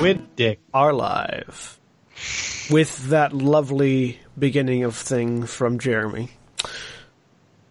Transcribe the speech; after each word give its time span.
With 0.00 0.36
Dick. 0.36 0.60
Are 0.74 0.92
live. 0.92 1.78
With 2.70 3.08
that 3.08 3.32
lovely 3.32 4.18
beginning 4.38 4.84
of 4.84 4.94
thing 4.94 5.44
from 5.46 5.78
Jeremy. 5.78 6.30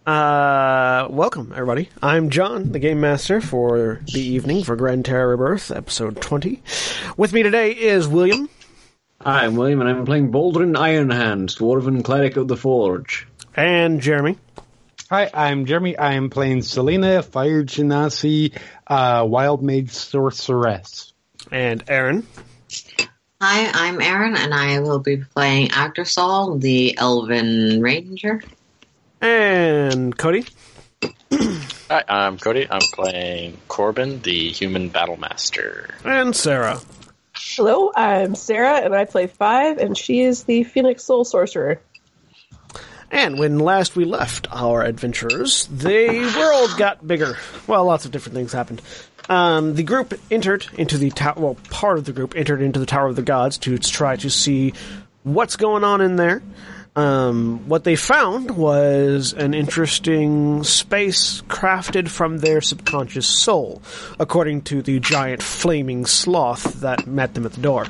Uh, 0.05 1.07
welcome 1.09 1.51
everybody. 1.53 1.89
I'm 2.01 2.29
John, 2.31 2.71
the 2.71 2.79
game 2.79 2.99
master 2.99 3.41
for 3.41 4.01
the 4.11 4.19
evening 4.21 4.63
for 4.63 4.75
Gran 4.75 5.03
Terra 5.03 5.27
Rebirth, 5.27 5.71
episode 5.71 6.19
20. 6.21 6.61
With 7.15 7.31
me 7.33 7.43
today 7.43 7.71
is 7.71 8.07
William 8.07 8.49
Hi, 9.21 9.45
I'm 9.45 9.55
William, 9.55 9.79
and 9.81 9.89
I'm 9.89 10.05
playing 10.05 10.31
Boldrin 10.31 10.75
Ironhand, 10.75 11.57
Dwarven 11.57 12.03
Cleric 12.03 12.37
of 12.37 12.47
the 12.47 12.57
Forge. 12.57 13.27
and 13.55 14.01
Jeremy. 14.01 14.37
Hi, 15.09 15.29
I'm 15.33 15.65
Jeremy. 15.65 15.97
I'm 15.97 16.29
playing 16.29 16.61
Selina, 16.63 17.23
Fire 17.23 17.63
Genasi, 17.63 18.57
uh, 18.87 19.25
Wild 19.27 19.63
Mage 19.63 19.89
Sorceress. 19.91 21.13
And 21.55 21.85
Aaron. 21.87 22.27
Hi, 23.39 23.71
I'm 23.73 24.01
Aaron, 24.01 24.35
and 24.35 24.53
I 24.53 24.81
will 24.81 24.99
be 24.99 25.15
playing 25.15 25.69
Agdrisal, 25.69 26.59
the 26.59 26.97
Elven 26.97 27.81
Ranger. 27.81 28.43
And 29.21 30.17
Cody. 30.17 30.43
Hi, 31.31 32.03
I'm 32.09 32.37
Cody. 32.39 32.67
I'm 32.69 32.81
playing 32.93 33.57
Korbyn, 33.69 34.21
the 34.21 34.49
human 34.49 34.89
battle 34.89 35.15
master. 35.15 35.95
And 36.03 36.35
Sarah. 36.35 36.81
Hello, 37.33 37.89
I'm 37.95 38.35
Sarah, 38.35 38.79
and 38.79 38.93
I 38.93 39.05
play 39.05 39.27
Five, 39.27 39.77
and 39.77 39.97
she 39.97 40.23
is 40.23 40.43
the 40.43 40.65
Phoenix 40.65 41.05
Soul 41.05 41.23
Sorcerer. 41.23 41.79
And 43.09 43.39
when 43.39 43.59
last 43.59 43.95
we 43.95 44.03
left 44.03 44.47
our 44.51 44.83
adventurers, 44.83 45.67
the 45.67 46.33
world 46.37 46.77
got 46.77 47.07
bigger. 47.07 47.37
Well, 47.65 47.85
lots 47.85 48.03
of 48.03 48.11
different 48.11 48.35
things 48.35 48.51
happened. 48.51 48.81
Um, 49.29 49.73
the 49.73 49.83
group 49.83 50.13
entered 50.29 50.67
into 50.77 50.97
the 50.97 51.09
tower. 51.09 51.33
Well, 51.37 51.57
part 51.69 51.97
of 51.97 52.05
the 52.05 52.13
group 52.13 52.35
entered 52.35 52.61
into 52.61 52.79
the 52.79 52.85
Tower 52.85 53.07
of 53.07 53.15
the 53.15 53.21
Gods 53.21 53.57
to 53.59 53.77
try 53.77 54.15
to 54.17 54.29
see 54.29 54.73
what's 55.23 55.55
going 55.55 55.83
on 55.83 56.01
in 56.01 56.15
there. 56.15 56.41
Um, 56.95 57.67
what 57.67 57.83
they 57.83 57.97
found 57.97 58.51
was 58.51 59.33
an 59.33 59.53
interesting 59.53 60.63
space 60.63 61.41
crafted 61.49 62.07
from 62.07 62.37
their 62.37 62.61
subconscious 62.61 63.27
soul, 63.27 63.81
according 64.17 64.61
to 64.63 64.81
the 64.81 64.99
giant 65.01 65.43
flaming 65.43 66.05
sloth 66.05 66.81
that 66.81 67.05
met 67.05 67.33
them 67.33 67.45
at 67.45 67.51
the 67.51 67.61
door. 67.61 67.87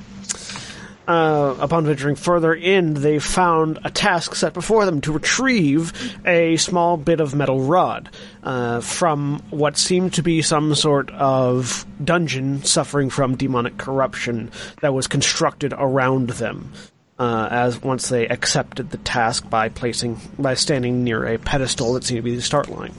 Uh, 1.07 1.55
upon 1.59 1.85
venturing 1.85 2.15
further 2.15 2.53
in, 2.53 2.95
they 2.95 3.19
found 3.19 3.77
a 3.83 3.91
task 3.91 4.33
set 4.33 4.53
before 4.53 4.85
them 4.85 5.01
to 5.01 5.11
retrieve 5.11 5.93
a 6.25 6.57
small 6.57 6.97
bit 6.97 7.19
of 7.19 7.35
metal 7.35 7.61
rod 7.61 8.09
uh, 8.43 8.81
from 8.81 9.39
what 9.51 9.77
seemed 9.77 10.13
to 10.13 10.23
be 10.23 10.41
some 10.41 10.73
sort 10.73 11.11
of 11.11 11.85
dungeon 12.03 12.63
suffering 12.63 13.11
from 13.11 13.35
demonic 13.35 13.77
corruption 13.77 14.51
that 14.81 14.93
was 14.93 15.05
constructed 15.05 15.73
around 15.77 16.29
them. 16.31 16.71
Uh, 17.17 17.47
as 17.49 17.81
once 17.81 18.09
they 18.09 18.27
accepted 18.27 18.89
the 18.89 18.97
task 18.97 19.49
by 19.49 19.69
placing 19.69 20.19
by 20.37 20.53
standing 20.53 21.05
near 21.05 21.25
a 21.25 21.39
pedestal 21.39 21.93
that 21.93 22.03
seemed 22.03 22.17
to 22.17 22.21
be 22.21 22.35
the 22.35 22.41
start 22.41 22.67
line. 22.67 22.93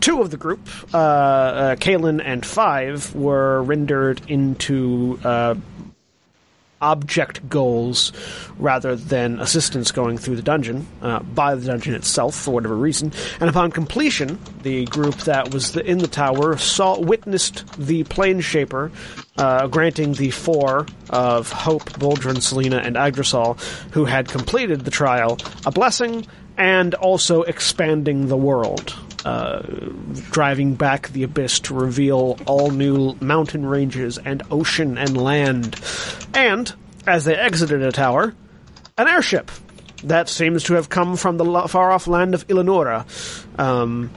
Two 0.00 0.22
of 0.22 0.30
the 0.30 0.38
group, 0.38 0.66
uh, 0.94 0.96
uh, 0.96 1.76
Caelynn 1.76 2.22
and 2.24 2.46
Five, 2.46 3.14
were 3.14 3.62
rendered 3.62 4.22
into 4.26 5.20
uh, 5.22 5.54
object 6.82 7.48
goals 7.48 8.12
rather 8.58 8.94
than 8.94 9.40
assistance 9.40 9.90
going 9.90 10.18
through 10.18 10.36
the 10.36 10.42
dungeon 10.42 10.86
uh, 11.00 11.20
by 11.20 11.54
the 11.54 11.66
dungeon 11.66 11.94
itself 11.94 12.34
for 12.34 12.50
whatever 12.50 12.76
reason. 12.76 13.12
And 13.40 13.48
upon 13.48 13.70
completion, 13.70 14.38
the 14.62 14.84
group 14.86 15.16
that 15.20 15.54
was 15.54 15.72
the, 15.72 15.84
in 15.88 15.98
the 15.98 16.08
tower 16.08 16.58
saw 16.58 17.00
witnessed 17.00 17.64
the 17.78 18.04
plane 18.04 18.40
shaper 18.40 18.90
uh, 19.38 19.66
granting 19.68 20.12
the 20.12 20.30
four 20.30 20.86
of 21.10 21.50
Hope, 21.50 21.84
Boldrin, 21.92 22.42
Selina, 22.42 22.78
and 22.78 22.96
Agdrisal 22.96 23.60
who 23.92 24.04
had 24.04 24.28
completed 24.28 24.84
the 24.84 24.90
trial 24.90 25.38
a 25.64 25.70
blessing 25.70 26.26
and 26.58 26.94
also 26.94 27.42
expanding 27.42 28.28
the 28.28 28.36
world. 28.36 28.94
Uh, 29.24 29.62
driving 30.32 30.74
back 30.74 31.08
the 31.10 31.22
abyss 31.22 31.60
to 31.60 31.74
reveal 31.74 32.36
all 32.44 32.72
new 32.72 33.14
mountain 33.20 33.64
ranges 33.64 34.18
and 34.18 34.42
ocean 34.50 34.98
and 34.98 35.16
land. 35.16 35.80
And, 36.34 36.72
as 37.06 37.24
they 37.24 37.36
exited 37.36 37.82
a 37.82 37.92
tower, 37.92 38.34
an 38.98 39.06
airship 39.06 39.50
that 40.02 40.28
seems 40.28 40.64
to 40.64 40.74
have 40.74 40.88
come 40.88 41.16
from 41.16 41.36
the 41.36 41.68
far 41.68 41.92
off 41.92 42.08
land 42.08 42.34
of 42.34 42.44
Eleonora, 42.50 43.06
um, 43.58 44.10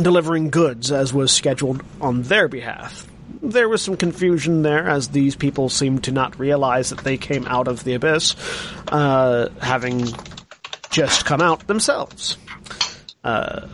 delivering 0.00 0.50
goods 0.50 0.90
as 0.90 1.14
was 1.14 1.30
scheduled 1.30 1.82
on 2.00 2.22
their 2.22 2.48
behalf. 2.48 3.06
There 3.40 3.68
was 3.68 3.82
some 3.82 3.96
confusion 3.96 4.62
there, 4.62 4.88
as 4.88 5.08
these 5.08 5.36
people 5.36 5.68
seemed 5.68 6.04
to 6.04 6.12
not 6.12 6.38
realize 6.38 6.90
that 6.90 7.00
they 7.04 7.16
came 7.16 7.46
out 7.46 7.68
of 7.68 7.84
the 7.84 7.94
abyss, 7.94 8.34
uh, 8.88 9.50
having 9.60 10.06
just 10.90 11.24
come 11.24 11.40
out 11.40 11.66
themselves. 11.66 12.36
Uh, 13.22 13.68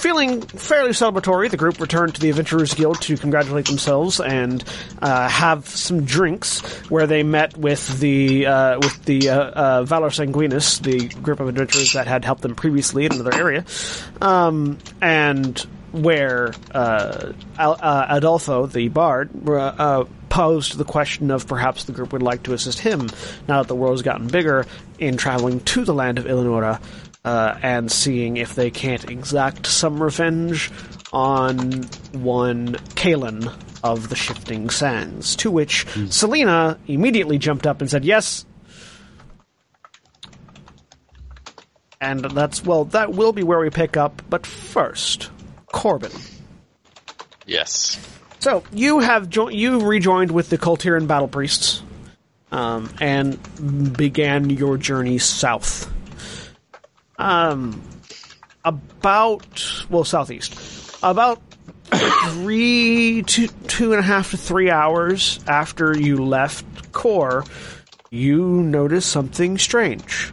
Feeling 0.00 0.40
fairly 0.40 0.92
celebratory, 0.92 1.50
the 1.50 1.58
group 1.58 1.78
returned 1.78 2.14
to 2.14 2.22
the 2.22 2.30
Adventurers 2.30 2.72
Guild 2.72 3.02
to 3.02 3.18
congratulate 3.18 3.66
themselves 3.66 4.18
and 4.18 4.64
uh, 5.02 5.28
have 5.28 5.68
some 5.68 6.06
drinks, 6.06 6.60
where 6.88 7.06
they 7.06 7.22
met 7.22 7.54
with 7.54 8.00
the 8.00 8.46
uh, 8.46 8.78
with 8.78 9.04
the 9.04 9.28
uh, 9.28 9.38
uh, 9.38 9.84
Valor 9.84 10.08
Sanguinus, 10.08 10.80
the 10.80 11.08
group 11.20 11.38
of 11.38 11.48
adventurers 11.48 11.92
that 11.92 12.06
had 12.06 12.24
helped 12.24 12.40
them 12.40 12.54
previously 12.54 13.04
in 13.04 13.12
another 13.12 13.34
area, 13.34 13.66
um, 14.22 14.78
and 15.02 15.58
where 15.92 16.54
uh, 16.70 17.32
uh, 17.58 18.06
Adolfo, 18.08 18.64
the 18.64 18.88
bard, 18.88 19.28
uh, 19.46 20.06
posed 20.30 20.78
the 20.78 20.84
question 20.84 21.30
of 21.30 21.46
perhaps 21.46 21.84
the 21.84 21.92
group 21.92 22.14
would 22.14 22.22
like 22.22 22.44
to 22.44 22.54
assist 22.54 22.78
him 22.78 23.10
now 23.46 23.60
that 23.60 23.68
the 23.68 23.74
world 23.74 23.92
has 23.92 24.02
gotten 24.02 24.28
bigger 24.28 24.64
in 24.98 25.18
traveling 25.18 25.60
to 25.60 25.84
the 25.84 25.92
land 25.92 26.18
of 26.18 26.26
Eleonora 26.26 26.80
uh, 27.24 27.58
and 27.62 27.90
seeing 27.90 28.36
if 28.36 28.54
they 28.54 28.70
can't 28.70 29.10
exact 29.10 29.66
some 29.66 30.02
revenge 30.02 30.70
on 31.12 31.82
one 32.12 32.74
Kalen 32.94 33.52
of 33.82 34.08
the 34.08 34.16
Shifting 34.16 34.70
Sands. 34.70 35.36
To 35.36 35.50
which 35.50 35.86
Selina 36.08 36.78
immediately 36.86 37.38
jumped 37.38 37.66
up 37.66 37.80
and 37.80 37.90
said, 37.90 38.04
Yes. 38.04 38.44
And 42.02 42.24
that's, 42.24 42.64
well, 42.64 42.86
that 42.86 43.12
will 43.12 43.32
be 43.32 43.42
where 43.42 43.58
we 43.58 43.68
pick 43.68 43.98
up, 43.98 44.22
but 44.30 44.46
first, 44.46 45.30
Korbyn. 45.66 46.40
Yes. 47.44 48.00
So 48.38 48.62
you 48.72 49.00
have 49.00 49.28
jo- 49.28 49.50
you 49.50 49.80
rejoined 49.86 50.30
with 50.30 50.48
the 50.48 50.56
Kultiran 50.56 51.06
battle 51.06 51.28
priests, 51.28 51.82
um, 52.50 52.88
and 53.00 53.38
began 53.96 54.48
your 54.48 54.78
journey 54.78 55.18
south. 55.18 55.89
Um, 57.20 57.82
about 58.64 59.84
well 59.90 60.04
southeast, 60.04 60.98
about 61.02 61.40
three 62.30 63.22
two 63.26 63.48
two 63.68 63.92
and 63.92 64.00
a 64.00 64.02
half 64.02 64.30
to 64.30 64.38
three 64.38 64.70
hours 64.70 65.38
after 65.46 65.96
you 65.96 66.24
left 66.24 66.92
core, 66.92 67.44
you 68.10 68.42
notice 68.62 69.04
something 69.04 69.58
strange. 69.58 70.32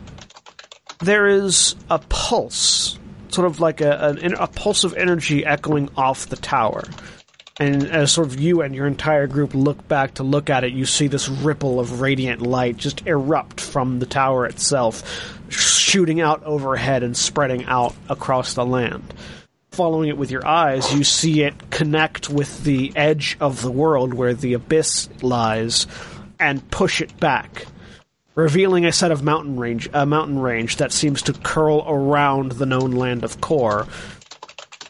There 1.00 1.28
is 1.28 1.76
a 1.90 2.00
pulse, 2.00 2.98
sort 3.30 3.48
of 3.48 3.60
like 3.60 3.82
a, 3.82 4.18
a, 4.22 4.44
a 4.44 4.48
pulse 4.48 4.84
of 4.84 4.94
energy 4.94 5.46
echoing 5.46 5.90
off 5.98 6.28
the 6.28 6.38
tower. 6.38 6.84
And 7.60 7.88
as 7.88 8.12
sort 8.12 8.28
of 8.28 8.40
you 8.40 8.62
and 8.62 8.76
your 8.76 8.86
entire 8.86 9.26
group 9.26 9.56
look 9.56 9.88
back 9.88 10.16
to 10.16 10.24
look 10.24 10.50
at 10.50 10.64
it, 10.64 10.74
you 10.74 10.86
see 10.86 11.08
this 11.08 11.28
ripple 11.28 11.80
of 11.80 12.02
radiant 12.02 12.42
light 12.42 12.78
just 12.78 13.06
erupt 13.08 13.60
from 13.60 14.00
the 14.00 14.06
tower 14.06 14.46
itself, 14.46 15.02
shooting 15.88 16.20
out 16.20 16.44
overhead 16.44 17.02
and 17.02 17.16
spreading 17.16 17.64
out 17.64 17.96
across 18.10 18.54
the 18.54 18.66
land. 18.66 19.14
Following 19.72 20.10
it 20.10 20.18
with 20.18 20.32
your 20.32 20.46
eyes, 20.46 20.94
you 20.94 21.06
see 21.06 21.44
it 21.44 21.70
connect 21.72 22.30
with 22.30 22.66
the 22.66 22.92
edge 22.98 23.38
of 23.40 23.62
the 23.62 23.72
world 23.72 24.14
where 24.14 24.34
the 24.34 24.54
abyss 24.54 25.08
lies 25.22 25.88
and 26.40 26.70
push 26.72 27.00
it 27.00 27.18
back, 27.22 27.66
revealing 28.36 28.86
a 28.86 28.92
set 28.92 29.12
of 29.12 29.24
mountain 29.24 29.58
range, 29.58 29.88
a 29.94 30.06
mountain 30.06 30.40
range 30.40 30.76
that 30.76 30.92
seems 30.92 31.22
to 31.22 31.32
curl 31.32 31.86
around 31.88 32.54
the 32.54 32.66
known 32.66 32.92
land 32.92 33.24
of 33.24 33.40
Kor, 33.40 33.88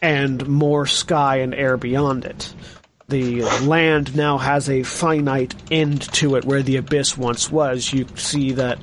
and 0.02 0.48
more 0.48 0.84
sky 0.84 1.36
and 1.36 1.54
air 1.54 1.76
beyond 1.76 2.24
it. 2.24 2.52
The 3.06 3.42
land 3.62 4.16
now 4.16 4.36
has 4.36 4.68
a 4.68 4.82
finite 4.82 5.54
end 5.70 6.02
to 6.14 6.34
it 6.34 6.44
where 6.44 6.62
the 6.62 6.76
abyss 6.76 7.16
once 7.16 7.52
was. 7.52 7.92
You 7.92 8.06
see 8.16 8.52
that 8.52 8.80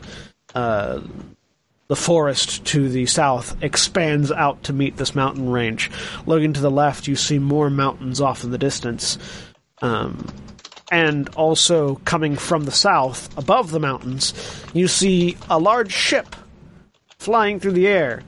uh, 0.56 1.02
the 1.88 1.96
forest 1.96 2.66
to 2.66 2.90
the 2.90 3.06
south 3.06 3.62
expands 3.64 4.32
out 4.32 4.64
to 4.64 4.74
meet 4.74 4.98
this 4.98 5.14
mountain 5.16 5.50
range. 5.50 5.92
Looking 6.26 6.54
to 6.54 6.62
the 6.62 6.72
left, 6.72 7.08
you 7.08 7.16
see 7.16 7.40
more 7.40 7.70
mountains 7.70 8.22
off 8.22 8.44
in 8.44 8.52
the 8.52 8.58
distance. 8.58 9.18
Um, 9.82 10.28
and 10.92 11.30
also 11.30 11.96
coming 12.06 12.36
from 12.36 12.66
the 12.66 12.72
south, 12.72 13.36
above 13.38 13.72
the 13.72 13.80
mountains, 13.80 14.34
you 14.74 14.88
see 14.88 15.38
a 15.50 15.60
large 15.60 15.92
ship 15.92 16.36
flying 17.20 17.60
through 17.60 17.74
the 17.74 17.88
air. 17.88 18.24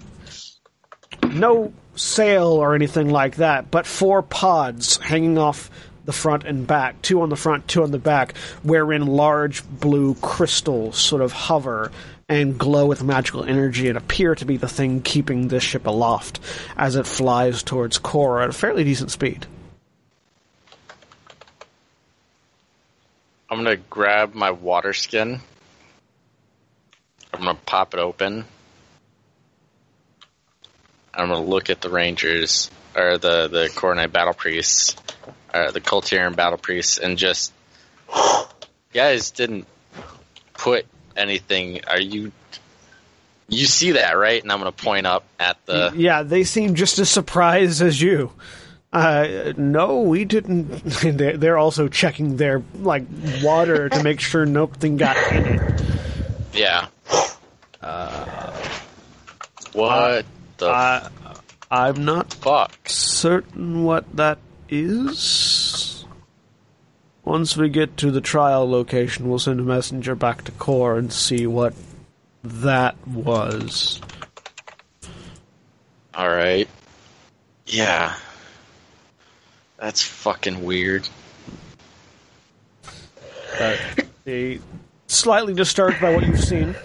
No 1.24 1.74
sail 1.96 2.48
or 2.48 2.76
anything 2.76 3.10
like 3.10 3.38
that, 3.38 3.72
but 3.72 3.86
four 3.86 4.22
pods 4.22 4.98
hanging 4.98 5.38
off 5.38 5.70
the 6.06 6.14
front 6.14 6.46
and 6.46 6.66
back, 6.66 7.02
two 7.02 7.22
on 7.22 7.30
the 7.30 7.36
front, 7.36 7.68
two 7.68 7.84
on 7.84 7.92
the 7.92 8.00
back, 8.00 8.36
wherein 8.64 9.06
large 9.06 9.68
blue 9.68 10.16
crystals 10.16 10.98
sort 10.98 11.22
of 11.22 11.32
hover 11.32 11.92
and 12.30 12.58
glow 12.58 12.86
with 12.86 13.04
magical 13.04 13.44
energy 13.44 13.88
and 13.88 13.98
appear 13.98 14.36
to 14.36 14.46
be 14.46 14.58
the 14.58 14.68
thing 14.68 15.02
keeping 15.02 15.48
this 15.48 15.64
ship 15.64 15.88
aloft 15.88 16.40
as 16.76 16.96
it 16.96 17.06
flies 17.06 17.64
towards 17.64 17.98
Kor 17.98 18.42
at 18.42 18.50
a 18.50 18.54
fairly 18.54 18.84
decent 18.84 19.12
speed. 19.12 19.46
I'm 23.50 23.64
gonna 23.64 23.78
grab 23.78 24.34
my 24.34 24.52
water 24.52 24.92
skin. 24.92 25.40
I'm 27.34 27.40
gonna 27.40 27.58
pop 27.66 27.94
it 27.94 28.00
open. 28.02 28.44
I'm 31.14 31.30
gonna 31.30 31.42
look 31.42 31.70
at 31.70 31.80
the 31.80 31.90
rangers 31.90 32.70
or 32.94 33.18
the 33.18 33.48
the 33.48 33.72
Coronite 33.74 34.12
battle 34.12 34.34
priests, 34.34 34.98
or 35.54 35.72
the 35.72 35.80
Culturian 35.80 36.36
battle 36.36 36.58
priests, 36.58 36.98
and 36.98 37.18
just 37.18 37.54
guys 38.94 39.32
didn't 39.32 39.66
put 40.54 40.86
anything. 41.18 41.82
Are 41.88 42.00
you? 42.00 42.32
You 43.50 43.66
see 43.66 43.92
that 43.92 44.14
right? 44.18 44.42
And 44.42 44.52
I'm 44.52 44.60
gonna 44.60 44.72
point 44.72 45.06
up 45.06 45.24
at 45.40 45.58
the. 45.66 45.94
Yeah, 45.96 46.24
they 46.24 46.44
seem 46.44 46.76
just 46.76 47.00
as 47.00 47.10
surprised 47.10 47.82
as 47.82 48.02
you. 48.02 48.32
Uh, 48.92 49.54
no, 49.58 50.02
we 50.02 50.26
didn't. 50.26 50.68
They're 51.04 51.58
also 51.58 51.88
checking 51.88 52.38
their 52.38 52.64
like 52.80 53.04
water 53.42 53.90
to 53.90 54.04
make 54.04 54.20
sure 54.20 54.46
nothing 54.46 54.98
got 54.98 55.18
in 55.34 55.46
it. 55.46 55.82
Yeah. 56.54 56.88
Uh, 57.82 58.52
what 59.74 60.26
the 60.58 60.68
I, 60.68 61.10
I'm 61.70 62.04
not 62.04 62.34
fuck? 62.34 62.72
certain 62.88 63.84
what 63.84 64.04
that 64.16 64.40
is. 64.70 65.87
Once 67.28 67.58
we 67.58 67.68
get 67.68 67.98
to 67.98 68.10
the 68.10 68.22
trial 68.22 68.70
location, 68.70 69.28
we'll 69.28 69.38
send 69.38 69.60
a 69.60 69.64
messenger 69.64 70.16
back 70.16 70.46
to 70.46 70.52
Core 70.54 70.98
and 70.98 71.12
see 71.12 71.46
what 71.46 71.74
that 72.42 72.96
was. 73.06 74.00
All 76.14 76.30
right. 76.30 76.70
Yeah. 77.66 78.16
That's 79.76 80.02
fucking 80.02 80.64
weird. 80.64 81.10
But 83.60 83.78
slightly 85.08 85.54
disturbed 85.54 86.00
by 86.00 86.16
what 86.16 86.26
you've 86.26 86.40
seen. 86.40 86.76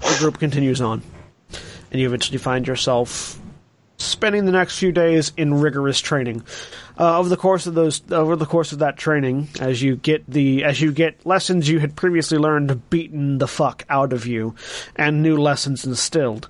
The 0.00 0.16
group 0.18 0.38
continues 0.38 0.80
on, 0.80 1.02
and 1.90 2.00
you 2.00 2.06
eventually 2.06 2.38
find 2.38 2.66
yourself 2.66 3.38
spending 3.98 4.46
the 4.46 4.52
next 4.52 4.78
few 4.78 4.92
days 4.92 5.32
in 5.36 5.60
rigorous 5.60 6.00
training. 6.00 6.42
Uh, 7.00 7.18
over 7.18 7.30
the 7.30 7.36
course 7.36 7.66
of 7.66 7.72
those, 7.72 8.02
over 8.12 8.36
the 8.36 8.44
course 8.44 8.72
of 8.72 8.80
that 8.80 8.98
training, 8.98 9.48
as 9.58 9.82
you 9.82 9.96
get 9.96 10.22
the, 10.28 10.64
as 10.64 10.82
you 10.82 10.92
get 10.92 11.24
lessons 11.24 11.66
you 11.66 11.78
had 11.78 11.96
previously 11.96 12.36
learned 12.36 12.90
beaten 12.90 13.38
the 13.38 13.48
fuck 13.48 13.82
out 13.88 14.12
of 14.12 14.26
you, 14.26 14.54
and 14.96 15.22
new 15.22 15.38
lessons 15.38 15.86
instilled, 15.86 16.46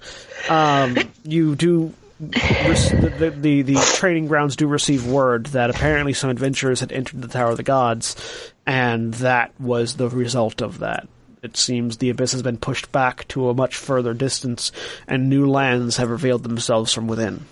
um, 0.49 0.99
you 1.23 1.55
do. 1.55 1.95
The, 2.19 3.35
the, 3.41 3.63
the 3.63 3.77
training 3.95 4.27
grounds 4.27 4.57
do 4.57 4.67
receive 4.67 5.07
word 5.07 5.47
that 5.47 5.71
apparently 5.71 6.13
some 6.13 6.29
adventurers 6.29 6.81
had 6.81 6.93
entered 6.93 7.23
the 7.23 7.29
Tower 7.29 7.53
of 7.53 7.57
the 7.57 7.63
Gods, 7.63 8.53
and 8.67 9.15
that 9.15 9.59
was 9.59 9.97
the 9.97 10.09
result 10.09 10.61
of 10.61 10.81
that. 10.81 11.09
It 11.43 11.57
seems 11.57 11.97
the 11.97 12.11
abyss 12.11 12.33
has 12.33 12.43
been 12.43 12.59
pushed 12.59 12.93
back 12.93 13.27
to 13.29 13.49
a 13.49 13.55
much 13.55 13.77
further 13.77 14.13
distance, 14.13 14.73
and 15.07 15.31
new 15.31 15.49
lands 15.49 15.97
have 15.97 16.11
revealed 16.11 16.43
themselves 16.43 16.93
from 16.93 17.07
within. 17.07 17.47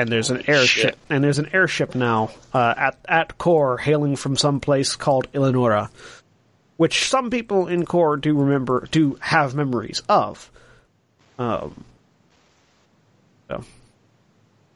And 0.00 0.10
there's 0.10 0.30
an 0.30 0.48
airship, 0.48 0.82
Shit. 0.82 0.98
and 1.10 1.22
there's 1.22 1.38
an 1.38 1.50
airship 1.52 1.94
now 1.94 2.30
uh, 2.54 2.72
at 2.74 2.96
at 3.06 3.36
Core, 3.36 3.76
hailing 3.76 4.16
from 4.16 4.34
some 4.34 4.58
place 4.58 4.96
called 4.96 5.28
Eleonora, 5.34 5.90
which 6.78 7.06
some 7.06 7.28
people 7.28 7.66
in 7.66 7.84
Core 7.84 8.16
do 8.16 8.34
remember, 8.34 8.88
do 8.90 9.18
have 9.20 9.54
memories 9.54 10.02
of. 10.08 10.50
Um, 11.38 11.84
so. 13.48 13.62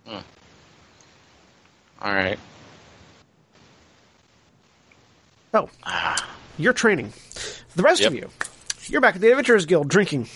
All 0.06 0.23
right. 2.03 2.38
So, 5.53 5.70
you're 6.58 6.75
training. 6.75 7.15
The 7.77 7.82
rest 7.82 8.03
of 8.03 8.15
you, 8.15 8.29
you're 8.89 9.01
back 9.01 9.15
at 9.15 9.22
the 9.22 9.31
Adventurers 9.31 9.65
Guild 9.65 9.89
drinking. 9.89 10.29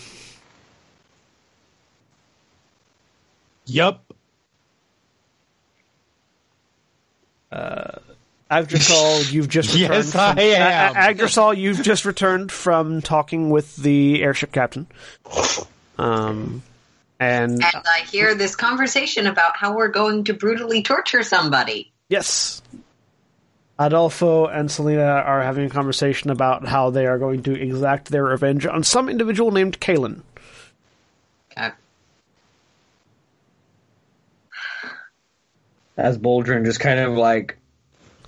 Yup. 7.51 8.03
Agdrisal, 8.51 9.31
you've 9.31 9.47
just 9.47 9.73
returned. 9.73 9.91
Yes, 9.93 10.11
from, 10.11 10.37
I 10.37 10.41
am. 10.41 10.95
A- 10.95 10.99
A- 10.99 11.13
Agdrisal, 11.13 11.55
you've 11.57 11.81
just 11.83 12.05
returned 12.05 12.51
from 12.51 13.01
talking 13.01 13.49
with 13.51 13.75
the 13.75 14.23
airship 14.23 14.51
captain. 14.51 14.87
Um, 15.99 16.63
and 17.19 17.51
And 17.61 17.63
I 17.63 18.01
hear 18.09 18.33
this 18.33 18.55
conversation 18.55 19.27
about 19.27 19.55
how 19.57 19.75
we're 19.75 19.89
going 19.89 20.23
to 20.25 20.33
brutally 20.33 20.81
torture 20.81 21.21
somebody. 21.23 21.91
yes, 22.09 22.61
Adolfo 23.77 24.45
and 24.47 24.69
Selina 24.69 25.03
are 25.03 25.41
having 25.41 25.65
a 25.65 25.69
conversation 25.69 26.31
about 26.31 26.67
how 26.67 26.89
they 26.89 27.05
are 27.05 27.17
going 27.17 27.43
to 27.43 27.53
exact 27.53 28.09
their 28.09 28.25
revenge 28.25 28.65
on 28.65 28.83
some 28.83 29.07
individual 29.07 29.51
named 29.51 29.79
Kalen. 29.79 30.21
Okay. 31.51 31.69
As 35.99 36.17
Boldrin 36.17 36.65
just 36.65 36.79
kind 36.79 36.99
of 36.99 37.13
like 37.13 37.57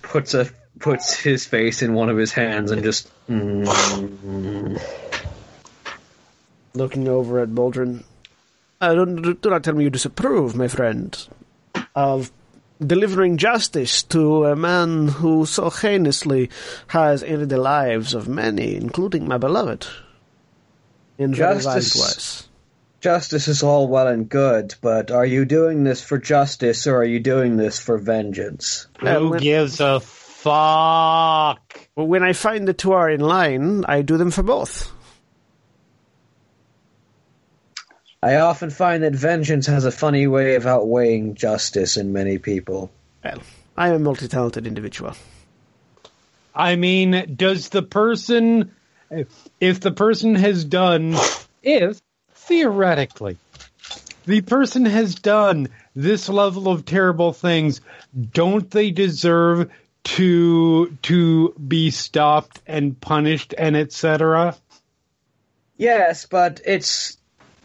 puts 0.02 0.34
a 0.34 0.50
puts 0.80 1.14
his 1.14 1.46
face 1.46 1.82
in 1.82 1.94
one 1.94 2.10
of 2.10 2.18
his 2.18 2.34
hands 2.34 2.72
and 2.72 2.84
just 2.84 3.10
mm, 3.30 4.82
looking 6.74 7.08
over 7.08 7.40
at 7.40 7.50
Boldrin. 7.50 8.04
Uh, 8.82 8.94
do, 9.06 9.34
do 9.36 9.50
not 9.50 9.64
tell 9.64 9.76
me 9.76 9.84
you 9.84 9.90
disapprove, 9.90 10.56
my 10.56 10.68
friend, 10.68 11.28
of 11.96 12.32
delivering 12.86 13.38
justice 13.38 14.02
to 14.04 14.46
a 14.46 14.56
man 14.56 15.08
who 15.08 15.46
so 15.46 15.70
heinously 15.70 16.50
has 16.88 17.24
ended 17.24 17.50
the 17.50 17.58
lives 17.58 18.14
of 18.14 18.28
many, 18.28 18.76
including 18.76 19.28
my 19.28 19.38
beloved. 19.38 19.88
In 21.18 21.34
Justice. 21.34 22.50
Ways. 23.04 23.14
justice 23.14 23.48
is 23.48 23.64
all 23.64 23.88
well 23.88 24.08
and 24.08 24.30
good, 24.30 24.76
but 24.82 25.12
are 25.12 25.26
you 25.26 25.46
doing 25.46 25.84
this 25.84 26.02
for 26.04 26.18
justice 26.18 26.88
or 26.88 26.98
are 26.98 27.06
you 27.06 27.20
doing 27.20 27.58
this 27.58 27.80
for 27.80 27.98
vengeance? 27.98 28.88
Uh, 29.02 29.20
Who 29.20 29.30
when- 29.32 29.40
gives 29.40 29.80
a 29.80 30.00
fuck? 30.00 31.88
But 31.96 32.06
when 32.06 32.24
I 32.24 32.34
find 32.34 32.68
the 32.68 32.74
two 32.74 32.94
are 32.94 33.10
in 33.10 33.22
line, 33.22 33.86
I 33.88 34.02
do 34.02 34.18
them 34.18 34.32
for 34.32 34.44
both. 34.44 34.92
I 38.24 38.36
often 38.36 38.70
find 38.70 39.02
that 39.04 39.16
vengeance 39.16 39.66
has 39.66 39.84
a 39.86 39.92
funny 39.92 40.28
way 40.28 40.56
of 40.56 40.68
outweighing 40.68 41.34
justice 41.34 41.98
in 41.98 42.14
many 42.14 42.38
people. 42.38 42.92
Well, 43.24 43.42
I 43.76 43.90
am 43.90 43.96
a 43.96 44.00
multi-talented 44.00 44.68
individual. 44.68 45.16
I 46.54 46.76
mean, 46.76 47.34
does 47.36 47.70
the 47.70 47.82
person, 47.82 48.72
if, 49.10 49.28
if 49.60 49.80
the 49.80 49.92
person 49.92 50.36
has 50.36 50.64
done, 50.66 51.16
if 51.64 52.00
theoretically, 52.48 53.38
the 54.26 54.42
person 54.42 54.86
has 54.86 55.16
done 55.16 55.70
this 55.96 56.30
level 56.30 56.68
of 56.68 56.86
terrible 56.86 57.34
things, 57.34 57.82
don't 58.34 58.70
they 58.72 58.92
deserve 58.92 59.70
to 60.04 60.98
to 61.04 61.50
be 61.68 61.92
stopped 61.92 62.62
and 62.68 63.00
punished 63.00 63.54
and 63.58 63.76
etc.? 63.76 64.56
Yes, 65.78 66.26
but 66.26 66.62
it's 66.66 67.18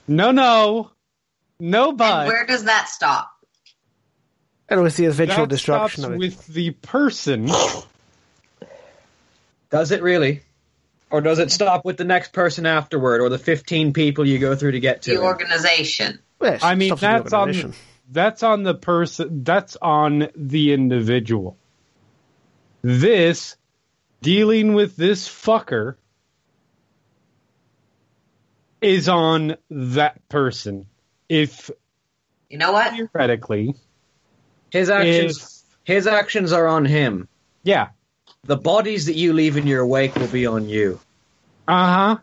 No, 0.08 0.30
no, 0.30 0.90
no, 1.58 1.90
And 1.90 1.98
but 1.98 2.26
where 2.26 2.46
does 2.46 2.64
that 2.64 2.88
stop? 2.88 3.30
And 4.68 4.82
with 4.82 4.96
the 4.96 5.04
eventual 5.06 5.46
that 5.46 5.50
destruction 5.50 6.02
stops 6.02 6.08
of 6.08 6.14
it. 6.14 6.18
with 6.18 6.46
the 6.46 6.70
person. 6.72 7.48
does 9.70 9.90
it 9.92 10.02
really? 10.02 10.42
Or 11.10 11.20
does 11.20 11.38
it 11.38 11.52
stop 11.52 11.84
with 11.84 11.96
the 11.96 12.04
next 12.04 12.32
person 12.32 12.66
afterward, 12.66 13.20
or 13.20 13.28
the 13.28 13.38
fifteen 13.38 13.92
people 13.92 14.26
you 14.26 14.38
go 14.38 14.56
through 14.56 14.72
to 14.72 14.80
get 14.80 15.02
to? 15.02 15.14
The 15.14 15.22
it? 15.22 15.24
organization. 15.24 16.18
Yes, 16.42 16.62
I 16.62 16.74
mean, 16.74 16.96
stuff 16.96 17.00
to 17.00 17.06
the 17.06 17.30
that's 17.30 17.32
on 17.32 17.74
that's 18.10 18.42
on 18.42 18.62
the 18.64 18.74
person. 18.74 19.44
That's 19.44 19.76
on 19.80 20.28
the 20.34 20.72
individual. 20.72 21.56
This 22.82 23.56
dealing 24.20 24.74
with 24.74 24.96
this 24.96 25.28
fucker 25.28 25.94
is 28.80 29.08
on 29.08 29.56
that 29.70 30.28
person. 30.28 30.86
If 31.28 31.70
You 32.48 32.58
know 32.58 32.72
what? 32.72 32.92
theoretically, 32.92 33.74
His 34.70 34.90
actions, 34.90 35.64
if 35.82 35.94
his 35.94 36.06
actions 36.06 36.52
are 36.52 36.66
on 36.66 36.84
him. 36.84 37.28
yeah, 37.62 37.88
The 38.46 38.56
bodies 38.56 39.06
that 39.06 39.16
you 39.16 39.32
leave 39.32 39.56
in 39.56 39.66
your 39.66 39.84
wake 39.84 40.14
will 40.14 40.28
be 40.28 40.46
on 40.46 40.68
you. 40.68 41.00
uh 41.66 41.94
huh. 41.94 42.18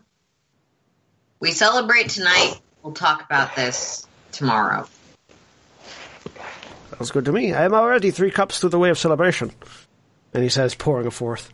We 1.38 1.50
celebrate 1.50 2.08
tonight. 2.08 2.54
We'll 2.82 2.94
talk 2.94 3.22
about 3.22 3.54
this 3.54 4.06
tomorrow. 4.32 4.88
Sounds 6.90 7.10
good 7.10 7.26
to 7.26 7.32
me. 7.32 7.52
I 7.52 7.64
am 7.64 7.74
already 7.74 8.10
three 8.10 8.30
cups 8.30 8.58
through 8.58 8.70
the 8.70 8.78
way 8.78 8.88
of 8.88 8.98
celebration. 8.98 9.52
And 10.32 10.42
he 10.42 10.48
says, 10.48 10.74
pouring 10.74 11.06
a 11.06 11.10
fourth. 11.10 11.52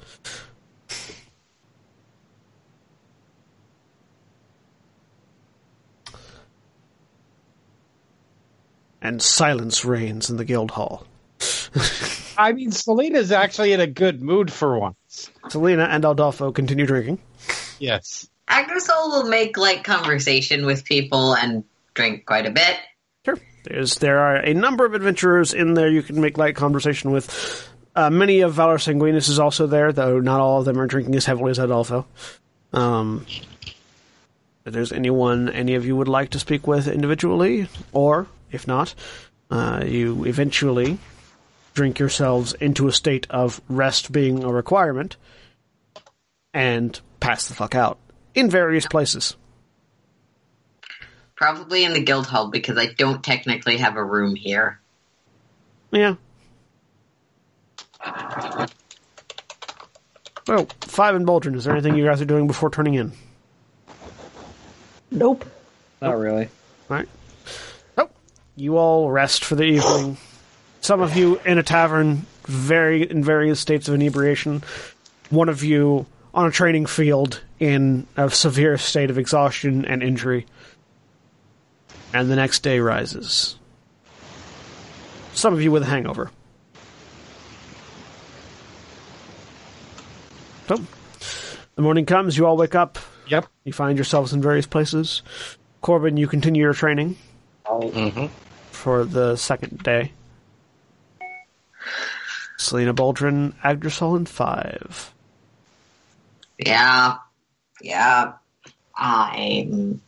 And 9.02 9.20
silence 9.20 9.84
reigns 9.84 10.30
in 10.30 10.36
the 10.36 10.44
guild 10.44 10.72
hall. 10.72 11.06
I 12.40 12.52
mean, 12.52 12.72
Selina's 12.72 13.32
actually 13.32 13.72
in 13.72 13.80
a 13.80 13.86
good 13.86 14.22
mood 14.22 14.50
for 14.50 14.78
once. 14.78 15.30
Selina 15.50 15.84
and 15.84 16.02
Adolfo 16.06 16.52
continue 16.52 16.86
drinking. 16.86 17.18
Yes. 17.78 18.28
Agnesol 18.48 19.10
will 19.10 19.28
make 19.28 19.58
like 19.58 19.84
conversation 19.84 20.64
with 20.64 20.86
people 20.86 21.34
and 21.34 21.64
drink 21.92 22.24
quite 22.24 22.46
a 22.46 22.50
bit. 22.50 22.78
Sure. 23.26 23.36
There's 23.64 23.96
there 23.96 24.20
are 24.20 24.36
a 24.36 24.54
number 24.54 24.86
of 24.86 24.94
adventurers 24.94 25.52
in 25.52 25.74
there 25.74 25.90
you 25.90 26.02
can 26.02 26.20
make 26.20 26.38
light 26.38 26.56
conversation 26.56 27.12
with. 27.12 27.68
Uh, 27.94 28.08
many 28.08 28.40
of 28.40 28.54
Valor 28.54 28.78
Sanguinus 28.78 29.28
is 29.28 29.38
also 29.38 29.66
there, 29.66 29.92
though 29.92 30.18
not 30.18 30.40
all 30.40 30.60
of 30.60 30.64
them 30.64 30.80
are 30.80 30.86
drinking 30.86 31.16
as 31.16 31.26
heavily 31.26 31.50
as 31.50 31.58
Adolfo. 31.58 32.06
Um, 32.72 33.26
if 34.64 34.72
there's 34.72 34.92
anyone 34.92 35.50
any 35.50 35.74
of 35.74 35.84
you 35.84 35.94
would 35.96 36.08
like 36.08 36.30
to 36.30 36.38
speak 36.38 36.66
with 36.66 36.88
individually, 36.88 37.68
or 37.92 38.28
if 38.50 38.66
not, 38.66 38.94
uh, 39.50 39.82
you 39.84 40.24
eventually 40.24 40.98
drink 41.74 41.98
yourselves 41.98 42.52
into 42.54 42.88
a 42.88 42.92
state 42.92 43.26
of 43.30 43.60
rest 43.68 44.12
being 44.12 44.44
a 44.44 44.52
requirement, 44.52 45.16
and 46.52 47.00
pass 47.20 47.48
the 47.48 47.54
fuck 47.54 47.74
out 47.74 47.98
in 48.34 48.50
various 48.50 48.86
places. 48.86 49.36
Probably 51.36 51.84
in 51.84 51.92
the 51.94 52.02
guild 52.02 52.26
hall 52.26 52.50
because 52.50 52.76
I 52.76 52.86
don't 52.86 53.24
technically 53.24 53.78
have 53.78 53.96
a 53.96 54.04
room 54.04 54.34
here. 54.34 54.78
Yeah. 55.90 56.16
Well, 60.46 60.66
five 60.80 61.14
and 61.14 61.26
Boldrin, 61.26 61.54
is 61.54 61.64
there 61.64 61.72
anything 61.72 61.96
you 61.96 62.04
guys 62.04 62.20
are 62.20 62.26
doing 62.26 62.46
before 62.46 62.70
turning 62.70 62.94
in? 62.94 63.12
Nope. 65.10 65.44
Not 66.02 66.18
really. 66.18 66.48
Alright. 66.90 67.08
Oh, 67.96 68.10
you 68.56 68.76
all 68.76 69.10
rest 69.10 69.44
for 69.44 69.54
the 69.54 69.64
evening. 69.64 70.16
Some 70.90 71.02
of 71.02 71.16
you 71.16 71.40
in 71.46 71.56
a 71.56 71.62
tavern, 71.62 72.26
very 72.46 73.08
in 73.08 73.22
various 73.22 73.60
states 73.60 73.86
of 73.86 73.94
inebriation. 73.94 74.64
One 75.28 75.48
of 75.48 75.62
you 75.62 76.06
on 76.34 76.46
a 76.46 76.50
training 76.50 76.86
field 76.86 77.42
in 77.60 78.08
a 78.16 78.28
severe 78.28 78.76
state 78.76 79.08
of 79.08 79.16
exhaustion 79.16 79.84
and 79.84 80.02
injury. 80.02 80.46
And 82.12 82.28
the 82.28 82.34
next 82.34 82.64
day 82.64 82.80
rises. 82.80 83.56
Some 85.32 85.54
of 85.54 85.62
you 85.62 85.70
with 85.70 85.84
a 85.84 85.86
hangover. 85.86 86.32
So, 90.66 90.80
the 91.76 91.82
morning 91.82 92.04
comes, 92.04 92.36
you 92.36 92.46
all 92.46 92.56
wake 92.56 92.74
up, 92.74 92.98
Yep. 93.28 93.46
you 93.62 93.72
find 93.72 93.96
yourselves 93.96 94.32
in 94.32 94.42
various 94.42 94.66
places. 94.66 95.22
Korbyn, 95.84 96.18
you 96.18 96.26
continue 96.26 96.62
your 96.62 96.74
training 96.74 97.16
hmm 97.64 98.26
for 98.72 99.04
the 99.04 99.36
second 99.36 99.84
day. 99.84 100.10
Selina 102.60 102.92
Boldrin, 102.92 103.54
Agdrisal, 103.62 104.16
and 104.16 104.28
five. 104.28 105.14
Yeah. 106.58 107.16
Yeah. 107.80 108.32
I'm. 108.94 110.02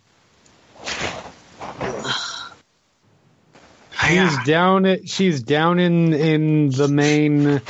She's 4.06 4.44
down. 4.44 4.84
At, 4.84 5.08
she's 5.08 5.42
down 5.42 5.78
in 5.78 6.12
in 6.12 6.70
the 6.70 6.88
main, 6.88 7.62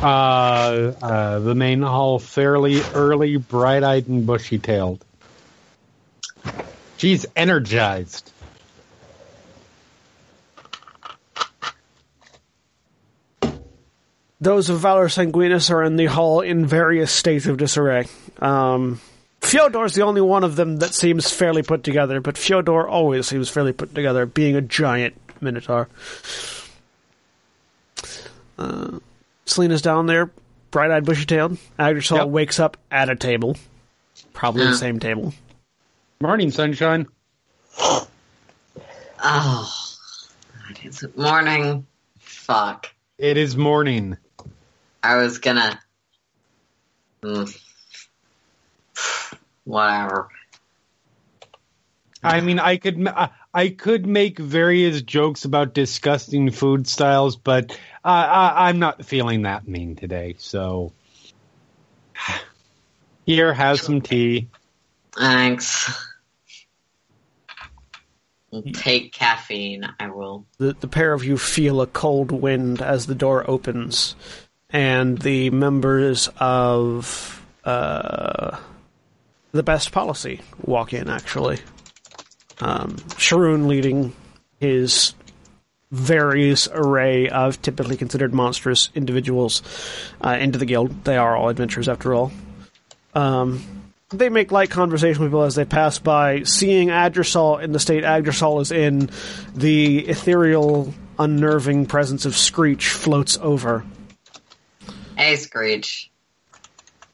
uh, 0.00 0.02
uh, 0.02 1.38
the 1.40 1.54
main 1.54 1.82
hall, 1.82 2.18
fairly 2.18 2.80
early, 2.94 3.36
bright-eyed 3.36 4.08
and 4.08 4.26
bushy-tailed. 4.26 5.04
She's 6.96 7.26
energized. 7.36 8.30
Those 14.44 14.68
of 14.68 14.80
Valor 14.80 15.08
Sanguinus 15.08 15.70
are 15.70 15.82
in 15.82 15.96
the 15.96 16.04
hall 16.04 16.42
in 16.42 16.66
various 16.66 17.10
states 17.10 17.46
of 17.46 17.56
disarray. 17.56 18.06
Um, 18.40 19.00
Fyodor's 19.40 19.94
the 19.94 20.02
only 20.02 20.20
one 20.20 20.44
of 20.44 20.54
them 20.54 20.76
that 20.80 20.92
seems 20.92 21.30
fairly 21.30 21.62
put 21.62 21.82
together, 21.82 22.20
but 22.20 22.36
Fyodor 22.36 22.86
always 22.86 23.26
seems 23.26 23.48
fairly 23.48 23.72
put 23.72 23.94
together, 23.94 24.26
being 24.26 24.54
a 24.54 24.60
giant 24.60 25.14
minotaur. 25.40 25.88
Uh, 28.58 28.98
Selina's 29.46 29.80
down 29.80 30.04
there, 30.06 30.30
bright-eyed, 30.70 31.06
bushy-tailed. 31.06 31.56
Agdrisal 31.78 32.18
Yep. 32.18 32.28
wakes 32.28 32.60
up 32.60 32.76
at 32.90 33.08
a 33.08 33.16
table, 33.16 33.56
probably 34.34 34.64
Yeah. 34.64 34.72
the 34.72 34.76
same 34.76 35.00
table. 35.00 35.32
Morning, 36.20 36.50
sunshine. 36.50 37.06
Oh. 37.78 38.06
God, 39.22 39.68
It's 40.82 41.02
morning. 41.16 41.86
Fuck. 42.18 42.90
It 43.16 43.38
is 43.38 43.56
morning. 43.56 44.18
I 45.04 45.16
was 45.16 45.38
gonna. 45.38 45.78
Mm. 47.22 47.60
Whatever. 49.64 50.28
I 52.22 52.40
mean, 52.40 52.58
I 52.58 52.78
could 52.78 53.06
I 53.52 53.68
could 53.68 54.06
make 54.06 54.38
various 54.38 55.02
jokes 55.02 55.44
about 55.44 55.74
disgusting 55.74 56.50
food 56.50 56.88
styles, 56.88 57.36
but 57.36 57.72
uh, 58.02 58.08
I, 58.08 58.68
I'm 58.68 58.78
not 58.78 59.04
feeling 59.04 59.42
that 59.42 59.68
mean 59.68 59.94
today. 59.94 60.36
So 60.38 60.92
here, 63.26 63.52
have 63.52 63.78
some 63.80 64.00
tea. 64.00 64.48
Thanks. 65.14 65.92
Take 68.72 69.12
caffeine. 69.12 69.84
I 69.98 70.08
will. 70.08 70.46
the, 70.58 70.74
the 70.78 70.88
pair 70.88 71.12
of 71.12 71.24
you 71.24 71.36
feel 71.36 71.80
a 71.80 71.86
cold 71.86 72.30
wind 72.30 72.80
as 72.80 73.06
the 73.06 73.14
door 73.14 73.48
opens, 73.50 74.14
and 74.74 75.16
the 75.18 75.50
members 75.50 76.28
of 76.36 77.40
uh, 77.64 78.58
the 79.52 79.62
best 79.62 79.92
policy 79.92 80.40
walk 80.62 80.92
in. 80.92 81.08
Actually, 81.08 81.60
um, 82.60 82.96
Sharoon 83.16 83.68
leading 83.68 84.12
his 84.58 85.14
various 85.92 86.66
array 86.72 87.28
of 87.28 87.62
typically 87.62 87.96
considered 87.96 88.34
monstrous 88.34 88.90
individuals 88.96 89.62
uh, 90.20 90.36
into 90.40 90.58
the 90.58 90.66
guild. 90.66 91.04
They 91.04 91.16
are 91.16 91.36
all 91.36 91.50
adventurers, 91.50 91.88
after 91.88 92.12
all. 92.12 92.32
Um, 93.14 93.62
they 94.10 94.28
make 94.28 94.50
light 94.50 94.70
conversation 94.70 95.22
with 95.22 95.30
people 95.30 95.44
as 95.44 95.54
they 95.54 95.64
pass 95.64 96.00
by, 96.00 96.42
seeing 96.42 96.88
Agdrisal 96.88 97.62
in 97.62 97.70
the 97.70 97.78
state 97.78 98.02
Agdrisal 98.02 98.60
is 98.60 98.72
in, 98.72 99.08
the 99.54 100.00
ethereal, 100.00 100.92
unnerving 101.16 101.86
presence 101.86 102.24
of 102.24 102.36
Screech 102.36 102.88
floats 102.88 103.38
over. 103.40 103.84
Hey, 105.16 105.30
Hey, 105.30 105.36
Screech. 105.36 106.10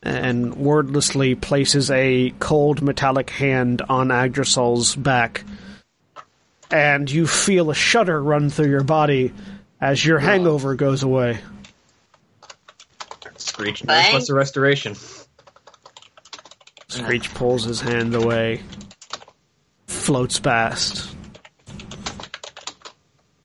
and 0.02 0.54
wordlessly 0.54 1.34
places 1.34 1.90
a 1.90 2.32
cold 2.38 2.80
metallic 2.82 3.30
hand 3.30 3.82
on 3.88 4.10
Agdrisal's 4.10 4.96
back. 4.96 5.44
And 6.70 7.10
you 7.10 7.26
feel 7.26 7.70
a 7.70 7.74
shudder 7.74 8.22
run 8.22 8.48
through 8.48 8.70
your 8.70 8.84
body 8.84 9.32
as 9.80 10.04
your 10.04 10.18
hangover 10.18 10.74
goes 10.76 11.02
away. 11.02 11.38
Screech 13.36 13.82
Thank- 13.82 14.06
knows 14.06 14.12
what's 14.14 14.28
the 14.28 14.34
restoration. 14.34 14.96
Screech 16.88 17.32
pulls 17.34 17.64
his 17.64 17.80
hand 17.80 18.14
away, 18.14 18.62
floats 19.86 20.38
past. 20.40 21.14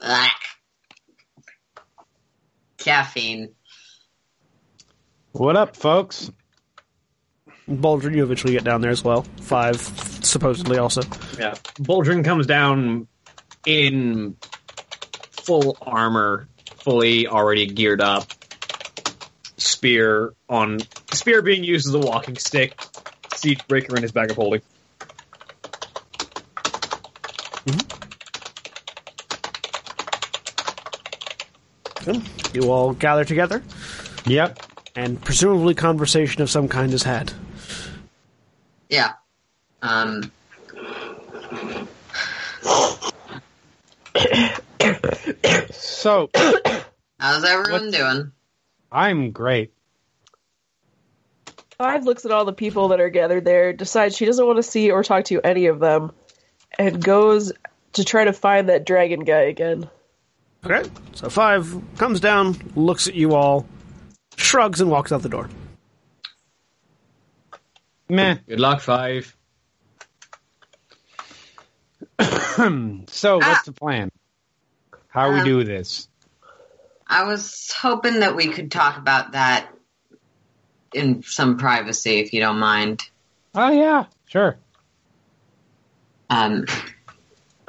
Ugh. 0.01 0.29
Caffeine. 2.77 3.53
What 5.35 5.57
up, 5.57 5.75
folks? 5.75 6.31
Boldrin, 7.67 8.15
you 8.15 8.23
eventually 8.23 8.53
get 8.53 8.63
down 8.63 8.79
there 8.79 8.91
as 8.91 9.03
well. 9.03 9.23
Five, 9.41 9.81
supposedly 9.81 10.77
also. 10.77 11.01
Yeah. 11.37 11.55
Boldrin 11.81 12.23
comes 12.23 12.47
down 12.47 13.09
in 13.65 14.37
full 15.31 15.77
armor, 15.81 16.47
fully 16.77 17.27
already 17.27 17.65
geared 17.65 17.99
up. 17.99 18.31
Spear 19.57 20.33
on 20.47 20.79
spear 21.11 21.41
being 21.41 21.65
used 21.65 21.85
as 21.85 21.93
a 21.93 21.99
walking 21.99 22.37
stick. 22.37 22.79
Siege 23.33 23.67
breaker 23.67 23.97
in 23.97 24.03
his 24.03 24.13
bag 24.13 24.31
of 24.31 24.37
holding. 24.37 24.61
Mm-hmm. 32.05 32.55
You 32.55 32.71
all 32.71 32.93
gather 32.93 33.25
together, 33.25 33.61
Yep. 34.25 34.64
And 34.95 35.21
presumably 35.21 35.75
conversation 35.75 36.41
of 36.41 36.49
some 36.49 36.67
kind 36.67 36.93
is 36.93 37.03
had. 37.03 37.33
Yeah. 38.89 39.13
Um. 39.81 40.31
So 45.71 46.29
How's 47.19 47.43
everyone 47.43 47.91
doing? 47.91 48.31
I'm 48.91 49.31
great. 49.31 49.73
Five 51.77 52.05
looks 52.05 52.23
at 52.25 52.31
all 52.31 52.45
the 52.45 52.53
people 52.53 52.89
that 52.89 53.01
are 53.01 53.09
gathered 53.09 53.43
there, 53.43 53.73
decides 53.73 54.15
she 54.15 54.25
doesn't 54.25 54.45
want 54.45 54.57
to 54.57 54.63
see 54.63 54.91
or 54.91 55.03
talk 55.03 55.25
to 55.25 55.41
any 55.41 55.65
of 55.65 55.79
them, 55.79 56.13
and 56.79 57.03
goes 57.03 57.51
to 57.93 58.05
try 58.05 58.23
to 58.23 58.33
find 58.33 58.69
that 58.69 58.85
dragon 58.85 59.21
guy 59.21 59.41
again. 59.41 59.89
Okay, 60.65 60.89
so 61.13 61.29
Five 61.29 61.75
comes 61.97 62.19
down, 62.19 62.55
looks 62.75 63.07
at 63.07 63.15
you 63.15 63.33
all, 63.33 63.65
shrugs, 64.35 64.81
and 64.81 64.89
walks 64.89 65.11
out 65.11 65.21
the 65.21 65.29
door. 65.29 65.49
Meh. 68.09 68.37
Good 68.47 68.59
luck, 68.59 68.81
five. 68.81 69.35
So 73.07 73.37
what's 73.37 73.65
the 73.65 73.73
plan? 73.73 74.09
How 75.09 75.31
we 75.33 75.39
Um, 75.39 75.45
do 75.45 75.63
this? 75.65 76.07
I 77.07 77.23
was 77.23 77.71
hoping 77.77 78.21
that 78.21 78.35
we 78.35 78.47
could 78.47 78.71
talk 78.71 78.97
about 78.97 79.33
that 79.33 79.67
in 80.93 81.21
some 81.23 81.57
privacy, 81.57 82.19
if 82.19 82.31
you 82.33 82.39
don't 82.39 82.59
mind. 82.59 83.03
Oh 83.53 83.69
yeah, 83.71 84.05
sure. 84.27 84.57
Um, 86.29 86.65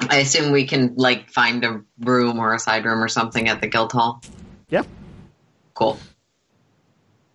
I 0.09 0.17
assume 0.17 0.51
we 0.51 0.65
can 0.65 0.95
like 0.95 1.29
find 1.29 1.63
a 1.65 1.81
room 1.99 2.39
or 2.39 2.53
a 2.53 2.59
side 2.59 2.85
room 2.85 3.03
or 3.03 3.07
something 3.09 3.47
at 3.49 3.59
the 3.61 3.67
guild 3.67 3.91
hall. 3.91 4.21
Yeah, 4.69 4.83
Cool. 5.73 5.99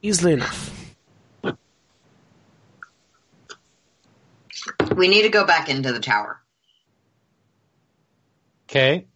Easily 0.02 0.35
enough. 0.35 0.68
We 4.97 5.08
need 5.08 5.23
to 5.23 5.30
go 5.30 5.47
back 5.47 5.69
into 5.71 5.93
the 5.93 6.00
tower. 6.00 6.41
Okay. 8.69 9.06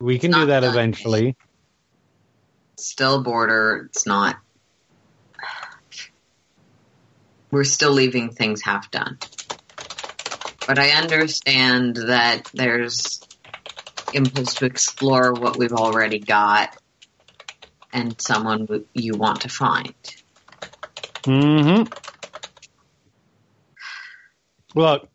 We 0.00 0.18
can 0.18 0.30
do 0.30 0.46
that 0.46 0.60
done. 0.60 0.70
eventually. 0.70 1.36
Still 2.76 3.22
border. 3.22 3.86
It's 3.90 4.06
not. 4.06 4.36
We're 7.50 7.64
still 7.64 7.92
leaving 7.92 8.30
things 8.30 8.62
half 8.62 8.90
done. 8.90 9.18
But 10.66 10.78
I 10.78 10.90
understand 10.90 11.96
that 11.96 12.50
there's 12.52 13.20
impulse 14.12 14.54
to 14.54 14.66
explore 14.66 15.32
what 15.32 15.56
we've 15.56 15.72
already 15.72 16.18
got 16.18 16.76
and 17.92 18.20
someone 18.20 18.84
you 18.94 19.14
want 19.14 19.42
to 19.42 19.48
find. 19.48 19.94
Mm-hmm. 21.22 21.84
Look. 24.74 25.08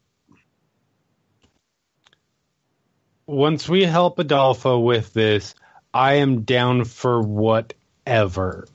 Once 3.26 3.70
we 3.70 3.84
help 3.84 4.20
Adolfo 4.20 4.80
with 4.80 5.14
this, 5.14 5.56
I 5.94 6.16
am 6.16 6.42
down 6.42 6.84
for 6.84 7.22
whatever. 7.22 8.68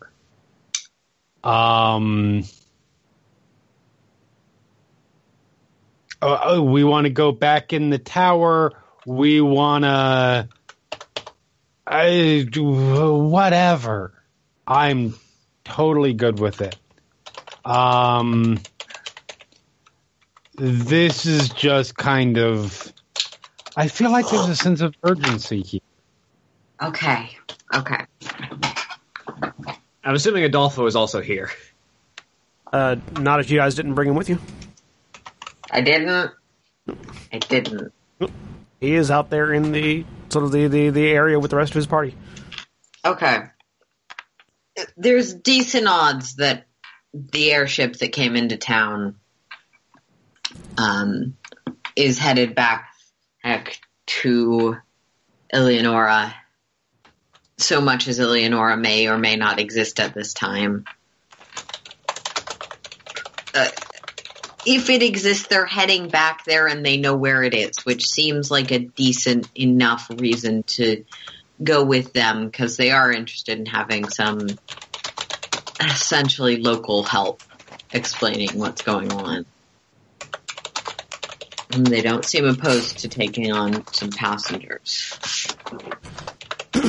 Um 1.44 2.44
uh, 6.20 6.60
we 6.62 6.82
want 6.82 7.04
to 7.04 7.10
go 7.10 7.32
back 7.32 7.72
in 7.72 7.90
the 7.90 7.98
tower. 7.98 8.72
We 9.06 9.40
want 9.40 9.84
to 9.84 10.48
I 11.90 12.46
do 12.50 12.64
whatever. 12.64 14.12
I'm 14.66 15.14
totally 15.64 16.12
good 16.12 16.38
with 16.38 16.60
it. 16.60 16.76
Um, 17.64 18.60
this 20.54 21.24
is 21.24 21.48
just 21.48 21.96
kind 21.96 22.36
of. 22.36 22.92
I 23.74 23.88
feel 23.88 24.10
like 24.10 24.28
there's 24.28 24.48
a 24.48 24.56
sense 24.64 24.82
of 24.82 24.94
urgency 25.02 25.62
here. 25.62 25.80
Okay. 26.82 27.30
Okay. 27.74 28.04
I'm 30.04 30.14
assuming 30.14 30.44
Adolfo 30.44 30.86
is 30.86 30.94
also 30.96 31.22
here. 31.22 31.50
Uh, 32.70 32.96
not 33.18 33.40
if 33.40 33.50
you 33.50 33.58
guys 33.58 33.74
didn't 33.74 33.94
bring 33.94 34.10
him 34.10 34.14
with 34.14 34.28
you. 34.28 34.38
I 35.70 35.80
didn't. 35.80 36.32
I 37.32 37.38
didn't. 37.38 37.92
He 38.80 38.94
is 38.94 39.10
out 39.10 39.30
there 39.30 39.52
in 39.52 39.72
the 39.72 40.04
sort 40.28 40.44
of 40.44 40.52
the, 40.52 40.68
the, 40.68 40.90
the 40.90 41.08
area 41.08 41.38
with 41.38 41.50
the 41.50 41.56
rest 41.56 41.72
of 41.72 41.76
his 41.76 41.86
party. 41.86 42.14
Okay. 43.04 43.44
There's 44.96 45.34
decent 45.34 45.88
odds 45.88 46.36
that 46.36 46.66
the 47.12 47.50
airship 47.52 47.96
that 47.96 48.12
came 48.12 48.36
into 48.36 48.56
town 48.56 49.16
um, 50.76 51.36
is 51.96 52.18
headed 52.18 52.54
back, 52.54 52.88
back 53.42 53.80
to 54.06 54.76
Eleonora. 55.52 56.34
So 57.56 57.80
much 57.80 58.06
as 58.06 58.20
Eleonora 58.20 58.76
may 58.76 59.08
or 59.08 59.18
may 59.18 59.34
not 59.34 59.58
exist 59.58 59.98
at 59.98 60.14
this 60.14 60.32
time. 60.32 60.84
Uh, 63.52 63.66
if 64.64 64.90
it 64.90 65.02
exists, 65.02 65.46
they're 65.46 65.66
heading 65.66 66.10
back 66.10 66.44
there 66.44 66.66
and 66.66 66.84
they 66.84 66.96
know 66.96 67.16
where 67.16 67.42
it 67.42 67.54
is, 67.54 67.84
which 67.84 68.06
seems 68.06 68.50
like 68.50 68.70
a 68.70 68.80
decent 68.80 69.48
enough 69.54 70.10
reason 70.10 70.62
to 70.64 71.04
go 71.62 71.84
with 71.84 72.12
them 72.12 72.46
because 72.46 72.76
they 72.76 72.90
are 72.90 73.10
interested 73.10 73.58
in 73.58 73.66
having 73.66 74.08
some 74.08 74.58
essentially 75.80 76.56
local 76.58 77.02
help 77.04 77.40
explaining 77.92 78.58
what's 78.58 78.82
going 78.82 79.10
on. 79.10 79.46
And 81.70 81.92
they 81.92 82.00
don't 82.00 82.24
seem 82.24 82.46
opposed 82.46 83.00
to 83.00 83.08
taking 83.08 83.52
on 83.52 83.84
some 83.92 84.14
passengers. 84.14 85.56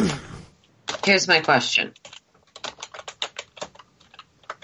Here's 1.03 1.27
my 1.27 1.41
question. 1.41 1.93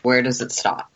Where 0.04 0.22
does 0.22 0.42
it 0.42 0.52
stop? 0.52 0.90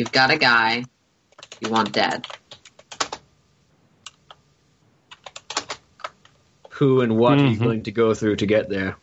You've 0.00 0.12
got 0.12 0.30
a 0.30 0.38
guy 0.38 0.82
you 1.60 1.68
want 1.68 1.92
dead. 1.92 2.24
Who 6.70 7.02
and 7.02 7.18
what 7.18 7.36
are 7.36 7.46
you 7.46 7.58
Mhm. 7.58 7.60
willing 7.60 7.82
to 7.82 7.92
go 7.92 8.14
through 8.14 8.36
to 8.36 8.46
get 8.46 8.70
there? 8.70 8.96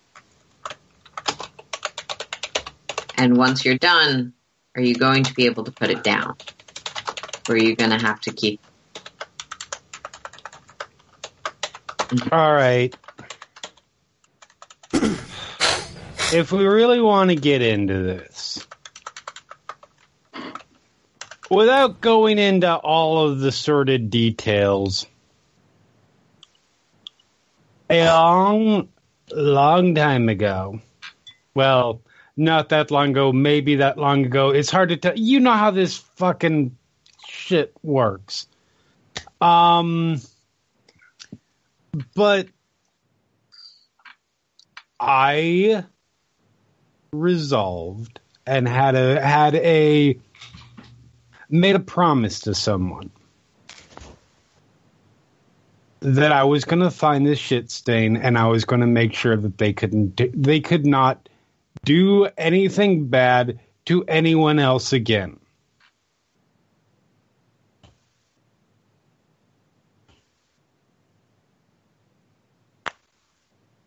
And 3.15 3.37
once 3.37 3.63
you're 3.63 3.77
done, 3.77 4.33
are 4.75 4.81
you 4.81 4.95
going 4.95 5.23
to 5.25 5.35
be 5.35 5.45
able 5.45 5.65
to 5.65 5.71
put 5.71 5.91
it 5.91 6.03
down? 6.03 6.35
Or 7.47 7.53
are 7.53 7.57
you 7.57 7.75
going 7.75 7.91
to 7.91 7.99
have 7.99 8.19
to 8.21 8.31
keep. 8.31 8.59
All 12.31 12.53
right. 12.55 12.91
if 16.33 16.51
we 16.51 16.65
really 16.65 17.01
want 17.01 17.29
to 17.29 17.35
get 17.35 17.61
into 17.61 18.01
this, 18.01 18.66
without 21.49 22.01
going 22.01 22.39
into 22.39 22.73
all 22.75 23.27
of 23.27 23.39
the 23.39 23.51
sordid 23.51 24.09
details, 24.09 25.05
A 27.89 28.05
long, 28.05 28.89
long 29.31 29.95
time 29.95 30.29
ago. 30.29 30.81
Well, 31.53 32.01
not 32.35 32.69
that 32.69 32.91
long 32.91 33.11
ago, 33.11 33.31
maybe 33.31 33.77
that 33.77 33.97
long 33.97 34.25
ago. 34.25 34.49
It's 34.49 34.69
hard 34.69 34.89
to 34.89 34.97
tell. 34.97 35.17
You 35.17 35.39
know 35.39 35.53
how 35.53 35.71
this 35.71 35.97
fucking 35.97 36.77
shit 37.27 37.73
works. 37.81 38.47
Um, 39.39 40.21
but 42.13 42.47
I 44.99 45.85
resolved 47.11 48.19
and 48.45 48.67
had 48.67 48.95
a 48.95 49.21
had 49.21 49.55
a 49.55 50.19
made 51.49 51.75
a 51.75 51.79
promise 51.79 52.39
to 52.41 52.53
someone 52.53 53.09
that 56.01 56.31
I 56.31 56.43
was 56.43 56.63
going 56.63 56.81
to 56.81 56.91
find 56.91 57.25
this 57.25 57.39
shit 57.39 57.71
stain 57.71 58.17
and 58.17 58.37
I 58.37 58.47
was 58.47 58.65
going 58.65 58.81
to 58.81 58.87
make 58.87 59.13
sure 59.13 59.35
that 59.35 59.57
they 59.57 59.73
couldn't 59.73 60.15
do, 60.15 60.31
they 60.33 60.59
could 60.59 60.85
not 60.85 61.27
do 61.83 62.27
anything 62.37 63.07
bad 63.07 63.59
to 63.85 64.03
anyone 64.05 64.59
else 64.59 64.93
again. 64.93 65.39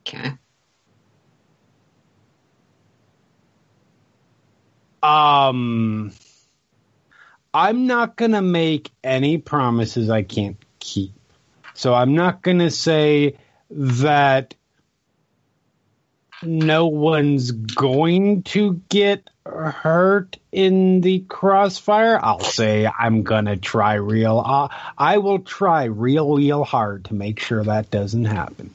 Okay. 0.07 0.33
Um 5.03 6.13
I'm 7.53 7.87
not 7.87 8.17
going 8.17 8.33
to 8.33 8.43
make 8.43 8.93
any 9.03 9.39
promises 9.39 10.09
I 10.09 10.23
can't 10.23 10.57
keep. 10.79 11.13
So 11.75 11.95
I'm 11.95 12.15
not 12.15 12.43
going 12.43 12.59
to 12.61 12.71
say 12.71 13.37
that 13.71 14.55
no 16.43 16.87
one's 16.87 17.51
going 17.51 18.43
to 18.43 18.81
get 18.89 19.29
hurt 19.45 20.39
in 20.53 21.01
the 21.01 21.21
crossfire. 21.21 22.19
I'll 22.23 22.41
say 22.41 22.87
I'm 22.87 23.23
going 23.23 23.47
to 23.47 23.57
try 23.57 23.95
real 23.95 24.43
uh, 24.45 24.69
I 24.97 25.19
will 25.19 25.41
try 25.41 25.85
real 25.85 26.37
real 26.37 26.65
hard 26.65 27.07
to 27.07 27.15
make 27.15 27.41
sure 27.41 27.65
that 27.65 27.91
doesn't 27.91 28.25
happen. 28.25 28.71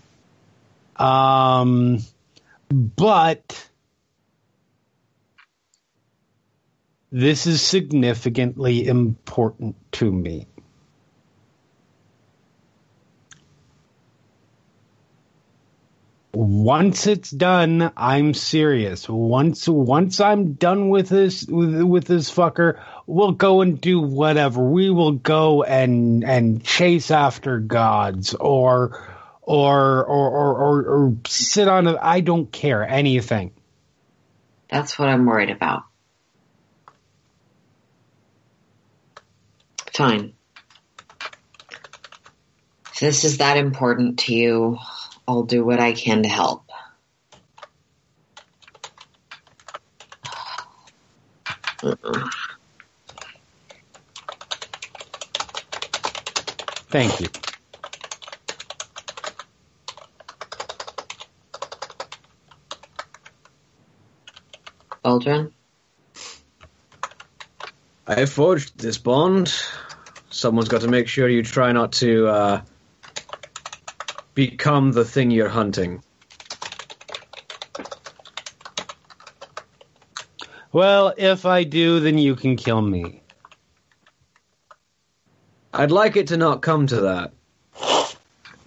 Um 0.98 2.00
but 2.70 3.68
this 7.16 7.48
is 7.48 7.62
significantly 7.62 8.86
important 8.86 9.78
to 9.94 10.12
me. 10.12 10.48
Once 16.34 17.08
it's 17.08 17.32
done, 17.32 17.90
I'm 17.96 18.34
serious. 18.34 19.08
Once 19.08 19.66
once 19.70 20.20
I'm 20.20 20.56
done 20.56 20.90
with 20.90 21.08
this 21.08 21.46
with, 21.46 21.84
with 21.84 22.04
this 22.04 22.30
fucker, 22.30 22.82
we'll 23.08 23.32
go 23.32 23.62
and 23.62 23.80
do 23.80 24.02
whatever. 24.02 24.62
We 24.62 24.90
will 24.90 25.14
go 25.14 25.64
and 25.64 26.26
and 26.26 26.66
chase 26.66 27.12
after 27.12 27.60
gods 27.60 28.34
or 28.34 29.08
or 29.42 30.04
or 30.04 30.30
or, 30.30 30.58
or, 30.58 30.82
or 30.84 31.16
sit 31.26 31.70
on 31.70 31.88
a 31.88 31.98
I 32.02 32.20
don't 32.20 32.52
care 32.52 32.84
anything. 32.86 33.54
That's 34.70 35.00
what 35.00 35.08
I'm 35.08 35.26
worried 35.26 35.52
about. 35.52 35.84
Fine. 39.96 40.34
If 42.92 43.00
this 43.00 43.24
is 43.24 43.38
that 43.38 43.56
important 43.56 44.20
to 44.20 44.34
you, 44.34 44.78
I'll 45.26 45.44
do 45.44 45.64
what 45.64 45.80
I 45.80 45.94
can 45.94 46.24
to 46.24 46.30
help. 46.30 46.70
Uh-uh. 51.82 52.30
Thank 56.90 57.22
you. 57.22 57.28
Aldrin? 65.06 65.54
I 68.08 68.26
forged 68.26 68.78
this 68.78 68.98
bond. 68.98 69.54
Someone's 70.36 70.68
got 70.68 70.82
to 70.82 70.90
make 70.90 71.08
sure 71.08 71.30
you 71.30 71.42
try 71.42 71.72
not 71.72 71.94
to 71.94 72.28
uh, 72.28 72.62
become 74.34 74.92
the 74.92 75.06
thing 75.06 75.32
you're 75.32 75.48
hunting. 75.48 76.04
Well, 80.74 81.14
if 81.18 81.46
I 81.46 81.64
do, 81.64 82.02
then 82.02 82.18
you 82.18 82.36
can 82.36 82.58
kill 82.58 82.82
me. 82.82 83.22
I'd 85.74 85.92
like 85.92 86.18
it 86.18 86.28
to 86.28 86.38
not 86.38 86.62
come 86.62 86.86
to 86.88 87.00
that. 87.02 87.32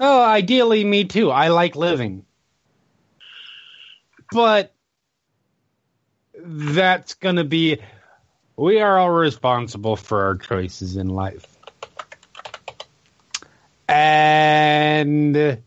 Oh, 0.01 0.25
ideally, 0.25 0.85
me 0.85 1.05
too. 1.05 1.31
I 1.31 1.49
like 1.49 1.77
living. 1.77 2.25
But 4.33 4.73
that's 6.35 7.13
going 7.13 7.37
to 7.37 7.45
be. 7.45 7.77
We 8.57 8.81
are 8.81 8.99
all 8.99 9.11
responsible 9.11 9.97
for 9.97 10.23
our 10.25 10.37
choices 10.37 10.97
in 10.97 11.09
life. 11.09 11.58
And. 13.99 15.63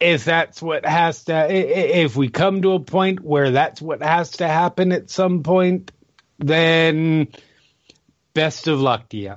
If 0.00 0.24
that's 0.24 0.60
what 0.60 0.84
has 0.84 1.24
to, 1.24 1.46
if 1.48 2.16
we 2.16 2.28
come 2.28 2.62
to 2.62 2.72
a 2.72 2.80
point 2.80 3.20
where 3.20 3.52
that's 3.52 3.80
what 3.80 4.02
has 4.02 4.32
to 4.32 4.48
happen 4.48 4.90
at 4.90 5.10
some 5.10 5.44
point, 5.44 5.92
then 6.40 7.28
best 8.34 8.66
of 8.66 8.80
luck 8.80 9.08
to 9.10 9.16
you. 9.16 9.36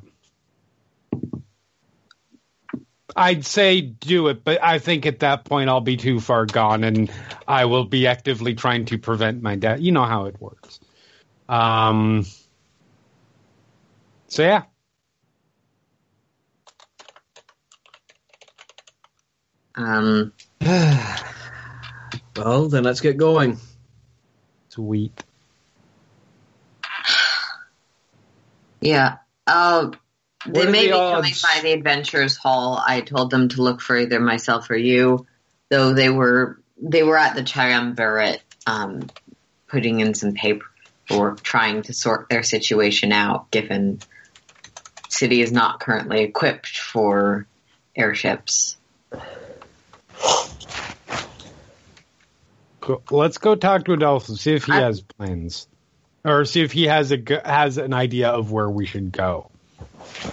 I'd 3.16 3.46
say 3.46 3.82
do 3.82 4.28
it, 4.30 4.44
but 4.44 4.64
I 4.64 4.80
think 4.80 5.06
at 5.06 5.20
that 5.20 5.46
point 5.46 5.70
I'll 5.70 5.82
be 5.82 5.98
too 5.98 6.20
far 6.20 6.46
gone 6.46 6.84
and 6.84 7.12
I 7.48 7.66
will 7.66 7.86
be 7.86 8.08
actively 8.08 8.56
trying 8.56 8.86
to 8.86 8.98
prevent 8.98 9.44
my 9.44 9.56
death. 9.56 9.80
You 9.82 9.92
know 9.92 10.06
how 10.06 10.26
it 10.26 10.42
works. 10.42 10.80
Um, 11.48 12.26
so 14.28 14.44
yeah. 14.44 14.64
Um, 19.76 20.34
Well, 22.36 22.68
then 22.68 22.84
let's 22.84 23.02
get 23.02 23.18
going. 23.18 23.58
Sweet. 24.70 25.24
yeah. 28.82 29.18
Uh, 29.48 29.92
they 30.46 30.66
may 30.66 30.88
the 30.88 30.94
be 30.94 30.98
coming 30.98 31.34
by 31.42 31.60
the 31.62 31.72
Adventurers 31.72 32.36
Hall. 32.36 32.82
I 32.86 33.02
told 33.02 33.32
them 33.32 33.50
to 33.50 33.62
look 33.62 33.82
for 33.82 33.98
either 33.98 34.20
myself 34.20 34.70
or 34.70 34.76
you, 34.76 35.26
though 35.70 35.94
they 35.94 36.10
were 36.10 36.60
they 36.82 37.04
were 37.04 37.18
at 37.18 37.36
the 37.36 37.44
triumvirate, 37.44 38.44
um, 38.68 39.10
putting 39.68 40.02
in 40.02 40.14
some 40.14 40.36
paperwork, 41.08 41.42
trying 41.42 41.82
to 41.84 41.94
sort 41.94 42.30
their 42.30 42.44
situation 42.44 43.12
out. 43.12 43.52
Given 43.52 44.00
city 45.10 45.42
is 45.42 45.52
not 45.52 45.80
currently 45.80 46.22
equipped 46.22 46.68
for 46.78 47.48
airships. 47.96 48.78
Let's 53.10 53.40
go 53.40 53.56
talk 53.56 53.86
to 53.86 53.94
Adolfo, 53.94 54.34
see 54.36 54.54
if 54.54 54.66
he 54.66 54.74
I- 54.74 54.82
has 54.82 55.02
plans. 55.02 55.68
Or 56.24 56.44
see 56.44 56.62
if 56.64 56.72
he 56.72 56.86
has 56.86 57.12
a 57.12 57.20
has 57.46 57.78
an 57.78 57.94
idea 57.94 58.30
of 58.30 58.52
where 58.52 58.68
we 58.68 58.88
should 58.88 59.12
go. 59.12 59.52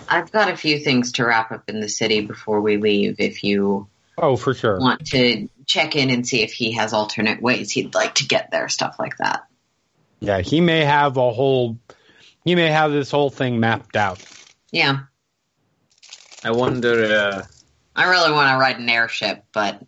I've 0.09 0.33
got 0.33 0.49
a 0.49 0.57
few 0.57 0.79
things 0.79 1.13
to 1.13 1.27
wrap 1.27 1.53
up 1.53 1.65
in 1.69 1.81
the 1.81 1.89
city 1.89 2.23
before 2.23 2.63
we 2.63 2.79
leave. 2.79 3.17
If 3.19 3.45
you 3.45 3.89
Oh, 4.17 4.37
for 4.37 4.55
sure. 4.55 4.79
want 4.81 5.05
to 5.09 5.49
check 5.67 5.95
in 5.95 6.09
and 6.09 6.27
see 6.27 6.41
if 6.43 6.53
he 6.55 6.73
has 6.73 6.95
alternate 6.95 7.43
ways 7.43 7.71
he'd 7.73 7.95
like 7.95 8.15
to 8.17 8.27
get 8.27 8.51
there, 8.51 8.71
stuff 8.71 8.97
like 8.99 9.19
that. 9.19 9.45
Yeah, 10.23 10.41
he 10.41 10.61
may 10.61 10.85
have 10.85 11.17
a 11.17 11.33
whole 11.33 11.79
he 12.45 12.55
may 12.55 12.69
have 12.69 12.93
this 12.93 13.11
whole 13.11 13.29
thing 13.31 13.59
mapped 13.61 13.97
out. 13.97 14.23
Yeah, 14.71 15.01
I 16.45 16.53
wonder. 16.53 17.05
Uh, 17.05 17.43
I 17.95 18.09
really 18.09 18.33
want 18.33 18.51
to 18.51 18.57
ride 18.57 18.79
an 18.79 18.89
airship, 18.89 19.45
but 19.53 19.81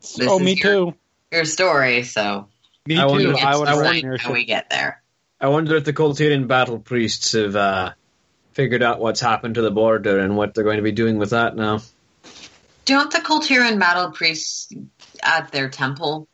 This 0.00 0.20
oh, 0.28 0.38
is 0.38 0.44
me 0.44 0.52
your- 0.54 0.92
too. 0.92 0.94
your 1.32 1.44
story, 1.44 2.02
so 2.04 2.48
Me 2.86 2.98
I 2.98 3.06
wonder 3.06 3.24
too. 3.32 3.36
if 3.38 3.44
I 3.44 3.50
it's 3.50 3.58
would 3.58 3.68
I 3.68 3.74
have 3.84 3.94
decide 3.94 4.20
how 4.20 4.32
we 4.32 4.44
get 4.44 4.70
there. 4.70 5.02
I 5.40 5.48
wonder 5.48 5.76
if 5.76 5.84
the 5.84 5.92
Coltirian 5.92 6.46
battle 6.48 6.78
priests 6.78 7.32
have 7.32 7.56
uh, 7.56 7.92
figured 8.52 8.82
out 8.82 9.00
what's 9.00 9.20
happened 9.20 9.54
to 9.56 9.62
the 9.62 9.70
border 9.70 10.18
and 10.18 10.36
what 10.36 10.52
they're 10.54 10.64
going 10.64 10.76
to 10.78 10.82
be 10.82 10.92
doing 10.92 11.16
with 11.18 11.30
that 11.30 11.56
now. 11.56 11.80
Don't 12.84 13.10
the 13.10 13.18
Kultiran 13.18 13.78
battle 13.78 14.10
priests 14.12 14.72
at 15.22 15.50
their 15.52 15.68
temple? 15.68 16.26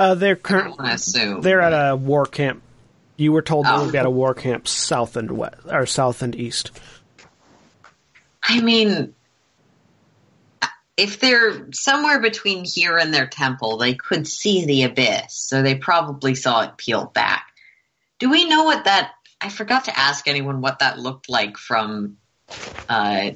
Uh, 0.00 0.14
they're 0.14 0.32
I 0.34 0.38
current. 0.38 0.78
want 0.78 0.88
to 0.88 0.94
assume. 0.94 1.40
They're 1.42 1.60
at 1.60 1.72
a 1.90 1.94
war 1.94 2.24
camp 2.26 2.62
You 3.18 3.32
were 3.32 3.42
told 3.42 3.66
Oh. 3.68 3.82
would 3.84 3.92
be 3.92 3.98
at 3.98 4.06
a 4.06 4.10
war 4.10 4.32
camp 4.32 4.66
south 4.66 5.14
and 5.14 5.30
west, 5.32 5.56
or 5.70 5.84
south 5.84 6.22
and 6.22 6.34
east. 6.34 6.70
I 8.42 8.62
mean, 8.62 9.14
if 10.96 11.20
they're 11.20 11.70
somewhere 11.72 12.18
between 12.20 12.64
here 12.64 12.96
and 12.96 13.12
their 13.12 13.26
temple, 13.26 13.76
they 13.76 13.92
could 13.94 14.26
see 14.26 14.64
the 14.64 14.84
abyss, 14.84 15.34
so 15.34 15.60
they 15.62 15.74
probably 15.74 16.34
saw 16.34 16.62
it 16.62 16.78
peeled 16.78 17.12
back. 17.12 17.48
Do 18.18 18.30
we 18.30 18.48
know 18.48 18.64
what 18.64 18.84
that? 18.84 19.12
I 19.40 19.50
forgot 19.50 19.84
to 19.84 19.98
ask 19.98 20.26
anyone 20.26 20.62
what 20.62 20.78
that 20.78 20.98
looked 20.98 21.28
like 21.28 21.56
from 21.58 22.16
uh, 22.88 23.32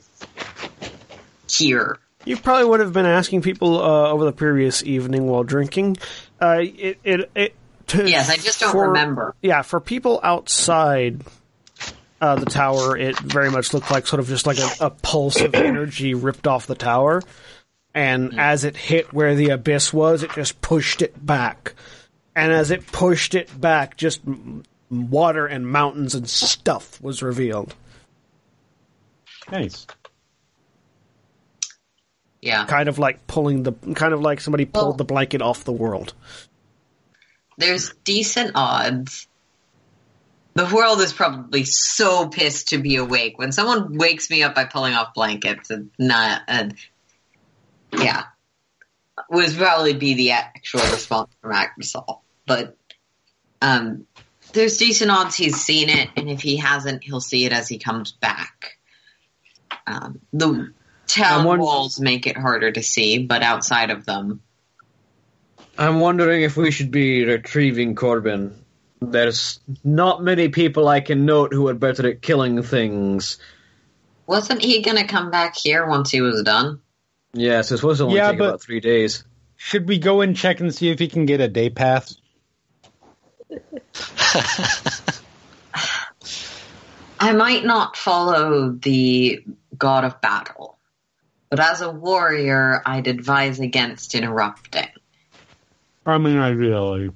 here. 1.51 1.99
You 2.27 2.37
probably 2.39 2.65
would 2.65 2.81
have 2.81 2.93
been 2.95 3.05
asking 3.07 3.43
people 3.43 3.79
uh, 3.83 4.09
over 4.11 4.25
the 4.25 4.33
previous 4.33 4.83
evening 4.83 5.27
while 5.27 5.45
drinking. 5.45 5.99
Uh, 6.41 6.59
it, 6.61 6.99
it, 7.05 7.31
it, 7.35 7.55
to, 7.89 8.09
Yes, 8.09 8.31
I 8.31 8.37
just 8.37 8.61
don't 8.61 8.73
for- 8.73 8.89
remember. 8.89 9.35
Yeah, 9.43 9.63
for 9.63 9.81
people 9.81 10.21
outside 10.23 11.23
uh, 12.21 12.37
the 12.37 12.47
tower, 12.47 12.97
it 12.97 13.19
very 13.19 13.51
much 13.51 13.73
looked 13.75 13.91
like 13.91 14.07
sort 14.07 14.21
of 14.21 14.29
just 14.29 14.47
like 14.47 14.59
a, 14.59 14.69
a 14.81 14.91
pulse 14.91 15.41
of 15.41 15.55
energy 15.55 16.15
ripped 16.15 16.47
off 16.47 16.67
the 16.67 16.75
tower. 16.75 17.23
And 17.95 18.41
as 18.41 18.65
it 18.65 18.77
hit 18.77 19.13
where 19.13 19.35
the 19.37 19.51
abyss 19.51 19.93
was, 19.93 20.23
it 20.25 20.33
just 20.33 20.61
pushed 20.61 21.01
it 21.03 21.25
back. 21.25 21.75
And 22.35 22.53
as 22.53 22.73
it 22.73 22.87
pushed 22.89 23.37
it 23.37 23.61
back, 23.61 23.97
just 23.97 24.21
water 24.91 25.47
and 25.47 25.67
mountains 25.69 26.15
and 26.17 26.29
stuff 26.29 27.01
was 27.01 27.23
revealed. 27.23 27.75
Nice. 29.53 29.87
Yeah, 32.45 32.67
Kind 32.67 32.91
of 32.91 32.99
like 32.99 33.27
pulling 33.27 33.63
the, 33.63 33.73
kind 33.95 34.13
of 34.13 34.21
like 34.21 34.41
somebody 34.41 34.67
pulled 34.67 34.85
Well- 34.85 34.93
the 34.97 35.05
blanket 35.05 35.41
off 35.41 35.65
the 35.65 35.73
world. 35.73 36.13
there's 37.57 37.95
decent 38.05 38.53
odds. 38.55 39.27
The 40.55 40.67
world 40.67 41.01
is 41.01 41.13
probably 41.13 41.65
so 41.65 42.29
pissed 42.29 42.69
to 42.69 42.79
be 42.79 42.97
awake. 42.97 43.39
When 43.39 43.51
someone 43.51 43.97
wakes 43.97 44.29
me 44.31 44.43
up 44.43 44.55
by 44.55 44.65
pulling 44.67 44.93
off 44.95 45.15
blankets, 45.15 45.71
it's 45.71 45.89
not 45.99 46.43
a, 46.49 46.71
yeah, 47.99 48.25
would 49.31 49.53
probably 49.57 49.95
be 49.95 50.15
the 50.15 50.33
actual 50.33 50.81
response 50.81 51.31
from 51.41 51.53
Acrosol. 51.53 52.21
But 52.47 52.77
um, 53.63 54.07
there's 54.53 54.77
decent 54.77 55.11
odds 55.11 55.35
he's 55.35 55.61
seen 55.61 55.89
it, 55.89 56.11
and 56.17 56.29
if 56.29 56.41
he 56.43 56.57
hasn't, 56.59 57.03
he'll 57.05 57.21
see 57.21 57.47
it 57.47 57.53
as 57.53 57.69
he 57.69 57.79
comes 57.79 58.13
back. 58.13 58.79
Um, 59.87 60.21
the 60.33 60.73
town 61.15 61.47
I'm 61.47 61.59
walls 61.59 62.01
make 62.01 62.27
it 62.27 62.37
harder 62.37 62.71
to 62.73 62.83
see, 62.83 63.19
but 63.25 63.43
outside 63.43 63.91
of 63.91 64.05
them, 64.05 64.41
I'm 65.79 66.01
wondering 66.01 66.43
if 66.43 66.57
we 66.57 66.71
should 66.71 66.91
be 66.91 67.25
retrieving 67.25 67.95
Korbyn. 67.95 68.53
There's 69.01 69.61
not 69.83 70.23
many 70.23 70.49
people 70.49 70.89
I 70.89 71.01
can 71.01 71.27
note 71.27 71.53
who 71.53 71.69
are 71.69 71.75
better 71.75 72.09
at 72.09 72.23
killing 72.23 72.63
things. 72.63 73.39
wasn't 74.27 74.63
he 74.63 74.83
going 74.83 74.97
to 74.97 75.07
come 75.07 75.31
back 75.31 75.57
here 75.57 75.87
once 75.87 76.11
he 76.11 76.21
was 76.21 76.43
done? 76.43 76.81
Yes, 77.35 77.69
this 77.69 77.83
was 77.83 78.01
only 78.01 78.17
Yeah, 78.17 78.31
take 78.31 78.39
but- 78.39 78.49
about 78.49 78.63
three 78.63 78.81
days. 78.81 79.25
Should 79.57 79.89
we 79.89 79.99
go 79.99 80.21
and 80.21 80.37
check 80.37 80.61
and 80.61 80.75
see 80.75 80.91
if 80.91 80.99
he 80.99 81.09
can 81.09 81.27
get 81.27 81.41
a 81.41 81.49
day 81.49 81.71
pass? 81.71 82.17
I 87.21 87.33
might 87.33 87.65
not 87.65 87.97
follow 87.97 88.71
the 88.73 89.45
god 89.79 90.05
of 90.05 90.21
battle, 90.21 90.74
but 91.57 91.65
as 91.65 91.83
a 91.83 91.91
warrior, 91.91 92.83
I'd 92.85 93.07
advise 93.07 93.61
against 93.61 94.17
interrupting. 94.17 94.89
I 96.05 96.19
mean, 96.19 96.37
I 96.37 96.49
really. 96.49 97.11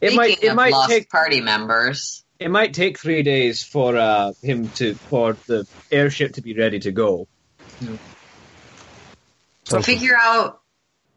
It 0.00 0.14
might 0.14 0.42
it 0.42 0.48
of 0.48 0.56
might 0.56 0.72
lost 0.72 0.90
take 0.90 1.10
party 1.10 1.40
members, 1.40 2.24
it 2.40 2.50
might 2.50 2.74
take 2.74 2.98
three 2.98 3.22
days 3.22 3.62
for 3.62 3.96
uh, 3.96 4.32
him 4.42 4.68
to 4.70 4.94
for 4.94 5.34
the 5.46 5.68
airship 5.92 6.32
to 6.34 6.42
be 6.42 6.54
ready 6.54 6.80
to 6.80 6.90
go. 6.90 7.28
so 9.64 9.82
figure 9.82 10.16
out 10.18 10.60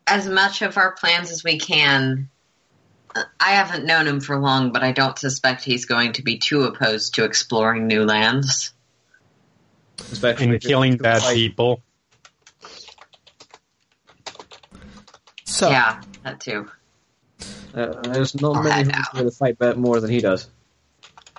as 0.06 0.28
much 0.28 0.62
of 0.62 0.78
our 0.78 0.92
plans 0.92 1.32
as 1.32 1.44
we 1.44 1.58
can. 1.58 2.30
I 3.40 3.52
haven't 3.52 3.86
known 3.86 4.08
him 4.08 4.20
for 4.20 4.38
long, 4.38 4.72
but 4.72 4.84
I 4.84 4.92
don't 4.92 5.18
suspect 5.18 5.64
he's 5.64 5.86
going 5.86 6.14
to 6.14 6.22
be 6.22 6.38
too 6.38 6.64
opposed 6.64 7.16
to 7.16 7.24
exploring 7.24 7.88
new 7.88 8.06
lands. 8.06 8.73
Especially 10.00 10.50
And 10.50 10.62
killing 10.62 10.98
bad 10.98 11.22
fight. 11.22 11.36
people. 11.36 11.82
So, 15.46 15.70
Yeah, 15.70 16.02
that 16.24 16.40
too. 16.40 16.70
Uh, 17.74 18.02
there's 18.12 18.40
not 18.40 18.58
I'll 18.58 18.64
many 18.64 18.76
head 18.76 18.86
who 18.88 18.92
out. 19.02 19.14
can 19.16 19.32
fight 19.32 19.58
bet 19.58 19.78
more 19.78 20.00
than 20.00 20.10
he 20.10 20.20
does. 20.20 20.50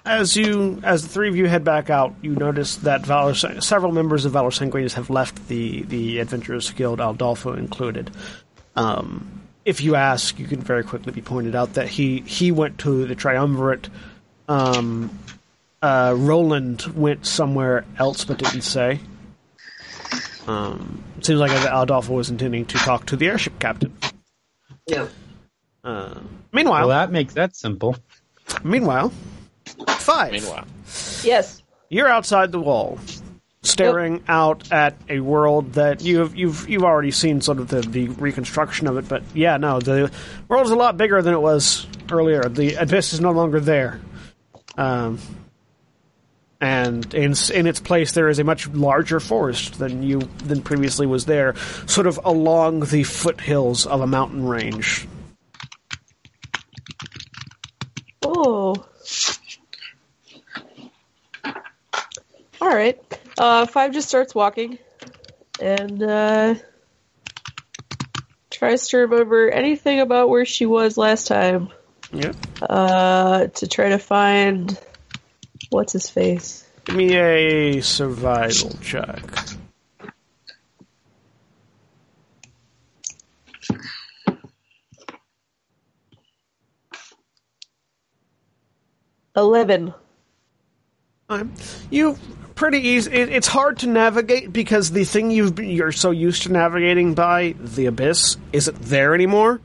As 0.04 0.36
you, 0.36 0.80
as 0.82 1.02
the 1.02 1.08
three 1.08 1.28
of 1.28 1.36
you 1.36 1.46
head 1.46 1.64
back 1.64 1.88
out, 1.88 2.14
you 2.20 2.34
notice 2.34 2.76
that 2.76 3.06
Valor, 3.06 3.34
several 3.34 3.90
members 3.92 4.24
of 4.26 4.32
Valor 4.32 4.50
Sanguinius 4.50 4.92
have 4.94 5.08
left 5.08 5.48
the 5.48 5.82
the 5.84 6.18
Adventurers 6.18 6.70
Guild, 6.72 7.00
Adolfo 7.00 7.54
included. 7.54 8.10
Um, 8.76 9.40
if 9.64 9.80
you 9.80 9.94
ask, 9.94 10.38
you 10.38 10.46
can 10.46 10.60
very 10.60 10.84
quickly 10.84 11.12
be 11.12 11.22
pointed 11.22 11.54
out 11.54 11.74
that 11.74 11.88
he 11.88 12.20
he 12.20 12.52
went 12.52 12.78
to 12.80 13.06
the 13.06 13.14
Triumvirate. 13.14 13.88
Um, 14.46 15.18
uh, 15.84 16.14
Roland 16.16 16.82
went 16.96 17.26
somewhere 17.26 17.84
else, 17.98 18.24
but 18.24 18.38
didn't 18.38 18.62
say. 18.62 19.00
Um, 20.46 21.02
it 21.18 21.24
seems 21.26 21.40
like 21.40 21.50
Adolfo 21.52 22.14
was 22.14 22.30
intending 22.30 22.66
to 22.66 22.78
talk 22.78 23.06
to 23.06 23.16
the 23.16 23.26
airship 23.28 23.58
captain. 23.58 23.96
Yeah. 24.86 25.06
Uh, 25.82 26.20
meanwhile, 26.52 26.88
Well, 26.88 26.96
that 26.98 27.10
makes 27.12 27.34
that 27.34 27.56
simple. 27.56 27.96
meanwhile, 28.62 29.12
five. 29.88 30.32
Meanwhile, 30.32 30.66
Yes. 31.22 31.62
You're 31.88 32.08
outside 32.08 32.50
the 32.52 32.60
wall, 32.60 32.98
staring 33.62 34.22
out 34.28 34.72
at 34.72 34.96
a 35.08 35.20
world 35.20 35.74
that 35.74 36.02
you've 36.02 36.34
you've 36.34 36.68
you've 36.68 36.82
already 36.82 37.10
seen 37.10 37.40
sort 37.40 37.58
of 37.58 37.68
the, 37.68 37.80
the 37.82 38.08
reconstruction 38.08 38.86
of 38.86 38.96
it. 38.96 39.08
But 39.08 39.22
yeah, 39.34 39.56
no, 39.58 39.80
the 39.80 40.10
world 40.48 40.66
is 40.66 40.72
a 40.72 40.76
lot 40.76 40.96
bigger 40.96 41.22
than 41.22 41.34
it 41.34 41.40
was 41.40 41.86
earlier. 42.10 42.42
The 42.42 42.74
abyss 42.74 43.12
is 43.12 43.20
no 43.20 43.30
longer 43.32 43.60
there, 43.60 44.00
um, 44.76 45.18
and 46.60 47.12
in 47.14 47.34
in 47.52 47.66
its 47.66 47.80
place 47.80 48.12
there 48.12 48.28
is 48.28 48.38
a 48.38 48.44
much 48.44 48.68
larger 48.68 49.20
forest 49.20 49.78
than 49.78 50.02
you 50.02 50.20
than 50.38 50.62
previously 50.62 51.06
was 51.06 51.26
there, 51.26 51.54
sort 51.86 52.06
of 52.06 52.18
along 52.24 52.80
the 52.80 53.02
foothills 53.02 53.86
of 53.86 54.00
a 54.00 54.06
mountain 54.06 54.46
range. 54.46 55.06
Oh. 58.22 58.86
All 62.60 62.74
right. 62.74 62.98
Uh, 63.36 63.66
Five 63.66 63.92
just 63.92 64.08
starts 64.08 64.34
walking 64.34 64.78
and 65.60 66.02
uh, 66.02 66.54
tries 68.50 68.88
to 68.88 68.98
remember 68.98 69.50
anything 69.50 70.00
about 70.00 70.30
where 70.30 70.44
she 70.46 70.64
was 70.66 70.96
last 70.96 71.26
time 71.26 71.68
Yeah, 72.12 72.32
uh, 72.62 73.48
to 73.48 73.66
try 73.68 73.90
to 73.90 73.98
find 73.98 74.78
what's 75.74 75.92
his 75.92 76.08
face. 76.08 76.64
give 76.84 76.96
me 76.96 77.16
a 77.16 77.80
survival 77.82 78.70
check. 78.80 79.22
Eleven. 89.36 89.92
You 91.90 92.16
pretty 92.54 92.78
easy. 92.78 93.10
It, 93.10 93.30
it's 93.30 93.48
hard 93.48 93.78
to 93.80 93.88
navigate 93.88 94.52
because 94.52 94.92
the 94.92 95.04
thing 95.04 95.32
you've 95.32 95.56
been, 95.56 95.70
you're 95.70 95.90
so 95.90 96.12
used 96.12 96.44
to 96.44 96.52
navigating 96.52 97.14
by 97.14 97.56
the 97.58 97.86
abyss 97.86 98.36
isn't 98.52 98.80
there 98.82 99.14
anymore. 99.14 99.60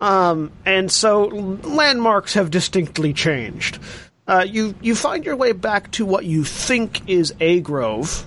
Um, 0.00 0.52
and 0.64 0.92
so 0.92 1.24
landmarks 1.24 2.34
have 2.34 2.50
distinctly 2.52 3.12
changed. 3.12 3.80
Uh, 4.28 4.44
you 4.46 4.74
you 4.82 4.94
find 4.94 5.24
your 5.24 5.36
way 5.36 5.52
back 5.52 5.90
to 5.90 6.04
what 6.04 6.26
you 6.26 6.44
think 6.44 7.08
is 7.08 7.34
a 7.40 7.60
grove 7.60 8.26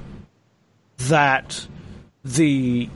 that 0.98 1.68
the 2.26 2.90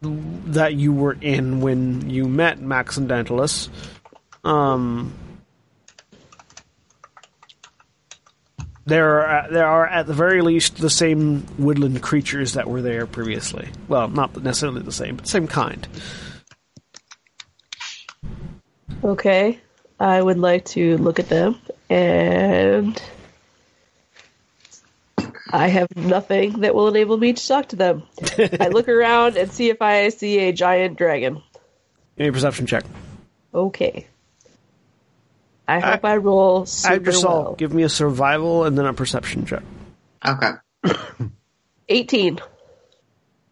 that 0.00 0.74
you 0.74 0.92
were 0.92 1.16
in 1.20 1.60
when 1.60 2.08
you 2.08 2.28
met 2.28 2.60
Max 2.60 2.96
and 2.96 3.08
Dantalus. 3.08 3.68
Um, 4.44 5.12
There 8.86 9.24
are 9.24 9.50
there 9.52 9.66
are 9.66 9.86
at 9.86 10.08
the 10.08 10.14
very 10.14 10.42
least 10.42 10.78
the 10.78 10.90
same 10.90 11.46
woodland 11.58 12.02
creatures 12.02 12.54
that 12.54 12.68
were 12.68 12.82
there 12.82 13.06
previously. 13.06 13.68
Well, 13.86 14.08
not 14.08 14.42
necessarily 14.42 14.82
the 14.82 14.90
same, 14.90 15.14
but 15.16 15.28
same 15.28 15.46
kind. 15.46 15.86
Okay. 19.04 19.60
I 20.00 20.20
would 20.20 20.38
like 20.38 20.64
to 20.76 20.96
look 20.96 21.20
at 21.20 21.28
them 21.28 21.60
and 21.90 23.02
I 25.50 25.66
have 25.66 25.88
nothing 25.96 26.60
that 26.60 26.74
will 26.74 26.88
enable 26.88 27.18
me 27.18 27.32
to 27.32 27.48
talk 27.48 27.68
to 27.70 27.76
them. 27.76 28.04
I 28.38 28.68
look 28.68 28.88
around 28.88 29.36
and 29.36 29.50
see 29.50 29.68
if 29.68 29.82
I 29.82 30.08
see 30.10 30.38
a 30.38 30.52
giant 30.52 30.96
dragon. 30.96 31.42
Give 32.16 32.24
me 32.24 32.28
a 32.28 32.32
perception 32.32 32.66
check. 32.66 32.84
Okay. 33.52 34.06
I 35.66 35.80
hope 35.80 36.04
I, 36.04 36.16
roll 36.16 36.66
super 36.66 36.98
just 37.00 37.20
saw. 37.20 37.42
well. 37.42 37.54
Give 37.54 37.72
me 37.72 37.82
a 37.82 37.88
survival 37.88 38.64
and 38.64 38.78
then 38.78 38.86
a 38.86 38.94
perception 38.94 39.44
check. 39.44 39.62
Okay. 40.26 40.52
18. 41.88 42.40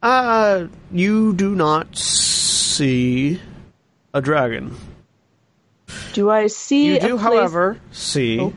Uh, 0.03 0.67
you 0.93 1.33
do 1.33 1.55
not 1.55 1.97
see 1.97 3.41
a 4.15 4.21
dragon. 4.21 4.77
Do 6.19 6.31
I 6.31 6.49
see 6.49 6.87
You 6.95 6.99
do, 6.99 7.09
place- 7.11 7.21
however, 7.21 7.79
see 7.93 8.41
Oh. 8.41 8.53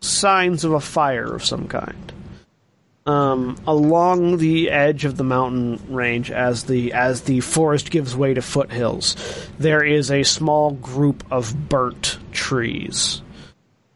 signs 0.00 0.64
of 0.64 0.72
a 0.72 0.80
fire 0.80 1.26
of 1.34 1.44
some 1.44 1.68
kind. 1.68 2.10
Um, 3.04 3.56
along 3.66 4.38
the 4.38 4.70
edge 4.70 5.04
of 5.04 5.18
the 5.18 5.22
mountain 5.22 5.78
range, 5.90 6.30
as 6.30 6.64
the 6.64 6.94
as 6.94 7.20
the 7.20 7.40
forest 7.40 7.90
gives 7.90 8.16
way 8.16 8.32
to 8.32 8.40
foothills, 8.40 9.14
there 9.58 9.84
is 9.84 10.10
a 10.10 10.22
small 10.22 10.70
group 10.70 11.22
of 11.30 11.68
burnt 11.68 12.16
trees 12.32 13.20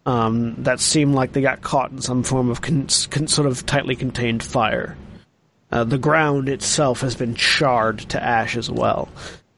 um, 0.05 0.63
that 0.65 0.79
seem 0.79 1.15
like 1.15 1.33
they 1.33 1.41
got 1.41 1.63
caught 1.63 1.91
in 1.93 2.03
some 2.03 2.23
form 2.23 2.51
of 2.51 2.61
con- 2.61 2.89
con- 3.11 3.29
sort 3.29 3.47
of 3.49 3.65
tightly 3.65 3.97
contained 3.97 4.43
fire. 4.43 4.95
Uh, 5.73 5.85
the 5.85 5.97
ground 5.99 6.51
itself 6.51 7.01
has 7.01 7.15
been 7.15 7.35
charred 7.35 8.01
to 8.01 8.23
ash 8.23 8.59
as 8.59 8.71
well. 8.71 9.09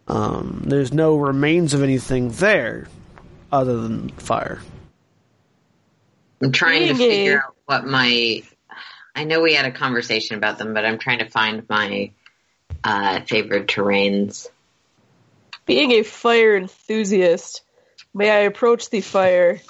Um, 0.06 0.62
there's 0.64 0.92
no 0.92 1.16
remains 1.16 1.74
of 1.74 1.82
anything 1.82 2.30
there 2.30 2.86
other 3.52 3.76
than 3.80 4.08
fire. 4.10 4.60
I'm 6.42 6.50
trying 6.52 6.88
to 6.88 6.94
Being 6.94 7.00
a- 7.12 7.14
figure 7.16 7.42
out 7.44 7.54
what 7.66 7.86
my. 7.86 8.42
I 9.14 9.24
know 9.24 9.42
we 9.42 9.54
had 9.54 9.66
a 9.66 9.70
conversation 9.70 10.36
about 10.36 10.56
them, 10.58 10.72
but 10.74 10.86
I'm 10.86 10.98
trying 10.98 11.18
to 11.18 11.28
find 11.28 11.68
my 11.68 12.12
uh, 12.82 13.20
favorite 13.20 13.68
terrains. 13.68 14.48
Being 15.66 15.92
a 15.92 16.02
fire 16.02 16.56
enthusiast, 16.56 17.62
may 18.14 18.30
I 18.30 18.38
approach 18.40 18.88
the 18.90 19.02
fire 19.02 19.60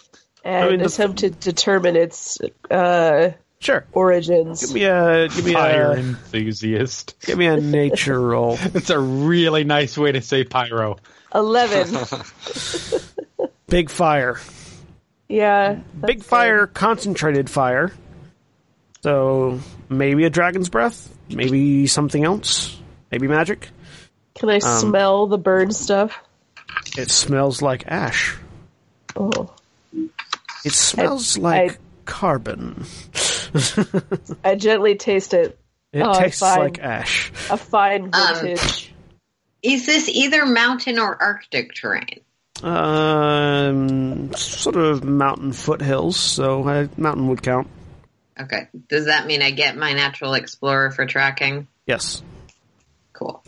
and 0.44 0.64
I 0.64 0.70
mean, 0.70 0.78
the- 0.78 0.86
attempt 0.86 1.18
to 1.18 1.30
determine 1.30 1.96
its 1.96 2.38
uh, 2.70 3.32
Sure. 3.58 3.84
origins? 3.92 4.64
Give 4.64 4.74
me 4.74 4.84
a 4.84 5.28
give 5.28 5.44
me 5.44 5.52
Fire 5.52 5.92
a 5.92 5.96
enthusiast. 5.98 7.14
give 7.26 7.36
me 7.38 7.46
a 7.46 7.56
nature 7.58 8.18
roll. 8.20 8.58
It's 8.74 8.90
a 8.90 8.98
really 8.98 9.64
nice 9.64 9.98
way 9.98 10.12
to 10.12 10.20
say 10.22 10.44
pyro. 10.44 10.96
11. 11.34 11.96
Big 13.72 13.90
fire. 13.90 14.38
yeah. 15.28 15.74
Big 16.00 16.18
that's 16.18 16.28
fire, 16.28 16.66
concentrated 16.66 17.48
fire. 17.50 17.90
So 19.02 19.58
maybe 19.88 20.24
a 20.24 20.30
dragon's 20.30 20.68
breath, 20.68 21.12
maybe 21.28 21.86
something 21.86 22.22
else, 22.22 22.78
maybe 23.10 23.26
magic. 23.28 23.68
Can 24.36 24.50
I 24.50 24.56
um, 24.56 24.60
smell 24.60 25.26
the 25.26 25.38
burned 25.38 25.74
stuff? 25.74 26.18
It 26.96 27.10
smells 27.10 27.62
like 27.62 27.84
ash. 27.86 28.36
Oh. 29.16 29.54
It 30.64 30.72
smells 30.72 31.38
I- 31.38 31.40
like 31.40 31.78
carbon. 32.04 32.84
I 34.44 34.54
gently 34.54 34.96
taste 34.96 35.34
it. 35.34 35.58
It 35.92 36.02
Oh, 36.02 36.18
tastes 36.18 36.40
fine. 36.40 36.58
like 36.58 36.78
ash. 36.78 37.30
A 37.50 37.56
fine 37.56 38.10
Um, 38.12 38.34
vintage. 38.40 38.92
Is 39.62 39.86
this 39.86 40.08
either 40.08 40.46
mountain 40.46 40.98
or 40.98 41.20
Arctic 41.22 41.74
terrain? 41.74 42.20
Um, 42.62 44.32
sort 44.34 44.76
of 44.76 45.02
mountain 45.02 45.52
foothills, 45.52 46.16
so 46.16 46.66
uh, 46.68 46.86
mountain 46.96 47.28
would 47.28 47.42
count. 47.42 47.66
Okay. 48.40 48.68
Does 48.88 49.06
that 49.06 49.26
mean 49.26 49.42
I 49.42 49.50
get 49.50 49.76
my 49.76 49.92
natural 49.92 50.34
explorer 50.34 50.90
for 50.90 51.04
tracking? 51.04 51.66
Yes. 51.86 52.22
Cool. 53.12 53.42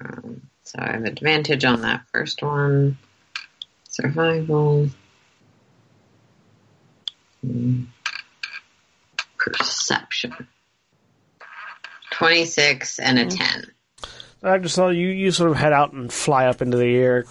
Um, 0.00 0.42
so 0.62 0.78
I 0.78 0.92
have 0.92 1.04
advantage 1.04 1.64
on 1.64 1.82
that 1.82 2.02
first 2.12 2.42
one. 2.42 2.98
Survival. 3.88 4.88
Hmm. 7.42 7.84
Perception. 9.36 10.48
26 12.12 12.98
and 12.98 13.18
a 13.18 13.26
10. 13.26 13.66
I 14.42 14.58
just 14.58 14.74
saw 14.74 14.88
you, 14.88 15.08
you 15.08 15.30
sort 15.30 15.50
of 15.50 15.56
head 15.56 15.72
out 15.72 15.92
and 15.92 16.12
fly 16.12 16.46
up 16.46 16.62
into 16.62 16.76
the 16.76 16.96
air, 16.96 17.24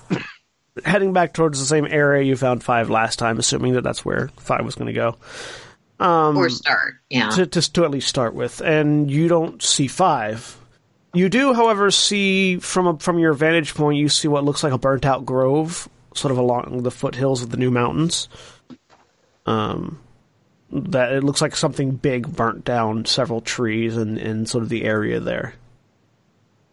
heading 0.85 1.13
back 1.13 1.33
towards 1.33 1.59
the 1.59 1.65
same 1.65 1.85
area 1.85 2.23
you 2.23 2.35
found 2.37 2.63
five 2.63 2.89
last 2.89 3.19
time, 3.19 3.37
assuming 3.37 3.73
that 3.73 3.83
that's 3.83 4.05
where 4.05 4.29
five 4.37 4.63
was 4.63 4.75
going 4.75 4.87
to 4.87 4.93
go. 4.93 5.17
Um, 5.99 6.37
or 6.37 6.49
start, 6.49 6.95
yeah. 7.09 7.29
to, 7.31 7.45
to, 7.45 7.73
to 7.73 7.83
at 7.83 7.91
least 7.91 8.07
start 8.07 8.33
with, 8.33 8.61
and 8.61 9.11
you 9.11 9.27
don't 9.27 9.61
see 9.61 9.87
five. 9.87 10.57
You 11.13 11.27
do, 11.27 11.53
however, 11.53 11.91
see 11.91 12.57
from 12.57 12.87
a, 12.87 12.97
from 12.97 13.19
your 13.19 13.33
vantage 13.33 13.75
point, 13.75 13.99
you 13.99 14.07
see 14.07 14.27
what 14.29 14.45
looks 14.45 14.63
like 14.63 14.73
a 14.73 14.77
burnt 14.77 15.05
out 15.05 15.25
grove, 15.25 15.89
sort 16.15 16.31
of 16.31 16.37
along 16.37 16.83
the 16.83 16.91
foothills 16.91 17.43
of 17.43 17.49
the 17.49 17.57
new 17.57 17.69
mountains. 17.69 18.29
Um, 19.45 19.99
that 20.71 21.11
it 21.11 21.23
looks 21.23 21.41
like 21.41 21.55
something 21.55 21.91
big 21.91 22.33
burnt 22.35 22.65
down 22.65 23.05
several 23.05 23.41
trees 23.41 23.97
in, 23.97 24.17
in 24.17 24.45
sort 24.45 24.63
of 24.63 24.69
the 24.69 24.83
area 24.83 25.19
there. 25.19 25.53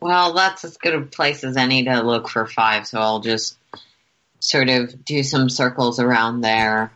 Well, 0.01 0.33
that's 0.35 0.65
as 0.65 0.77
good 0.77 0.95
a 0.95 1.01
place 1.03 1.43
as 1.43 1.57
any 1.57 1.85
to 1.85 2.03
look 2.03 2.29
for 2.29 2.47
five, 2.47 2.87
so 2.87 3.01
I'll 3.01 3.21
just 3.21 3.59
sort 4.39 4.69
of 4.69 5.05
do 5.05 5.23
some 5.25 5.51
circles 5.51 5.99
around 5.99 6.43
there. 6.43 6.93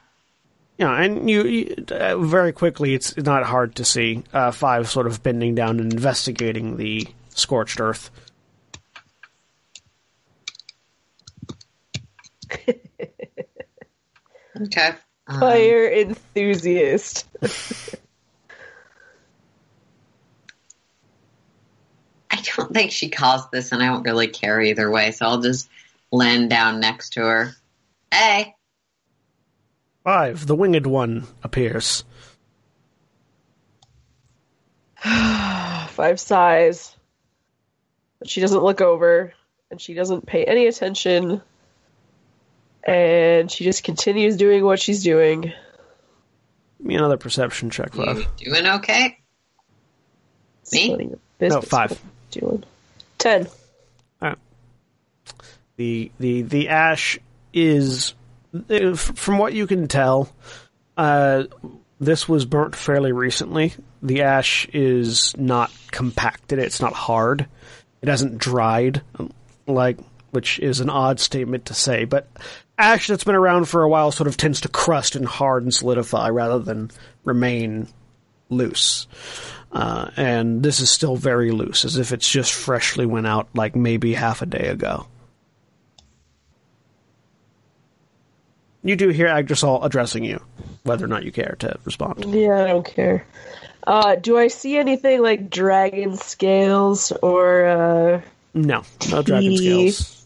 Yeah, 0.79 0.93
and 1.01 1.29
you, 1.29 1.43
you 1.45 1.85
uh, 1.91 2.17
very 2.19 2.53
quickly, 2.53 2.95
it's 2.95 3.17
not 3.17 3.45
hard 3.45 3.75
to 3.77 3.85
see 3.85 4.23
uh, 4.33 4.53
five 4.53 4.89
sort 4.89 5.07
of 5.07 5.23
bending 5.23 5.55
down 5.55 5.81
and 5.81 5.93
investigating 5.93 6.77
the 6.77 7.07
scorched 7.31 7.81
earth. 7.81 8.11
Okay. 14.65 14.93
Um, 15.33 15.41
Fire 15.41 15.89
enthusiast. 15.91 17.27
I 22.31 22.43
don't 22.57 22.73
think 22.73 22.91
she 22.91 23.09
caused 23.09 23.51
this, 23.51 23.73
and 23.73 23.83
I 23.83 23.87
don't 23.87 24.03
really 24.03 24.29
care 24.29 24.61
either 24.61 24.91
way, 24.91 25.13
so 25.13 25.27
I'll 25.27 25.41
just 25.41 25.69
land 26.11 26.51
down 26.51 26.81
next 26.81 27.15
to 27.15 27.21
her. 27.21 27.55
Hey, 28.13 28.55
Five, 30.05 30.47
the 30.47 30.57
winged 30.57 30.87
one 30.87 31.27
appears. 31.45 32.03
Five 35.03 36.19
sighs. 36.19 36.97
But 38.19 38.29
she 38.29 38.41
doesn't 38.41 38.65
look 38.65 38.81
over, 38.81 39.33
and 39.71 39.81
she 39.81 39.95
doesn't 39.95 40.27
pay 40.27 40.45
any 40.45 40.67
attention. 40.67 41.41
And 42.85 43.51
she 43.51 43.65
just 43.65 43.85
continues 43.85 44.37
doing 44.37 44.65
what 44.65 44.81
she's 44.81 45.03
doing. 45.03 45.43
Give 45.43 45.55
me 46.81 46.97
another 46.97 47.17
perception 47.17 47.71
check, 47.71 47.95
you 47.95 48.27
doing 48.39 48.67
okay? 48.67 49.19
Me? 50.73 50.85
Splitting 50.87 51.11
the 51.11 51.19
biscuits 51.39 51.69
five. 51.69 52.01
Doing. 52.31 52.65
Ten. 53.19 53.47
the 55.77 56.11
the 56.19 56.43
the 56.43 56.69
ash 56.69 57.19
is 57.53 58.15
uh, 58.71 58.95
from 58.95 59.39
what 59.39 59.53
you 59.53 59.67
can 59.67 59.89
tell 59.89 60.33
uh 60.97 61.45
this 62.01 62.29
was 62.29 62.45
burnt 62.45 62.77
fairly 62.77 63.13
recently 63.13 63.73
the 64.03 64.23
ash 64.23 64.67
is 64.73 65.35
not 65.37 65.71
compacted 65.91 66.59
it's 66.59 66.81
not 66.81 66.93
hard 66.93 67.47
it 68.03 68.09
hasn't 68.09 68.39
dried 68.39 69.03
like 69.67 69.99
which 70.33 70.59
is 70.59 70.81
an 70.81 70.91
odd 70.91 71.19
statement 71.19 71.65
to 71.65 71.75
say 71.75 72.05
but 72.05 72.29
ash 72.77 73.07
that's 73.07 73.25
been 73.25 73.35
around 73.35 73.67
for 73.69 73.83
a 73.83 73.89
while 73.89 74.13
sort 74.13 74.29
of 74.29 74.37
tends 74.37 74.61
to 74.61 74.69
crust 74.69 75.17
and 75.17 75.25
hard 75.25 75.63
and 75.63 75.73
solidify 75.73 76.29
rather 76.29 76.59
than 76.59 76.91
remain 77.25 77.87
loose 78.51 79.07
uh, 79.73 80.11
and 80.17 80.63
this 80.63 80.81
is 80.81 80.91
still 80.91 81.17
very 81.17 81.51
loose 81.51 81.85
as 81.85 81.97
if 81.97 82.13
it's 82.13 82.29
just 82.29 82.53
freshly 82.53 83.07
went 83.07 83.27
out 83.27 83.49
like 83.55 83.75
maybe 83.75 84.13
half 84.13 84.43
a 84.43 84.47
day 84.47 84.67
ago 84.67 85.07
You 88.85 88.97
do 88.97 89.09
hear 89.09 89.29
Agdrisal 89.29 89.85
addressing 89.85 90.25
you, 90.25 90.41
whether 90.83 91.05
or 91.05 91.09
not 91.09 91.25
you 91.25 91.31
care 91.31 91.55
to 91.61 91.79
respond. 91.85 92.25
Yeah, 92.35 92.65
I 92.65 92.67
don't 92.69 92.85
care. 92.85 93.25
Uh, 93.87 94.17
do 94.17 94.37
I 94.37 94.49
see 94.49 94.77
anything 94.77 95.23
like 95.23 95.51
dragon 95.51 96.17
scales 96.17 97.13
or? 97.23 97.65
Uh... 97.65 98.21
No, 98.55 98.83
no 99.11 99.23
dragon 99.23 99.57
scales. 99.57 100.22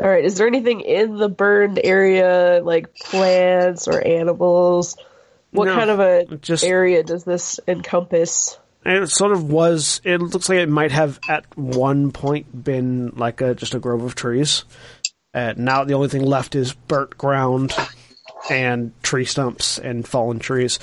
All 0.00 0.08
right. 0.08 0.24
Is 0.24 0.36
there 0.38 0.46
anything 0.46 0.80
in 0.80 1.16
the 1.16 1.28
burned 1.28 1.80
area, 1.82 2.60
like 2.62 2.94
plants 2.94 3.88
or 3.88 4.00
animals? 4.00 4.96
What 5.50 5.64
No, 5.66 5.74
kind 5.74 5.90
of 5.90 6.00
a 6.00 6.36
just- 6.36 6.64
area 6.64 7.02
does 7.02 7.24
this 7.24 7.58
encompass? 7.66 8.58
And 8.84 9.02
it 9.02 9.10
sort 9.10 9.32
of 9.32 9.50
was. 9.50 10.00
It 10.04 10.20
looks 10.20 10.48
like 10.48 10.58
it 10.58 10.68
might 10.68 10.92
have 10.92 11.18
at 11.28 11.44
one 11.58 12.12
point 12.12 12.64
been 12.64 13.12
like 13.16 13.40
a 13.40 13.54
just 13.54 13.74
a 13.74 13.78
grove 13.80 14.02
of 14.02 14.14
trees. 14.14 14.64
And 15.34 15.58
now 15.58 15.84
the 15.84 15.94
only 15.94 16.08
thing 16.08 16.22
left 16.24 16.54
is 16.54 16.72
burnt 16.72 17.18
ground 17.18 17.74
and 18.48 18.92
tree 19.02 19.24
stumps 19.24 19.78
and 19.78 20.06
fallen 20.06 20.38
trees. 20.38 20.78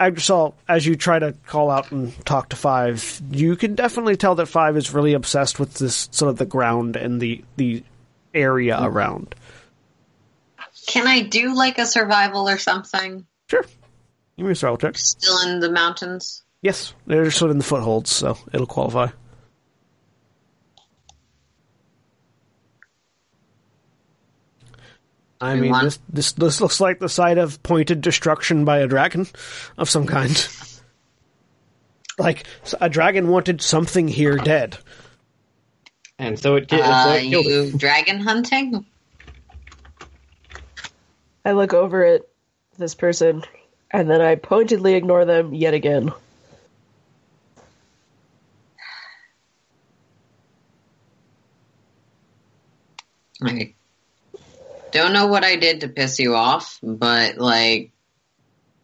Agdrisal, 0.00 0.54
as 0.68 0.86
you 0.86 0.94
try 0.96 1.18
to 1.18 1.34
call 1.46 1.68
out 1.70 1.90
and 1.90 2.14
talk 2.24 2.50
to 2.50 2.56
Five, 2.56 3.20
you 3.30 3.56
can 3.56 3.74
definitely 3.74 4.16
tell 4.16 4.36
that 4.36 4.46
Five 4.46 4.76
is 4.76 4.94
really 4.94 5.12
obsessed 5.12 5.58
with 5.58 5.74
this 5.74 6.08
sort 6.12 6.30
of 6.30 6.38
the 6.38 6.46
ground 6.46 6.96
and 6.96 7.20
the 7.20 7.44
the 7.56 7.82
area 8.34 8.76
mm-hmm. 8.76 8.86
around. 8.86 9.34
Can 10.86 11.06
I 11.06 11.22
do 11.22 11.54
like 11.54 11.78
a 11.78 11.86
survival 11.86 12.48
or 12.48 12.58
something? 12.58 13.26
Sure. 13.48 13.64
Give 14.36 14.46
me 14.46 14.52
a 14.52 14.54
survival 14.54 14.78
check. 14.78 14.98
Still 14.98 15.48
in 15.48 15.60
the 15.60 15.70
mountains? 15.70 16.42
Yes, 16.60 16.94
they're 17.06 17.30
sort 17.30 17.50
of 17.50 17.54
in 17.54 17.58
the 17.58 17.64
footholds, 17.64 18.10
so 18.10 18.38
it'll 18.52 18.66
qualify. 18.66 19.08
I 25.40 25.56
mean, 25.56 25.72
this, 25.82 25.98
this 26.08 26.32
this 26.32 26.60
looks 26.60 26.80
like 26.80 27.00
the 27.00 27.08
site 27.08 27.36
of 27.36 27.60
pointed 27.64 28.00
destruction 28.00 28.64
by 28.64 28.78
a 28.78 28.86
dragon 28.86 29.26
of 29.76 29.90
some 29.90 30.06
kind. 30.06 30.48
like 32.18 32.46
a 32.80 32.88
dragon 32.88 33.26
wanted 33.26 33.60
something 33.60 34.06
here 34.06 34.36
dead. 34.36 34.78
And 36.18 36.38
so 36.38 36.56
it, 36.56 36.68
ki- 36.68 36.76
so 36.76 36.82
Uh, 36.84 37.18
it 37.18 37.30
killed 37.30 37.46
it. 37.46 37.78
dragon 37.78 38.20
hunting? 38.20 38.86
I 41.44 41.52
look 41.52 41.74
over 41.74 42.04
at 42.04 42.22
this 42.78 42.94
person, 42.94 43.42
and 43.90 44.08
then 44.08 44.20
I 44.20 44.36
pointedly 44.36 44.94
ignore 44.94 45.24
them 45.24 45.52
yet 45.54 45.74
again. 45.74 46.12
I 53.44 53.74
don't 54.92 55.12
know 55.12 55.26
what 55.26 55.44
I 55.44 55.56
did 55.56 55.80
to 55.80 55.88
piss 55.88 56.20
you 56.20 56.36
off, 56.36 56.78
but 56.80 57.38
like 57.38 57.92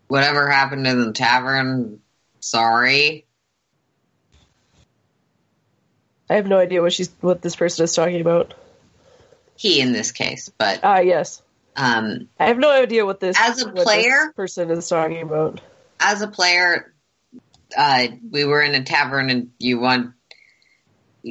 whatever 0.09 0.49
happened 0.49 0.87
in 0.87 1.01
the 1.01 1.13
tavern, 1.13 2.01
sorry. 2.41 3.28
I 6.31 6.35
have 6.35 6.47
no 6.47 6.59
idea 6.59 6.83
what 6.83 6.93
she's 6.93 7.11
what 7.21 7.41
this 7.43 7.57
person 7.57 7.85
is 7.85 7.95
talking 7.95 8.21
about. 8.21 8.55
He 9.57 9.81
in 9.81 9.93
this 9.93 10.13
case, 10.13 10.51
but 10.57 10.81
Ah, 10.83 10.99
yes. 11.01 11.43
um 11.77 12.29
I 12.39 12.47
have 12.47 12.59
no 12.59 12.71
idea 12.71 13.05
what 13.07 13.21
this 13.21 13.37
As 13.41 13.63
a 13.63 13.71
player? 13.73 14.33
person 14.37 14.71
is 14.71 14.89
talking 14.89 15.23
about. 15.23 15.61
as 16.01 16.23
a 16.23 16.29
player, 16.29 16.93
uh, 17.77 18.07
we 18.31 18.45
were 18.45 18.63
in 18.63 18.75
a 18.75 18.83
tavern 18.85 19.31
and 19.31 19.51
you 19.59 19.81
won. 19.81 20.15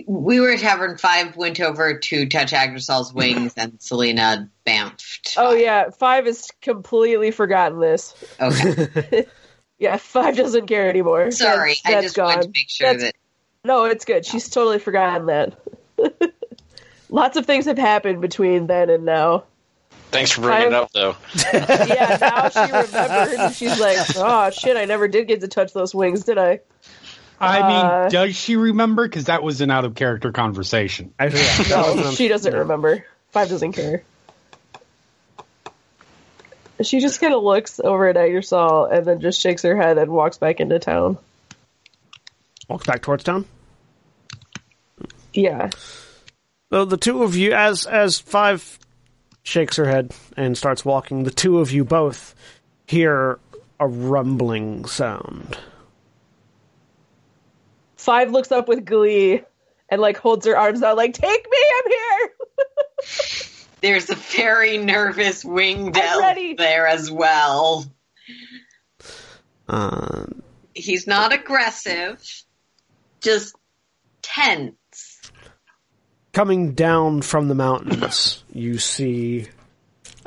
We 0.06 0.42
were 0.42 0.52
at 0.52 0.60
Tavern 0.60 0.98
Five. 0.98 1.38
Went 1.38 1.62
over 1.62 1.98
to 1.98 2.26
touch 2.28 2.52
Agdrisal's 2.52 3.14
wings, 3.14 3.54
and 3.56 3.82
Selina 3.82 4.50
bamfed. 4.66 5.36
Oh 5.38 5.54
yeah, 5.54 5.90
five 5.92 6.26
has 6.26 6.52
completely 6.62 7.32
forgotten 7.32 7.80
this. 7.80 8.14
Okay, 8.40 9.26
Yeah, 9.80 9.96
five 9.98 10.36
doesn't 10.36 10.68
care 10.68 10.90
anymore. 10.90 11.32
sorry. 11.32 11.76
That's- 11.76 11.82
I 11.86 11.92
that's 11.92 12.04
just 12.08 12.16
gone. 12.18 12.26
wanted 12.28 12.42
to 12.44 12.50
make 12.50 12.70
sure 12.70 12.88
That's- 12.94 13.04
that 13.12 13.16
No, 13.68 13.84
it's 13.86 14.06
good. 14.06 14.26
She's 14.26 14.50
totally 14.50 14.80
forgotten 14.80 15.26
that. 15.28 15.54
Lots 17.10 17.38
of 17.38 17.46
things 17.46 17.66
have 17.66 17.78
happened 17.78 18.22
between 18.22 18.68
then 18.68 18.90
and 18.90 19.04
now. 19.06 19.44
Thanks 20.10 20.32
for 20.32 20.42
bringing 20.42 20.64
it 20.64 20.66
I've- 20.68 20.76
up, 20.76 20.92
though. 20.94 21.16
Yeah, 21.54 22.18
now 22.22 22.50
she 22.50 22.72
remembers. 22.72 23.34
and 23.34 23.54
She's 23.54 23.80
like, 23.80 23.98
"Oh 24.16 24.50
shit, 24.52 24.78
I 24.78 24.86
never 24.86 25.08
did 25.10 25.28
get 25.28 25.42
to 25.42 25.48
touch 25.50 25.74
those 25.74 25.94
wings, 25.94 26.24
did 26.24 26.38
I?" 26.38 26.62
I 27.42 27.60
mean, 27.60 27.86
Uh, 27.86 28.10
does 28.10 28.36
she 28.36 28.56
remember? 28.56 29.06
Because 29.08 29.26
that 29.26 29.44
was 29.44 29.60
an 29.62 29.70
out 29.70 29.84
of 29.86 29.96
character 29.96 30.32
conversation. 30.32 31.14
Actually, 31.20 31.42
yeah, 31.70 31.94
No, 31.94 32.12
she 32.12 32.30
doesn't 32.30 32.54
remember. 32.54 33.06
Five 33.32 33.50
doesn't 33.50 33.74
care. 33.74 34.02
She 36.82 37.00
just 37.00 37.20
kind 37.20 37.34
of 37.34 37.44
looks 37.44 37.80
over 37.80 38.08
at 38.08 38.16
Agdrisal 38.16 38.92
and 38.92 39.06
then 39.06 39.20
just 39.20 39.42
shakes 39.42 39.64
her 39.64 39.76
head 39.76 39.98
and 39.98 40.12
walks 40.12 40.38
back 40.38 40.60
into 40.60 40.78
town. 40.80 41.18
walks 42.70 42.86
back 42.86 43.02
towards 43.02 43.24
town. 43.24 43.46
Yeah. 45.38 45.70
So 46.72 46.84
the 46.84 46.98
two 46.98 47.22
of 47.22 47.36
you, 47.36 47.54
as 47.54 47.86
as 47.86 48.18
Five 48.20 48.80
shakes 49.44 49.76
her 49.78 49.88
head 49.88 50.12
and 50.36 50.58
starts 50.58 50.84
walking, 50.84 51.24
the 51.24 51.32
two 51.32 51.60
of 51.60 51.72
you 51.72 51.86
both 51.86 52.34
hear 52.88 53.40
a 53.80 53.88
rumbling 53.88 54.86
sound. 54.86 55.56
Five 57.98 58.32
looks 58.32 58.52
up 58.52 58.68
with 58.68 58.84
glee 58.84 59.44
and 59.90 60.02
like 60.02 60.18
holds 60.18 60.48
her 60.48 60.58
arms 60.58 60.82
out, 60.82 60.98
like, 60.98 61.14
"Take 61.14 61.46
me, 61.52 61.58
I'm 61.78 61.92
here." 61.92 62.32
there's 63.82 64.10
a 64.10 64.16
very 64.16 64.80
nervous 64.80 65.46
winged 65.46 65.96
elf 65.96 66.36
there 66.58 66.88
as 66.88 67.12
well. 67.12 67.86
Uh, 69.68 70.26
He's 70.74 71.06
not 71.06 71.32
aggressive, 71.32 72.24
just 73.22 73.56
tense. 74.24 74.74
Coming 76.38 76.74
down 76.74 77.20
from 77.24 77.48
the 77.48 77.56
mountains, 77.56 78.44
you 78.54 78.78
see 78.78 79.48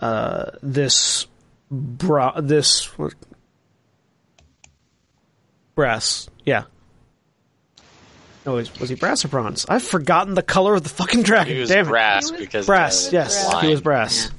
uh, 0.00 0.50
this 0.60 1.28
bra- 1.70 2.40
this 2.40 2.86
what? 2.98 3.14
brass. 5.76 6.28
Yeah. 6.44 6.64
No, 8.44 8.54
was, 8.54 8.76
was 8.80 8.88
he 8.88 8.96
brass 8.96 9.24
or 9.24 9.28
bronze? 9.28 9.66
I've 9.68 9.84
forgotten 9.84 10.34
the 10.34 10.42
color 10.42 10.74
of 10.74 10.82
the 10.82 10.88
fucking 10.88 11.22
dragon. 11.22 11.54
He 11.54 11.60
was 11.60 11.68
Damn 11.68 11.86
brass 11.86 12.28
He 12.28 12.32
was 12.32 12.40
because 12.40 12.66
Brass. 12.66 13.06
of 13.06 13.12
Yes, 13.12 13.48
the 13.48 13.60
he 13.60 13.68
was 13.68 13.80
brass. 13.80 14.32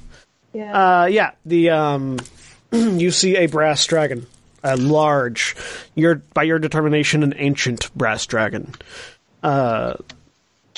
Yeah. 0.52 1.00
Uh, 1.02 1.04
yeah, 1.06 1.30
the 1.46 1.70
um, 1.70 2.18
you 2.72 3.10
see 3.10 3.36
a 3.36 3.46
brass 3.46 3.86
dragon, 3.86 4.26
a 4.62 4.76
large, 4.76 5.56
your 5.94 6.16
by 6.34 6.42
your 6.42 6.58
determination, 6.58 7.22
an 7.22 7.32
ancient 7.38 7.90
brass 7.96 8.26
dragon, 8.26 8.74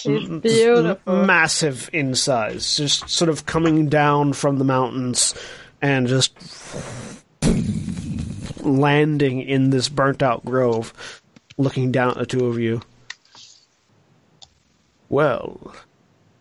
She's 0.04 0.28
beautiful. 0.28 1.24
massive 1.24 1.88
in 1.94 2.14
size, 2.14 2.76
just 2.76 3.08
sort 3.08 3.30
of 3.30 3.46
coming 3.46 3.88
down 3.88 4.34
from 4.34 4.58
the 4.58 4.64
mountains 4.64 5.34
and 5.80 6.06
just 6.06 6.36
landing 8.60 9.40
in 9.40 9.70
this 9.70 9.88
burnt 9.88 10.22
out 10.22 10.44
grove, 10.44 11.22
looking 11.56 11.90
down 11.90 12.10
at 12.10 12.18
the 12.18 12.26
two 12.26 12.44
of 12.44 12.58
you. 12.58 12.82
Well, 15.08 15.74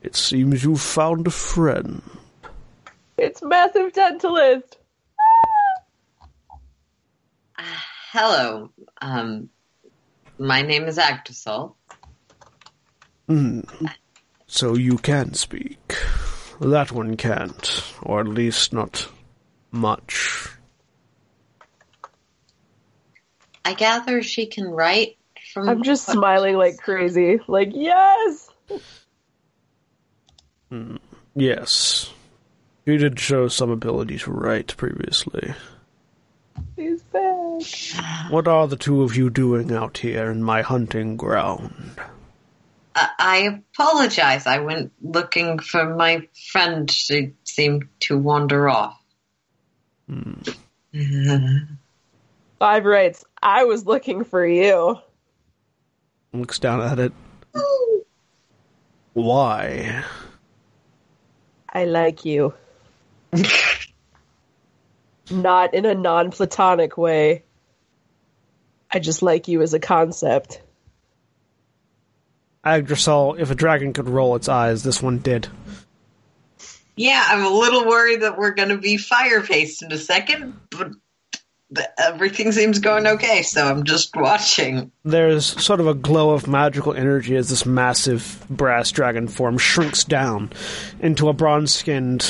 it 0.01 0.17
seems 0.17 0.65
you've 0.65 0.81
found 0.81 1.25
a 1.27 1.31
friend. 1.31 2.01
It's 3.17 3.41
massive 3.41 3.93
dentalist. 3.93 4.75
Hello, 8.11 8.71
um, 9.01 9.49
my 10.37 10.61
name 10.63 10.83
is 10.83 10.97
Agdrisal. 13.33 13.95
So 14.47 14.75
you 14.75 14.97
can 14.97 15.33
speak. 15.33 15.97
That 16.61 16.91
one 16.91 17.17
can't, 17.17 17.83
or 18.03 18.21
at 18.21 18.27
least 18.27 18.71
not 18.71 19.07
much. 19.71 20.47
I 23.65 23.73
gather 23.73 24.21
she 24.21 24.45
can 24.45 24.65
write 24.65 25.17
from. 25.53 25.69
I'm 25.69 25.83
just 25.83 26.05
smiling 26.05 26.55
like 26.55 26.77
crazy. 26.77 27.39
Like, 27.47 27.69
yes. 27.73 28.49
Mm. 30.71 30.99
Yes. 31.35 32.11
You 32.85 32.97
did 32.97 33.19
show 33.19 33.47
some 33.47 33.71
ability 33.71 34.19
to 34.19 34.31
write 34.31 34.75
previously. 34.77 35.53
He's 36.75 37.01
back. 37.03 37.63
What 38.29 38.47
are 38.47 38.67
the 38.67 38.75
two 38.75 39.03
of 39.03 39.15
you 39.15 39.29
doing 39.29 39.71
out 39.71 39.97
here 39.99 40.29
in 40.29 40.43
my 40.43 40.61
hunting 40.61 41.17
ground? 41.17 41.97
I, 42.95 43.09
I 43.19 43.61
apologize. 43.77 44.45
I 44.45 44.59
went 44.59 44.91
looking 45.01 45.59
for 45.59 45.95
my 45.95 46.27
friend. 46.51 46.89
She 46.89 47.33
seemed 47.43 47.87
to 48.01 48.17
wander 48.17 48.69
off. 48.69 48.99
Hmm. 50.07 50.33
Five 52.59 52.85
writes, 52.85 53.25
I 53.41 53.65
was 53.65 53.85
looking 53.85 54.23
for 54.23 54.45
you. 54.45 54.97
Looks 56.33 56.59
down 56.59 56.81
at 56.81 56.99
it. 56.99 57.13
Why? 59.13 60.03
I 61.69 61.85
like 61.85 62.25
you. 62.25 62.53
Not 65.31 65.73
in 65.73 65.85
a 65.85 65.95
non 65.95 66.31
platonic 66.31 66.97
way. 66.97 67.43
I 68.91 68.99
just 68.99 69.21
like 69.21 69.47
you 69.47 69.61
as 69.61 69.73
a 69.73 69.79
concept. 69.79 70.61
Agdrisal, 72.65 73.39
if 73.39 73.51
a 73.51 73.55
dragon 73.55 73.93
could 73.93 74.07
roll 74.07 74.35
its 74.35 74.47
eyes, 74.47 74.83
this 74.83 75.01
one 75.01 75.19
did. 75.19 75.47
Yeah, 76.95 77.23
I'm 77.27 77.43
a 77.43 77.49
little 77.49 77.85
worried 77.85 78.21
that 78.21 78.37
we're 78.37 78.53
going 78.53 78.69
to 78.69 78.77
be 78.77 78.97
fire 78.97 79.41
paced 79.41 79.81
in 79.81 79.91
a 79.91 79.97
second, 79.97 80.59
but 80.71 80.91
everything 81.97 82.51
seems 82.51 82.79
going 82.79 83.07
okay, 83.07 83.41
so 83.41 83.65
I'm 83.67 83.83
just 83.83 84.15
watching. 84.15 84.91
There's 85.03 85.45
sort 85.61 85.79
of 85.79 85.87
a 85.87 85.93
glow 85.93 86.31
of 86.31 86.47
magical 86.47 86.93
energy 86.93 87.35
as 87.35 87.49
this 87.49 87.65
massive 87.65 88.45
brass 88.49 88.91
dragon 88.91 89.27
form 89.27 89.57
shrinks 89.57 90.03
down 90.03 90.51
into 90.99 91.29
a 91.29 91.33
bronze 91.33 91.73
skinned 91.73 92.21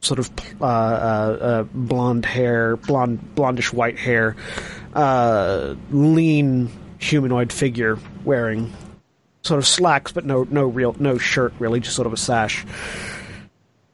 sort 0.00 0.18
of 0.18 0.30
uh, 0.60 0.64
uh, 0.64 0.66
uh, 0.66 1.62
blonde 1.72 2.26
hair, 2.26 2.76
blonde 2.76 3.20
blondish 3.34 3.72
white 3.72 3.98
hair, 3.98 4.36
uh, 4.94 5.74
lean 5.90 6.70
humanoid 6.98 7.52
figure 7.52 7.98
wearing 8.24 8.72
sort 9.42 9.58
of 9.58 9.66
slacks, 9.66 10.12
but 10.12 10.24
no 10.24 10.44
no 10.44 10.66
real 10.66 10.94
no 10.98 11.18
shirt 11.18 11.52
really, 11.58 11.80
just 11.80 11.96
sort 11.96 12.06
of 12.06 12.12
a 12.12 12.16
sash. 12.16 12.64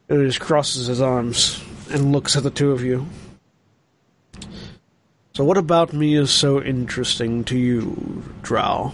And 0.08 0.20
he 0.20 0.26
just 0.26 0.40
crosses 0.40 0.86
his 0.86 1.00
arms 1.00 1.62
and 1.90 2.12
looks 2.12 2.36
at 2.36 2.42
the 2.42 2.50
two 2.50 2.72
of 2.72 2.82
you. 2.82 3.06
So, 5.34 5.44
what 5.44 5.56
about 5.56 5.92
me 5.92 6.16
is 6.16 6.30
so 6.30 6.60
interesting 6.62 7.44
to 7.44 7.56
you, 7.56 8.22
Drow? 8.42 8.92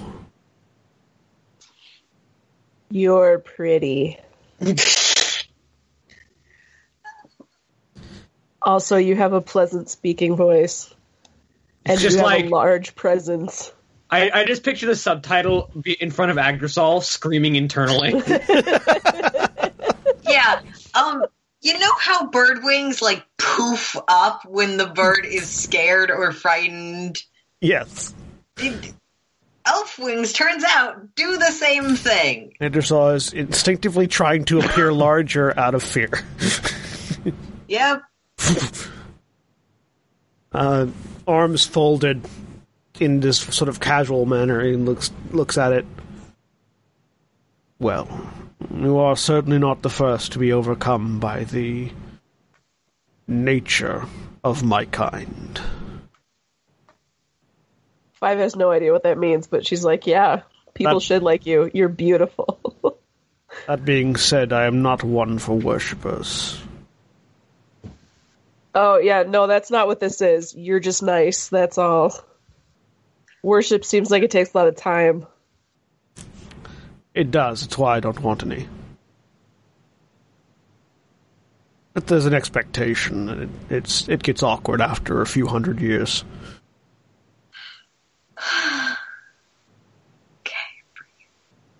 You're 2.90 3.38
pretty. 3.38 4.20
also, 8.62 8.96
you 8.96 9.16
have 9.16 9.32
a 9.32 9.40
pleasant 9.40 9.88
speaking 9.88 10.36
voice. 10.36 10.92
And 11.86 11.98
Just 12.00 12.16
you 12.16 12.22
have 12.22 12.26
like- 12.26 12.44
a 12.46 12.48
large 12.48 12.94
presence. 12.94 13.72
I, 14.14 14.40
I 14.40 14.44
just 14.44 14.62
picture 14.62 14.86
the 14.86 14.96
subtitle 14.96 15.70
be 15.80 15.92
in 15.92 16.10
front 16.10 16.30
of 16.30 16.36
Agdrisal 16.36 17.02
screaming 17.02 17.56
internally. 17.56 18.22
Yeah. 20.26 20.60
Um. 20.94 21.24
You 21.60 21.78
know 21.78 21.92
how 21.98 22.26
bird 22.26 22.64
wings 22.64 23.00
like 23.02 23.24
poof 23.38 23.96
up 24.08 24.44
when 24.46 24.76
the 24.78 24.86
bird 24.86 25.24
is 25.26 25.48
scared 25.48 26.10
or 26.10 26.32
frightened? 26.32 27.22
Yes. 27.60 28.14
It- 28.58 28.92
Elf 29.66 29.98
wings 29.98 30.32
turns 30.34 30.62
out 30.62 31.14
do 31.14 31.38
the 31.38 31.50
same 31.50 31.96
thing. 31.96 32.52
Andersaw 32.60 33.14
is 33.14 33.32
instinctively 33.32 34.06
trying 34.06 34.44
to 34.46 34.58
appear 34.60 34.92
larger 34.94 35.58
out 35.58 35.74
of 35.74 35.82
fear. 35.82 36.10
Yep. 37.68 38.02
Uh, 40.52 40.86
arms 41.26 41.66
folded 41.66 42.24
in 43.01 43.20
this 43.20 43.38
sort 43.38 43.68
of 43.68 43.80
casual 43.80 44.26
manner. 44.26 44.61
He 44.62 44.76
looks 44.76 45.11
looks 45.32 45.59
at 45.59 45.72
it. 45.72 45.86
Well, 47.78 48.09
you 48.74 48.99
are 48.99 49.16
certainly 49.16 49.59
not 49.59 49.82
the 49.82 49.90
first 49.90 50.32
to 50.32 50.38
be 50.38 50.53
overcome 50.53 51.20
by 51.20 51.45
the 51.45 51.90
nature 53.26 54.05
of 54.42 54.62
my 54.62 54.84
kind. 54.84 55.61
Five 58.12 58.38
has 58.38 58.57
no 58.57 58.70
idea 58.70 58.92
what 58.92 59.03
that 59.03 59.18
means, 59.18 59.47
but 59.49 59.66
she's 59.66 59.84
like, 59.84 60.07
yeah, 60.07 60.42
people 60.72 60.95
That- 60.95 61.03
should 61.03 61.22
like 61.22 61.47
you. 61.47 61.70
You're 61.72 61.88
beautiful. 61.88 62.61
That 63.68 63.84
being 63.84 64.16
said, 64.16 64.53
I 64.53 64.64
am 64.66 64.82
not 64.82 65.05
one 65.05 65.38
for 65.38 65.55
worshippers. 65.55 66.61
oh, 68.74 68.99
yeah, 68.99 69.22
no, 69.22 69.47
that's 69.47 69.70
not 69.70 69.86
what 69.86 70.01
this 70.01 70.20
is. 70.20 70.55
You're 70.57 70.80
just 70.80 71.03
nice. 71.05 71.49
That's 71.49 71.78
all. 71.78 72.12
Worship 73.45 73.84
seems 73.84 74.11
like 74.11 74.22
it 74.22 74.30
takes 74.30 74.55
a 74.55 74.57
lot 74.57 74.68
of 74.68 74.76
time. 74.76 75.26
It 77.12 77.30
does. 77.30 77.62
It's 77.62 77.76
why 77.76 77.97
I 77.97 78.01
don't 78.01 78.18
want 78.20 78.42
any. 78.42 78.66
But 81.92 82.07
there's 82.07 82.24
an 82.24 82.32
expectation, 82.32 83.28
and 83.28 83.42
it, 83.42 83.49
it's 83.68 84.09
it 84.09 84.22
gets 84.22 84.42
awkward 84.42 84.80
after 84.80 85.20
a 85.20 85.26
few 85.26 85.47
hundred 85.47 85.80
years. 85.80 86.24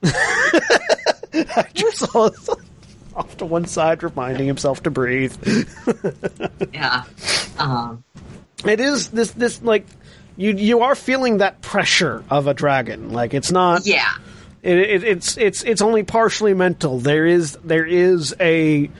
Okay. 0.03 0.13
I 1.33 1.67
just 1.73 1.99
saw 1.99 2.29
off 3.17 3.37
to 3.39 3.47
one 3.47 3.65
side, 3.65 4.03
reminding 4.03 4.47
himself 4.47 4.83
to 4.83 4.91
breathe. 4.91 5.35
Yeah. 6.75 7.05
Um. 7.59 8.05
it 8.67 8.81
is 8.81 9.09
this 9.09 9.31
this 9.31 9.63
like 9.63 9.87
you 10.37 10.53
you 10.53 10.81
are 10.81 10.95
feeling 10.95 11.39
that 11.39 11.61
pressure 11.63 12.25
of 12.31 12.47
a 12.47 12.55
dragon. 12.55 13.13
Like 13.13 13.35
it's 13.35 13.51
not. 13.53 13.87
Yeah. 13.87 14.13
It, 14.63 14.79
it, 14.79 15.05
it's 15.05 15.37
it's 15.37 15.63
it's 15.63 15.83
only 15.83 16.03
partially 16.03 16.55
mental. 16.55 16.99
There 16.99 17.27
is 17.27 17.59
there 17.65 17.85
is 17.85 18.35
a 18.41 18.91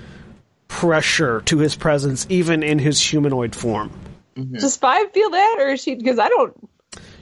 pressure 0.69 1.41
to 1.43 1.59
his 1.59 1.75
presence, 1.75 2.27
even 2.29 2.63
in 2.63 2.79
his 2.79 3.01
humanoid 3.01 3.55
form. 3.55 3.91
Does 4.35 4.77
Five 4.77 5.13
feel 5.13 5.31
that, 5.31 5.57
or 5.61 5.69
is 5.69 5.83
she? 5.83 5.95
Because 5.95 6.19
I 6.19 6.29
don't. 6.29 6.69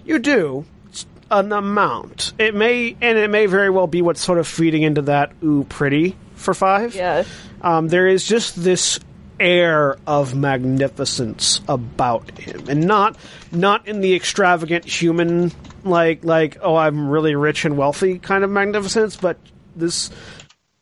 You 0.05 0.19
do 0.19 0.65
It's 0.89 1.07
an 1.31 1.53
amount. 1.53 2.33
It 2.39 2.55
may 2.55 2.97
and 3.01 3.19
it 3.19 3.31
may 3.31 3.47
very 3.47 3.71
well 3.71 3.87
be 3.87 4.03
what's 4.03 4.21
sort 4.21 4.39
of 4.39 4.49
feeding 4.49 4.83
into 4.83 5.03
that 5.03 5.33
ooh 5.45 5.65
pretty 5.65 6.17
for 6.35 6.55
five. 6.55 6.95
Yeah. 6.95 7.25
Um, 7.61 7.89
there 7.89 8.09
is 8.09 8.27
just 8.27 8.63
this 8.63 8.99
air 9.43 9.99
of 10.07 10.35
magnificence 10.35 11.61
about 11.69 12.39
him, 12.39 12.69
and 12.69 12.87
not 12.87 13.17
not 13.51 13.89
in 13.89 14.01
the 14.01 14.15
extravagant 14.15 14.85
human 14.85 15.53
like 15.85 16.25
like 16.25 16.59
oh 16.63 16.77
I'm 16.77 17.09
really 17.09 17.35
rich 17.35 17.65
and 17.65 17.77
wealthy 17.77 18.19
kind 18.19 18.45
of 18.45 18.51
magnificence, 18.51 19.17
but 19.17 19.37
this 19.77 20.11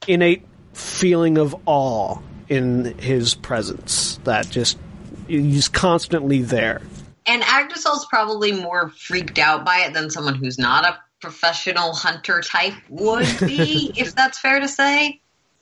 innate 0.06 0.46
feeling 0.74 1.38
of 1.38 1.56
awe 1.66 2.18
in 2.48 2.98
his 2.98 3.34
presence 3.34 4.18
that 4.24 4.48
just 4.50 4.78
he's 5.26 5.68
constantly 5.68 6.42
there. 6.42 6.82
And 7.26 7.42
Agdrisal's 7.42 8.06
probably 8.06 8.52
more 8.52 8.90
freaked 8.90 9.38
out 9.38 9.64
by 9.64 9.84
it 9.86 9.94
than 9.94 10.10
someone 10.10 10.34
who's 10.34 10.58
not 10.58 10.84
a 10.84 10.98
professional 11.20 11.94
hunter 11.94 12.40
type 12.40 12.74
would 12.88 13.28
be, 13.40 13.92
if 13.96 14.14
that's 14.14 14.38
fair 14.38 14.60
to 14.60 14.68
say. 14.68 15.20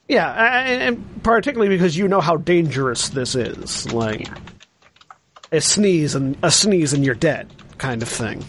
Yeah, 0.08 0.32
and, 0.64 0.82
and 0.82 1.22
particularly 1.22 1.68
because 1.68 1.96
you 1.96 2.08
know 2.08 2.20
how 2.20 2.38
dangerous 2.38 3.10
this 3.10 3.34
is, 3.34 3.92
like 3.92 4.26
a 5.52 5.60
sneeze 5.60 6.14
and 6.14 6.36
a 6.42 6.50
sneeze 6.50 6.92
and 6.94 7.04
you're 7.04 7.14
dead, 7.14 7.52
kind 7.76 8.02
of 8.02 8.08
thing. 8.08 8.44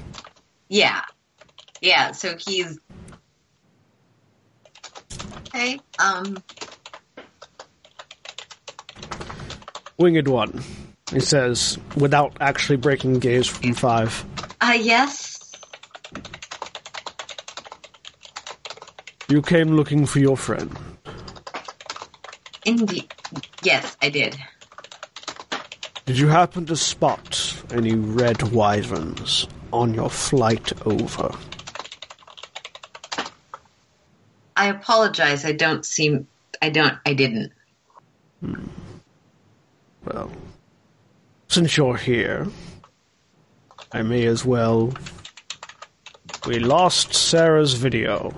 Yeah. 0.70 1.02
Yeah, 1.82 2.12
so 2.12 2.36
he's 2.38 2.80
Okay. 5.48 5.80
Um 6.00 6.38
Winged 9.98 10.28
one, 10.30 10.64
he 11.12 11.20
says, 11.20 11.78
without 11.98 12.38
actually 12.40 12.78
breaking 12.78 13.20
gaze 13.20 13.48
from 13.48 13.74
five. 13.74 14.26
uh 14.62 14.78
yes. 14.80 15.36
You 19.28 19.42
came 19.42 19.70
looking 19.76 20.06
for 20.06 20.20
your 20.20 20.38
friend. 20.38 20.76
Indeed. 22.70 23.12
Yes, 23.64 23.98
I 24.00 24.10
did. 24.10 24.38
Did 26.06 26.20
you 26.20 26.28
happen 26.28 26.68
to 26.68 26.76
spot 26.76 27.56
any 27.72 27.96
red 27.96 28.44
wyverns 28.52 29.48
on 29.74 29.96
your 29.96 30.12
flight 30.12 30.72
over? 30.86 31.36
I 34.56 34.68
apologize. 34.68 35.46
I 35.46 35.54
don't 35.54 35.84
seem 35.84 36.28
I 36.62 36.70
don't 36.70 36.96
I 37.08 37.16
didn't. 37.16 37.52
Hmm. 38.42 38.68
Well, 40.06 40.32
since 41.48 41.76
you're 41.76 41.98
here, 41.98 42.46
I 43.92 44.04
may 44.04 44.28
as 44.28 44.46
well. 44.46 44.94
We 46.46 46.60
lost 46.60 47.16
Sarah's 47.16 47.74
video. 47.74 48.32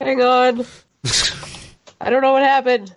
Hang 0.00 0.20
on. 0.20 0.66
I 2.00 2.10
don't 2.10 2.22
know 2.22 2.32
what 2.32 2.42
happened. 2.42 2.96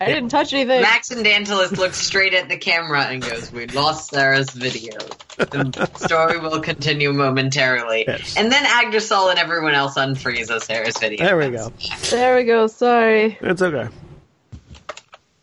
I 0.00 0.06
didn't 0.06 0.28
touch 0.28 0.52
anything. 0.52 0.82
Max 0.82 1.10
and 1.10 1.24
Dantalus 1.24 1.72
look 1.76 1.94
straight 1.94 2.34
at 2.34 2.48
the 2.48 2.56
camera 2.56 3.04
and 3.04 3.22
goes, 3.22 3.50
"We 3.50 3.66
lost 3.68 4.10
Sarah's 4.10 4.50
video. 4.50 4.96
The 5.36 5.90
story 5.96 6.38
will 6.38 6.60
continue 6.60 7.12
momentarily." 7.12 8.04
Yes. 8.06 8.36
And 8.36 8.52
then 8.52 8.64
Agdrisal 8.64 9.30
and 9.30 9.38
everyone 9.38 9.74
else 9.74 9.96
unfreezes 9.96 10.62
Sarah's 10.62 10.98
video. 10.98 11.24
There 11.24 11.36
we 11.36 11.50
go. 11.50 11.72
There 12.10 12.36
we 12.36 12.44
go. 12.44 12.66
Sorry. 12.66 13.38
It's 13.40 13.62
okay. 13.62 13.88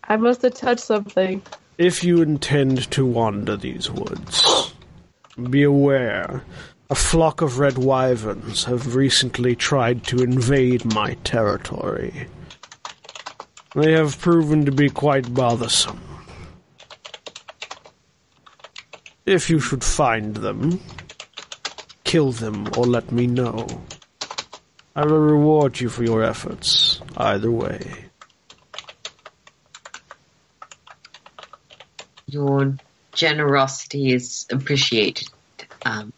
I 0.08 0.18
must 0.18 0.44
have 0.44 0.54
touched 0.54 0.84
something. 0.84 1.42
If 1.78 2.04
you 2.04 2.22
intend 2.22 2.90
to 2.92 3.06
wander 3.06 3.58
these 3.58 3.90
woods, 3.90 4.72
be 5.50 5.64
aware 5.64 6.44
a 6.90 6.96
flock 6.96 7.42
of 7.42 7.58
red 7.58 7.78
wyverns 7.80 8.66
have 8.66 8.96
recently 8.96 9.56
tried 9.56 10.04
to 10.06 10.22
invade 10.22 10.86
my 10.86 11.16
territory. 11.24 12.28
They 13.76 13.92
have 13.92 14.18
proven 14.20 14.64
to 14.66 14.72
be 14.72 14.90
quite 14.90 15.34
bothersome. 15.34 16.00
If 19.26 19.50
you 19.50 19.60
should 19.60 19.84
find 19.84 20.34
them, 20.36 20.80
kill 22.06 22.32
them 22.32 22.68
or 22.78 22.86
let 22.86 23.12
me 23.12 23.28
know. 23.28 23.68
I 24.96 25.04
will 25.04 25.20
reward 25.20 25.82
you 25.82 25.90
for 25.90 26.06
your 26.06 26.24
efforts, 26.24 27.02
either 27.18 27.52
way. 27.52 28.06
Your 32.28 32.78
generosity 33.12 34.14
is 34.14 34.46
appreciated. 34.52 35.28
Um, 35.86 36.14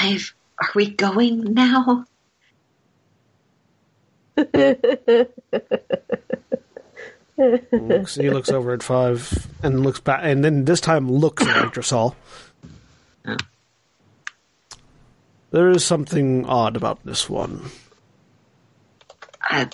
are 0.00 0.70
we 0.74 0.88
going 0.88 1.52
now? 1.52 2.06
Looks, 4.36 4.56
he 8.16 8.30
looks 8.30 8.50
over 8.50 8.72
at 8.72 8.82
five 8.82 9.48
and 9.62 9.82
looks 9.82 10.00
back, 10.00 10.20
and 10.22 10.44
then 10.44 10.64
this 10.64 10.80
time 10.80 11.10
looks 11.10 11.46
at 11.46 11.66
Yggdrasil. 11.66 12.16
There 15.50 15.68
is 15.68 15.84
something 15.84 16.46
odd 16.46 16.76
about 16.76 17.04
this 17.04 17.28
one. 17.28 17.70
I, 19.42 19.68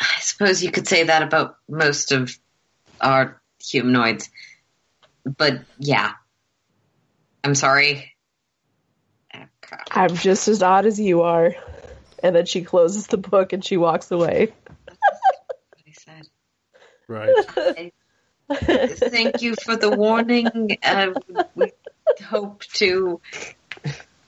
I 0.00 0.20
suppose 0.20 0.62
you 0.62 0.70
could 0.70 0.88
say 0.88 1.04
that 1.04 1.22
about 1.22 1.56
most 1.68 2.12
of 2.12 2.38
our 3.00 3.40
humanoids. 3.60 4.30
But 5.24 5.60
yeah. 5.78 6.12
I'm 7.44 7.54
sorry. 7.54 8.14
I'm 9.90 10.14
just 10.14 10.48
as 10.48 10.62
odd 10.62 10.86
as 10.86 10.98
you 10.98 11.22
are. 11.22 11.54
And 12.22 12.34
then 12.34 12.46
she 12.46 12.62
closes 12.62 13.06
the 13.06 13.18
book 13.18 13.52
and 13.52 13.64
she 13.64 13.76
walks 13.76 14.10
away. 14.10 14.52
What 14.86 14.96
I 15.86 15.92
said. 15.92 16.28
Right. 17.08 17.92
Thank 18.52 19.42
you 19.42 19.54
for 19.62 19.76
the 19.76 19.90
warning. 19.90 20.78
Uh, 20.82 21.12
we 21.54 21.72
hope 22.24 22.62
to. 22.74 23.20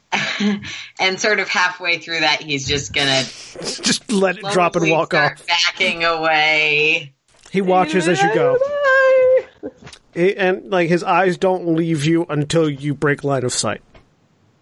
and 1.01 1.19
sort 1.21 1.39
of 1.41 1.49
halfway 1.49 1.99
through 1.99 2.21
that, 2.21 2.43
he's 2.43 2.67
just 2.67 2.93
gonna 2.93 3.23
Just 3.23 4.11
let 4.11 4.39
it 4.39 4.45
drop 4.53 4.77
and 4.77 4.91
walk 4.91 5.13
start 5.13 5.41
off. 5.41 5.47
backing 5.47 6.05
away. 6.05 7.15
He 7.51 7.61
watches 7.61 8.07
as 8.09 8.21
you 8.21 8.35
go. 8.35 8.59
Bye. 8.59 9.71
He- 10.15 10.37
and 10.37 10.71
like 10.71 10.89
his 10.89 11.03
eyes 11.05 11.39
don't 11.39 11.75
leave 11.75 12.05
you 12.05 12.27
until 12.29 12.69
you 12.69 12.95
break 12.95 13.25
line 13.25 13.45
of 13.45 13.53
sight. 13.53 13.83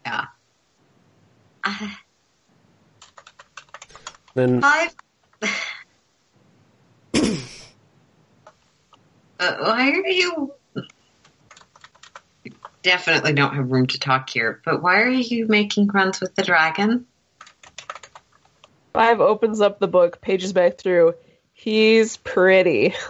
Yeah. 0.05 0.27
Uh, 1.65 1.89
Then 4.37 4.61
Five. 4.61 4.95
uh, 9.41 9.57
why 9.61 9.91
are 9.91 10.07
you? 10.07 10.53
you 12.45 12.53
Definitely 12.83 13.33
don't 13.33 13.55
have 13.55 13.73
room 13.73 13.87
to 13.87 13.99
talk 13.99 14.29
here, 14.29 14.61
but 14.63 14.83
why 14.83 15.01
are 15.01 15.09
you 15.09 15.47
making 15.49 15.87
runs 15.89 16.21
with 16.21 16.35
the 16.35 16.43
dragon? 16.43 17.07
Five 18.93 19.23
opens 19.23 19.63
up 19.63 19.79
the 19.79 19.89
book, 19.89 20.21
pages 20.21 20.53
back 20.53 20.77
through. 20.77 21.15
He's 21.55 22.19
pretty. 22.19 22.95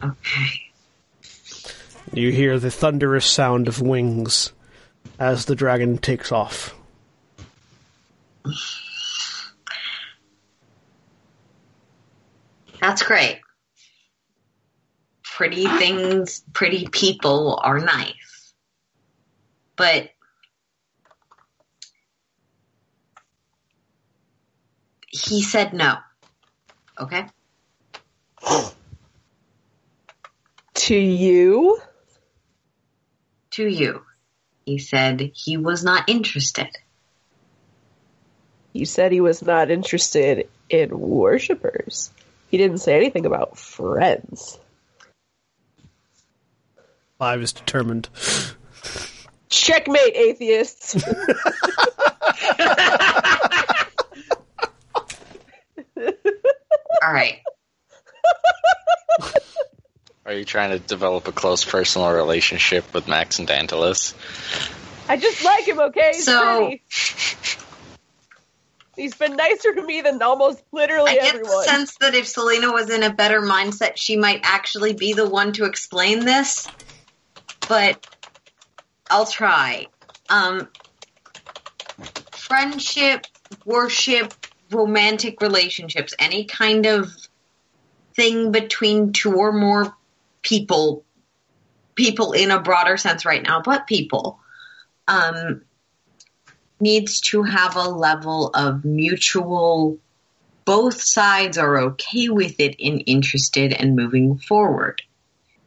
Okay. 0.00 0.70
you 2.12 2.30
hear 2.30 2.60
the 2.60 2.70
thunderous 2.70 3.26
sound 3.26 3.66
of 3.66 3.82
wings 3.82 4.52
as 5.18 5.46
the 5.46 5.56
dragon 5.56 5.98
takes 5.98 6.30
off. 6.30 6.72
That's 12.80 13.02
great. 13.02 13.40
Pretty 15.22 15.66
things, 15.66 16.42
pretty 16.52 16.88
people 16.90 17.60
are 17.62 17.78
nice. 17.78 18.52
But 19.76 20.10
he 25.08 25.42
said 25.42 25.72
no. 25.72 25.96
Okay? 26.98 27.26
To 30.74 30.96
you? 30.96 31.80
To 33.50 33.66
you. 33.66 34.02
He 34.64 34.78
said 34.78 35.32
he 35.34 35.56
was 35.56 35.84
not 35.84 36.08
interested. 36.08 36.68
He 38.72 38.84
said 38.84 39.12
he 39.12 39.20
was 39.20 39.42
not 39.42 39.70
interested 39.70 40.48
in 40.68 40.90
worshippers. 40.90 42.10
He 42.48 42.56
didn't 42.56 42.78
say 42.78 42.96
anything 42.96 43.26
about 43.26 43.58
friends. 43.58 44.58
Five 47.18 47.42
is 47.42 47.52
determined. 47.52 48.08
Checkmate, 49.50 50.14
atheists. 50.14 50.96
All 55.96 57.12
right. 57.12 57.38
Are 60.26 60.32
you 60.34 60.44
trying 60.44 60.70
to 60.70 60.78
develop 60.78 61.26
a 61.28 61.32
close 61.32 61.64
personal 61.64 62.12
relationship 62.12 62.92
with 62.92 63.08
Max 63.08 63.38
and 63.38 63.48
Dantalus? 63.48 64.14
I 65.08 65.16
just 65.16 65.42
like 65.42 65.66
him, 65.66 65.80
okay? 65.80 66.10
He's 66.14 66.26
So- 66.26 66.58
pretty. 66.58 66.82
He's 68.98 69.14
been 69.14 69.36
nicer 69.36 69.72
to 69.74 69.82
me 69.82 70.00
than 70.00 70.20
almost 70.20 70.60
literally 70.72 71.12
I 71.12 71.14
get 71.14 71.34
everyone. 71.36 71.58
the 71.58 71.62
sense 71.62 71.96
that 72.00 72.16
if 72.16 72.26
Selina 72.26 72.72
was 72.72 72.90
in 72.90 73.04
a 73.04 73.14
better 73.14 73.40
mindset, 73.40 73.92
she 73.94 74.16
might 74.16 74.40
actually 74.42 74.92
be 74.92 75.12
the 75.12 75.28
one 75.28 75.52
to 75.52 75.66
explain 75.66 76.24
this. 76.24 76.66
But 77.68 78.04
I'll 79.08 79.24
try. 79.24 79.86
Um, 80.28 80.68
friendship, 82.32 83.24
worship, 83.64 84.34
romantic 84.72 85.40
relationships, 85.40 86.14
any 86.18 86.44
kind 86.44 86.86
of 86.86 87.12
thing 88.16 88.50
between 88.50 89.12
two 89.12 89.34
or 89.34 89.52
more 89.52 89.94
people, 90.42 91.04
people 91.94 92.32
in 92.32 92.50
a 92.50 92.60
broader 92.60 92.96
sense 92.96 93.24
right 93.24 93.44
now, 93.44 93.62
but 93.62 93.86
people, 93.86 94.40
um, 95.06 95.62
needs 96.80 97.20
to 97.20 97.42
have 97.42 97.76
a 97.76 97.88
level 97.88 98.50
of 98.54 98.84
mutual 98.84 99.98
both 100.68 101.00
sides 101.00 101.56
are 101.56 101.78
okay 101.78 102.28
with 102.28 102.60
it 102.60 102.76
and 102.78 103.02
interested 103.06 103.72
and 103.72 103.96
moving 103.96 104.36
forward. 104.36 105.00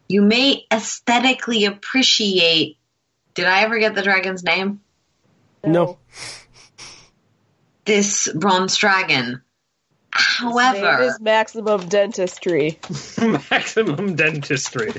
You 0.08 0.22
may 0.22 0.68
aesthetically 0.72 1.66
appreciate. 1.66 2.78
Did 3.34 3.46
I 3.46 3.64
ever 3.64 3.80
get 3.80 3.96
the 3.96 4.04
dragon's 4.04 4.44
name? 4.44 4.80
No. 5.66 5.98
This 7.84 8.32
bronze 8.32 8.78
dragon. 8.78 9.42
His 10.16 10.40
name 10.44 10.52
However, 10.52 11.02
is 11.02 11.20
maximum 11.20 11.90
dentistry. 11.90 12.78
Maximum 13.20 14.16
dentistry. 14.16 14.94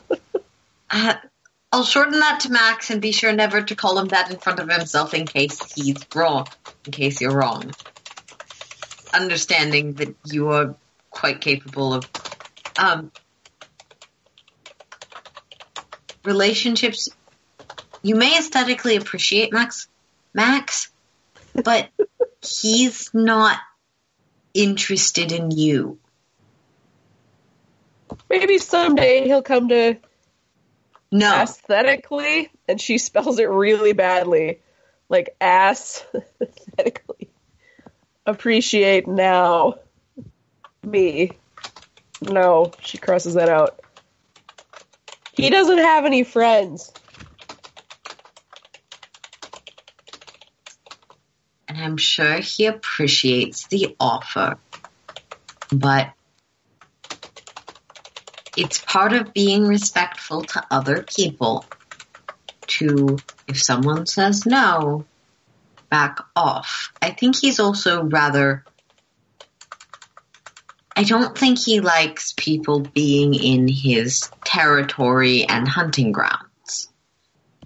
uh, 0.90 1.14
I'll 1.72 1.84
shorten 1.84 2.20
that 2.20 2.40
to 2.40 2.52
Max 2.52 2.90
and 2.90 3.00
be 3.00 3.12
sure 3.12 3.32
never 3.32 3.62
to 3.62 3.74
call 3.74 3.98
him 3.98 4.08
that 4.08 4.30
in 4.30 4.38
front 4.38 4.60
of 4.60 4.70
himself 4.70 5.14
in 5.14 5.24
case 5.26 5.72
he's 5.72 6.04
wrong. 6.14 6.46
In 6.84 6.92
case 6.92 7.20
you're 7.20 7.32
wrong. 7.32 7.72
Understanding 9.14 9.94
that 9.94 10.14
you 10.26 10.50
are 10.50 10.76
quite 11.10 11.40
capable 11.40 11.94
of 11.94 12.10
um, 12.78 13.10
relationships. 16.24 17.08
You 18.02 18.16
may 18.16 18.36
aesthetically 18.36 18.96
appreciate 18.96 19.52
Max, 19.52 19.88
Max, 20.34 20.90
but 21.54 21.88
he's 22.42 23.10
not 23.14 23.58
interested 24.52 25.32
in 25.32 25.50
you. 25.50 25.98
Maybe 28.28 28.58
someday 28.58 29.24
he'll 29.24 29.42
come 29.42 29.68
to 29.68 29.96
No, 31.12 31.42
aesthetically, 31.42 32.50
and 32.66 32.80
she 32.80 32.98
spells 32.98 33.38
it 33.38 33.48
really 33.48 33.92
badly. 33.92 34.60
Like 35.08 35.36
ass 35.40 36.04
aesthetically. 36.40 37.30
Appreciate 38.26 39.06
now. 39.06 39.74
Me. 40.82 41.38
No, 42.22 42.72
she 42.80 42.98
crosses 42.98 43.34
that 43.34 43.48
out. 43.48 43.80
He 45.32 45.50
doesn't 45.50 45.78
have 45.78 46.06
any 46.06 46.24
friends. 46.24 46.92
and 51.72 51.82
I'm 51.82 51.96
sure 51.96 52.36
he 52.36 52.66
appreciates 52.66 53.66
the 53.68 53.96
offer, 53.98 54.58
but 55.70 56.12
it's 58.56 58.78
part 58.78 59.12
of 59.12 59.32
being 59.32 59.66
respectful 59.66 60.42
to 60.42 60.64
other 60.70 61.02
people 61.02 61.66
to, 62.66 63.18
if 63.48 63.62
someone 63.62 64.06
says 64.06 64.46
no, 64.46 65.04
back 65.90 66.18
off. 66.36 66.92
I 67.00 67.10
think 67.10 67.36
he's 67.36 67.60
also 67.60 68.04
rather. 68.04 68.64
I 70.94 71.04
don't 71.04 71.36
think 71.36 71.58
he 71.58 71.80
likes 71.80 72.34
people 72.36 72.80
being 72.80 73.34
in 73.34 73.66
his 73.66 74.30
territory 74.44 75.44
and 75.44 75.66
hunting 75.66 76.12
grounds. 76.12 76.90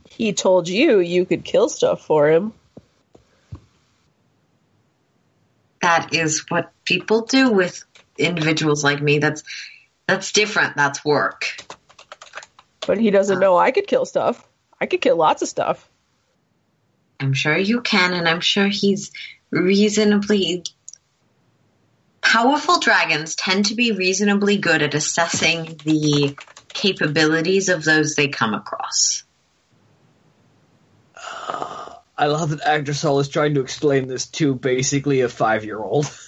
He 0.09 0.33
told 0.33 0.69
you 0.69 1.01
you 1.01 1.25
could 1.27 1.45
kill 1.45 1.69
stuff 1.69 2.07
for 2.07 2.31
him. 2.31 2.53
that 5.87 6.13
is 6.13 6.45
what 6.51 6.73
people 6.85 7.23
do 7.23 7.53
with 7.53 7.85
individuals 8.19 8.83
like 8.83 9.01
me. 9.01 9.21
That's 9.21 9.45
that's 10.07 10.33
different. 10.33 10.77
That's 10.77 11.05
work. 11.05 11.57
But 12.87 12.99
he 12.99 13.11
doesn't 13.11 13.37
uh. 13.37 13.41
know 13.41 13.57
I 13.57 13.71
could 13.71 13.87
kill 13.87 14.05
stuff. 14.05 14.47
I 14.81 14.87
could 14.87 15.01
kill 15.01 15.17
lots 15.17 15.43
of 15.43 15.49
stuff. 15.49 15.89
I'm 17.19 17.33
sure 17.33 17.57
you 17.57 17.81
can, 17.81 18.13
and 18.13 18.29
I'm 18.29 18.41
sure 18.41 18.69
he's 18.69 19.11
reasonably 19.51 20.65
Powerful 22.27 22.81
dragons 22.81 23.37
tend 23.37 23.67
to 23.67 23.77
be 23.77 23.93
reasonably 23.93 24.57
good 24.57 24.83
at 24.83 24.95
assessing 24.95 25.81
the 25.85 26.37
capabilities 26.67 27.69
of 27.69 27.85
those 27.85 28.17
they 28.17 28.27
come 28.27 28.53
across. 28.53 29.23
Uh, 31.15 31.95
I 32.19 32.27
love 32.27 32.51
that 32.51 32.63
Agdrisal 32.63 33.21
is 33.21 33.29
trying 33.29 33.55
to 33.55 33.61
explain 33.61 34.09
this 34.09 34.27
to 34.33 34.57
basically 34.57 35.21
a 35.21 35.29
five 35.29 35.65
year 35.65 35.79
old. 35.79 36.11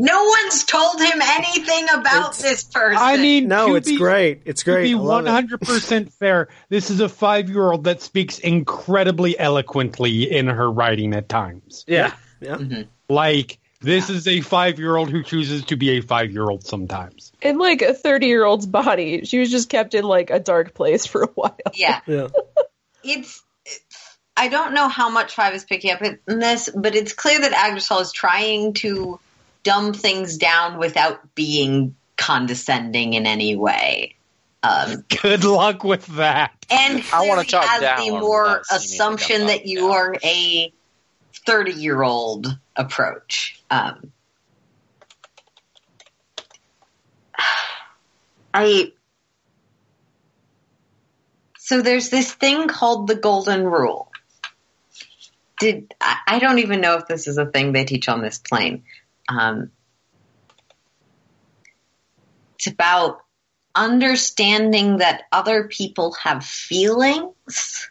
No 0.00 0.24
one's 0.24 0.64
told 0.64 1.00
him 1.00 1.20
anything 1.22 1.84
about 1.92 2.30
It's- 2.38 2.42
this 2.42 2.64
person. 2.64 2.98
I 3.00 3.16
mean, 3.18 3.48
No, 3.48 3.74
it's 3.74 3.88
be- 3.88 3.98
great. 3.98 4.42
It's 4.46 4.62
great. 4.62 4.74
To 4.74 4.80
great. 4.80 4.88
be 4.88 4.94
I 4.94 4.98
love 4.98 5.06
one 5.06 5.26
it. 5.26 5.30
hundred 5.30 5.60
percent 5.60 6.12
fair, 6.18 6.48
this 6.68 6.90
is 6.90 7.00
a 7.00 7.08
five-year-old 7.08 7.84
that 7.84 8.00
speaks 8.02 8.38
incredibly 8.38 9.38
eloquently 9.38 10.30
in 10.30 10.46
her 10.48 10.70
writing 10.70 11.14
at 11.14 11.28
times. 11.28 11.84
Yeah. 11.86 12.14
Yeah. 12.40 12.56
Mm-hmm. 12.56 12.82
Like 13.08 13.58
this 13.82 14.10
is 14.10 14.26
a 14.28 14.40
five-year-old 14.40 15.10
who 15.10 15.22
chooses 15.22 15.64
to 15.66 15.76
be 15.76 15.90
a 15.98 16.00
five-year-old 16.00 16.66
sometimes. 16.66 17.32
In 17.42 17.58
like 17.58 17.82
a 17.82 17.94
30 17.94 18.26
year 18.26 18.44
old's 18.44 18.66
body, 18.66 19.24
she 19.24 19.38
was 19.38 19.50
just 19.50 19.68
kept 19.68 19.94
in 19.94 20.04
like 20.04 20.30
a 20.30 20.38
dark 20.40 20.74
place 20.74 21.06
for 21.06 21.22
a 21.24 21.28
while. 21.34 21.56
yeah, 21.74 22.00
Yeah. 22.06 22.28
it's. 23.04 23.42
I 24.36 24.48
don't 24.48 24.72
know 24.72 24.88
how 24.88 25.10
much 25.10 25.34
Five 25.34 25.54
is 25.54 25.64
picking 25.64 25.90
up 25.92 26.00
in 26.00 26.18
this, 26.26 26.70
but 26.74 26.94
it's 26.94 27.12
clear 27.12 27.40
that 27.40 27.52
Agdrisal 27.52 28.00
is 28.00 28.10
trying 28.12 28.72
to 28.74 29.20
dumb 29.62 29.92
things 29.92 30.36
down 30.38 30.78
without 30.78 31.34
being 31.34 31.96
condescending 32.16 33.14
in 33.14 33.26
any 33.26 33.56
way. 33.56 34.16
Um, 34.62 35.04
Good 35.22 35.44
luck 35.44 35.84
with 35.84 36.06
that. 36.16 36.52
and 36.70 37.02
I 37.12 37.26
wanna 37.26 37.44
talk 37.44 37.64
has 37.64 37.80
down 37.80 38.04
the 38.04 38.10
more 38.10 38.42
without 38.44 38.64
assumption 38.72 39.46
that 39.46 39.64
you 39.66 39.80
down. 39.80 39.90
are 39.90 40.16
a 40.22 40.72
thirty-year-old 41.46 42.58
approach. 42.76 43.58
Um, 43.70 44.12
I 48.54 48.92
so 51.58 51.80
there's 51.82 52.10
this 52.10 52.32
thing 52.32 52.68
called 52.68 53.06
the 53.06 53.14
golden 53.14 53.64
rule. 53.64 54.10
Did 55.58 55.94
I, 56.00 56.16
I 56.26 56.38
don't 56.38 56.58
even 56.58 56.80
know 56.80 56.96
if 56.96 57.06
this 57.06 57.28
is 57.28 57.38
a 57.38 57.46
thing 57.46 57.72
they 57.72 57.84
teach 57.84 58.08
on 58.08 58.20
this 58.20 58.38
plane. 58.38 58.82
Um, 59.30 59.70
it's 62.56 62.66
about 62.66 63.22
understanding 63.74 64.98
that 64.98 65.22
other 65.30 65.68
people 65.68 66.12
have 66.14 66.44
feelings 66.44 67.88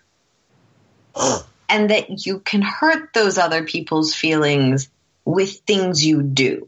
and 1.70 1.90
that 1.90 2.26
you 2.26 2.40
can 2.40 2.62
hurt 2.62 3.14
those 3.14 3.38
other 3.38 3.64
people's 3.64 4.14
feelings 4.14 4.90
with 5.24 5.60
things 5.60 6.06
you 6.06 6.22
do. 6.22 6.68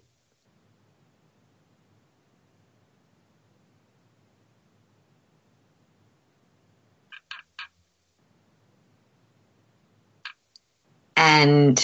And 11.15 11.77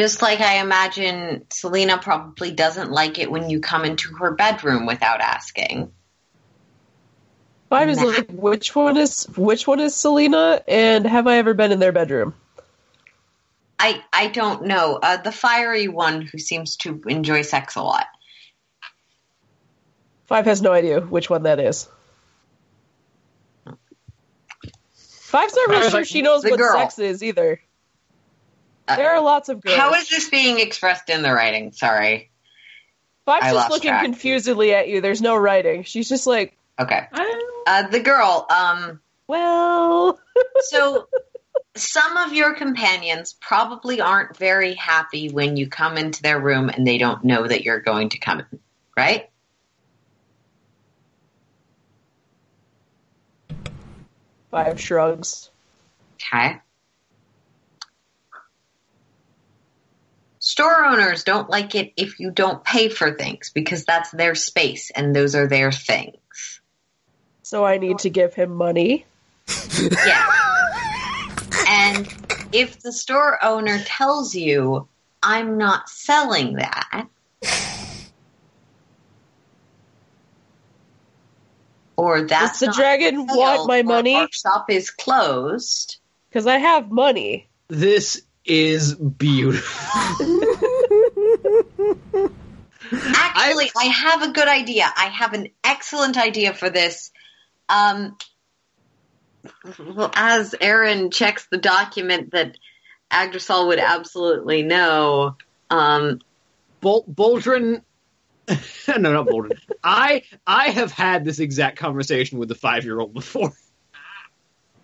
just 0.00 0.22
like 0.22 0.40
I 0.40 0.60
imagine 0.60 1.44
Selina 1.50 1.98
probably 1.98 2.52
doesn't 2.52 2.90
like 2.90 3.18
it 3.18 3.30
when 3.30 3.50
you 3.50 3.60
come 3.60 3.84
into 3.84 4.14
her 4.14 4.30
bedroom 4.30 4.86
without 4.86 5.20
asking. 5.20 5.92
Five 7.68 7.90
is 7.90 8.02
like, 8.02 8.30
which 8.30 8.74
one 8.74 8.96
is 8.96 9.24
which 9.36 9.66
one 9.66 9.78
is 9.78 9.94
Selina, 9.94 10.62
and 10.66 11.06
have 11.06 11.26
I 11.26 11.36
ever 11.36 11.52
been 11.52 11.70
in 11.70 11.80
their 11.80 11.92
bedroom? 11.92 12.34
I 13.78 14.02
I 14.10 14.28
don't 14.28 14.64
know. 14.64 14.98
Uh, 15.00 15.18
the 15.18 15.32
fiery 15.32 15.86
one 15.88 16.22
who 16.22 16.38
seems 16.38 16.76
to 16.78 17.02
enjoy 17.06 17.42
sex 17.42 17.76
a 17.76 17.82
lot. 17.82 18.06
Five 20.24 20.46
has 20.46 20.62
no 20.62 20.72
idea 20.72 21.00
which 21.02 21.28
one 21.28 21.42
that 21.42 21.60
is. 21.60 21.88
Five's 24.94 25.54
not 25.54 25.68
really 25.68 25.90
sure 25.90 26.00
like, 26.00 26.08
she 26.08 26.22
knows 26.22 26.42
what 26.42 26.58
girl. 26.58 26.72
sex 26.72 26.98
is 26.98 27.22
either. 27.22 27.60
Uh, 28.90 28.96
There 28.96 29.10
are 29.12 29.20
lots 29.20 29.48
of 29.48 29.60
girls. 29.60 29.76
How 29.76 29.94
is 29.94 30.08
this 30.08 30.28
being 30.30 30.58
expressed 30.58 31.08
in 31.10 31.22
the 31.22 31.32
writing? 31.32 31.72
Sorry. 31.72 32.30
I 33.26 33.52
just 33.52 33.70
looking 33.70 33.90
track. 33.90 34.02
confusedly 34.04 34.74
at 34.74 34.88
you. 34.88 35.00
There's 35.00 35.22
no 35.22 35.36
writing. 35.36 35.84
She's 35.84 36.08
just 36.08 36.26
like, 36.26 36.56
Okay. 36.80 37.06
"Oh, 37.12 37.62
Uh, 37.66 37.86
the 37.86 38.00
girl. 38.00 38.46
Um. 38.50 39.00
well, 39.28 40.18
So 40.62 41.06
some 41.76 42.16
of 42.16 42.32
your 42.32 42.54
companions 42.54 43.36
probably 43.40 44.00
aren't 44.00 44.36
very 44.36 44.74
happy 44.74 45.28
when 45.30 45.56
you 45.56 45.68
come 45.68 45.96
into 45.96 46.22
their 46.22 46.40
room 46.40 46.68
and 46.70 46.84
they 46.84 46.98
don't 46.98 47.22
know 47.24 47.46
that 47.46 47.62
you're 47.62 47.78
going 47.80 48.08
to 48.08 48.18
come 48.18 48.40
in, 48.40 48.58
right? 48.96 49.30
Five 54.50 54.80
shrugs. 54.80 55.50
Okay. 56.14 56.60
Store 60.60 60.84
owners 60.84 61.24
don't 61.24 61.48
like 61.48 61.74
it 61.74 61.94
if 61.96 62.20
you 62.20 62.30
don't 62.30 62.62
pay 62.62 62.90
for 62.90 63.12
things 63.12 63.48
because 63.48 63.86
that's 63.86 64.10
their 64.10 64.34
space 64.34 64.90
and 64.90 65.16
those 65.16 65.34
are 65.34 65.46
their 65.46 65.72
things. 65.72 66.60
So 67.42 67.64
I 67.64 67.78
need 67.78 68.00
to 68.00 68.10
give 68.10 68.34
him 68.34 68.54
money. 68.54 69.06
Yeah. 69.80 70.26
and 71.66 72.06
if 72.52 72.78
the 72.82 72.92
store 72.92 73.42
owner 73.42 73.78
tells 73.78 74.34
you, 74.34 74.86
I'm 75.22 75.56
not 75.56 75.88
selling 75.88 76.56
that, 76.56 77.08
or 81.96 82.20
that's 82.20 82.58
Does 82.58 82.60
the 82.60 82.66
not 82.66 82.76
dragon 82.76 83.26
for 83.26 83.34
want 83.34 83.66
my 83.66 83.80
money? 83.80 84.28
Shop 84.30 84.68
is 84.68 84.90
closed. 84.90 85.96
Because 86.28 86.46
I 86.46 86.58
have 86.58 86.90
money. 86.90 87.48
This 87.68 88.20
is 88.50 88.94
beautiful. 88.96 89.94
Actually, 92.92 93.70
I 93.76 93.84
have 93.84 94.22
a 94.22 94.32
good 94.32 94.48
idea. 94.48 94.92
I 94.96 95.06
have 95.06 95.34
an 95.34 95.50
excellent 95.62 96.18
idea 96.18 96.52
for 96.52 96.68
this. 96.68 97.12
Um, 97.68 98.16
well, 99.78 100.10
as 100.14 100.56
Erin 100.60 101.12
checks 101.12 101.46
the 101.48 101.58
document 101.58 102.32
that 102.32 102.56
Agdrisal 103.12 103.68
would 103.68 103.78
absolutely 103.78 104.64
know, 104.64 105.36
um, 105.70 106.18
Bol- 106.80 107.04
Boldrin. 107.04 107.82
no, 108.88 109.12
not 109.12 109.28
Boldrin. 109.28 109.60
I 109.84 110.24
I 110.44 110.70
have 110.70 110.90
had 110.90 111.24
this 111.24 111.38
exact 111.38 111.78
conversation 111.78 112.40
with 112.40 112.50
a 112.50 112.56
five 112.56 112.84
year 112.84 112.98
old 112.98 113.14
before. 113.14 113.52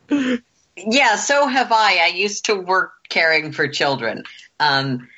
yeah, 0.76 1.16
so 1.16 1.46
have 1.46 1.72
I. 1.72 2.00
I 2.02 2.12
used 2.14 2.46
to 2.46 2.54
work 2.54 2.92
caring 3.08 3.52
for 3.52 3.68
children. 3.68 4.24
Um, 4.60 5.08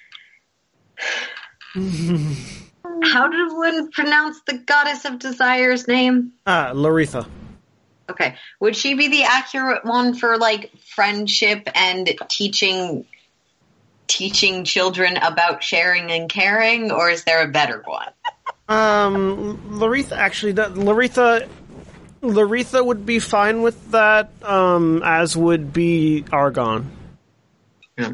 how 1.75 3.29
did 3.29 3.53
one 3.53 3.91
pronounce 3.91 4.41
the 4.47 4.59
goddess 4.59 5.05
of 5.05 5.19
desire's 5.19 5.89
name? 5.89 6.33
Ah, 6.47 6.73
Laritha. 6.75 7.27
Okay. 8.11 8.37
Would 8.61 8.75
she 8.75 8.95
be 8.95 9.09
the 9.09 9.25
accurate 9.25 9.85
one 9.85 10.15
for 10.15 10.39
like 10.39 10.73
friendship 10.95 11.69
and 11.75 12.11
teaching 12.29 13.05
teaching 14.07 14.65
children 14.65 15.19
about 15.19 15.63
sharing 15.63 16.11
and 16.11 16.31
caring 16.31 16.91
or 16.91 17.11
is 17.11 17.25
there 17.25 17.43
a 17.43 17.49
better 17.49 17.83
one? 17.85 18.09
Um, 18.69 19.59
Laritha 19.69 20.13
actually, 20.13 20.53
that- 20.53 20.73
Laritha, 20.75 21.47
Laritha 22.23 22.85
would 22.85 23.07
be 23.07 23.19
fine 23.19 23.63
with 23.63 23.93
that. 23.93 24.31
Um, 24.43 25.03
as 25.05 25.37
would 25.37 25.73
be 25.73 26.25
Argon. 26.33 26.91
Yeah. 27.97 28.13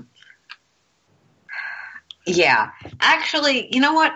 Yeah. 2.27 2.71
Actually, 3.01 3.69
you 3.75 3.81
know 3.81 3.93
what? 3.95 4.13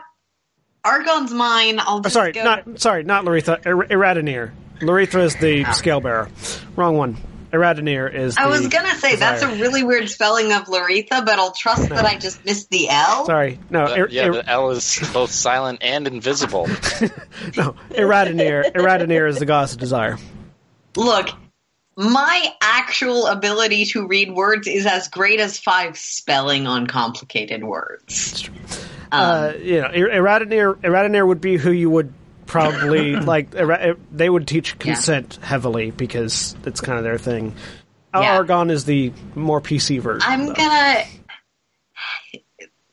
Argon's 0.85 1.33
mine. 1.33 1.81
I'll 1.81 2.03
Oh, 2.05 2.09
sorry, 2.09 2.33
go 2.33 2.45
not 2.45 2.81
sorry, 2.81 3.03
not 3.03 3.25
Laritha. 3.25 3.65
Ir- 3.67 3.89
Iradanir. 3.89 4.53
Laritha 4.81 5.23
is 5.25 5.35
the 5.37 5.65
scale 5.73 6.01
bearer. 6.01 6.29
Wrong 6.77 6.97
one. 6.97 7.17
Iradanir 7.53 8.13
is. 8.13 8.37
I 8.37 8.45
the 8.45 8.51
was 8.51 8.69
gonna 8.69 8.95
say 8.97 9.17
that's 9.17 9.43
a 9.43 9.49
really 9.49 9.83
weird 9.83 10.09
spelling 10.11 10.53
of 10.53 10.65
Laritha, 10.65 11.25
but 11.25 11.39
I'll 11.39 11.53
trust 11.53 11.89
that 11.89 12.05
I 12.05 12.17
just 12.19 12.45
missed 12.45 12.69
the 12.71 12.89
L. 12.91 13.25
Sorry, 13.27 13.59
no, 13.71 13.89
The- 13.89 13.97
Ir- 13.97 14.09
yeah, 14.11 14.27
Ir- 14.27 14.33
the 14.33 14.49
L 14.49 14.71
is 14.71 15.01
both 15.13 15.31
silent 15.31 15.79
and 15.83 16.07
invisible. 16.07 16.67
no. 17.57 17.75
Iradanir. 17.91 18.73
Iradanir 18.73 19.29
is 19.29 19.39
the 19.39 19.47
goddess 19.47 19.73
of 19.73 19.79
desire. 19.79 20.19
Look, 20.97 21.29
my 21.97 22.53
actual 22.61 23.27
ability 23.27 23.87
to 23.87 24.07
read 24.07 24.31
words 24.33 24.69
is 24.69 24.87
as 24.87 25.09
great 25.09 25.41
as 25.41 25.59
five 25.59 25.97
spelling 25.99 26.67
on 26.67 26.87
complicated 26.87 27.65
words. 27.65 28.49
uh, 29.11 29.53
you 29.59 29.81
know, 29.81 29.89
Ir- 29.93 30.11
Iradanir, 30.11 30.75
Iradanir 30.77 31.27
would 31.27 31.41
be 31.41 31.57
who 31.57 31.71
you 31.71 31.89
would 31.91 32.13
probably 32.49 33.15
like. 33.17 33.51
They 34.11 34.29
would 34.29 34.49
teach 34.49 34.79
consent 34.79 35.39
heavily 35.41 35.93
because 35.93 36.57
it's 36.65 36.81
kind 36.81 36.99
of 36.99 37.05
their 37.05 37.19
thing. 37.19 37.55
Yeah. 38.13 38.39
Argon 38.39 38.71
is 38.71 38.85
the 38.85 39.13
more 39.37 39.61
PC 39.61 40.01
version. 40.01 40.29
I'm 40.29 40.47
though. 40.47 40.55
gonna. 40.55 41.05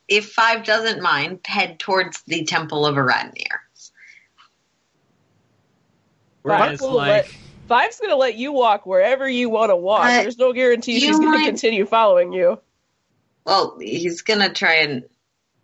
if 0.08 0.32
Five 0.32 0.66
doesn't 0.66 1.02
mind, 1.02 1.40
head 1.46 1.80
towards 1.80 2.22
the 2.24 2.46
Temple 2.46 2.86
of 2.86 2.96
Aradanir. 2.96 3.46
Whereas, 6.44 6.62
Five's 6.62 6.82
gonna 6.82 6.94
like, 6.94 7.08
let, 7.10 7.36
Five's 7.68 8.00
gonna 8.00 8.16
let 8.16 8.36
you 8.36 8.52
walk 8.52 8.86
wherever 8.86 9.28
you 9.28 9.50
want 9.50 9.72
to 9.72 9.76
walk. 9.76 10.06
Uh, 10.06 10.22
There's 10.22 10.38
no 10.38 10.54
guarantee 10.54 10.94
you 10.94 11.00
she's 11.00 11.20
gonna 11.20 11.44
continue 11.46 11.86
following 11.86 12.34
you. 12.34 12.60
Well, 13.46 13.78
he's 13.80 14.22
gonna 14.22 14.54
try 14.54 14.76
and 14.76 15.06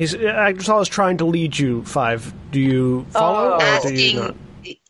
He's 0.02 0.16
Agdrisal 0.16 0.82
is 0.82 0.88
trying 0.88 1.18
to 1.18 1.26
lead 1.26 1.60
you. 1.60 1.84
Five. 1.86 2.34
Do 2.50 2.60
you 2.60 3.06
follow 3.12 3.60
Oh. 3.62 3.82
or 3.84 3.92
do 3.92 4.02
you 4.02 4.20
not? 4.20 4.36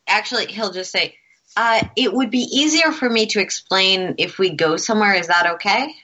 Actually, 0.06 0.46
he'll 0.46 0.72
just 0.72 0.90
say, 0.90 1.18
uh, 1.54 1.82
"It 1.96 2.14
would 2.14 2.30
be 2.30 2.44
easier 2.50 2.92
for 2.92 3.10
me 3.10 3.26
to 3.26 3.38
explain 3.38 4.14
if 4.16 4.38
we 4.38 4.48
go 4.48 4.78
somewhere. 4.78 5.12
Is 5.12 5.26
that 5.26 5.46
okay?" 5.56 5.94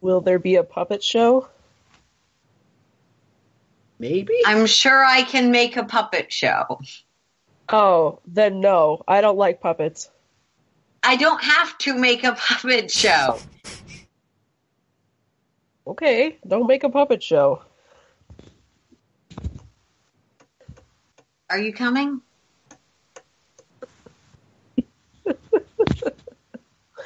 Will 0.00 0.22
there 0.22 0.38
be 0.38 0.54
a 0.56 0.64
puppet 0.64 1.04
show? 1.04 1.48
maybe? 3.98 4.40
I'm 4.46 4.64
sure 4.64 5.04
I 5.04 5.22
can 5.22 5.50
make 5.50 5.76
a 5.76 5.84
puppet 5.84 6.32
show. 6.32 6.80
Oh, 7.68 8.20
then 8.26 8.60
no. 8.60 9.02
I 9.06 9.20
don't 9.20 9.36
like 9.36 9.60
puppets. 9.60 10.08
I 11.02 11.16
don't 11.16 11.42
have 11.42 11.76
to 11.78 11.94
make 11.94 12.24
a 12.24 12.32
puppet 12.32 12.90
show. 12.90 13.38
Okay, 15.86 16.38
don't 16.48 16.66
make 16.66 16.82
a 16.82 16.88
puppet 16.88 17.22
show. 17.22 17.60
Are 21.54 21.58
you 21.60 21.72
coming? 21.72 22.20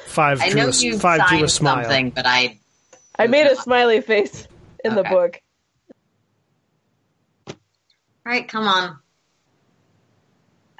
Five 0.07 0.41
I 0.41 0.49
know 0.49 0.69
a, 0.69 0.71
you 0.71 0.97
five 0.97 1.19
drew 1.29 1.43
a 1.43 1.47
signed 1.47 1.51
smile. 1.51 1.83
something, 1.83 2.09
but 2.09 2.25
I 2.25 2.57
I 3.19 3.27
made 3.27 3.45
a 3.45 3.55
smiley 3.55 4.01
face 4.01 4.47
in 4.83 4.95
the 4.95 5.03
book. 5.03 5.39
All 7.47 7.55
right, 8.25 8.47
come 8.47 8.67
on. 8.67 8.97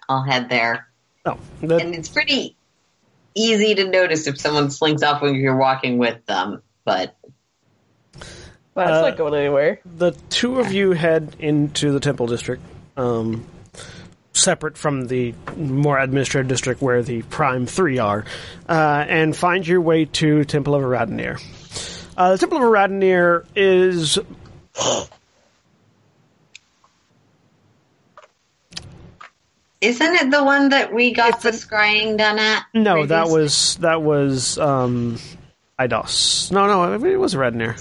I'll 0.10 0.24
head 0.24 0.50
there. 0.50 0.88
Oh, 1.28 1.38
that, 1.62 1.80
And 1.84 1.94
it's 1.94 2.10
pretty 2.10 2.56
easy 3.36 3.76
to 3.76 3.88
notice 3.88 4.26
if 4.26 4.40
someone 4.40 4.72
slinks 4.72 5.04
off 5.04 5.22
when 5.22 5.36
you're 5.36 5.58
walking 5.58 6.00
with 6.00 6.26
them, 6.26 6.64
but 6.86 7.16
Well, 8.74 8.88
it's 8.90 8.98
Uh, 8.98 9.10
not 9.10 9.16
going 9.18 9.36
anywhere. 9.36 9.80
the 9.86 10.14
two 10.32 10.60
of 10.60 10.72
you 10.74 10.94
head 10.94 11.36
into 11.38 11.92
the 11.92 12.00
temple 12.00 12.26
district, 12.26 12.64
um, 12.98 13.46
separate 14.40 14.78
from 14.78 15.08
the 15.08 15.34
more 15.56 16.00
administrative 16.00 16.48
district 16.48 16.82
where 16.82 17.04
the 17.04 17.22
prime 17.24 17.66
three 17.66 18.00
are, 18.00 18.26
uh, 18.68 19.06
and 19.08 19.36
find 19.36 19.68
your 19.68 19.82
way 19.82 20.06
to 20.06 20.44
Temple 20.46 20.76
of 20.76 20.84
Aradanir. 20.84 21.42
Uh, 22.18 22.32
the 22.32 22.38
Temple 22.38 22.58
of 22.58 22.64
Aradanir 22.64 23.46
is 23.56 24.18
isn't 29.82 30.16
it 30.16 30.32
the 30.32 30.44
one 30.44 30.70
that 30.70 30.94
we 30.94 31.14
got 31.14 31.42
the 31.42 31.52
scrying 31.52 32.18
done 32.18 32.40
at? 32.40 32.66
no, 32.74 33.06
that 33.06 33.30
was 33.30 33.78
that 33.78 34.02
was 34.02 34.58
um, 34.58 35.18
Idos. 35.80 36.52
No, 36.52 36.68
no, 36.68 36.84
I 36.84 36.98
mean, 36.98 37.14
it 37.14 37.20
was. 37.20 37.36
I 37.36 37.50
No, 37.50 37.72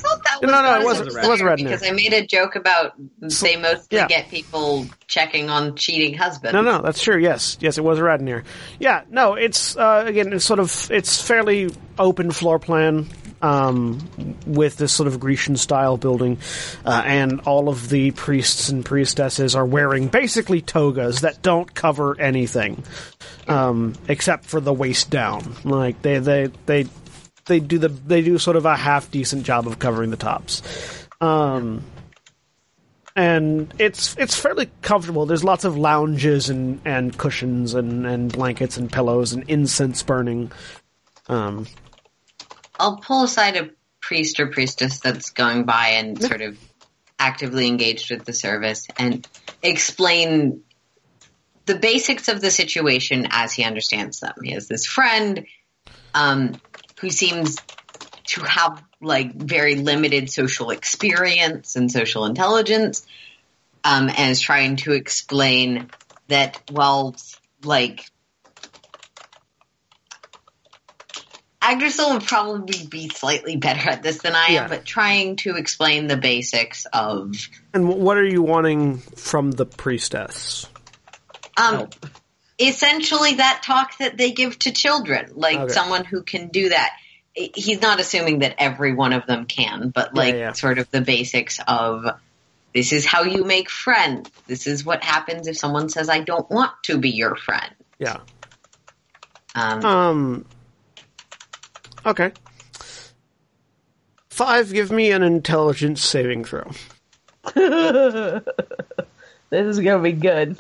no, 0.42 0.80
it 0.80 0.84
wasn't- 0.84 1.08
it 1.08 1.28
wasn't 1.28 1.50
Redner. 1.50 1.64
Because 1.64 1.82
I 1.82 1.90
made 1.90 2.12
a 2.12 2.24
joke 2.24 2.54
about 2.54 2.92
they 3.18 3.56
mostly 3.56 3.98
yeah. 3.98 4.06
get 4.06 4.28
people 4.30 4.86
checking 5.08 5.50
on 5.50 5.74
cheating 5.74 6.14
husbands. 6.14 6.52
No, 6.54 6.62
no, 6.62 6.80
that's 6.80 7.02
true. 7.02 7.18
Yes, 7.18 7.56
yes, 7.60 7.76
it 7.76 7.82
was 7.82 7.98
Radnir. 7.98 8.44
Yeah, 8.78 9.02
no, 9.10 9.34
it's 9.34 9.76
uh, 9.76 10.04
again, 10.06 10.32
it's 10.32 10.44
sort 10.44 10.60
of 10.60 10.88
it's 10.92 11.20
fairly 11.20 11.70
open 11.98 12.30
floor 12.30 12.60
plan 12.60 13.08
um, 13.42 13.98
with 14.46 14.76
this 14.76 14.92
sort 14.92 15.06
of 15.08 15.18
Grecian 15.18 15.56
style 15.56 15.96
building, 15.96 16.38
uh, 16.84 17.02
and 17.04 17.40
all 17.40 17.68
of 17.68 17.88
the 17.88 18.12
priests 18.12 18.68
and 18.68 18.84
priestesses 18.84 19.56
are 19.56 19.66
wearing 19.66 20.06
basically 20.08 20.60
togas 20.60 21.22
that 21.22 21.42
don't 21.42 21.72
cover 21.74 22.18
anything 22.20 22.82
um, 23.48 23.94
except 24.06 24.44
for 24.44 24.60
the 24.60 24.72
waist 24.72 25.10
down. 25.10 25.54
Like 25.64 26.00
they 26.02 26.18
they 26.18 26.48
they 26.66 26.86
they 27.48 27.60
do 27.60 27.78
the 27.78 27.88
they 27.88 28.22
do 28.22 28.38
sort 28.38 28.56
of 28.56 28.64
a 28.64 28.76
half 28.76 29.10
decent 29.10 29.44
job 29.44 29.66
of 29.66 29.78
covering 29.78 30.10
the 30.10 30.16
tops. 30.16 30.62
Um, 31.20 31.82
and 33.16 33.74
it's 33.78 34.16
it's 34.16 34.38
fairly 34.38 34.70
comfortable. 34.80 35.26
There's 35.26 35.42
lots 35.42 35.64
of 35.64 35.76
lounges 35.76 36.50
and, 36.50 36.80
and 36.84 37.16
cushions 37.16 37.74
and, 37.74 38.06
and 38.06 38.32
blankets 38.32 38.76
and 38.76 38.90
pillows 38.90 39.32
and 39.32 39.44
incense 39.48 40.04
burning. 40.04 40.52
Um, 41.28 41.66
I'll 42.78 42.98
pull 42.98 43.24
aside 43.24 43.56
a 43.56 43.70
priest 44.00 44.38
or 44.38 44.46
priestess 44.46 45.00
that's 45.00 45.30
going 45.30 45.64
by 45.64 45.88
and 45.88 46.22
sort 46.22 46.42
of 46.42 46.56
actively 47.18 47.66
engaged 47.66 48.10
with 48.10 48.24
the 48.24 48.32
service 48.32 48.86
and 48.96 49.26
explain 49.62 50.62
the 51.66 51.74
basics 51.74 52.28
of 52.28 52.40
the 52.40 52.50
situation 52.50 53.26
as 53.30 53.52
he 53.52 53.64
understands 53.64 54.20
them. 54.20 54.34
He 54.42 54.52
has 54.52 54.68
this 54.68 54.86
friend 54.86 55.44
um, 56.14 56.60
who 57.00 57.10
seems 57.10 57.56
to 58.24 58.42
have 58.42 58.82
like 59.00 59.34
very 59.34 59.76
limited 59.76 60.30
social 60.30 60.70
experience 60.70 61.76
and 61.76 61.90
social 61.90 62.24
intelligence, 62.24 63.06
um, 63.84 64.08
and 64.08 64.30
is 64.30 64.40
trying 64.40 64.76
to 64.76 64.92
explain 64.92 65.90
that 66.28 66.60
well, 66.70 67.16
like 67.64 68.04
Agdrisal 71.62 72.14
would 72.14 72.24
probably 72.24 72.86
be 72.86 73.08
slightly 73.08 73.56
better 73.56 73.90
at 73.90 74.02
this 74.02 74.22
than 74.22 74.34
I 74.34 74.52
am, 74.52 74.68
but 74.68 74.84
trying 74.84 75.36
to 75.36 75.56
explain 75.56 76.06
the 76.06 76.16
basics 76.16 76.86
of 76.92 77.34
and 77.74 77.88
what 77.88 78.16
are 78.16 78.24
you 78.24 78.42
wanting 78.42 78.98
from 78.98 79.50
the 79.52 79.66
priestess? 79.66 80.66
um, 81.58 81.88
essentially 82.58 83.34
that 83.36 83.62
talk 83.64 83.96
that 83.98 84.16
they 84.16 84.32
give 84.32 84.58
to 84.60 84.72
children, 84.72 85.32
like 85.34 85.58
Okay. 85.58 85.72
someone 85.72 86.04
who 86.04 86.22
can 86.22 86.48
do 86.48 86.68
that. 86.70 86.90
He's 87.34 87.80
not 87.80 88.00
assuming 88.00 88.40
that 88.40 88.56
every 88.58 88.94
one 88.94 89.12
of 89.12 89.26
them 89.26 89.44
can, 89.46 89.90
but 89.90 90.14
like 90.14 90.34
yeah. 90.34 90.52
sort 90.52 90.78
of 90.78 90.90
the 90.90 91.00
basics 91.00 91.60
of 91.68 92.04
this 92.74 92.92
is 92.92 93.06
how 93.06 93.22
you 93.22 93.44
make 93.44 93.70
friends. 93.70 94.28
This 94.46 94.66
is 94.66 94.84
what 94.84 95.02
happens 95.04 95.46
if 95.46 95.56
someone 95.56 95.88
says, 95.88 96.08
I 96.08 96.20
don't 96.20 96.50
want 96.50 96.72
to 96.84 96.98
be 96.98 97.10
your 97.10 97.36
friend. 97.36 97.72
Yeah. 97.98 98.18
Um, 99.54 99.84
Um. 99.84 100.44
Okay. 102.04 102.32
Five. 104.30 104.72
Give 104.72 104.90
me 104.92 105.10
an 105.10 105.22
intelligence 105.22 106.04
saving 106.04 106.44
throw. 106.44 106.70
this 107.54 108.42
is 109.50 109.80
gonna 109.80 110.02
be 110.02 110.12
good. 110.12 110.58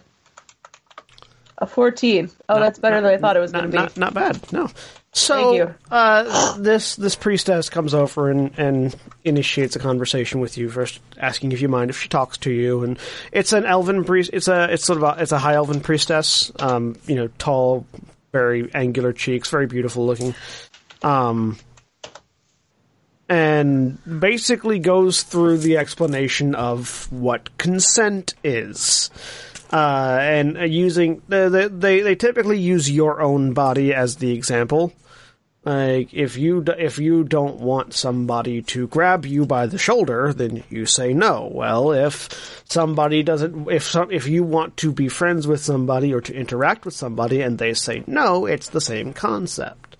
A 1.60 1.66
14. 1.66 2.30
Oh, 2.48 2.60
that's 2.60 2.78
better 2.78 3.00
than 3.00 3.12
I 3.12 3.16
thought 3.16 3.36
it 3.36 3.40
was 3.40 3.52
not, 3.52 3.62
gonna 3.62 3.72
be. 3.72 3.78
Not, 3.78 3.96
not 3.96 4.14
bad. 4.14 4.52
No. 4.52 4.70
So 5.12 5.34
Thank 5.34 5.56
you. 5.56 5.74
Uh, 5.90 6.56
this 6.58 6.94
this 6.94 7.16
priestess 7.16 7.68
comes 7.68 7.94
over 7.94 8.30
and, 8.30 8.56
and 8.56 8.94
initiates 9.24 9.74
a 9.74 9.80
conversation 9.80 10.40
with 10.40 10.56
you 10.56 10.68
first, 10.70 11.00
asking 11.16 11.50
if 11.50 11.60
you 11.60 11.68
mind 11.68 11.90
if 11.90 12.00
she 12.00 12.08
talks 12.08 12.38
to 12.38 12.52
you. 12.52 12.84
And 12.84 12.98
it's 13.32 13.52
an 13.52 13.66
elven 13.66 14.04
priest. 14.04 14.30
It's 14.32 14.46
a 14.46 14.72
it's 14.72 14.84
sort 14.84 14.98
of 14.98 15.02
a, 15.02 15.20
it's 15.20 15.32
a 15.32 15.38
high 15.38 15.54
elven 15.54 15.80
priestess. 15.80 16.52
Um, 16.60 16.96
you 17.06 17.16
know, 17.16 17.28
tall, 17.38 17.86
very 18.30 18.72
angular 18.72 19.12
cheeks, 19.12 19.50
very 19.50 19.66
beautiful 19.66 20.06
looking. 20.06 20.36
Um, 21.02 21.58
and 23.28 23.98
basically 24.20 24.78
goes 24.78 25.22
through 25.22 25.58
the 25.58 25.76
explanation 25.76 26.54
of 26.54 27.10
what 27.10 27.56
consent 27.58 28.34
is. 28.42 29.10
Uh, 29.70 30.18
and 30.20 30.56
uh, 30.56 30.64
using 30.64 31.22
they, 31.28 31.68
they 31.68 32.00
they 32.00 32.14
typically 32.14 32.58
use 32.58 32.90
your 32.90 33.20
own 33.20 33.52
body 33.52 33.92
as 33.92 34.16
the 34.16 34.32
example. 34.32 34.92
Like 35.64 36.14
if 36.14 36.38
you 36.38 36.64
if 36.78 36.98
you 36.98 37.24
don't 37.24 37.60
want 37.60 37.92
somebody 37.92 38.62
to 38.62 38.86
grab 38.86 39.26
you 39.26 39.44
by 39.44 39.66
the 39.66 39.76
shoulder, 39.76 40.32
then 40.32 40.64
you 40.70 40.86
say 40.86 41.12
no. 41.12 41.50
Well, 41.52 41.92
if 41.92 42.62
somebody 42.66 43.22
doesn't, 43.22 43.70
if 43.70 43.82
some, 43.82 44.10
if 44.10 44.26
you 44.26 44.44
want 44.44 44.78
to 44.78 44.92
be 44.92 45.08
friends 45.08 45.46
with 45.46 45.60
somebody 45.60 46.14
or 46.14 46.22
to 46.22 46.34
interact 46.34 46.86
with 46.86 46.94
somebody, 46.94 47.42
and 47.42 47.58
they 47.58 47.74
say 47.74 48.04
no, 48.06 48.46
it's 48.46 48.68
the 48.70 48.80
same 48.80 49.12
concept. 49.12 49.98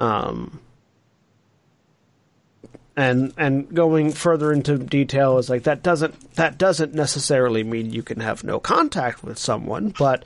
Um, 0.00 0.60
and 2.98 3.32
and 3.38 3.72
going 3.72 4.10
further 4.10 4.52
into 4.52 4.76
detail 4.76 5.38
is 5.38 5.48
like 5.48 5.62
that 5.62 5.84
doesn't 5.84 6.34
that 6.34 6.58
doesn't 6.58 6.94
necessarily 6.94 7.62
mean 7.62 7.92
you 7.92 8.02
can 8.02 8.18
have 8.18 8.42
no 8.42 8.58
contact 8.58 9.22
with 9.22 9.38
someone, 9.38 9.94
but 9.96 10.24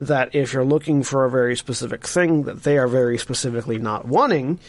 that 0.00 0.32
if 0.32 0.52
you're 0.52 0.64
looking 0.64 1.02
for 1.02 1.24
a 1.24 1.30
very 1.30 1.56
specific 1.56 2.06
thing 2.06 2.44
that 2.44 2.62
they 2.62 2.78
are 2.78 2.86
very 2.86 3.18
specifically 3.18 3.76
not 3.76 4.06
wanting, 4.06 4.60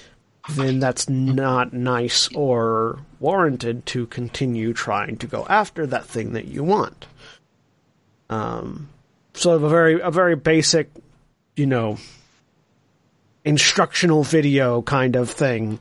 then 0.50 0.80
that's 0.80 1.08
not 1.08 1.74
nice 1.74 2.28
or 2.34 3.00
warranted 3.20 3.86
to 3.86 4.08
continue 4.08 4.74
trying 4.74 5.18
to 5.18 5.28
go 5.28 5.46
after 5.48 5.86
that 5.86 6.06
thing 6.06 6.34
that 6.34 6.46
you 6.46 6.64
want. 6.64 7.06
Um, 8.32 8.90
sort 9.36 9.58
of 9.58 9.64
a 9.64 9.70
very 9.70 10.02
a 10.02 10.10
very 10.10 10.36
basic, 10.36 10.90
you 11.56 11.68
know, 11.68 12.00
instructional 13.46 14.24
video 14.24 14.82
kind 14.82 15.16
of 15.16 15.30
thing 15.30 15.80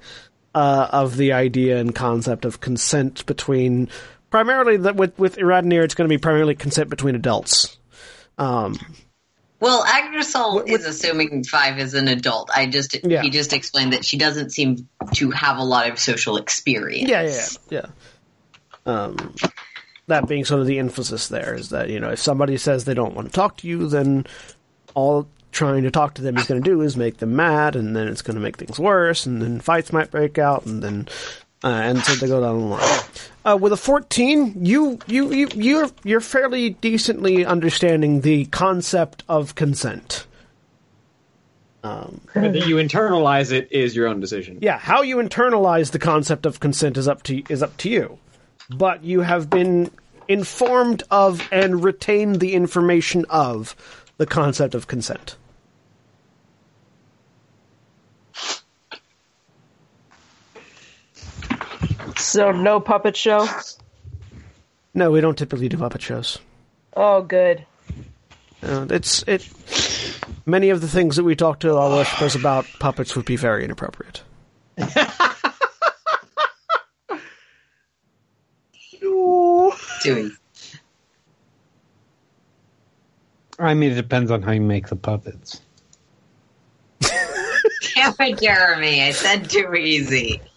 uh, 0.54 0.88
of 0.90 1.16
the 1.16 1.32
idea 1.32 1.78
and 1.78 1.94
concept 1.94 2.44
of 2.44 2.60
consent 2.60 3.24
between 3.26 3.88
primarily 4.30 4.76
that 4.78 4.96
with 4.96 5.18
with 5.18 5.36
Iradnir, 5.36 5.84
it's 5.84 5.94
going 5.94 6.08
to 6.08 6.12
be 6.12 6.18
primarily 6.18 6.54
consent 6.54 6.90
between 6.90 7.14
adults. 7.14 7.78
Um, 8.38 8.76
Well, 9.60 9.84
Agdrisal 9.84 10.68
is 10.68 10.84
assuming 10.84 11.44
Five 11.44 11.78
is 11.78 11.94
an 11.94 12.08
adult. 12.08 12.50
I 12.54 12.66
just 12.66 12.96
Yeah. 13.04 13.22
he 13.22 13.30
just 13.30 13.52
explained 13.52 13.92
that 13.92 14.04
she 14.04 14.18
doesn't 14.18 14.50
seem 14.50 14.88
to 15.14 15.30
have 15.30 15.58
a 15.58 15.64
lot 15.64 15.88
of 15.88 15.98
social 15.98 16.36
experience. 16.36 17.08
Yeah, 17.08 17.22
yeah, 17.22 17.46
yeah. 17.70 17.86
yeah. 18.86 18.92
Um, 18.92 19.34
that 20.08 20.26
being 20.26 20.44
sort 20.44 20.60
of 20.60 20.66
the 20.66 20.80
emphasis 20.80 21.28
there 21.28 21.54
is 21.54 21.68
that 21.68 21.88
you 21.90 22.00
know 22.00 22.10
if 22.10 22.18
somebody 22.18 22.56
says 22.56 22.84
they 22.84 22.94
don't 22.94 23.14
want 23.14 23.28
to 23.28 23.32
talk 23.32 23.58
to 23.58 23.68
you, 23.68 23.86
then 23.86 24.26
all 24.94 25.28
trying 25.52 25.84
to 25.84 25.90
talk 25.90 26.14
to 26.14 26.22
them 26.22 26.36
is 26.36 26.46
going 26.46 26.62
to 26.62 26.70
do 26.70 26.80
is 26.80 26.96
make 26.96 27.18
them 27.18 27.36
mad, 27.36 27.76
and 27.76 27.94
then 27.94 28.08
it's 28.08 28.22
going 28.22 28.34
to 28.34 28.40
make 28.40 28.56
things 28.56 28.78
worse, 28.78 29.26
and 29.26 29.40
then 29.40 29.60
fights 29.60 29.92
might 29.92 30.10
break 30.10 30.38
out, 30.38 30.66
and 30.66 30.82
then 30.82 31.08
uh, 31.62 31.68
and 31.68 31.98
so 32.00 32.14
they 32.14 32.26
go 32.26 32.40
down 32.40 32.58
the 32.58 32.66
line. 32.66 33.00
Uh, 33.44 33.58
with 33.60 33.72
a 33.72 33.76
fourteen, 33.76 34.64
you 34.64 34.98
you 35.06 35.32
you 35.32 35.48
you're 35.54 35.90
you're 36.02 36.20
fairly 36.20 36.70
decently 36.70 37.44
understanding 37.44 38.22
the 38.22 38.46
concept 38.46 39.22
of 39.28 39.54
consent. 39.54 40.26
Um, 41.84 42.20
Whether 42.32 42.58
you 42.58 42.76
internalize 42.76 43.52
it 43.52 43.68
is 43.72 43.94
your 43.94 44.06
own 44.06 44.20
decision. 44.20 44.58
Yeah, 44.60 44.78
how 44.78 45.02
you 45.02 45.16
internalize 45.16 45.90
the 45.90 45.98
concept 45.98 46.46
of 46.46 46.60
consent 46.60 46.96
is 46.96 47.08
up 47.08 47.22
to 47.24 47.42
is 47.48 47.62
up 47.62 47.76
to 47.78 47.88
you. 47.88 48.18
But 48.70 49.04
you 49.04 49.20
have 49.20 49.50
been 49.50 49.90
informed 50.28 51.02
of 51.10 51.46
and 51.52 51.82
retained 51.82 52.40
the 52.40 52.54
information 52.54 53.24
of 53.28 53.74
the 54.16 54.26
concept 54.26 54.74
of 54.74 54.86
consent. 54.86 55.36
So 62.22 62.52
no 62.52 62.78
puppet 62.80 63.16
show. 63.16 63.46
No, 64.94 65.10
we 65.10 65.20
don't 65.20 65.36
typically 65.36 65.68
do 65.68 65.76
puppet 65.76 66.00
shows. 66.02 66.38
Oh, 66.94 67.22
good. 67.22 67.66
Uh, 68.62 68.86
it's 68.90 69.24
it. 69.26 69.48
Many 70.46 70.70
of 70.70 70.80
the 70.80 70.88
things 70.88 71.16
that 71.16 71.24
we 71.24 71.34
talk 71.34 71.60
to 71.60 71.76
our 71.76 71.90
worshippers 71.90 72.36
about 72.36 72.64
puppets 72.78 73.16
would 73.16 73.24
be 73.24 73.36
very 73.36 73.64
inappropriate. 73.64 74.22
Doing 80.02 80.32
I 83.58 83.74
mean, 83.74 83.92
it 83.92 83.94
depends 83.94 84.30
on 84.30 84.42
how 84.42 84.52
you 84.52 84.60
make 84.60 84.88
the 84.88 84.96
puppets. 84.96 85.60
Damn 87.00 88.14
it, 88.18 88.40
Jeremy! 88.40 89.02
I 89.02 89.10
said 89.12 89.48
too 89.48 89.74
easy. 89.74 90.40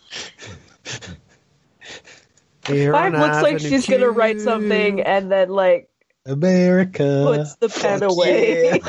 Five 2.66 3.14
looks 3.14 3.42
like 3.42 3.60
she's 3.60 3.88
gonna 3.88 4.10
write 4.10 4.42
something 4.42 5.02
and 5.02 5.32
then 5.32 5.50
like 5.50 5.90
America. 6.26 7.24
puts 7.26 7.56
the 7.56 7.70
pen 7.70 8.02
away 8.04 8.82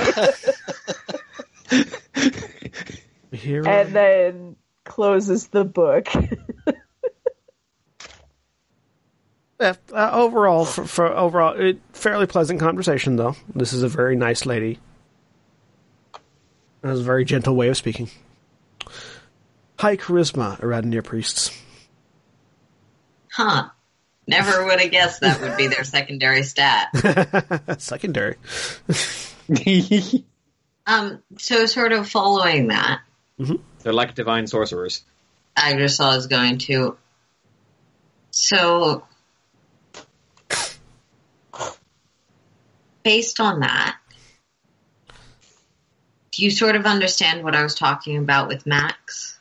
Here 3.33 3.67
and 3.67 3.95
then 3.95 4.57
closes 4.85 5.49
the 5.49 5.65
book. 5.65 6.09
Uh, 9.59 9.73
overall, 10.13 10.67
for, 10.67 10.85
for 10.85 11.07
overall, 11.07 11.59
it, 11.59 11.81
fairly 11.95 12.27
pleasant 12.27 12.61
conversation 12.61 13.17
though. 13.17 13.35
This 13.55 13.73
is 13.73 13.83
a 13.83 13.89
very 13.89 14.15
nice 14.15 14.45
lady. 14.45 14.79
Has 16.85 17.01
a 17.01 17.03
very 17.03 17.25
gentle 17.25 17.57
way 17.57 17.69
of 17.69 17.77
speaking. 17.79 18.11
High 19.79 19.97
charisma, 19.97 20.61
Aradanir 20.61 21.03
priests. 21.03 21.59
Huh. 23.37 23.69
Never 24.27 24.65
would 24.65 24.81
have 24.81 24.91
guessed 24.91 25.21
that 25.21 25.43
would 25.43 25.59
be 25.59 25.67
their 25.67 25.85
secondary 25.97 26.43
stat. 26.43 26.89
Secondary. 27.79 28.37
Um, 30.89 31.21
so 31.37 31.67
sort 31.67 31.91
of 31.91 32.09
following 32.09 32.69
that, 32.69 33.01
They're 33.83 33.93
like 33.93 34.15
divine 34.15 34.47
sorcerers. 34.47 35.03
Agdrisal 35.59 36.17
is 36.17 36.29
going 36.29 36.59
to. 36.59 36.97
So, 38.31 39.05
based 43.03 43.41
on 43.41 43.61
that, 43.61 43.97
do 46.31 46.45
you 46.45 46.53
sort 46.53 46.77
of 46.77 46.87
understand 46.87 47.43
what 47.43 47.57
I 47.57 47.65
was 47.65 47.75
talking 47.75 48.19
about 48.19 48.47
with 48.47 48.65
Max? 48.65 49.41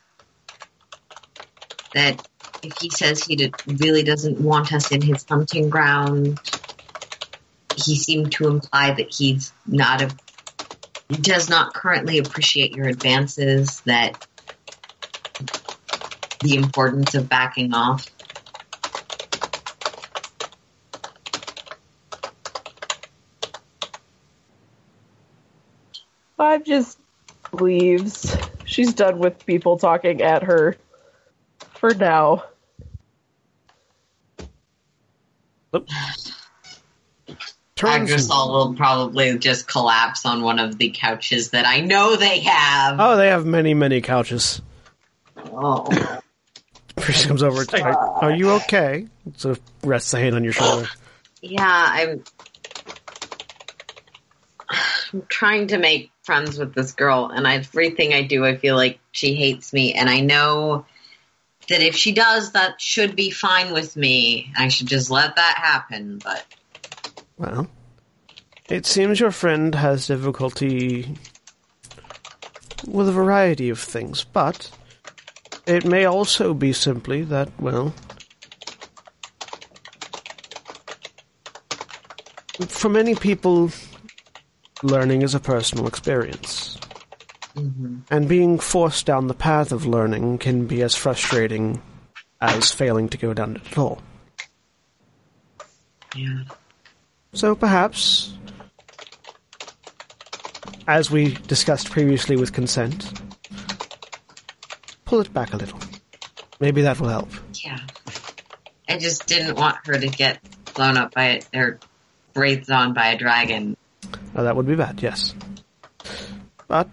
That 1.94 2.26
if 2.66 2.74
he 2.76 2.90
says 2.90 3.24
he 3.24 3.36
did, 3.36 3.54
really 3.66 4.02
doesn't 4.02 4.40
want 4.40 4.72
us 4.72 4.90
in 4.90 5.02
his 5.02 5.24
hunting 5.28 5.70
ground, 5.70 6.38
he 7.74 7.96
seemed 7.96 8.32
to 8.32 8.48
imply 8.48 8.92
that 8.92 9.14
he's 9.14 9.52
not 9.66 10.02
a 10.02 10.12
does 11.20 11.48
not 11.48 11.72
currently 11.72 12.18
appreciate 12.18 12.72
your 12.72 12.88
advances, 12.88 13.80
that 13.86 14.16
the 16.40 16.56
importance 16.56 17.14
of 17.14 17.28
backing 17.28 17.72
off. 17.72 18.10
Five 26.36 26.64
just 26.64 26.98
leaves. 27.52 28.36
She's 28.64 28.94
done 28.94 29.18
with 29.20 29.46
people 29.46 29.78
talking 29.78 30.22
at 30.22 30.42
her 30.42 30.76
for 31.80 31.94
now. 31.94 32.44
Turns 37.76 38.10
Agdrisal 38.10 38.48
will 38.48 38.74
probably 38.74 39.38
just 39.38 39.68
collapse 39.68 40.24
on 40.24 40.42
one 40.42 40.58
of 40.58 40.78
the 40.78 40.90
couches 40.90 41.50
that 41.50 41.66
I 41.66 41.80
know 41.80 42.16
they 42.16 42.40
have. 42.40 42.96
Oh, 42.98 43.16
they 43.16 43.28
have 43.28 43.44
many, 43.44 43.74
many 43.74 44.00
couches. 44.00 44.62
Oh. 45.36 45.86
Priest 46.96 47.28
comes 47.28 47.42
over. 47.42 47.62
It's 47.62 47.72
like, 47.72 47.94
Are 47.94 48.32
you 48.32 48.52
okay? 48.52 49.06
Sort 49.36 49.58
of 49.58 49.62
rests 49.84 50.14
a 50.14 50.18
hand 50.18 50.34
on 50.34 50.42
your 50.42 50.54
shoulder. 50.54 50.88
Yeah, 51.42 51.62
I'm. 51.68 52.24
I'm 55.12 55.22
trying 55.28 55.68
to 55.68 55.78
make 55.78 56.10
friends 56.22 56.58
with 56.58 56.74
this 56.74 56.92
girl, 56.92 57.30
and 57.32 57.46
everything 57.46 58.12
I 58.12 58.22
do, 58.22 58.44
I 58.44 58.56
feel 58.56 58.74
like 58.74 58.98
she 59.12 59.34
hates 59.34 59.72
me, 59.72 59.92
and 59.92 60.08
I 60.08 60.20
know 60.20 60.86
that 61.68 61.80
if 61.80 61.94
she 61.94 62.12
does, 62.12 62.52
that 62.52 62.80
should 62.80 63.16
be 63.16 63.30
fine 63.30 63.72
with 63.72 63.96
me. 63.96 64.52
I 64.56 64.68
should 64.68 64.86
just 64.86 65.10
let 65.10 65.36
that 65.36 65.56
happen, 65.56 66.20
but 66.22 66.44
Well, 67.36 67.68
it 68.68 68.86
seems 68.86 69.20
your 69.20 69.30
friend 69.30 69.74
has 69.74 70.06
difficulty 70.06 71.16
with 72.86 73.08
a 73.08 73.12
variety 73.12 73.68
of 73.68 73.80
things, 73.80 74.24
but 74.24 74.70
it 75.66 75.84
may 75.84 76.04
also 76.04 76.54
be 76.54 76.72
simply 76.72 77.22
that, 77.22 77.50
well, 77.60 77.92
for 82.68 82.88
many 82.88 83.14
people, 83.14 83.70
learning 84.82 85.22
is 85.22 85.34
a 85.34 85.40
personal 85.40 85.86
experience. 85.86 86.75
Mm-hmm. 87.56 88.00
And 88.10 88.28
being 88.28 88.58
forced 88.58 89.06
down 89.06 89.26
the 89.28 89.34
path 89.34 89.72
of 89.72 89.86
learning 89.86 90.38
can 90.38 90.66
be 90.66 90.82
as 90.82 90.94
frustrating 90.94 91.82
as 92.40 92.70
failing 92.70 93.08
to 93.08 93.16
go 93.16 93.32
down 93.32 93.56
it 93.56 93.62
at 93.72 93.78
all. 93.78 94.02
yeah. 96.14 96.42
So 97.32 97.54
perhaps, 97.54 98.34
as 100.86 101.10
we 101.10 101.34
discussed 101.34 101.90
previously 101.90 102.36
with 102.36 102.52
consent, 102.52 103.12
pull 105.04 105.20
it 105.20 105.32
back 105.32 105.52
a 105.52 105.56
little. 105.56 105.78
Maybe 106.60 106.82
that 106.82 106.98
will 107.00 107.08
help. 107.08 107.28
Yeah. 107.64 107.78
I 108.88 108.98
just 108.98 109.26
didn't 109.26 109.56
want 109.56 109.76
her 109.86 109.98
to 109.98 110.06
get 110.06 110.40
blown 110.74 110.96
up 110.96 111.12
by 111.14 111.26
it, 111.26 111.48
or 111.54 111.78
breathed 112.32 112.70
on 112.70 112.94
by 112.94 113.08
a 113.08 113.18
dragon. 113.18 113.76
Oh, 114.34 114.44
that 114.44 114.56
would 114.56 114.66
be 114.66 114.74
bad, 114.76 115.02
yes. 115.02 115.34
But 116.68 116.88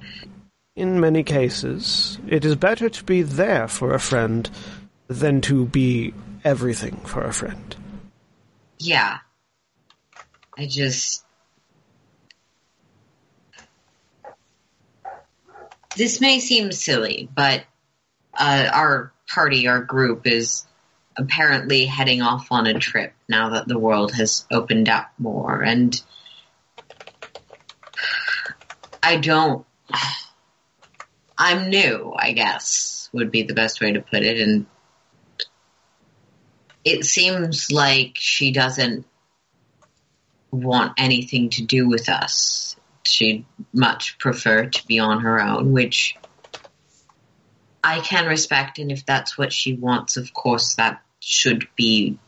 in 0.76 1.00
many 1.00 1.24
cases, 1.24 2.18
it 2.28 2.44
is 2.46 2.56
better 2.56 2.90
to 2.90 3.04
be 3.04 3.22
there 3.22 3.68
for 3.68 3.94
a 3.94 4.00
friend 4.00 4.50
than 5.08 5.42
to 5.42 5.66
be 5.66 6.14
everything 6.44 6.98
for 7.06 7.24
a 7.24 7.34
friend. 7.34 7.76
Yeah. 8.80 9.20
I 10.58 10.66
just. 10.66 11.24
This 15.96 16.20
may 16.20 16.40
seem 16.40 16.72
silly, 16.72 17.30
but 17.36 17.66
uh, 18.34 18.70
our 18.74 19.14
party, 19.28 19.68
our 19.68 19.82
group, 19.82 20.26
is 20.26 20.66
apparently 21.16 21.86
heading 21.86 22.24
off 22.24 22.48
on 22.52 22.66
a 22.66 22.80
trip 22.80 23.14
now 23.30 23.50
that 23.50 23.68
the 23.68 23.78
world 23.78 24.12
has 24.14 24.48
opened 24.52 24.90
up 24.90 25.12
more. 25.20 25.62
And 25.62 26.02
I 29.04 29.18
don't. 29.18 29.66
I'm 31.44 31.70
new, 31.70 32.14
I 32.18 32.32
guess. 32.32 33.10
would 33.12 33.30
be 33.30 33.44
the 33.44 33.54
best 33.54 33.82
way 33.82 33.92
to 33.92 34.02
put 34.02 34.24
it. 34.24 34.40
And 34.40 34.66
it 36.86 37.04
seems 37.04 37.70
like 37.70 38.14
she 38.14 38.54
doesn't 38.54 39.06
want 40.52 40.94
anything 40.98 41.50
to 41.50 41.66
do 41.66 41.90
with 41.90 42.08
us. 42.08 42.78
She'd 43.04 43.46
much 43.74 44.18
prefer 44.20 44.68
to 44.68 44.88
be 44.88 45.00
on 45.00 45.20
her 45.20 45.42
own, 45.42 45.74
which 45.74 46.16
I 47.84 48.00
can 48.00 48.26
respect. 48.26 48.80
And 48.80 48.90
if 48.90 49.06
that's 49.06 49.38
what 49.38 49.52
she 49.52 49.74
wants, 49.74 50.16
of 50.16 50.34
course, 50.34 50.76
that 50.76 51.04
should 51.20 51.68
be 51.76 52.20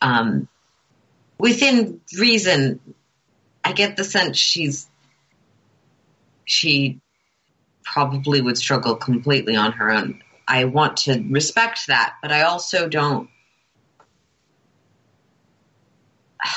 um, 0.00 0.46
within 1.36 2.00
reason. 2.16 2.78
I 3.64 3.72
get 3.72 3.96
the 3.96 4.04
sense 4.04 4.38
she's 4.38 4.89
she 6.44 7.00
probably 7.84 8.40
would 8.40 8.56
struggle 8.56 8.94
completely 8.96 9.56
on 9.56 9.72
her 9.72 9.90
own. 9.90 10.22
I 10.46 10.64
want 10.64 10.98
to 10.98 11.24
respect 11.30 11.86
that, 11.88 12.14
but 12.22 12.32
I 12.32 12.42
also 12.42 12.88
don't. 12.88 13.28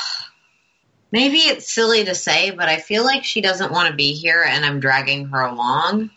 Maybe 1.12 1.38
it's 1.38 1.72
silly 1.72 2.06
to 2.06 2.16
say, 2.16 2.52
but 2.52 2.70
I 2.70 2.78
feel 2.78 3.04
like 3.04 3.24
she 3.24 3.42
doesn't 3.42 3.72
want 3.72 3.90
to 3.90 3.96
be 3.96 4.14
here 4.14 4.44
and 4.44 4.66
I'm 4.66 4.80
dragging 4.80 5.28
her 5.28 5.42
along, 5.42 6.10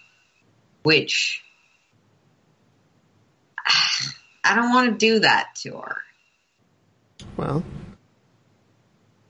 which 0.83 1.43
I 4.45 4.55
don't 4.55 4.71
want 4.71 4.93
to 4.93 4.97
do 4.99 5.21
that 5.21 5.55
to 5.63 5.79
her. 5.79 6.03
Well, 7.37 7.63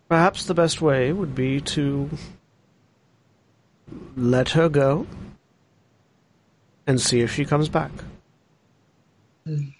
perhaps 0.09 0.45
the 0.45 0.55
best 0.55 0.80
way 0.80 1.12
would 1.12 1.34
be 1.34 1.61
to 1.62 2.11
let 4.16 4.51
her 4.51 4.68
go 4.68 5.07
and 6.87 7.01
see 7.01 7.20
if 7.20 7.32
she 7.32 7.45
comes 7.45 7.68
back. 7.68 7.91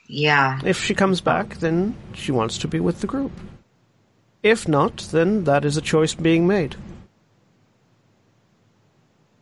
Yeah. 0.07 0.61
If 0.64 0.82
she 0.82 0.94
comes 0.94 1.20
back, 1.20 1.57
then 1.57 1.96
she 2.14 2.32
wants 2.32 2.59
to 2.59 2.68
be 2.68 2.80
with 2.80 3.00
the 3.00 3.07
group. 3.07 3.32
If 4.42 4.68
not, 4.68 4.98
then 5.11 5.44
that 5.44 5.64
is 5.64 5.76
a 5.76 5.80
choice 5.80 6.14
being 6.14 6.46
made. 6.46 6.76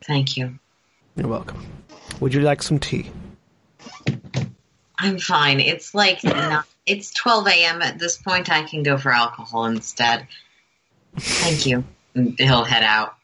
Thank 0.02 0.36
you. 0.36 0.58
You're 1.16 1.28
welcome. 1.28 1.66
Would 2.20 2.34
you 2.34 2.40
like 2.40 2.62
some 2.62 2.78
tea? 2.78 3.10
I'm 4.98 5.18
fine. 5.18 5.60
It's 5.60 5.94
like 5.94 6.24
not, 6.24 6.66
it's 6.86 7.12
12 7.12 7.48
a.m. 7.48 7.82
at 7.82 7.98
this 7.98 8.16
point. 8.16 8.50
I 8.50 8.62
can 8.62 8.82
go 8.82 8.96
for 8.96 9.10
alcohol 9.10 9.66
instead. 9.66 10.26
Thank 11.16 11.66
you. 11.66 11.84
And 12.14 12.38
he'll 12.38 12.64
head 12.64 12.84
out. 12.84 13.16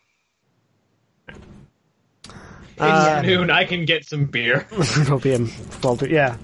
Uh, 2.81 3.23
noon. 3.23 3.51
I 3.51 3.65
can 3.65 3.85
get 3.85 4.05
some 4.07 4.25
beer. 4.27 4.67
it'll 4.73 5.19
be 5.19 5.33
in 5.33 5.51
Walter. 5.83 6.07
Yeah. 6.09 6.37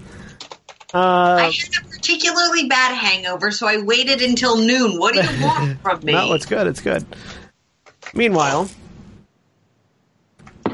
I 0.93 0.97
Uh, 0.97 1.37
had 1.51 1.53
a 1.85 1.89
particularly 1.89 2.67
bad 2.67 2.95
hangover, 2.95 3.51
so 3.51 3.67
I 3.67 3.77
waited 3.81 4.21
until 4.21 4.57
noon. 4.57 4.97
What 4.99 5.13
do 5.15 5.21
you 5.21 5.43
want 5.45 5.81
from 5.81 5.99
me? 6.03 6.13
no, 6.13 6.33
it's 6.33 6.45
good. 6.45 6.67
It's 6.67 6.81
good. 6.81 7.05
Meanwhile, 8.13 8.69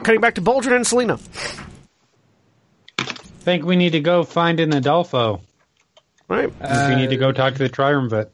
cutting 0.03 0.21
back 0.21 0.35
to 0.35 0.41
Boldrin 0.41 0.75
and 0.75 0.85
Selina. 0.87 1.17
think 3.39 3.65
we 3.65 3.75
need 3.75 3.91
to 3.93 3.99
go 3.99 4.23
find 4.23 4.59
an 4.59 4.73
Adolfo. 4.73 5.41
Right. 6.27 6.51
If 6.61 6.89
we 6.89 6.95
need 6.95 7.09
to 7.09 7.17
go 7.17 7.31
talk 7.31 7.53
to 7.53 7.59
the 7.59 7.69
Triumvirate. 7.69 8.31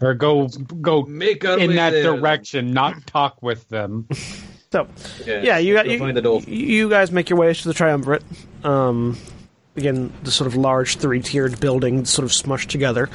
Or 0.00 0.12
go 0.14 0.48
go 0.48 1.02
Make 1.02 1.44
our 1.44 1.58
in 1.58 1.76
that 1.76 1.90
there. 1.90 2.02
direction, 2.16 2.72
not 2.72 3.06
talk 3.06 3.42
with 3.42 3.68
them. 3.68 4.08
So, 4.74 4.88
Yes, 5.24 5.44
yeah, 5.44 5.58
you 5.58 5.72
got 5.72 5.88
you, 5.88 6.12
the 6.12 6.20
dolphin. 6.20 6.52
you 6.52 6.90
guys 6.90 7.12
make 7.12 7.30
your 7.30 7.38
way 7.38 7.54
to 7.54 7.68
the 7.68 7.72
triumvirate. 7.72 8.24
Um, 8.64 9.16
again, 9.76 10.12
the 10.24 10.32
sort 10.32 10.48
of 10.48 10.56
large 10.56 10.96
three-tiered 10.96 11.60
building, 11.60 12.04
sort 12.06 12.24
of 12.24 12.32
smushed 12.32 12.66
together. 12.70 13.08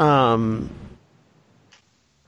Um, 0.00 0.70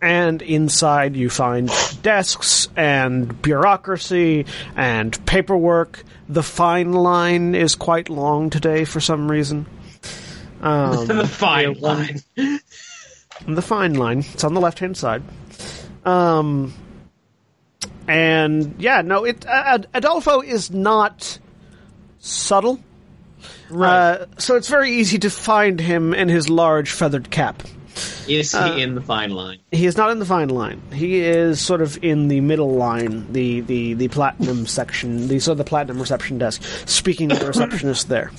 and 0.01 0.41
inside, 0.41 1.17
you 1.17 1.31
find 1.31 1.69
desks 2.03 2.69
and 2.77 3.43
bureaucracy 3.43 4.47
and 4.77 5.27
paperwork. 5.27 6.05
The 6.29 6.45
fine 6.45 6.93
line 6.93 7.57
is 7.57 7.75
quite 7.75 8.09
long 8.09 8.51
today 8.51 8.85
for 8.85 9.01
some 9.01 9.29
reason. 9.29 9.67
Um, 10.63 11.07
the 11.09 11.27
fine 11.27 11.73
line. 11.81 12.23
the 12.37 13.63
fine 13.63 13.95
line. 13.95 14.21
It's 14.33 14.45
on 14.45 14.55
the 14.55 14.61
left 14.61 14.79
hand 14.79 14.97
side. 14.97 15.25
Um, 16.05 16.73
and 18.11 18.75
yeah, 18.79 19.03
no, 19.03 19.25
it 19.25 19.47
uh, 19.47 19.79
Adolfo 19.95 20.41
is 20.43 20.71
not 20.71 21.39
subtle. 22.19 22.81
Uh, 23.73 24.27
so 24.39 24.57
it's 24.57 24.69
very 24.69 24.91
easy 24.91 25.19
to 25.21 25.31
find 25.31 25.79
him 25.81 26.13
in 26.13 26.29
his 26.29 26.51
large 26.51 26.91
feathered 26.91 27.31
cap. 27.31 27.63
Is 28.29 28.53
he 28.53 28.59
Uh, 28.59 28.77
in 28.77 28.95
the 28.95 29.01
fine 29.01 29.31
line? 29.31 29.59
He 29.73 29.87
is 29.87 29.97
not 29.97 30.11
in 30.11 30.19
the 30.19 30.25
fine 30.27 30.49
line. 30.49 30.81
He 30.93 31.21
is 31.21 31.61
sort 31.61 31.81
of 31.83 32.03
in 32.03 32.29
the 32.29 32.41
middle 32.41 32.75
line, 32.75 33.33
the 33.33 33.61
the, 33.61 33.95
the 33.95 34.09
platinum 34.09 34.67
section, 34.79 35.29
the 35.29 35.39
sort 35.39 35.53
of 35.53 35.59
the 35.59 35.65
platinum 35.65 35.99
reception 36.01 36.39
desk, 36.39 36.63
speaking 36.87 37.29
to 37.29 37.37
the 37.37 37.47
receptionist 37.53 38.09
there. 38.09 38.31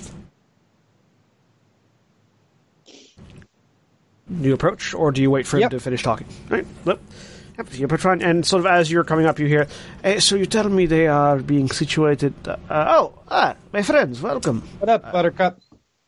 Do 2.86 4.48
you 4.48 4.54
approach, 4.54 4.94
or 4.94 5.12
do 5.12 5.22
you 5.22 5.30
wait 5.30 5.46
for 5.46 5.58
him 5.60 5.70
to 5.70 5.80
finish 5.80 6.04
talking? 6.04 6.28
Right. 6.50 6.66
Yep. 6.86 7.00
Approach, 7.62 8.02
fine, 8.02 8.22
and 8.22 8.46
sort 8.46 8.62
of 8.62 8.66
as 8.66 8.92
you're 8.92 9.04
coming 9.04 9.26
up, 9.26 9.38
you 9.40 9.46
hear, 9.46 9.68
"Eh, 10.04 10.20
"So 10.20 10.36
you 10.36 10.46
tell 10.46 10.68
me 10.70 10.86
they 10.88 11.08
are 11.08 11.38
being 11.38 11.70
situated? 11.70 12.34
Uh, 12.48 12.58
oh, 12.70 13.14
ah, 13.30 13.56
my 13.72 13.82
friends, 13.84 14.22
welcome. 14.22 14.62
What 14.80 14.90
up, 14.90 15.12
Buttercup? 15.12 15.60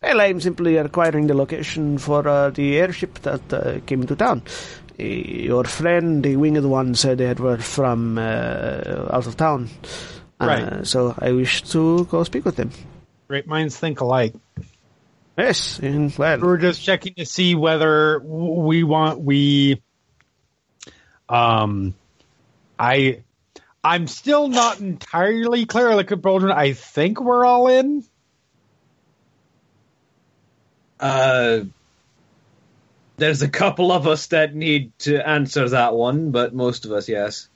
Well, 0.02 0.20
I'm 0.20 0.42
simply 0.42 0.78
acquiring 0.78 1.28
the 1.28 1.34
location 1.34 1.98
for 1.98 2.28
uh, 2.28 2.50
the 2.50 2.78
airship 2.78 3.20
that 3.20 3.54
uh, 3.54 3.80
came 3.86 4.02
into 4.02 4.16
town. 4.16 4.42
Uh, 5.00 5.04
your 5.04 5.64
friend, 5.66 6.24
the 6.24 6.36
winged 6.36 6.66
one, 6.66 6.96
said 6.96 7.20
they 7.20 7.34
were 7.34 7.58
from 7.58 8.18
uh, 8.18 9.08
out 9.12 9.28
of 9.28 9.38
town. 9.38 9.70
Uh, 10.42 10.46
Right. 10.46 10.88
So 10.88 11.14
I 11.18 11.32
wish 11.32 11.62
to 11.72 12.06
go 12.06 12.24
speak 12.24 12.44
with 12.46 12.56
them. 12.58 12.72
Great 13.30 13.48
minds 13.48 13.78
think 13.78 14.02
alike. 14.02 14.34
Yes, 15.38 15.80
and 15.80 16.16
well, 16.18 16.40
We're 16.40 16.58
just 16.58 16.84
checking 16.84 17.16
to 17.16 17.26
see 17.26 17.56
whether 17.56 18.20
we 18.20 18.84
want 18.84 19.22
we. 19.22 19.82
Um, 21.30 21.96
I, 22.78 23.24
I'm 23.84 24.08
still 24.08 24.48
not 24.48 24.80
entirely 24.80 25.66
clear. 25.66 25.96
Like 25.96 26.12
a 26.12 26.18
Boldrin, 26.18 26.54
I 26.54 26.74
think 26.74 27.22
we're 27.22 27.46
all 27.46 27.68
in. 27.68 28.04
Uh, 31.00 31.62
there's 33.18 33.42
a 33.42 33.50
couple 33.50 33.92
of 33.92 34.08
us 34.08 34.28
that 34.28 34.56
need 34.56 34.98
to 35.00 35.28
answer 35.28 35.68
that 35.70 35.94
one, 35.94 36.32
but 36.32 36.54
most 36.54 36.86
of 36.86 36.92
us, 36.92 37.10
yes. 37.10 37.50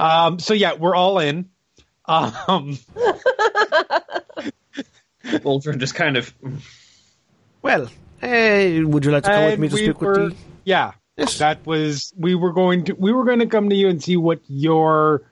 Um, 0.00 0.38
so 0.38 0.54
yeah, 0.54 0.74
we're 0.74 0.96
all 0.96 1.18
in. 1.20 1.48
Um, 2.06 2.78
Ultron 5.44 5.78
just 5.78 5.94
kind 5.94 6.16
of. 6.16 6.34
well. 7.62 7.88
hey, 8.20 8.82
would 8.82 9.04
you 9.04 9.12
like 9.12 9.22
to 9.24 9.30
come 9.30 9.44
with 9.44 9.58
me 9.60 9.68
to 9.68 9.74
we 9.74 9.84
speak 9.84 10.00
were, 10.00 10.24
with 10.24 10.32
the? 10.32 10.36
yeah, 10.64 10.92
Yes. 11.16 11.38
that 11.38 11.66
was 11.66 12.12
we 12.16 12.34
were 12.34 12.52
going 12.52 12.84
to 12.84 12.94
we 12.94 13.12
were 13.12 13.24
going 13.24 13.40
to 13.40 13.46
come 13.46 13.68
to 13.68 13.76
you 13.76 13.88
and 13.88 14.02
see 14.02 14.16
what 14.16 14.40
your 14.48 15.22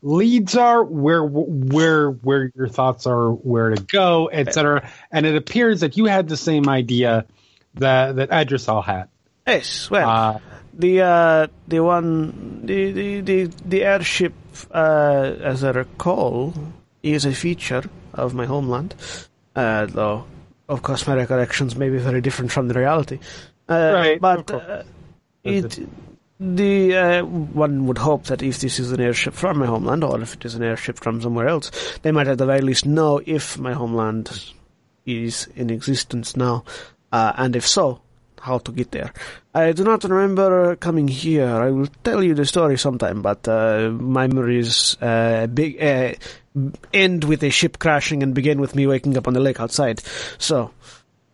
leads 0.00 0.56
are, 0.56 0.82
where 0.82 1.22
where 1.24 2.10
where 2.10 2.50
your 2.54 2.68
thoughts 2.68 3.06
are, 3.06 3.30
where 3.32 3.70
to 3.74 3.82
go, 3.82 4.30
etc. 4.32 4.90
And 5.10 5.26
it 5.26 5.36
appears 5.36 5.80
that 5.80 5.96
you 5.98 6.06
had 6.06 6.28
the 6.28 6.36
same 6.36 6.68
idea 6.68 7.26
that 7.74 8.16
that 8.16 8.30
Agdrisal 8.30 8.82
had. 8.84 9.08
Yes, 9.46 9.90
well, 9.90 10.08
Uh, 10.08 10.38
the 10.72 11.00
uh, 11.02 11.46
the 11.66 11.80
one 11.80 12.64
the 12.64 12.92
the 12.92 13.20
the, 13.20 13.44
the 13.66 13.84
airship, 13.84 14.32
uh, 14.70 15.34
as 15.42 15.64
I 15.64 15.70
recall, 15.72 16.54
is 17.02 17.24
a 17.26 17.32
feature 17.32 17.84
of 18.14 18.34
my 18.34 18.46
homeland. 18.46 18.94
Uh, 19.56 19.86
though, 19.86 20.24
of 20.68 20.82
course, 20.82 21.06
my 21.06 21.14
recollections 21.16 21.76
may 21.76 21.90
be 21.90 21.98
very 21.98 22.20
different 22.20 22.52
from 22.52 22.68
the 22.68 22.74
reality. 22.78 23.18
Uh, 23.68 23.90
Right, 23.94 24.20
but 24.20 24.86
it 25.48 25.78
the 26.40 26.96
uh, 26.96 27.24
one 27.24 27.86
would 27.86 27.98
hope 27.98 28.24
that 28.24 28.42
if 28.42 28.60
this 28.60 28.78
is 28.78 28.92
an 28.92 29.00
airship 29.00 29.34
from 29.34 29.58
my 29.58 29.66
homeland, 29.66 30.04
or 30.04 30.20
if 30.20 30.34
it 30.34 30.44
is 30.44 30.54
an 30.54 30.62
airship 30.62 30.98
from 30.98 31.20
somewhere 31.20 31.48
else, 31.48 31.98
they 32.02 32.12
might 32.12 32.28
at 32.28 32.38
the 32.38 32.46
very 32.46 32.60
least 32.60 32.86
know 32.86 33.20
if 33.26 33.58
my 33.58 33.72
homeland 33.72 34.52
is 35.04 35.48
in 35.56 35.70
existence 35.70 36.36
now, 36.36 36.64
uh, 37.10 37.32
and 37.36 37.56
if 37.56 37.66
so, 37.66 38.00
how 38.40 38.58
to 38.58 38.70
get 38.70 38.92
there. 38.92 39.12
I 39.52 39.72
do 39.72 39.82
not 39.82 40.04
remember 40.04 40.76
coming 40.76 41.08
here. 41.08 41.48
I 41.48 41.70
will 41.70 41.88
tell 42.04 42.22
you 42.22 42.34
the 42.34 42.46
story 42.46 42.78
sometime, 42.78 43.20
but 43.20 43.48
uh, 43.48 43.90
my 43.90 44.28
memories 44.28 44.96
uh, 45.00 45.48
big, 45.48 45.82
uh, 45.82 46.12
end 46.92 47.24
with 47.24 47.42
a 47.42 47.50
ship 47.50 47.80
crashing 47.80 48.22
and 48.22 48.32
begin 48.32 48.60
with 48.60 48.76
me 48.76 48.86
waking 48.86 49.16
up 49.16 49.26
on 49.26 49.34
the 49.34 49.40
lake 49.40 49.58
outside. 49.58 50.00
So, 50.38 50.70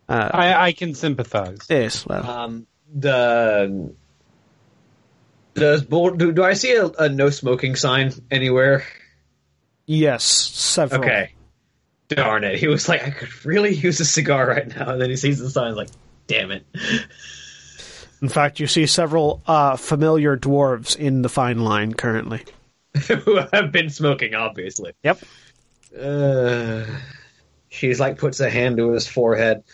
uh, 0.08 0.30
I, 0.32 0.54
I 0.68 0.72
can 0.72 0.94
sympathize. 0.94 1.58
yes, 1.68 2.06
well, 2.06 2.24
Um, 2.24 2.66
the. 2.90 3.94
Does 5.54 5.84
Bol- 5.84 6.10
do, 6.10 6.32
do 6.32 6.42
I 6.42 6.54
see 6.54 6.74
a, 6.74 6.86
a 6.86 7.08
no 7.08 7.30
smoking 7.30 7.76
sign 7.76 8.12
anywhere? 8.30 8.84
Yes, 9.86 10.24
several. 10.24 11.00
Okay. 11.02 11.30
Darn 12.08 12.44
it. 12.44 12.58
He 12.58 12.68
was 12.68 12.88
like, 12.88 13.04
I 13.04 13.10
could 13.10 13.44
really 13.44 13.74
use 13.74 14.00
a 14.00 14.04
cigar 14.04 14.46
right 14.46 14.66
now. 14.66 14.90
And 14.90 15.00
then 15.00 15.10
he 15.10 15.16
sees 15.16 15.38
the 15.38 15.50
sign, 15.50 15.68
he's 15.68 15.76
like, 15.76 15.90
damn 16.26 16.50
it. 16.50 16.66
In 18.22 18.28
fact, 18.28 18.60
you 18.60 18.66
see 18.66 18.86
several 18.86 19.42
uh, 19.46 19.76
familiar 19.76 20.36
dwarves 20.36 20.96
in 20.96 21.22
the 21.22 21.28
fine 21.28 21.60
line 21.60 21.92
currently. 21.92 22.44
Who 23.08 23.40
have 23.52 23.72
been 23.72 23.90
smoking, 23.90 24.34
obviously. 24.34 24.92
Yep. 25.02 25.22
Uh, 25.98 26.84
she's 27.68 28.00
like, 28.00 28.18
puts 28.18 28.40
a 28.40 28.50
hand 28.50 28.78
to 28.78 28.92
his 28.92 29.06
forehead. 29.06 29.64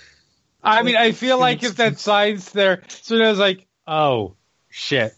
I 0.63 0.83
mean, 0.83 0.97
I 0.97 1.13
feel 1.13 1.39
like 1.39 1.63
if 1.63 1.77
that 1.77 1.99
sign's 1.99 2.51
there, 2.53 2.83
so 2.89 3.17
I 3.17 3.31
was 3.31 3.39
like, 3.39 3.67
oh, 3.87 4.35
shit. 4.69 5.15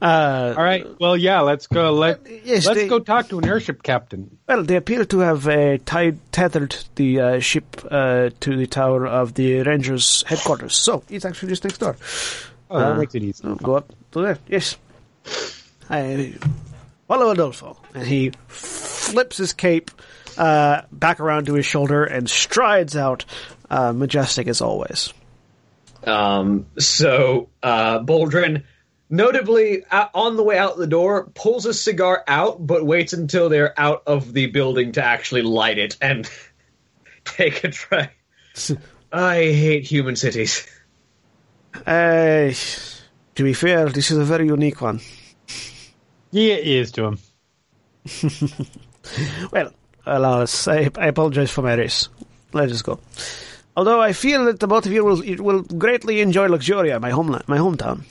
Uh, 0.00 0.54
All 0.56 0.62
right. 0.64 0.84
Well, 1.00 1.16
yeah. 1.16 1.40
Let's 1.40 1.66
go. 1.68 1.92
Let 1.92 2.20
yes, 2.44 2.66
Let's 2.66 2.80
they- 2.80 2.88
go 2.88 2.98
talk 2.98 3.28
to 3.28 3.38
an 3.38 3.46
airship 3.46 3.82
captain. 3.82 4.36
Well, 4.48 4.64
they 4.64 4.76
appear 4.76 5.04
to 5.04 5.18
have 5.20 5.46
uh, 5.46 5.78
tied, 5.86 6.18
tethered 6.32 6.74
the 6.96 7.20
uh, 7.20 7.38
ship 7.40 7.80
uh, 7.90 8.30
to 8.40 8.56
the 8.56 8.66
tower 8.66 9.06
of 9.06 9.34
the 9.34 9.62
Rangers' 9.62 10.24
headquarters. 10.26 10.74
So 10.76 11.04
it's 11.08 11.24
actually 11.24 11.50
just 11.50 11.62
next 11.64 11.78
door. 11.78 11.96
Oh, 12.70 12.78
that 12.80 12.92
Uh, 12.92 12.98
makes 12.98 13.14
it 13.14 13.22
easy. 13.22 13.44
Go 13.62 13.76
up 13.76 13.92
to 14.12 14.20
there. 14.22 14.38
Yes. 14.48 14.76
I 15.88 16.34
follow 17.06 17.30
Adolfo, 17.30 17.76
and 17.94 18.06
he 18.06 18.32
flips 18.48 19.36
his 19.36 19.52
cape 19.52 19.90
uh, 20.36 20.82
back 20.90 21.20
around 21.20 21.46
to 21.46 21.54
his 21.54 21.64
shoulder 21.66 22.02
and 22.04 22.28
strides 22.28 22.96
out, 22.96 23.24
uh, 23.70 23.92
majestic 23.92 24.48
as 24.48 24.60
always. 24.60 25.12
Um, 26.04 26.66
so, 26.78 27.48
uh, 27.62 28.00
Boldrin, 28.00 28.64
notably 29.08 29.84
uh, 29.84 30.08
on 30.14 30.36
the 30.36 30.42
way 30.42 30.58
out 30.58 30.76
the 30.76 30.86
door, 30.86 31.30
pulls 31.34 31.66
a 31.66 31.74
cigar 31.74 32.24
out, 32.26 32.64
but 32.64 32.84
waits 32.84 33.12
until 33.12 33.48
they're 33.48 33.78
out 33.78 34.02
of 34.06 34.32
the 34.32 34.46
building 34.46 34.92
to 34.92 35.04
actually 35.04 35.42
light 35.42 35.78
it 35.78 35.96
and 36.00 36.28
take 37.24 37.64
a 37.64 37.68
try. 37.68 38.10
I 39.12 39.36
hate 39.36 39.84
human 39.84 40.16
cities. 40.16 40.66
Uh, 41.86 42.52
to 43.34 43.42
be 43.42 43.52
fair, 43.52 43.88
this 43.88 44.10
is 44.10 44.18
a 44.18 44.24
very 44.24 44.46
unique 44.46 44.80
one. 44.80 45.00
Yeah, 46.30 46.54
it 46.54 46.66
is 46.66 46.92
to 46.92 47.04
him. 47.04 47.18
Well, 49.50 49.72
alas, 50.06 50.68
I, 50.68 50.90
I 50.96 51.08
apologize 51.08 51.50
for 51.50 51.62
my 51.62 51.74
race. 51.74 52.08
Let 52.52 52.70
us 52.70 52.82
go. 52.82 53.00
Although 53.76 54.00
I 54.00 54.12
feel 54.12 54.44
that 54.46 54.60
the 54.60 54.66
both 54.66 54.86
of 54.86 54.92
you 54.92 55.04
will 55.04 55.22
will 55.38 55.62
greatly 55.62 56.20
enjoy 56.20 56.48
Luxuria, 56.48 57.00
my 57.00 57.10
homeland, 57.10 57.44
my 57.46 57.58
hometown. 57.58 58.02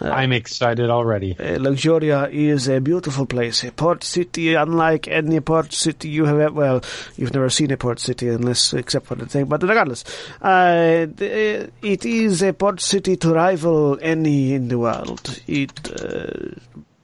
I'm 0.00 0.32
excited 0.32 0.90
already. 0.90 1.34
Uh, 1.38 1.56
Luxuria 1.58 2.28
is 2.30 2.68
a 2.68 2.80
beautiful 2.80 3.24
place, 3.26 3.64
a 3.64 3.72
port 3.72 4.04
city 4.04 4.52
unlike 4.54 5.08
any 5.08 5.40
port 5.40 5.72
city 5.72 6.08
you 6.08 6.26
have. 6.26 6.38
ever- 6.40 6.52
Well, 6.54 6.82
you've 7.16 7.32
never 7.32 7.48
seen 7.48 7.70
a 7.70 7.76
port 7.76 8.00
city 8.00 8.28
unless, 8.28 8.74
except 8.74 9.06
for 9.06 9.14
the 9.14 9.24
thing. 9.26 9.46
But 9.46 9.62
regardless, 9.62 10.04
uh, 10.42 11.06
the, 11.14 11.70
it 11.80 12.04
is 12.04 12.42
a 12.42 12.52
port 12.52 12.80
city 12.80 13.16
to 13.16 13.32
rival 13.32 13.98
any 14.02 14.52
in 14.52 14.68
the 14.68 14.78
world. 14.78 15.40
It 15.46 15.72
uh, 16.02 16.50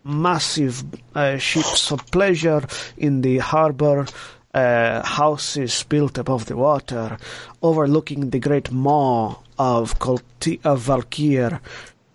massive 0.04 0.82
uh, 1.14 1.38
ships 1.38 1.90
of 1.92 2.04
pleasure 2.10 2.62
in 2.98 3.22
the 3.22 3.38
harbor. 3.38 4.06
Uh, 4.52 5.00
houses 5.06 5.84
built 5.84 6.18
above 6.18 6.46
the 6.46 6.56
water, 6.56 7.16
overlooking 7.62 8.30
the 8.30 8.40
great 8.40 8.72
maw 8.72 9.36
of 9.58 9.96
Colti- 10.00 10.58
of 10.64 10.80
Valkyr. 10.80 11.60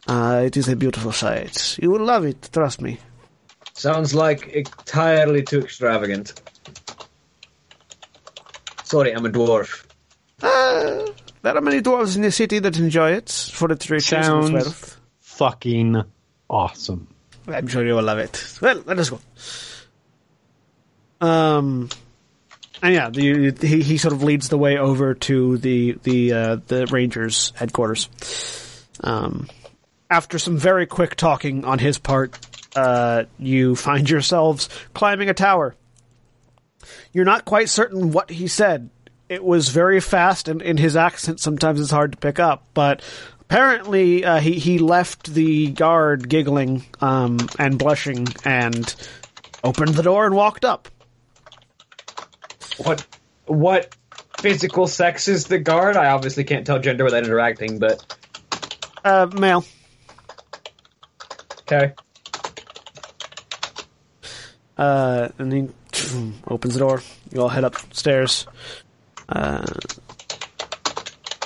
Uh, 0.07 0.43
it 0.45 0.57
is 0.57 0.67
a 0.67 0.75
beautiful 0.75 1.13
sight. 1.13 1.77
You 1.81 1.91
will 1.91 2.03
love 2.03 2.25
it, 2.25 2.49
trust 2.51 2.81
me. 2.81 2.99
Sounds 3.73 4.13
like 4.13 4.47
entirely 4.49 5.43
too 5.43 5.59
extravagant. 5.61 6.33
Sorry, 8.83 9.11
I'm 9.13 9.25
a 9.25 9.29
dwarf. 9.29 9.85
Uh, 10.41 11.05
there 11.41 11.55
are 11.57 11.61
many 11.61 11.81
dwarves 11.81 12.15
in 12.17 12.21
the 12.21 12.31
city 12.31 12.59
that 12.59 12.77
enjoy 12.77 13.11
it 13.13 13.29
for 13.53 13.71
its 13.71 13.89
riches 13.89 14.11
and 14.13 14.25
Sounds 14.25 14.51
wealth. 14.51 14.99
fucking 15.21 16.03
awesome. 16.49 17.07
I'm 17.47 17.67
sure 17.67 17.85
you 17.85 17.95
will 17.95 18.03
love 18.03 18.19
it. 18.19 18.57
Well, 18.61 18.83
let 18.85 18.99
us 18.99 19.09
go. 19.09 19.19
Um, 21.25 21.89
and 22.81 22.93
yeah, 22.93 23.09
the, 23.09 23.55
he 23.61 23.81
he 23.81 23.97
sort 23.97 24.13
of 24.13 24.23
leads 24.23 24.49
the 24.49 24.57
way 24.57 24.77
over 24.77 25.13
to 25.13 25.57
the 25.57 25.97
the 26.03 26.33
uh, 26.33 26.57
the 26.67 26.87
Rangers 26.87 27.53
headquarters. 27.55 28.09
Um, 29.01 29.47
after 30.09 30.39
some 30.39 30.57
very 30.57 30.85
quick 30.85 31.15
talking 31.15 31.65
on 31.65 31.79
his 31.79 31.97
part, 31.97 32.37
uh, 32.75 33.23
you 33.39 33.75
find 33.75 34.09
yourselves 34.09 34.69
climbing 34.93 35.29
a 35.29 35.33
tower. 35.33 35.75
You're 37.13 37.25
not 37.25 37.45
quite 37.45 37.69
certain 37.69 38.11
what 38.11 38.29
he 38.29 38.47
said. 38.47 38.89
It 39.27 39.43
was 39.43 39.69
very 39.69 39.99
fast, 39.99 40.47
and 40.47 40.61
in 40.61 40.77
his 40.77 40.95
accent, 40.95 41.39
sometimes 41.39 41.79
it's 41.79 41.91
hard 41.91 42.11
to 42.11 42.17
pick 42.17 42.39
up. 42.39 42.67
But 42.73 43.01
apparently, 43.41 44.23
uh, 44.23 44.39
he 44.39 44.59
he 44.59 44.77
left 44.77 45.33
the 45.33 45.71
guard 45.71 46.29
giggling 46.29 46.85
um, 47.01 47.37
and 47.57 47.79
blushing, 47.79 48.27
and 48.43 48.95
opened 49.63 49.95
the 49.95 50.03
door 50.03 50.25
and 50.25 50.35
walked 50.35 50.63
up. 50.63 50.89
What 52.77 53.05
what 53.45 53.95
physical 54.39 54.87
sex 54.87 55.27
is 55.27 55.45
the 55.45 55.59
guard? 55.59 55.95
I 55.97 56.07
obviously 56.11 56.43
can't 56.43 56.65
tell 56.65 56.79
gender 56.79 57.03
without 57.03 57.23
interacting, 57.23 57.79
but 57.79 58.17
Uh, 59.03 59.27
male. 59.37 59.63
okay. 61.61 61.93
Uh, 64.77 65.29
and 65.39 65.53
he 65.53 65.69
opens 66.47 66.73
the 66.73 66.79
door. 66.79 67.01
You 67.31 67.41
all 67.41 67.49
head 67.49 67.63
upstairs. 67.63 68.45
Uh, 69.29 69.65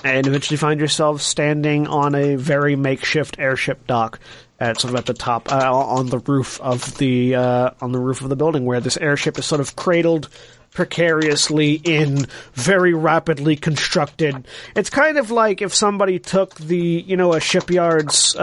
and 0.04 0.26
eventually 0.26 0.58
find 0.58 0.80
yourself 0.80 1.22
standing 1.22 1.86
on 1.88 2.16
a 2.16 2.36
very 2.36 2.76
makeshift 2.76 3.38
airship 3.38 3.86
dock 3.86 4.20
at 4.60 4.80
sort 4.80 4.94
of 4.94 5.00
at 5.00 5.06
the 5.06 5.14
top, 5.14 5.52
uh, 5.52 5.72
on 5.72 6.08
the 6.08 6.20
roof 6.20 6.60
of 6.62 6.98
the, 6.98 7.36
uh, 7.36 7.70
on 7.82 7.92
the 7.92 8.00
roof 8.00 8.22
of 8.22 8.30
the 8.30 8.36
building 8.36 8.66
where 8.66 8.80
this 8.80 8.98
airship 8.98 9.38
is 9.38 9.46
sort 9.46 9.62
of 9.62 9.76
cradled 9.76 10.30
precariously 10.72 11.74
in 11.74 12.26
very 12.54 12.94
rapidly 12.94 13.56
constructed. 13.56 14.48
It's 14.76 14.90
kind 14.90 15.18
of 15.18 15.32
like 15.32 15.62
if 15.62 15.74
somebody 15.74 16.20
took 16.20 16.56
the, 16.56 16.78
you 16.78 17.18
know, 17.18 17.34
a 17.34 17.40
shipyard's, 17.40 18.36
uh, 18.36 18.40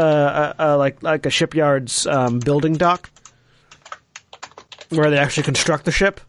uh, 0.58 0.62
uh 0.62 0.78
like, 0.78 1.02
like 1.02 1.26
a 1.26 1.30
shipyard's, 1.30 2.06
um, 2.06 2.38
building 2.40 2.74
dock 2.74 3.10
where 4.90 5.10
they 5.10 5.18
actually 5.18 5.44
construct 5.44 5.84
the 5.84 5.92
ship. 5.92 6.20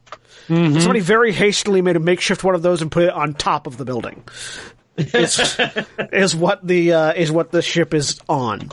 Somebody 0.79 1.01
very 1.01 1.33
hastily 1.33 1.81
made 1.81 1.97
a 1.97 1.99
makeshift 1.99 2.43
one 2.43 2.55
of 2.55 2.61
those 2.61 2.81
and 2.81 2.91
put 2.91 3.03
it 3.03 3.09
on 3.09 3.33
top 3.33 3.67
of 3.67 3.77
the 3.77 3.83
building. 3.83 4.23
Is, 4.97 5.59
is 6.13 6.35
what 6.35 6.65
the 6.65 6.93
uh, 6.93 7.13
is 7.13 7.31
what 7.31 7.51
the 7.51 7.61
ship 7.61 7.93
is 7.93 8.19
on. 8.29 8.69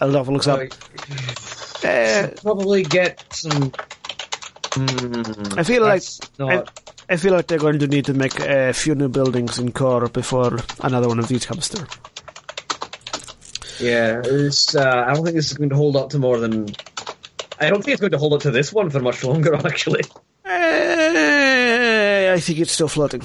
Adolfo 0.00 0.32
looks 0.32 0.48
up. 0.48 0.60
Probably 2.42 2.82
get 2.82 3.24
some. 3.32 3.72
I 4.76 5.62
feel 5.62 5.82
like 5.82 6.02
That's 6.02 6.40
I, 6.40 6.64
I 7.08 7.16
feel 7.16 7.32
like 7.32 7.46
they're 7.46 7.58
going 7.58 7.78
to 7.78 7.86
need 7.86 8.04
to 8.06 8.14
make 8.14 8.38
a 8.40 8.72
few 8.72 8.94
new 8.94 9.08
buildings 9.08 9.58
in 9.58 9.72
core 9.72 10.08
before 10.08 10.58
another 10.80 11.08
one 11.08 11.18
of 11.18 11.28
these 11.28 11.46
comes 11.46 11.68
through. 11.68 11.86
Yeah, 13.80 14.20
it's, 14.24 14.74
uh, 14.74 15.04
I 15.06 15.14
don't 15.14 15.24
think 15.24 15.36
this 15.36 15.50
is 15.50 15.56
going 15.56 15.70
to 15.70 15.76
hold 15.76 15.96
up 15.96 16.10
to 16.10 16.18
more 16.18 16.38
than. 16.38 16.68
I 17.60 17.70
don't 17.70 17.82
think 17.82 17.94
it's 17.94 18.00
going 18.00 18.12
to 18.12 18.18
hold 18.18 18.34
up 18.34 18.40
to 18.42 18.50
this 18.50 18.72
one 18.72 18.90
for 18.90 19.00
much 19.00 19.24
longer, 19.24 19.54
actually. 19.66 20.02
Eh, 20.44 22.32
I 22.34 22.40
think 22.40 22.58
it's 22.58 22.72
still 22.72 22.88
floating. 22.88 23.22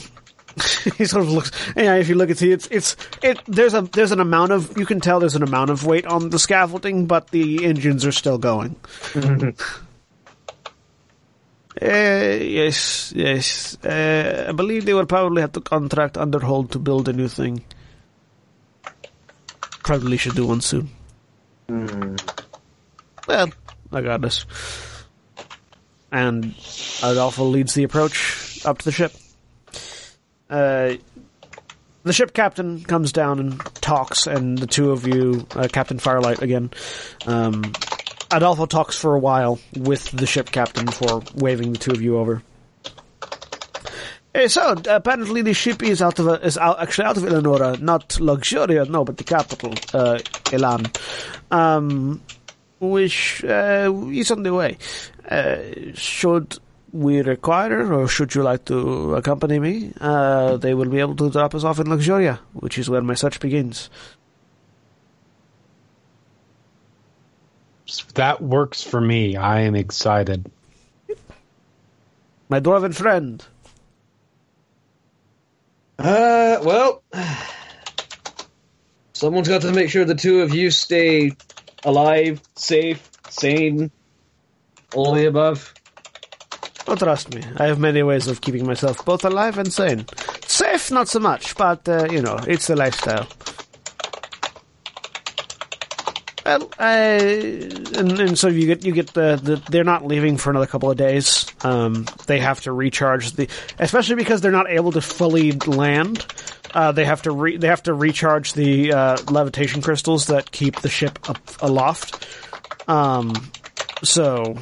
he 0.97 1.05
sort 1.05 1.23
of 1.23 1.31
looks. 1.31 1.51
Yeah, 1.75 1.95
if 1.95 2.07
you 2.07 2.15
look 2.15 2.29
at 2.29 2.41
it, 2.41 2.51
it's 2.51 2.67
it's 2.67 2.95
it. 3.23 3.39
There's 3.47 3.73
a 3.73 3.81
there's 3.81 4.11
an 4.11 4.19
amount 4.19 4.51
of 4.51 4.77
you 4.77 4.85
can 4.85 4.99
tell 5.01 5.19
there's 5.19 5.35
an 5.35 5.43
amount 5.43 5.71
of 5.71 5.85
weight 5.85 6.05
on 6.05 6.29
the 6.29 6.37
scaffolding, 6.39 7.07
but 7.07 7.31
the 7.31 7.65
engines 7.65 8.05
are 8.05 8.11
still 8.11 8.37
going. 8.37 8.75
Uh, 11.81 12.37
yes, 12.39 13.11
yes. 13.15 13.77
Uh, 13.83 14.45
I 14.49 14.51
believe 14.51 14.85
they 14.85 14.93
will 14.93 15.05
probably 15.05 15.41
have 15.41 15.53
to 15.53 15.61
contract 15.61 16.15
Underhold 16.15 16.71
to 16.71 16.79
build 16.79 17.09
a 17.09 17.13
new 17.13 17.27
thing. 17.27 17.63
Probably 19.83 20.17
should 20.17 20.35
do 20.35 20.45
one 20.45 20.61
soon. 20.61 20.89
Well, 21.67 23.51
I 23.91 24.01
got 24.01 24.21
this. 24.21 24.45
And 26.11 26.53
Adolfo 27.01 27.45
leads 27.45 27.73
the 27.73 27.83
approach 27.83 28.63
up 28.65 28.77
to 28.77 28.85
the 28.85 28.91
ship. 28.91 29.13
Uh, 30.49 30.93
the 32.03 32.13
ship 32.13 32.33
captain 32.33 32.83
comes 32.83 33.11
down 33.11 33.39
and 33.39 33.59
talks, 33.75 34.27
and 34.27 34.57
the 34.57 34.67
two 34.67 34.91
of 34.91 35.07
you, 35.07 35.47
uh, 35.55 35.67
Captain 35.71 35.97
Firelight 35.97 36.41
again, 36.41 36.69
um, 37.25 37.63
Adolfo 38.33 38.65
talks 38.65 38.97
for 38.97 39.13
a 39.13 39.19
while 39.19 39.59
with 39.77 40.09
the 40.11 40.25
ship 40.25 40.51
captain 40.51 40.85
before 40.85 41.21
waving 41.35 41.71
the 41.71 41.77
two 41.77 41.91
of 41.91 42.01
you 42.01 42.17
over. 42.17 42.41
Eh, 44.33 44.47
so 44.47 44.75
apparently 44.89 45.43
the 45.43 45.53
ship 45.53 45.83
is 45.83 46.01
out 46.01 46.17
of 46.17 46.43
is 46.43 46.57
out, 46.57 46.79
actually 46.81 47.05
out 47.05 47.17
of 47.17 47.23
Eleonora, 47.23 47.77
not 47.77 48.09
Luxuria, 48.19 48.89
no, 48.89 49.05
but 49.05 49.17
the 49.17 49.23
capital, 49.23 49.73
uh, 49.93 50.17
Elan, 50.51 50.87
um, 51.51 52.19
which 52.79 53.43
uh, 53.43 53.93
is 54.11 54.31
on 54.31 54.41
the 54.41 54.53
way. 54.53 54.77
Uh, 55.29 55.57
should 55.93 56.57
we 56.91 57.21
require, 57.21 57.93
or 57.93 58.07
should 58.07 58.33
you 58.33 58.41
like 58.41 58.65
to 58.65 59.13
accompany 59.13 59.59
me? 59.59 59.93
Uh, 60.01 60.57
they 60.57 60.73
will 60.73 60.89
be 60.89 60.99
able 60.99 61.15
to 61.15 61.29
drop 61.29 61.53
us 61.53 61.63
off 61.63 61.79
in 61.79 61.85
Luxuria, 61.85 62.39
which 62.53 62.79
is 62.79 62.89
where 62.89 63.01
my 63.01 63.13
search 63.13 63.39
begins. 63.39 63.91
That 68.15 68.41
works 68.41 68.81
for 68.81 69.01
me. 69.01 69.35
I 69.35 69.61
am 69.61 69.75
excited. 69.75 70.49
My 72.49 72.59
dwarven 72.59 72.93
friend. 72.93 73.43
Uh, 75.99 76.59
well, 76.63 77.03
someone's 79.13 79.47
got 79.47 79.61
to 79.61 79.71
make 79.71 79.89
sure 79.89 80.05
the 80.05 80.15
two 80.15 80.41
of 80.41 80.53
you 80.53 80.71
stay 80.71 81.31
alive, 81.83 82.41
safe, 82.55 83.09
sane, 83.29 83.91
all 84.93 85.13
the 85.13 85.27
above. 85.27 85.73
Oh, 86.87 86.95
trust 86.95 87.33
me, 87.33 87.41
I 87.57 87.67
have 87.67 87.79
many 87.79 88.03
ways 88.03 88.27
of 88.27 88.41
keeping 88.41 88.65
myself 88.65 89.05
both 89.05 89.23
alive 89.23 89.57
and 89.57 89.71
sane. 89.71 90.05
Safe, 90.45 90.91
not 90.91 91.07
so 91.07 91.19
much, 91.19 91.55
but, 91.55 91.87
uh, 91.87 92.07
you 92.11 92.21
know, 92.21 92.37
it's 92.47 92.69
a 92.69 92.75
lifestyle. 92.75 93.27
Uh, 96.45 96.59
and, 96.79 98.19
and 98.19 98.37
so 98.37 98.49
you 98.49 98.67
get 98.67 98.83
you 98.83 98.91
get 98.91 99.13
the, 99.13 99.39
the 99.41 99.61
they're 99.71 99.83
not 99.83 100.05
leaving 100.05 100.37
for 100.37 100.49
another 100.49 100.67
couple 100.67 100.91
of 100.91 100.97
days. 100.97 101.45
Um, 101.63 102.05
they 102.27 102.39
have 102.39 102.61
to 102.61 102.71
recharge 102.73 103.31
the, 103.33 103.47
especially 103.79 104.15
because 104.15 104.41
they're 104.41 104.51
not 104.51 104.69
able 104.69 104.91
to 104.91 105.01
fully 105.01 105.53
land. 105.53 106.25
Uh, 106.73 106.91
they 106.91 107.05
have 107.05 107.21
to 107.21 107.31
re, 107.31 107.55
they 107.57 107.67
have 107.67 107.83
to 107.83 107.93
recharge 107.93 108.53
the 108.53 108.91
uh, 108.91 109.17
levitation 109.29 109.81
crystals 109.81 110.27
that 110.27 110.51
keep 110.51 110.81
the 110.81 110.89
ship 110.89 111.17
up 111.29 111.37
aloft. 111.61 112.27
Um, 112.89 113.33
so 114.03 114.57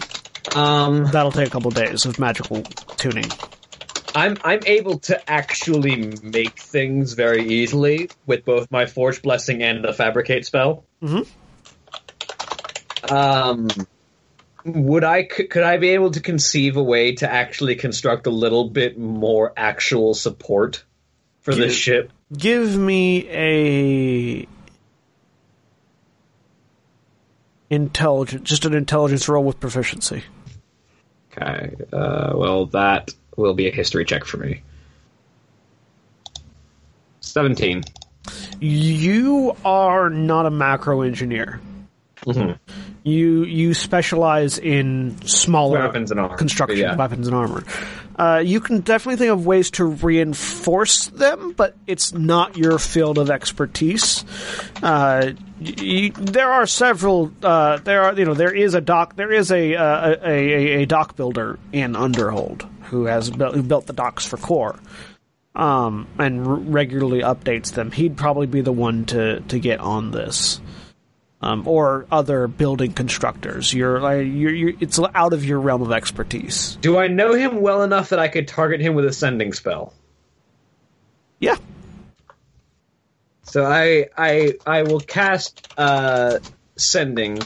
Um, 0.56 1.06
that'll 1.06 1.32
take 1.32 1.48
a 1.48 1.52
couple 1.52 1.70
of 1.70 1.76
days 1.76 2.06
of 2.06 2.20
magical 2.20 2.62
tuning. 2.98 3.26
I'm 4.14 4.38
I'm 4.44 4.60
able 4.66 5.00
to 5.00 5.32
actually 5.32 6.14
make 6.22 6.60
things 6.60 7.14
very 7.14 7.48
easily 7.48 8.10
with 8.26 8.44
both 8.44 8.70
my 8.70 8.86
Forge 8.86 9.22
Blessing 9.22 9.64
and 9.64 9.84
the 9.84 9.94
Fabricate 9.94 10.46
spell. 10.46 10.84
Mhm. 11.02 11.26
Um, 13.12 13.68
would 14.64 15.04
I 15.04 15.28
c- 15.28 15.46
could 15.48 15.64
I 15.64 15.78
be 15.78 15.90
able 15.90 16.12
to 16.12 16.20
conceive 16.20 16.78
a 16.78 16.84
way 16.84 17.16
to 17.16 17.30
actually 17.32 17.76
construct 17.76 18.28
a 18.28 18.30
little 18.30 18.70
bit 18.70 18.98
more 18.98 19.52
actual 19.58 20.14
support 20.14 20.84
for 21.42 21.52
Yeah. 21.52 21.66
this 21.66 21.76
ship? 21.76 22.12
Give 22.38 22.76
me 22.78 23.28
a 23.30 24.48
intelligence, 27.70 28.48
just 28.50 28.66
an 28.66 28.74
intelligence 28.74 29.28
roll 29.28 29.44
with 29.44 29.60
proficiency. 29.60 30.24
Okay. 31.32 31.76
Uh, 31.94 32.34
well, 32.36 32.66
that 32.68 33.14
will 33.38 33.54
be 33.54 33.68
a 33.68 33.72
history 33.72 34.06
check 34.06 34.26
for 34.26 34.38
me. 34.38 34.62
Seventeen. 37.22 37.84
You 38.60 39.56
are 39.66 40.10
not 40.10 40.46
a 40.46 40.52
macro 40.52 41.02
engineer. 41.02 41.60
Mhm. 42.26 42.58
You 43.04 43.44
you 43.46 43.74
specialize 43.74 44.58
in 44.60 45.16
smaller 45.26 45.80
Weapons 45.80 46.12
and 46.12 46.20
armor. 46.20 46.38
construction 46.38 46.78
Yeah. 46.78 46.96
weapons 46.96 47.28
and 47.28 47.36
armor. 47.36 47.64
Uh, 48.18 48.42
you 48.46 48.60
can 48.60 48.82
definitely 48.82 49.16
think 49.16 49.32
of 49.32 49.46
ways 49.46 49.72
to 49.72 49.86
reinforce 49.86 51.08
them, 51.08 51.54
but 51.58 51.76
it's 51.88 52.14
not 52.14 52.56
your 52.58 52.78
field 52.78 53.18
of 53.18 53.32
expertise. 53.32 54.24
Uh, 54.84 55.32
y- 55.60 55.74
y- 55.80 56.12
there 56.16 56.52
are 56.52 56.68
several. 56.68 57.32
Uh, 57.42 57.78
there 57.84 58.04
are 58.04 58.14
you 58.14 58.26
know 58.26 58.36
there 58.36 58.54
is 58.54 58.76
a 58.76 58.82
dock. 58.82 59.16
There 59.16 59.32
is 59.32 59.52
a 59.52 59.76
uh, 59.76 60.10
a, 60.24 60.28
a, 60.28 60.82
a 60.84 60.86
dock 60.86 61.16
builder 61.16 61.58
in 61.74 61.94
Underhold 61.94 62.68
who 62.84 63.06
has 63.06 63.32
built, 63.32 63.56
who 63.56 63.64
built 63.64 63.88
the 63.88 63.94
docks 63.94 64.26
for 64.26 64.38
Core. 64.38 64.78
Um, 65.54 66.08
and 66.18 66.48
r- 66.48 66.54
regularly 66.56 67.22
updates 67.24 67.74
them. 67.74 67.92
He'd 67.92 68.16
probably 68.16 68.48
be 68.48 68.62
the 68.62 68.72
one 68.72 69.04
to, 69.08 69.42
to 69.42 69.60
get 69.60 69.82
on 69.82 70.12
this 70.12 70.62
um, 71.42 71.68
or 71.68 72.06
other 72.12 72.48
building 72.48 72.94
constructors. 72.94 73.74
You're, 73.74 74.00
like, 74.00 74.26
you're, 74.26 74.54
you're, 74.54 74.74
it's 74.80 75.00
out 75.00 75.34
of 75.34 75.44
your 75.44 75.60
realm 75.60 75.82
of 75.82 75.92
expertise. 75.92 76.78
Do 76.82 76.98
I 76.98 77.08
know 77.08 77.34
him 77.34 77.62
well 77.62 77.84
enough 77.84 78.10
that 78.10 78.20
I 78.20 78.28
could 78.28 78.48
target 78.48 78.82
him 78.82 78.94
with 78.96 79.06
a 79.06 79.14
sending 79.14 79.54
spell? 79.54 79.94
Yeah, 81.40 81.56
So 83.52 83.66
I 83.66 84.08
I 84.18 84.54
I 84.66 84.84
will 84.84 85.02
cast 85.02 85.68
uh, 85.78 86.40
sending 86.78 87.40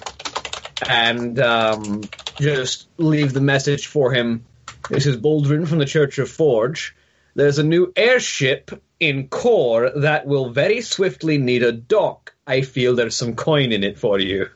and 0.88 1.40
um, 1.40 2.02
just 2.36 2.88
leave 2.98 3.34
the 3.34 3.42
message 3.42 3.88
for 3.88 4.12
him. 4.12 4.46
This 4.88 5.08
is 5.08 5.18
Boldrin 5.18 5.68
from 5.68 5.80
the 5.80 5.86
Church 5.86 6.20
of 6.20 6.30
Forge. 6.30 6.96
There's 7.34 7.58
a 7.58 7.64
new 7.64 7.92
airship 7.96 8.70
in 9.00 9.28
core 9.28 9.92
that 9.96 10.26
will 10.26 10.50
very 10.52 10.82
swiftly 10.82 11.38
need 11.38 11.64
a 11.64 11.72
dock. 11.72 12.34
I 12.48 12.62
feel 12.62 12.96
there's 12.96 13.16
some 13.16 13.36
coin 13.36 13.72
in 13.72 13.84
it 13.84 13.98
for 13.98 14.20
you. 14.20 14.50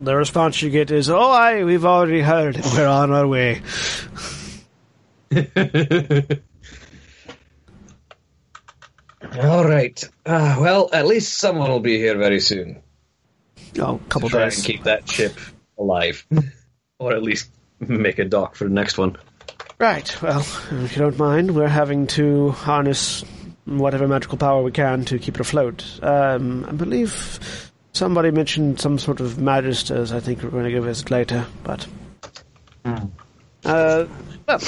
the 0.00 0.14
response 0.16 0.60
you 0.62 0.70
get 0.70 0.90
is, 0.90 1.08
"Oh, 1.10 1.30
aye, 1.30 1.64
we've 1.64 1.84
already 1.84 2.20
heard. 2.20 2.56
We're 2.74 2.86
on 2.88 3.12
our 3.12 3.26
way." 3.26 3.62
All 9.40 9.64
right. 9.64 10.02
Uh, 10.24 10.56
well, 10.60 10.88
at 10.92 11.06
least 11.06 11.38
someone 11.38 11.70
will 11.70 11.80
be 11.80 11.98
here 11.98 12.16
very 12.16 12.40
soon. 12.40 12.82
Oh, 13.78 13.96
a 13.96 14.08
couple 14.08 14.28
Try 14.28 14.44
days. 14.44 14.58
and 14.58 14.66
keep 14.66 14.84
that 14.84 15.08
ship 15.08 15.34
alive, 15.78 16.24
or 16.98 17.12
at 17.12 17.22
least 17.22 17.50
make 17.80 18.18
a 18.18 18.24
dock 18.24 18.54
for 18.56 18.64
the 18.64 18.70
next 18.70 18.96
one. 18.98 19.16
Right. 19.78 20.22
Well, 20.22 20.40
if 20.40 20.92
you 20.96 21.02
don't 21.02 21.18
mind, 21.18 21.54
we're 21.54 21.68
having 21.68 22.06
to 22.08 22.50
harness 22.52 23.24
whatever 23.66 24.06
magical 24.08 24.38
power 24.38 24.62
we 24.62 24.70
can 24.72 25.04
to 25.06 25.18
keep 25.18 25.34
it 25.34 25.40
afloat. 25.40 25.84
Um, 26.02 26.64
I 26.68 26.72
believe 26.72 27.70
somebody 27.92 28.30
mentioned 28.30 28.80
some 28.80 28.98
sort 28.98 29.20
of 29.20 29.32
magisters. 29.34 30.12
I 30.14 30.20
think 30.20 30.42
we're 30.42 30.50
going 30.50 30.64
to 30.64 30.70
give 30.70 30.86
us 30.86 31.10
later, 31.10 31.46
but. 31.64 31.86
Uh, 33.64 34.06
well, 34.46 34.60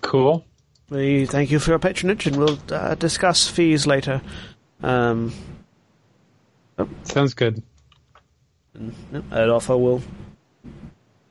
Cool. 0.00 0.44
we 0.90 1.26
thank 1.26 1.50
you 1.50 1.58
for 1.58 1.70
your 1.70 1.80
patronage, 1.80 2.26
and 2.26 2.36
we'll 2.36 2.58
uh, 2.70 2.94
discuss 2.94 3.48
fees 3.48 3.84
later. 3.86 4.22
Um, 4.82 5.32
Sounds 7.02 7.34
good. 7.34 7.62
Adolfo 9.32 9.76
will 9.76 10.02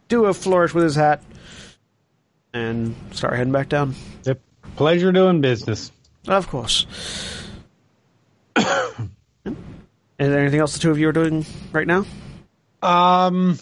do 0.10 0.26
a 0.26 0.34
flourish 0.34 0.74
with 0.74 0.84
his 0.84 0.96
hat 0.96 1.24
and 2.54 2.94
start 3.12 3.36
heading 3.36 3.54
back 3.54 3.70
down. 3.70 3.96
Yep. 4.26 4.42
Pleasure 4.76 5.12
doing 5.14 5.40
business. 5.42 5.93
Of 6.28 6.48
course. 6.48 6.86
Is 8.56 10.30
there 10.30 10.40
anything 10.40 10.60
else 10.60 10.74
the 10.74 10.80
two 10.80 10.92
of 10.92 11.00
you 11.00 11.10
are 11.10 11.14
doing 11.14 11.46
right 11.72 11.88
now? 11.88 12.06
Um, 12.82 13.58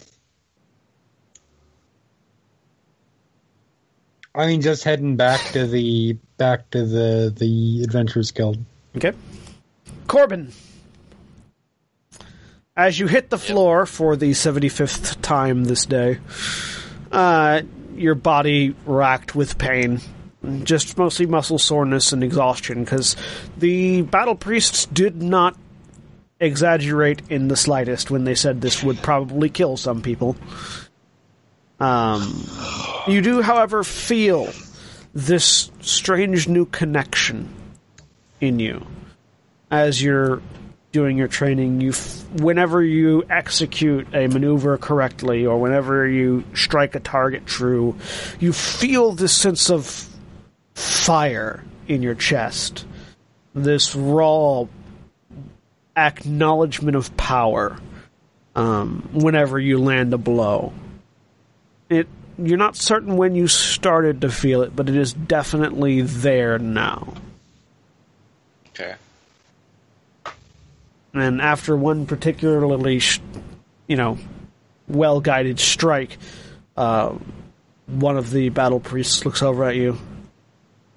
I 4.34 4.46
mean, 4.46 4.60
just 4.60 4.84
heading 4.84 5.16
back 5.16 5.40
to 5.52 5.66
the 5.66 6.16
back 6.36 6.70
to 6.70 6.86
the 6.86 7.34
the 7.36 7.82
Adventurers 7.82 8.30
Guild. 8.30 8.58
Okay. 8.96 9.12
Korbyn. 10.06 10.52
As 12.76 12.98
you 12.98 13.06
hit 13.06 13.28
the 13.28 13.38
floor 13.38 13.84
for 13.84 14.16
the 14.16 14.30
75th 14.30 15.20
time 15.20 15.64
this 15.64 15.84
day, 15.84 16.18
uh, 17.10 17.60
your 17.94 18.14
body 18.14 18.74
racked 18.86 19.34
with 19.34 19.58
pain. 19.58 20.00
Just 20.64 20.98
mostly 20.98 21.26
muscle 21.26 21.58
soreness 21.58 22.12
and 22.12 22.24
exhaustion, 22.24 22.82
because 22.82 23.14
the 23.56 24.02
battle 24.02 24.34
priests 24.34 24.86
did 24.86 25.22
not 25.22 25.56
exaggerate 26.40 27.22
in 27.30 27.46
the 27.46 27.54
slightest 27.54 28.10
when 28.10 28.24
they 28.24 28.34
said 28.34 28.60
this 28.60 28.82
would 28.82 28.98
probably 29.02 29.48
kill 29.48 29.76
some 29.76 30.02
people. 30.02 30.34
Um, 31.78 32.44
you 33.06 33.20
do, 33.22 33.40
however, 33.40 33.84
feel 33.84 34.52
this 35.14 35.70
strange 35.80 36.48
new 36.48 36.66
connection 36.66 37.48
in 38.40 38.58
you 38.58 38.84
as 39.70 40.02
you're 40.02 40.42
doing 40.90 41.16
your 41.16 41.28
training. 41.28 41.80
You, 41.80 41.90
f- 41.90 42.24
whenever 42.40 42.82
you 42.82 43.24
execute 43.30 44.08
a 44.12 44.26
maneuver 44.26 44.76
correctly, 44.76 45.46
or 45.46 45.58
whenever 45.60 46.06
you 46.08 46.42
strike 46.54 46.96
a 46.96 47.00
target 47.00 47.46
true, 47.46 47.96
you 48.40 48.52
feel 48.52 49.12
this 49.12 49.32
sense 49.32 49.70
of 49.70 50.08
fire 50.82 51.64
in 51.88 52.02
your 52.02 52.14
chest. 52.14 52.86
This 53.54 53.94
raw 53.94 54.66
acknowledgement 55.96 56.96
of 56.96 57.16
power 57.16 57.78
um, 58.54 59.08
whenever 59.12 59.58
you 59.58 59.78
land 59.78 60.14
a 60.14 60.18
blow. 60.18 60.72
It 61.88 62.08
you're 62.38 62.58
not 62.58 62.76
certain 62.76 63.16
when 63.16 63.34
you 63.34 63.46
started 63.46 64.22
to 64.22 64.30
feel 64.30 64.62
it, 64.62 64.74
but 64.74 64.88
it 64.88 64.96
is 64.96 65.12
definitely 65.12 66.00
there 66.00 66.58
now. 66.58 67.14
Okay. 68.70 68.94
And 71.14 71.42
after 71.42 71.76
one 71.76 72.06
particularly, 72.06 73.00
sh- 73.00 73.20
you 73.86 73.96
know, 73.96 74.18
well 74.88 75.20
guided 75.20 75.60
strike, 75.60 76.16
uh, 76.76 77.14
one 77.86 78.16
of 78.16 78.30
the 78.30 78.48
battle 78.48 78.80
priests 78.80 79.26
looks 79.26 79.42
over 79.42 79.64
at 79.64 79.76
you. 79.76 79.98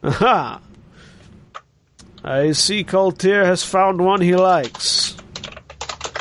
Aha! 0.06 0.62
I 2.24 2.52
see 2.52 2.84
Coltier 2.84 3.44
has 3.44 3.64
found 3.64 4.00
one 4.00 4.22
he 4.22 4.36
likes. 4.36 5.18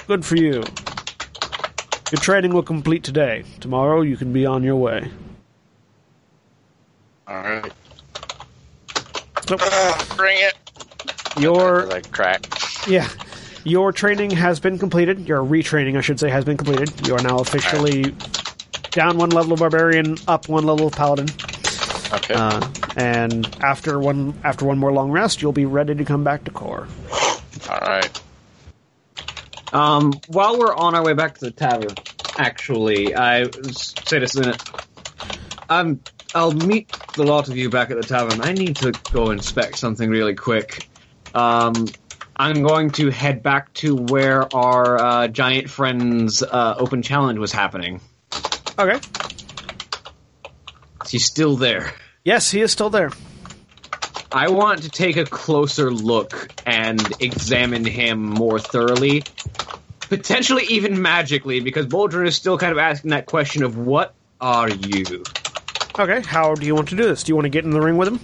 Good 0.07 0.25
for 0.25 0.37
you. 0.37 0.63
Your 2.11 2.21
training 2.21 2.55
will 2.55 2.63
complete 2.63 3.05
today. 3.05 3.45
Tomorrow 3.61 4.01
you 4.01 4.17
can 4.17 4.33
be 4.33 4.47
on 4.47 4.63
your 4.63 4.77
way. 4.77 5.11
All 7.27 7.43
right. 7.43 7.73
So, 9.47 9.57
ah, 9.61 10.15
bring 10.17 10.39
it. 10.39 10.55
your 11.39 11.85
Like 11.87 12.11
crack. 12.11 12.47
Yeah. 12.89 13.09
Your 13.65 13.93
training 13.93 14.31
has 14.31 14.61
been 14.61 14.79
completed. 14.79 15.29
Your 15.29 15.43
retraining, 15.43 15.99
I 15.99 16.01
should 16.01 16.21
say, 16.21 16.31
has 16.31 16.45
been 16.45 16.57
completed. 16.57 17.07
You 17.07 17.17
are 17.17 17.23
now 17.23 17.39
officially 17.39 18.15
down 18.93 19.19
one 19.19 19.31
level 19.31 19.53
of 19.55 19.59
barbarian, 19.59 20.17
up 20.27 20.49
one 20.49 20.65
level 20.65 20.87
of 20.87 20.95
paladin. 20.95 21.29
Okay. 22.15 22.35
Uh, 22.35 22.69
and 22.97 23.47
after 23.63 23.99
one 23.99 24.35
after 24.45 24.65
one 24.65 24.79
more 24.79 24.93
long 24.93 25.11
rest, 25.11 25.43
you'll 25.43 25.53
be 25.53 25.67
ready 25.67 25.95
to 25.95 26.05
come 26.05 26.23
back 26.25 26.45
to 26.45 26.51
core. 26.51 26.87
All 27.69 27.81
right. 27.81 28.21
Um, 29.73 30.13
while 30.29 30.59
we're 30.59 30.75
on 30.75 30.95
our 30.95 31.03
way 31.03 31.15
back 31.15 31.35
to 31.39 31.47
the 31.47 31.51
tavern, 31.51 31.95
actually, 32.39 33.15
I 33.15 33.43
s- 33.43 33.95
say 34.07 34.21
this 34.21 34.37
in 34.37 34.49
it. 34.49 34.63
Um, 35.69 36.01
I'll 36.35 36.53
meet 36.53 36.95
the 37.17 37.25
lot 37.25 37.49
of 37.49 37.57
you 37.57 37.71
back 37.71 37.91
at 37.91 37.97
the 37.97 38.07
tavern. 38.07 38.41
I 38.43 38.53
need 38.53 38.77
to 38.77 38.93
go 39.13 39.31
inspect 39.31 39.79
something 39.79 40.09
really 40.09 40.35
quick. 40.35 40.89
Um, 41.35 41.89
I'm 42.37 42.63
going 42.63 42.91
to 42.93 43.11
head 43.11 43.43
back 43.43 43.73
to 43.75 43.97
where 43.97 44.55
our 44.55 44.99
uh, 44.99 45.29
giant 45.29 45.71
friend's 45.71 46.43
uh, 46.43 46.75
open 46.79 47.03
challenge 47.03 47.39
was 47.41 47.51
happening. 47.51 48.01
Okay. 48.79 49.01
He's 51.09 51.25
still 51.25 51.57
there. 51.57 51.93
Yes, 52.25 52.51
he 52.51 52.63
is 52.63 52.73
still 52.73 52.89
there. 52.89 53.11
I 54.33 54.49
want 54.49 54.83
to 54.83 54.89
take 54.89 55.17
a 55.17 55.25
closer 55.25 55.91
look 55.91 56.51
and 56.67 57.01
examine 57.21 57.85
him 57.85 58.23
more 58.23 58.59
thoroughly. 58.59 59.25
Potentially 60.01 60.65
even 60.71 61.01
magically, 61.01 61.61
because 61.61 61.87
Boldrin 61.87 62.27
is 62.27 62.35
still 62.35 62.59
kind 62.59 62.73
of 62.73 62.79
asking 62.79 63.11
that 63.11 63.27
question 63.27 63.63
of 63.63 63.77
what 63.77 64.15
are 64.41 64.71
you? 64.71 65.23
Okay. 65.99 66.23
How 66.23 66.55
do 66.55 66.67
you 66.67 66.75
want 66.75 66.89
to 66.89 66.97
do 66.97 67.05
this? 67.05 67.23
Do 67.23 67.31
you 67.31 67.37
want 67.37 67.45
to 67.45 67.51
get 67.51 67.65
in 67.65 67.71
the 67.71 67.81
ring 67.81 67.97
with 67.97 68.09
him? 68.09 68.21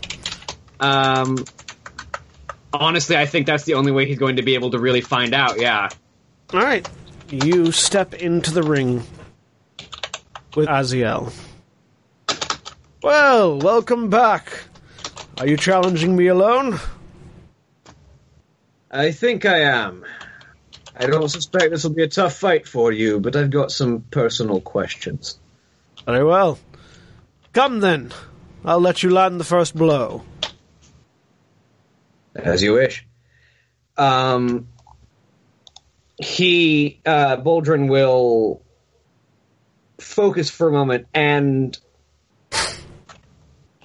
Um 0.81 1.45
honestly 2.73 3.17
I 3.17 3.27
think 3.27 3.47
that's 3.47 3.65
the 3.65 3.75
only 3.75 3.93
way 3.93 4.07
he's 4.07 4.19
going 4.19 4.37
to 4.37 4.43
be 4.43 4.55
able 4.55 4.71
to 4.71 4.79
really 4.79 5.03
find 5.03 5.35
out, 5.35 5.61
yeah. 5.61 5.91
All 6.53 6.61
right. 6.61 6.89
You 7.31 7.71
step 7.71 8.15
into 8.15 8.51
the 8.51 8.63
ring 8.63 9.03
with 10.57 10.69
Aziel. 10.69 11.33
Well, 13.03 13.59
welcome 13.59 14.11
back. 14.11 14.65
Are 15.39 15.47
you 15.47 15.57
challenging 15.57 16.15
me 16.15 16.27
alone? 16.27 16.79
I 18.91 19.13
think 19.13 19.47
I 19.47 19.61
am. 19.61 20.05
I 20.95 21.07
don't 21.07 21.31
suspect 21.31 21.71
this 21.71 21.85
will 21.85 21.95
be 21.95 22.03
a 22.03 22.09
tough 22.09 22.37
fight 22.37 22.69
for 22.69 22.93
you, 22.93 23.19
but 23.19 23.37
I've 23.37 23.49
got 23.49 23.73
some 23.73 24.03
personal 24.03 24.61
questions. 24.61 25.39
Very 26.05 26.23
well. 26.23 26.59
Come 27.55 27.81
then. 27.81 28.13
I'll 28.67 28.81
let 28.81 29.03
you 29.03 29.09
land 29.09 29.41
the 29.41 29.45
first 29.45 29.75
blow. 29.75 30.23
As 32.35 32.63
you 32.63 32.75
wish. 32.75 33.07
Um, 33.97 34.69
he, 36.19 37.01
uh, 37.07 37.39
Boldrin 37.39 37.89
will 37.89 38.61
focus 39.99 40.51
for 40.51 40.69
a 40.69 40.73
moment, 40.73 41.07
and 41.15 41.79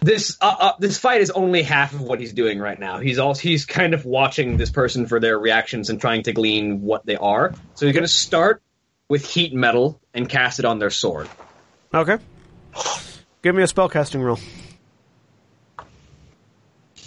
this 0.06 0.38
uh, 0.42 0.56
uh, 0.60 0.74
this 0.80 0.98
fight 1.00 1.22
is 1.22 1.32
only 1.32 1.64
half 1.64 1.94
of 1.94 2.02
what 2.02 2.20
he's 2.20 2.34
doing 2.34 2.60
right 2.60 2.80
now. 2.80 3.00
He's 3.00 3.18
also 3.20 3.42
he's 3.42 3.66
kind 3.66 3.94
of 3.94 4.06
watching 4.06 4.58
this 4.58 4.70
person 4.70 5.08
for 5.08 5.20
their 5.20 5.38
reactions 5.40 5.90
and 5.90 6.00
trying 6.00 6.24
to 6.24 6.32
glean 6.34 6.82
what 6.82 7.06
they 7.06 7.16
are. 7.16 7.54
So 7.74 7.86
he's 7.86 7.94
going 7.94 8.04
to 8.04 8.08
start 8.08 8.62
with 9.10 9.26
heat 9.26 9.54
metal 9.54 10.00
and 10.14 10.30
cast 10.30 10.60
it 10.60 10.66
on 10.66 10.80
their 10.80 10.90
sword. 10.92 11.28
Okay. 11.94 12.18
Give 13.42 13.56
me 13.56 13.64
a 13.64 13.68
spellcasting 13.68 14.22
roll. 14.24 14.40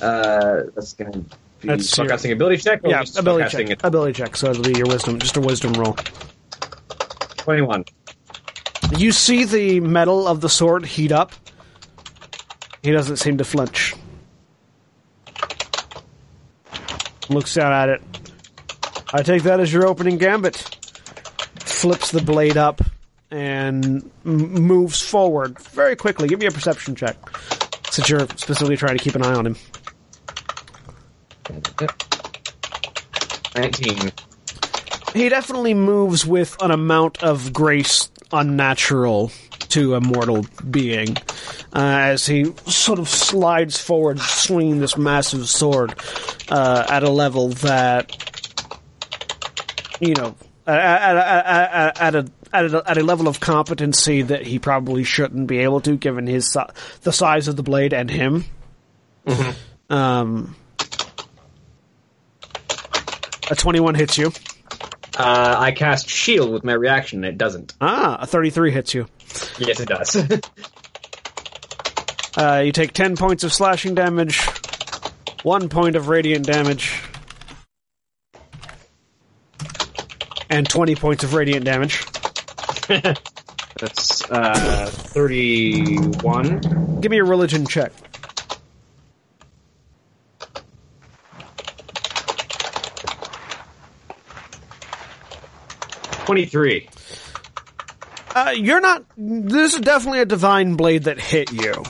Uh, 0.01 0.63
that's 0.75 0.93
going 0.93 1.13
to 1.13 1.19
be 1.21 1.27
That's 1.69 1.97
your- 1.97 2.07
spellcasting 2.07 2.33
ability 2.33 2.59
check. 2.59 2.81
or 2.85 2.91
Yeah, 2.91 3.05
ability 3.17 3.51
check. 3.67 3.85
Ability 3.85 4.13
check. 4.15 4.37
So 4.37 4.51
it'll 4.51 4.63
be 4.63 4.77
your 4.79 4.87
wisdom, 4.87 5.19
just 5.19 5.37
a 5.37 5.41
wisdom 5.41 5.73
roll. 5.75 5.97
Twenty-one. 7.39 7.85
You 8.97 9.13
see 9.13 9.45
the 9.45 9.81
metal 9.81 10.27
of 10.29 10.41
the 10.41 10.49
sword 10.49 10.85
heat 10.87 11.13
up. 11.13 11.33
He 12.89 12.95
doesn't 12.95 13.17
seem 13.17 13.37
to 13.37 13.45
flinch. 13.45 13.95
Looks 17.29 17.53
down 17.53 17.71
at 17.71 17.91
it. 17.91 18.03
I 19.13 19.23
take 19.23 19.43
that 19.43 19.61
as 19.61 19.71
your 19.71 19.87
opening 19.87 20.17
gambit. 20.17 20.57
Flips 21.61 22.13
the 22.13 22.23
blade 22.23 22.57
up 22.57 22.81
and 23.31 24.11
m- 24.25 24.53
moves 24.55 25.03
forward 25.03 25.59
very 25.59 25.97
quickly. 25.97 26.29
Give 26.29 26.41
me 26.41 26.47
a 26.47 26.51
perception 26.51 26.95
check, 26.95 27.19
since 27.91 28.09
you're 28.09 28.27
specifically 28.37 28.79
trying 28.79 28.97
to 28.97 29.05
keep 29.05 29.17
an 29.17 29.23
eye 29.23 29.35
on 29.35 29.49
him. 29.49 29.57
Nineteen. 33.55 34.13
He 35.13 35.29
definitely 35.29 35.75
moves 35.75 36.25
with 36.25 36.57
an 36.63 36.71
amount 36.71 37.23
of 37.23 37.53
grace 37.53 38.09
unnatural 38.33 39.31
to 39.71 39.95
a 39.95 40.01
mortal 40.01 40.45
being 40.71 41.17
uh, 41.75 42.13
as 42.13 42.27
he 42.27 42.53
sort 42.67 42.99
of 42.99 43.09
slides 43.09 43.81
forward, 43.81 44.19
swinging 44.19 44.81
this 44.81 44.97
massive 44.97 45.49
sword 45.49 45.95
uh, 46.51 46.87
at 46.89 47.03
a 47.03 47.11
level 47.11 47.51
that 47.51 48.15
you 50.01 50.15
know 50.15 50.35
at, 50.67 50.77
at, 50.77 51.17
at, 51.17 52.01
at, 52.01 52.15
a 52.15 52.31
at 52.53 52.65
a, 52.67 52.91
at 52.91 52.99
a 52.99 53.03
level 53.03 53.29
of 53.29 53.41
competency 53.41 54.23
that 54.23 54.47
he 54.47 54.59
probably 54.59 55.05
shouldn't 55.05 55.47
be 55.47 55.59
able 55.59 55.81
to, 55.83 55.97
given 55.97 56.27
his 56.27 56.57
the 57.03 57.13
size 57.13 57.49
of 57.49 57.57
the 57.57 57.63
blade 57.63 57.93
and 57.93 58.11
him. 58.11 58.45
Um, 59.91 60.57
a 63.51 63.55
twenty-one 63.55 63.95
hits 63.95 64.19
you. 64.19 64.33
Uh, 65.19 65.57
I 65.59 65.73
cast 65.73 66.09
shield 66.09 66.53
with 66.53 66.63
my 66.63 66.75
reaction, 66.75 67.25
and 67.25 67.35
it 67.35 67.39
doesn't. 67.39 67.75
Ah, 67.81 68.19
a 68.21 68.27
33 68.27 68.71
hits 68.71 68.95
you. 68.95 69.09
Yes, 69.59 69.81
it 69.81 69.89
does. 69.89 70.17
Uh, 72.37 72.63
you 72.65 72.71
take 72.71 72.93
10 72.93 73.17
points 73.17 73.43
of 73.43 73.53
slashing 73.53 73.97
damage, 73.97 74.41
1 75.43 75.69
point 75.69 75.97
of 75.97 76.07
radiant 76.07 76.47
damage, 76.47 77.03
and 80.49 80.69
20 80.69 80.95
points 80.95 81.25
of 81.25 81.35
radiant 81.35 81.65
damage. 81.65 82.05
That's 82.89 84.29
uh, 84.31 84.87
thirty-one. 84.93 86.61
Give 87.01 87.11
me 87.11 87.19
a 87.19 87.25
religion 87.25 87.67
check. 87.67 87.93
Twenty-three. 96.25 96.89
Uh, 98.39 98.51
you're 98.53 98.81
not. 98.81 99.05
This 99.17 99.75
is 99.75 99.81
definitely 99.81 100.21
a 100.21 100.25
divine 100.25 100.77
blade 100.77 101.05
that 101.05 101.19
hit 101.19 101.51
you. 101.51 101.83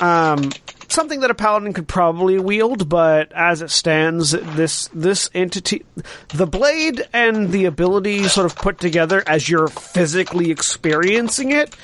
Um, 0.00 0.52
something 0.86 1.18
that 1.18 1.32
a 1.32 1.34
paladin 1.34 1.72
could 1.72 1.88
probably 1.88 2.38
wield, 2.38 2.88
but 2.88 3.32
as 3.32 3.60
it 3.60 3.70
stands, 3.70 4.30
this 4.30 4.88
this 4.94 5.28
entity, 5.34 5.84
the 6.28 6.46
blade 6.46 7.04
and 7.12 7.50
the 7.50 7.64
ability 7.64 8.28
sort 8.28 8.46
of 8.46 8.54
put 8.54 8.78
together 8.78 9.24
as 9.26 9.48
you're 9.48 9.66
physically 9.66 10.52
experiencing 10.52 11.50
it. 11.50 11.74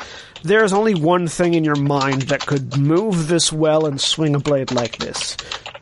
There's 0.45 0.73
only 0.73 0.95
one 0.95 1.27
thing 1.27 1.55
in 1.55 1.65
your 1.65 1.75
mind 1.75 2.23
that 2.23 2.47
could 2.47 2.77
move 2.79 3.27
this 3.27 3.53
well 3.53 3.87
and 3.87 4.01
swing 4.01 4.37
a 4.37 4.39
blade 4.39 4.71
like 4.71 4.99
this, 4.99 5.37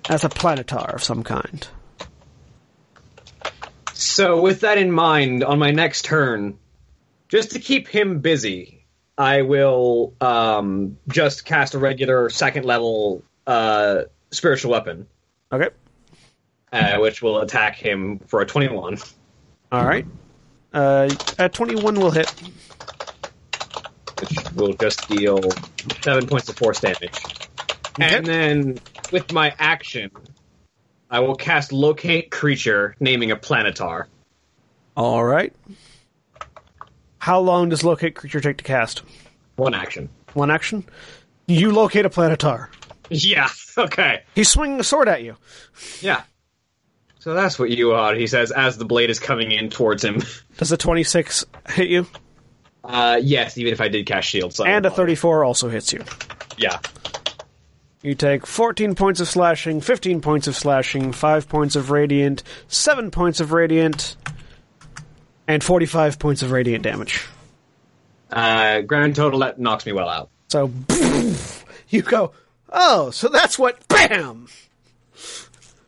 as 0.08 0.24
a 0.24 0.30
planetar 0.30 0.94
of 0.94 1.02
some 1.02 1.24
kind. 1.24 1.68
So, 3.92 4.40
with 4.40 4.60
that 4.60 4.78
in 4.78 4.90
mind, 4.90 5.44
on 5.44 5.58
my 5.58 5.72
next 5.72 6.06
turn, 6.06 6.58
just 7.32 7.52
to 7.52 7.58
keep 7.58 7.88
him 7.88 8.20
busy, 8.20 8.84
I 9.16 9.40
will 9.40 10.12
um, 10.20 10.98
just 11.08 11.46
cast 11.46 11.72
a 11.72 11.78
regular 11.78 12.28
second 12.28 12.66
level 12.66 13.24
uh, 13.46 14.02
spiritual 14.30 14.70
weapon, 14.72 15.06
Okay. 15.50 15.70
uh, 16.74 16.98
which 16.98 17.22
will 17.22 17.40
attack 17.40 17.76
him 17.76 18.18
for 18.26 18.42
a 18.42 18.46
twenty-one. 18.46 18.98
All 19.72 19.86
right. 19.86 20.04
Uh, 20.74 21.08
a 21.38 21.48
21 21.48 21.98
will 21.98 22.10
hit. 22.10 22.30
which 24.20 24.52
will 24.54 24.74
just 24.74 25.08
deal 25.08 25.40
seven 26.02 26.26
points 26.26 26.50
of 26.50 26.56
force 26.56 26.80
damage. 26.80 27.18
And 27.98 28.26
then 28.26 28.78
with 29.10 29.32
my 29.32 29.54
action, 29.58 30.10
I 31.10 31.20
will 31.20 31.34
cast 31.36 31.72
locate 31.72 32.30
creature, 32.30 32.94
naming 33.00 33.30
a 33.30 33.36
planetar. 33.36 34.06
All 34.96 35.24
right. 35.24 35.54
How 37.22 37.38
long 37.38 37.68
does 37.68 37.84
locate 37.84 38.16
creature 38.16 38.40
take 38.40 38.56
to 38.56 38.64
cast? 38.64 39.04
One 39.54 39.74
action. 39.74 40.08
One 40.34 40.50
action. 40.50 40.84
You 41.46 41.70
locate 41.70 42.04
a 42.04 42.10
planetar. 42.10 42.66
Yeah. 43.10 43.48
Okay. 43.78 44.22
He's 44.34 44.50
swinging 44.50 44.78
a 44.80 44.84
sword 44.84 45.08
at 45.08 45.22
you. 45.22 45.34
Yeah. 46.02 46.24
So 47.20 47.32
that's 47.32 47.58
what 47.58 47.70
you 47.70 47.92
are, 47.92 48.14
he 48.14 48.26
says, 48.26 48.50
as 48.52 48.76
the 48.76 48.84
blade 48.84 49.08
is 49.08 49.18
coming 49.18 49.50
in 49.50 49.70
towards 49.70 50.04
him. 50.04 50.20
Does 50.58 50.72
a 50.72 50.76
26 50.76 51.46
hit 51.70 51.88
you? 51.88 52.06
Uh, 52.84 53.18
yes, 53.22 53.56
even 53.56 53.72
if 53.72 53.80
I 53.80 53.88
did 53.88 54.04
cast 54.04 54.28
shield. 54.28 54.52
So 54.52 54.66
And 54.66 54.84
a 54.84 54.90
34 54.90 55.42
also 55.42 55.70
hits 55.70 55.90
you. 55.90 56.04
Yeah. 56.58 56.80
You 58.02 58.14
take 58.14 58.46
14 58.46 58.94
points 58.94 59.20
of 59.20 59.28
slashing, 59.28 59.80
15 59.80 60.20
points 60.20 60.48
of 60.48 60.54
slashing, 60.54 61.12
5 61.12 61.48
points 61.48 61.74
of 61.74 61.90
radiant, 61.90 62.42
7 62.68 63.10
points 63.10 63.40
of 63.40 63.52
radiant, 63.52 64.16
and 65.46 65.62
45 65.62 66.18
points 66.18 66.42
of 66.42 66.50
radiant 66.50 66.84
damage. 66.84 67.26
Uh, 68.30 68.80
grand 68.80 69.14
total, 69.16 69.40
that 69.40 69.58
knocks 69.58 69.84
me 69.84 69.92
well 69.92 70.08
out. 70.08 70.30
So, 70.48 70.72
you 71.88 72.02
go, 72.02 72.32
oh, 72.70 73.10
so 73.10 73.28
that's 73.28 73.58
what, 73.58 73.86
BAM! 73.88 74.48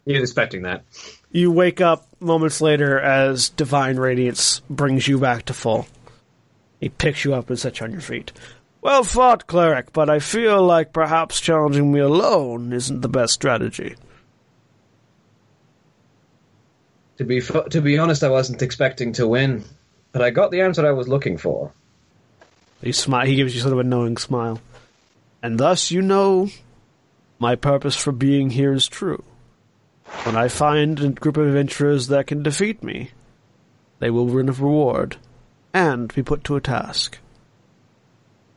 You're 0.05 0.23
expecting 0.23 0.63
that. 0.63 0.85
You 1.31 1.51
wake 1.51 1.81
up 1.81 2.07
moments 2.21 2.61
later 2.61 2.99
as 3.01 3.49
Divine 3.49 3.97
Radiance 3.97 4.61
brings 4.71 5.09
you 5.09 5.19
back 5.19 5.47
to 5.47 5.55
full. 5.55 5.87
He 6.79 6.91
picks 6.91 7.25
you 7.25 7.35
up 7.35 7.49
and 7.49 7.59
sets 7.59 7.81
you 7.81 7.87
on 7.87 7.93
your 7.93 8.01
feet. 8.01 8.33
Well 8.83 9.03
fought, 9.03 9.47
cleric, 9.47 9.93
but 9.95 10.11
I 10.11 10.19
feel 10.19 10.63
like 10.63 10.93
perhaps 10.93 11.41
challenging 11.41 11.91
me 11.91 12.01
alone 12.01 12.73
isn't 12.73 13.01
the 13.01 13.09
best 13.09 13.33
strategy. 13.33 13.97
To 17.19 17.25
be 17.25 17.41
to 17.41 17.81
be 17.81 17.99
honest, 17.99 18.25
I 18.25 18.29
wasn't 18.29 18.63
expecting 18.63 19.13
to 19.15 19.27
win, 19.27 19.65
but 20.13 20.23
I 20.23 20.31
got 20.31 20.51
the 20.51 20.63
answer 20.63 20.87
I 20.87 20.93
was 20.93 21.09
looking 21.09 21.37
for. 21.39 21.73
He 22.83 22.91
smi- 22.91 23.27
He 23.27 23.37
gives 23.37 23.55
you 23.55 23.61
sort 23.61 23.73
of 23.73 23.79
a 23.79 23.85
knowing 23.85 24.17
smile. 24.17 24.61
And 25.43 25.59
thus 25.59 25.91
you 25.91 26.03
know 26.03 26.49
my 27.39 27.55
purpose 27.55 27.97
for 27.97 28.13
being 28.13 28.51
here 28.51 28.73
is 28.73 28.89
true. 28.89 29.23
When 30.25 30.37
I 30.37 30.49
find 30.49 31.01
a 31.01 31.09
group 31.11 31.37
of 31.37 31.47
adventurers 31.47 32.09
that 32.09 32.27
can 32.27 32.43
defeat 32.43 32.83
me, 32.83 33.11
they 34.01 34.11
will 34.11 34.27
win 34.27 34.49
a 34.49 34.53
reward 34.53 35.17
and 35.73 36.13
be 36.15 36.23
put 36.23 36.45
to 36.45 36.57
a 36.57 36.61
task. 36.61 37.19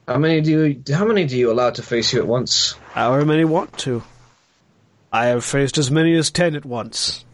How 0.07 0.17
many 0.17 0.41
do 0.41 0.51
you? 0.65 0.95
How 0.95 1.05
many 1.05 1.25
do 1.25 1.37
you 1.37 1.51
allow 1.51 1.69
to 1.71 1.83
face 1.83 2.13
you 2.13 2.19
at 2.19 2.27
once? 2.27 2.75
However 2.93 3.25
many 3.25 3.45
want 3.45 3.77
to. 3.79 4.03
I 5.11 5.27
have 5.27 5.43
faced 5.43 5.77
as 5.77 5.91
many 5.91 6.15
as 6.15 6.31
ten 6.31 6.55
at 6.55 6.65
once. 6.65 7.25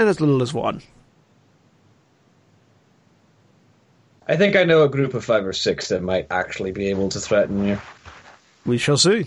And 0.00 0.08
as 0.08 0.18
little 0.18 0.40
as 0.40 0.54
one. 0.54 0.80
I 4.26 4.34
think 4.34 4.56
I 4.56 4.64
know 4.64 4.82
a 4.82 4.88
group 4.88 5.12
of 5.12 5.22
five 5.22 5.46
or 5.46 5.52
six 5.52 5.88
that 5.90 6.02
might 6.02 6.26
actually 6.30 6.72
be 6.72 6.86
able 6.86 7.10
to 7.10 7.20
threaten 7.20 7.66
you. 7.66 7.78
We 8.64 8.78
shall 8.78 8.96
see. 8.96 9.26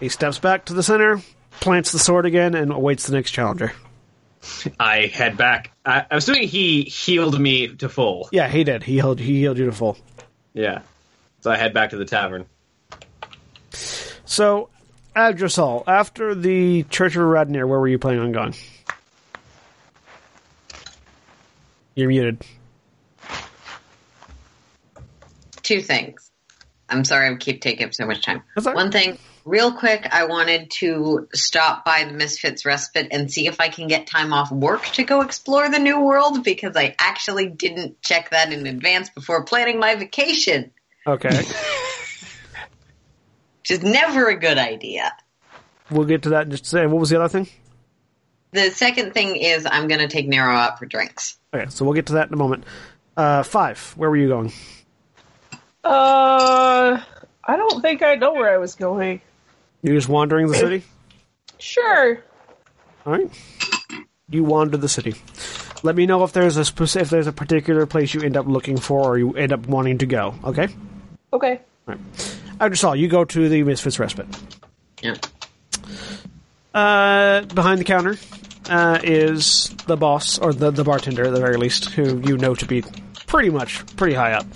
He 0.00 0.08
steps 0.08 0.38
back 0.38 0.64
to 0.64 0.72
the 0.72 0.82
center, 0.82 1.20
plants 1.60 1.92
the 1.92 1.98
sword 1.98 2.24
again, 2.24 2.54
and 2.54 2.72
awaits 2.72 3.08
the 3.08 3.12
next 3.12 3.32
challenger. 3.32 3.72
I 4.80 5.10
head 5.12 5.36
back. 5.36 5.70
I, 5.84 6.06
I'm 6.10 6.16
assuming 6.16 6.48
he 6.48 6.84
healed 6.84 7.38
me 7.38 7.76
to 7.76 7.90
full. 7.90 8.30
Yeah, 8.32 8.48
he 8.48 8.64
did. 8.64 8.82
He 8.82 8.94
healed, 8.94 9.20
he 9.20 9.38
healed 9.40 9.58
you 9.58 9.66
to 9.66 9.72
full. 9.72 9.98
Yeah. 10.54 10.80
So 11.42 11.50
I 11.50 11.56
head 11.56 11.74
back 11.74 11.90
to 11.90 11.98
the 11.98 12.06
tavern. 12.06 12.46
So, 14.24 14.70
Agdrisal, 15.14 15.84
after 15.86 16.34
the 16.34 16.84
Church 16.84 17.16
of 17.16 17.22
Radnir, 17.22 17.68
where 17.68 17.78
were 17.78 17.88
you 17.88 17.98
planning 17.98 18.20
on 18.20 18.32
going? 18.32 18.54
You're 21.94 22.08
muted. 22.08 22.42
Two 25.62 25.80
things. 25.80 26.30
I'm 26.88 27.04
sorry 27.04 27.28
I 27.28 27.34
keep 27.36 27.60
taking 27.60 27.86
up 27.86 27.94
so 27.94 28.06
much 28.06 28.22
time. 28.22 28.42
Right. 28.56 28.74
One 28.74 28.90
thing, 28.90 29.18
real 29.44 29.72
quick, 29.72 30.06
I 30.10 30.24
wanted 30.24 30.70
to 30.78 31.28
stop 31.34 31.84
by 31.84 32.04
the 32.04 32.12
Misfits 32.12 32.64
Respite 32.64 33.08
and 33.10 33.30
see 33.30 33.46
if 33.46 33.60
I 33.60 33.68
can 33.68 33.88
get 33.88 34.06
time 34.06 34.32
off 34.32 34.50
work 34.50 34.84
to 34.92 35.04
go 35.04 35.20
explore 35.20 35.70
the 35.70 35.78
new 35.78 36.00
world 36.00 36.42
because 36.42 36.76
I 36.76 36.94
actually 36.98 37.48
didn't 37.48 38.00
check 38.02 38.30
that 38.30 38.52
in 38.52 38.66
advance 38.66 39.10
before 39.10 39.44
planning 39.44 39.78
my 39.78 39.94
vacation, 39.94 40.72
Okay. 41.06 41.30
which 43.62 43.70
is 43.70 43.82
never 43.82 44.28
a 44.28 44.36
good 44.36 44.58
idea. 44.58 45.12
we'll 45.90 46.04
get 46.04 46.22
to 46.22 46.30
that 46.30 46.44
in 46.46 46.50
just 46.50 46.64
a 46.64 46.68
second. 46.68 46.90
What 46.90 47.00
was 47.00 47.10
the 47.10 47.20
other 47.22 47.28
thing? 47.28 47.48
The 48.52 48.70
second 48.70 49.14
thing 49.14 49.36
is 49.36 49.66
I'm 49.70 49.88
going 49.88 50.00
to 50.00 50.08
take 50.08 50.26
Nero 50.28 50.52
out 50.54 50.78
for 50.78 50.84
drinks. 50.86 51.38
Okay, 51.54 51.66
so 51.70 51.84
we'll 51.84 51.94
get 51.94 52.06
to 52.06 52.14
that 52.14 52.28
in 52.28 52.34
a 52.34 52.36
moment. 52.36 52.64
Uh, 53.16 53.42
five, 53.42 53.78
where 53.96 54.10
were 54.10 54.16
you 54.16 54.28
going? 54.28 54.52
Uh, 55.84 57.00
I 57.44 57.56
don't 57.56 57.80
think 57.82 58.02
I 58.02 58.14
know 58.16 58.32
where 58.34 58.52
I 58.52 58.58
was 58.58 58.74
going. 58.74 59.20
You're 59.82 59.94
just 59.96 60.08
wandering 60.08 60.48
the 60.48 60.54
city? 60.56 60.82
Sure. 61.58 62.18
All 63.06 63.12
right. 63.12 63.30
You 64.28 64.42
wander 64.42 64.76
the 64.76 64.88
city. 64.88 65.14
Let 65.84 65.94
me 65.94 66.06
know 66.06 66.24
if 66.24 66.32
there's 66.32 66.56
a 66.56 66.64
spec- 66.64 66.96
if 66.96 67.08
there's 67.08 67.28
a 67.28 67.32
particular 67.32 67.86
place 67.86 68.12
you 68.12 68.20
end 68.22 68.36
up 68.36 68.48
looking 68.48 68.78
for 68.78 69.04
or 69.12 69.16
you 69.16 69.34
end 69.34 69.52
up 69.52 69.68
wanting 69.68 69.98
to 69.98 70.06
go. 70.06 70.34
Okay. 70.42 70.66
Okay. 71.32 71.60
I 71.86 71.94
just 72.68 72.80
saw 72.80 72.92
you 72.92 73.08
go 73.08 73.24
to 73.24 73.48
the 73.48 73.62
Misfits 73.62 73.98
Respite. 73.98 74.26
Yeah. 75.02 75.16
Uh, 76.74 77.42
behind 77.42 77.80
the 77.80 77.84
counter 77.84 78.16
uh, 78.68 78.98
is 79.02 79.68
the 79.86 79.96
boss 79.96 80.38
or 80.38 80.52
the 80.52 80.70
the 80.70 80.84
bartender 80.84 81.26
at 81.26 81.34
the 81.34 81.40
very 81.40 81.56
least, 81.56 81.90
who 81.90 82.20
you 82.20 82.38
know 82.38 82.54
to 82.54 82.66
be 82.66 82.82
pretty 83.26 83.50
much 83.50 83.84
pretty 83.96 84.14
high 84.14 84.32
up. 84.32 84.46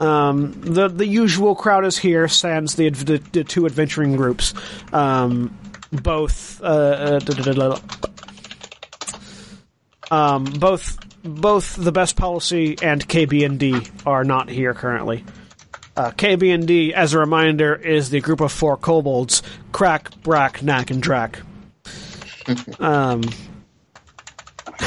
Um, 0.00 0.52
the 0.62 0.88
the 0.88 1.06
usual 1.06 1.54
crowd 1.54 1.84
is 1.84 1.98
here, 1.98 2.26
sans 2.26 2.74
the, 2.74 2.88
the, 2.88 3.18
the 3.32 3.44
two 3.44 3.66
adventuring 3.66 4.16
groups. 4.16 4.54
Um, 4.92 5.56
both 5.92 6.62
uh, 6.62 7.20
uh, 7.20 7.78
um, 10.10 10.44
both 10.44 10.98
both 11.22 11.76
the 11.76 11.92
best 11.92 12.16
policy 12.16 12.76
and 12.82 13.06
KB&D 13.06 13.82
are 14.06 14.24
not 14.24 14.48
here 14.48 14.72
currently. 14.72 15.24
Uh, 16.00 16.10
KB&D, 16.12 16.94
as 16.94 17.12
a 17.12 17.18
reminder, 17.18 17.74
is 17.74 18.08
the 18.08 18.22
group 18.22 18.40
of 18.40 18.50
four 18.50 18.78
kobolds: 18.78 19.42
Crack, 19.70 20.10
Brack, 20.22 20.62
Knack, 20.62 20.90
and 20.90 21.02
Drac. 21.02 21.42
um, 22.80 23.20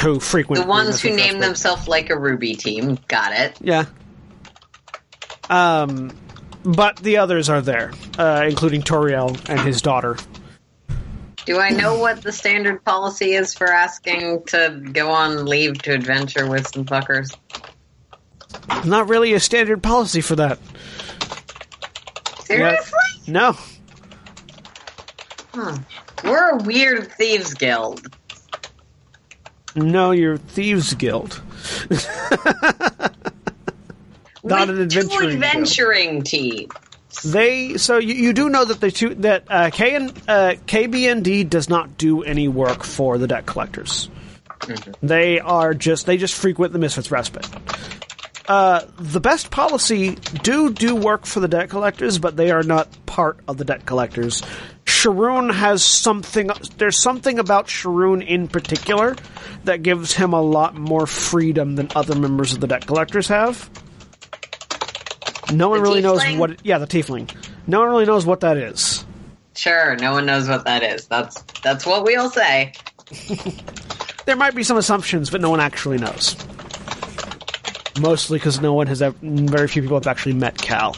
who 0.02 0.18
frequent 0.18 0.64
The 0.64 0.68
ones 0.68 1.00
who 1.00 1.14
name 1.14 1.38
themselves 1.38 1.86
like 1.86 2.10
a 2.10 2.18
Ruby 2.18 2.56
team. 2.56 2.98
Got 3.06 3.32
it. 3.32 3.56
Yeah. 3.60 3.84
Um, 5.48 6.10
but 6.64 6.96
the 6.96 7.18
others 7.18 7.48
are 7.48 7.60
there, 7.60 7.92
uh, 8.18 8.44
including 8.48 8.82
Toriel 8.82 9.40
and 9.48 9.60
his 9.60 9.80
daughter. 9.80 10.16
Do 11.44 11.60
I 11.60 11.70
know 11.70 11.96
what 11.96 12.22
the 12.22 12.32
standard 12.32 12.84
policy 12.84 13.34
is 13.34 13.54
for 13.54 13.68
asking 13.68 14.46
to 14.46 14.82
go 14.92 15.12
on 15.12 15.44
leave 15.44 15.80
to 15.82 15.92
adventure 15.92 16.50
with 16.50 16.66
some 16.74 16.84
fuckers? 16.84 17.36
Not 18.84 19.08
really 19.08 19.32
a 19.34 19.38
standard 19.38 19.80
policy 19.80 20.20
for 20.20 20.34
that. 20.34 20.58
Seriously? 22.56 22.98
No. 23.26 23.56
We're 26.24 26.50
a 26.50 26.62
weird 26.62 27.12
thieves 27.12 27.54
guild. 27.54 28.14
No, 29.76 30.12
you're 30.12 30.36
Thieves 30.36 30.94
Guild. 30.94 31.42
Not 34.44 34.68
an 34.70 34.76
two 34.88 35.00
adventuring 35.00 35.30
guild. 35.30 35.42
adventuring 35.42 36.22
team. 36.22 36.68
They 37.24 37.76
so 37.78 37.98
you, 37.98 38.14
you 38.14 38.32
do 38.32 38.48
know 38.50 38.64
that 38.64 38.80
the 38.80 38.90
two 38.90 39.14
that 39.16 39.44
uh, 39.48 39.70
K 39.70 39.94
and 39.96 40.10
uh, 40.28 40.54
KBND 40.66 41.48
does 41.48 41.68
not 41.68 41.96
do 41.96 42.22
any 42.22 42.48
work 42.48 42.82
for 42.84 43.18
the 43.18 43.26
debt 43.26 43.46
collectors. 43.46 44.10
They 45.02 45.40
are 45.40 45.74
just 45.74 46.06
they 46.06 46.16
just 46.18 46.34
frequent 46.34 46.72
the 46.72 46.78
Misfits 46.78 47.10
Respite. 47.10 47.46
Uh, 48.46 48.82
the 48.98 49.20
best 49.20 49.50
policy 49.50 50.16
do 50.42 50.70
do 50.70 50.94
work 50.94 51.24
for 51.24 51.40
the 51.40 51.48
debt 51.48 51.70
collectors, 51.70 52.18
but 52.18 52.36
they 52.36 52.50
are 52.50 52.62
not 52.62 52.88
part 53.06 53.38
of 53.48 53.56
the 53.56 53.64
debt 53.64 53.86
collectors. 53.86 54.42
Sharoon 54.84 55.52
has 55.52 55.82
something. 55.82 56.50
There's 56.76 56.98
something 56.98 57.38
about 57.38 57.68
Sharoon 57.68 58.26
in 58.26 58.48
particular 58.48 59.16
that 59.64 59.82
gives 59.82 60.12
him 60.12 60.34
a 60.34 60.42
lot 60.42 60.74
more 60.74 61.06
freedom 61.06 61.76
than 61.76 61.88
other 61.96 62.14
members 62.14 62.52
of 62.52 62.60
the 62.60 62.66
debt 62.66 62.86
collectors 62.86 63.28
have. 63.28 63.70
No 65.52 65.70
one 65.70 65.78
The 65.78 65.82
really 65.82 66.02
knows 66.02 66.22
what. 66.36 66.50
It, 66.50 66.60
yeah, 66.64 66.78
the 66.78 66.86
tiefling. 66.86 67.34
No 67.66 67.80
one 67.80 67.88
really 67.88 68.06
knows 68.06 68.26
what 68.26 68.40
that 68.40 68.58
is. 68.58 69.06
Sure, 69.56 69.96
no 69.96 70.12
one 70.12 70.26
knows 70.26 70.48
what 70.48 70.66
that 70.66 70.82
is. 70.82 71.06
That's 71.06 71.40
that's 71.62 71.86
what 71.86 72.04
we 72.04 72.16
all 72.16 72.28
say. 72.28 72.74
There 74.24 74.36
might 74.36 74.54
be 74.54 74.62
some 74.62 74.78
assumptions, 74.78 75.28
but 75.30 75.40
no 75.40 75.50
one 75.50 75.60
actually 75.60 75.98
knows. 75.98 76.34
Mostly 78.00 78.38
because 78.38 78.60
no 78.60 78.72
one 78.72 78.86
has 78.88 79.02
ever, 79.02 79.16
very 79.22 79.68
few 79.68 79.82
people 79.82 79.96
have 79.96 80.06
actually 80.06 80.34
met 80.34 80.58
Cal. 80.58 80.96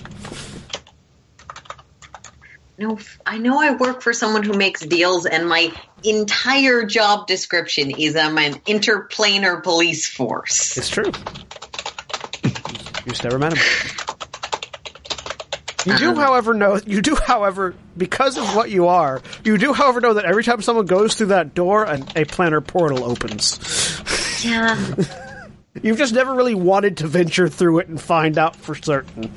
No, 2.79 2.99
I 3.25 3.39
know 3.39 3.61
I 3.61 3.75
work 3.75 4.03
for 4.03 4.13
someone 4.13 4.43
who 4.43 4.53
makes 4.53 4.81
deals, 4.81 5.25
and 5.25 5.49
my 5.49 5.73
entire 6.05 6.85
job 6.85 7.27
description 7.27 7.91
is 7.91 8.17
I'm 8.17 8.37
an 8.37 8.55
interplanar 8.61 9.63
police 9.63 10.07
force. 10.07 10.77
It's 10.77 10.91
true. 10.91 11.11
You 12.45 13.13
just 13.13 13.25
never 13.25 13.39
met 13.39 13.57
him. 13.57 14.07
You 15.87 15.97
do, 15.97 16.11
um, 16.11 16.17
however, 16.17 16.53
know 16.53 16.81
you 16.85 17.01
do, 17.01 17.15
however, 17.15 17.75
because 17.97 18.37
of 18.37 18.57
what 18.57 18.71
you 18.71 18.89
are, 18.89 19.23
you 19.45 19.57
do, 19.57 19.73
however, 19.73 20.01
know 20.01 20.15
that 20.15 20.25
every 20.25 20.43
time 20.43 20.61
someone 20.61 20.87
goes 20.87 21.15
through 21.15 21.29
that 21.29 21.55
door, 21.55 21.85
an, 21.85 22.03
a 22.17 22.25
planar 22.25 22.67
portal 22.67 23.05
opens. 23.05 23.61
Yeah. 24.45 24.77
You've 25.83 25.99
just 25.99 26.15
never 26.15 26.35
really 26.35 26.55
wanted 26.55 26.97
to 26.99 27.07
venture 27.07 27.49
through 27.49 27.79
it 27.81 27.89
and 27.89 28.01
find 28.01 28.39
out 28.39 28.57
for 28.57 28.75
certain. 28.75 29.33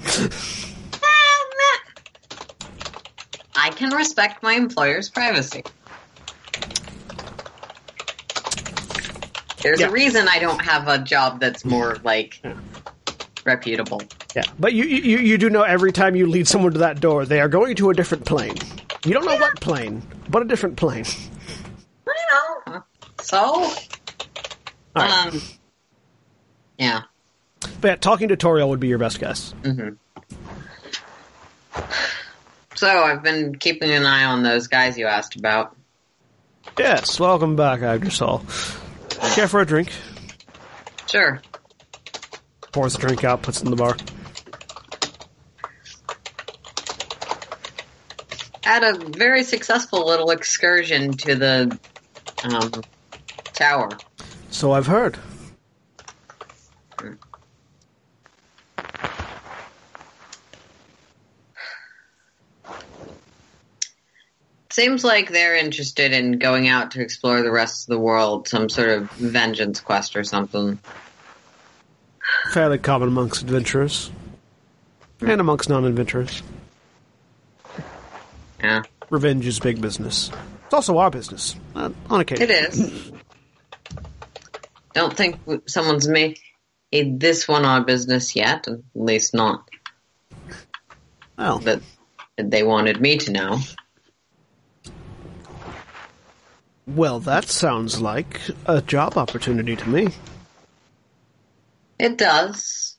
I 3.56 3.70
can 3.72 3.92
respect 3.94 4.42
my 4.42 4.54
employer's 4.54 5.10
privacy. 5.10 5.64
There's 9.62 9.82
Yeah. 9.82 9.88
a 9.88 9.92
reason 9.92 10.28
I 10.30 10.40
don't 10.40 10.62
have 10.62 10.88
a 10.88 10.98
job 11.00 11.40
that's 11.42 11.66
more 11.66 11.98
like 12.04 12.42
reputable. 13.46 14.02
Yeah, 14.36 14.44
but 14.58 14.74
you, 14.74 14.86
you 14.86 15.18
you 15.18 15.38
do 15.38 15.50
know 15.50 15.64
every 15.64 15.92
time 15.92 16.16
you 16.16 16.28
lead 16.28 16.48
someone 16.48 16.72
to 16.74 16.80
that 16.80 17.02
door, 17.02 17.26
they 17.26 17.42
are 17.42 17.50
going 17.50 17.76
to 17.78 17.90
a 17.90 17.94
different 17.94 18.26
plane. 18.26 18.56
You 19.06 19.14
don't 19.14 19.26
know 19.26 19.36
what 19.36 19.60
plane, 19.60 20.02
but 20.30 20.42
a 20.42 20.46
different 20.46 20.78
plane. 20.78 21.06
I 22.08 22.64
know. 22.68 22.84
So, 23.22 23.70
right. 24.96 25.28
um, 25.28 25.42
yeah. 26.80 27.02
But 27.82 27.88
yeah, 27.88 27.96
talking 27.98 28.30
to 28.30 28.38
Toriel 28.38 28.70
would 28.70 28.80
be 28.80 28.88
your 28.88 28.98
best 28.98 29.20
guess. 29.20 29.54
So 32.76 32.88
I've 32.88 33.22
been 33.22 33.58
keeping 33.58 33.92
an 33.92 34.06
eye 34.06 34.24
on 34.24 34.42
those 34.42 34.68
guys 34.68 34.98
you 34.98 35.06
asked 35.06 35.36
about. 35.36 35.76
Yes, 36.78 37.20
welcome 37.20 37.58
back, 37.58 37.82
Agdrisal. 37.82 38.42
Care 39.36 39.50
for 39.50 39.60
a 39.60 39.66
drink? 39.66 39.92
Sure. 41.08 41.42
Pours 42.72 42.94
the 42.94 43.00
drink 43.00 43.26
out, 43.26 43.42
puts 43.42 43.60
it 43.60 43.66
in 43.66 43.72
the 43.72 43.76
bar. 43.76 43.98
Had 48.64 48.84
a 48.84 48.98
very 49.10 49.44
successful 49.44 50.06
little 50.06 50.32
excursion 50.32 51.12
to 51.14 51.36
the 51.36 51.78
um, 52.44 52.72
tower. 53.54 53.90
So 54.52 54.72
I've 54.72 54.88
heard. 54.88 55.18
Seems 64.80 65.04
like 65.04 65.30
they're 65.30 65.58
interested 65.58 66.14
in 66.14 66.40
going 66.40 66.70
out 66.70 66.92
to 66.92 67.02
explore 67.02 67.42
the 67.42 67.52
rest 67.52 67.84
of 67.84 67.88
the 67.88 68.00
world, 68.00 68.48
some 68.48 68.70
sort 68.70 68.88
of 68.88 69.12
vengeance 69.12 69.82
quest 69.82 70.16
or 70.16 70.24
something. 70.24 70.80
Fairly 72.54 72.78
common 72.78 73.10
amongst 73.10 73.42
adventurers. 73.42 74.10
And 75.20 75.42
amongst 75.42 75.68
non-adventurers. 75.68 76.42
Yeah, 78.64 78.84
Revenge 79.10 79.46
is 79.48 79.60
big 79.60 79.82
business. 79.82 80.32
It's 80.64 80.74
also 80.74 80.98
our 80.98 81.12
business, 81.12 81.58
uh, 81.76 81.90
on 82.10 82.22
occasion. 82.22 82.44
it 82.44 82.50
is. 82.50 83.12
Don't 84.94 85.14
think 85.14 85.42
someone's 85.66 86.08
made 86.08 86.40
this 86.94 87.50
one 87.50 87.66
our 87.66 87.84
business 87.84 88.34
yet, 88.34 88.70
at 88.70 88.80
least 88.96 89.34
not 89.34 89.70
Well, 91.38 91.60
that 91.60 91.82
they 92.38 92.64
wanted 92.64 93.02
me 93.02 93.18
to 93.18 93.34
know. 93.34 93.60
Well, 96.96 97.20
that 97.22 97.46
sounds 97.46 98.02
like 98.02 98.42
a 98.66 98.82
job 98.82 99.18
opportunity 99.18 99.76
to 99.76 99.90
me. 99.90 100.10
It 102.00 102.18
does. 102.18 102.98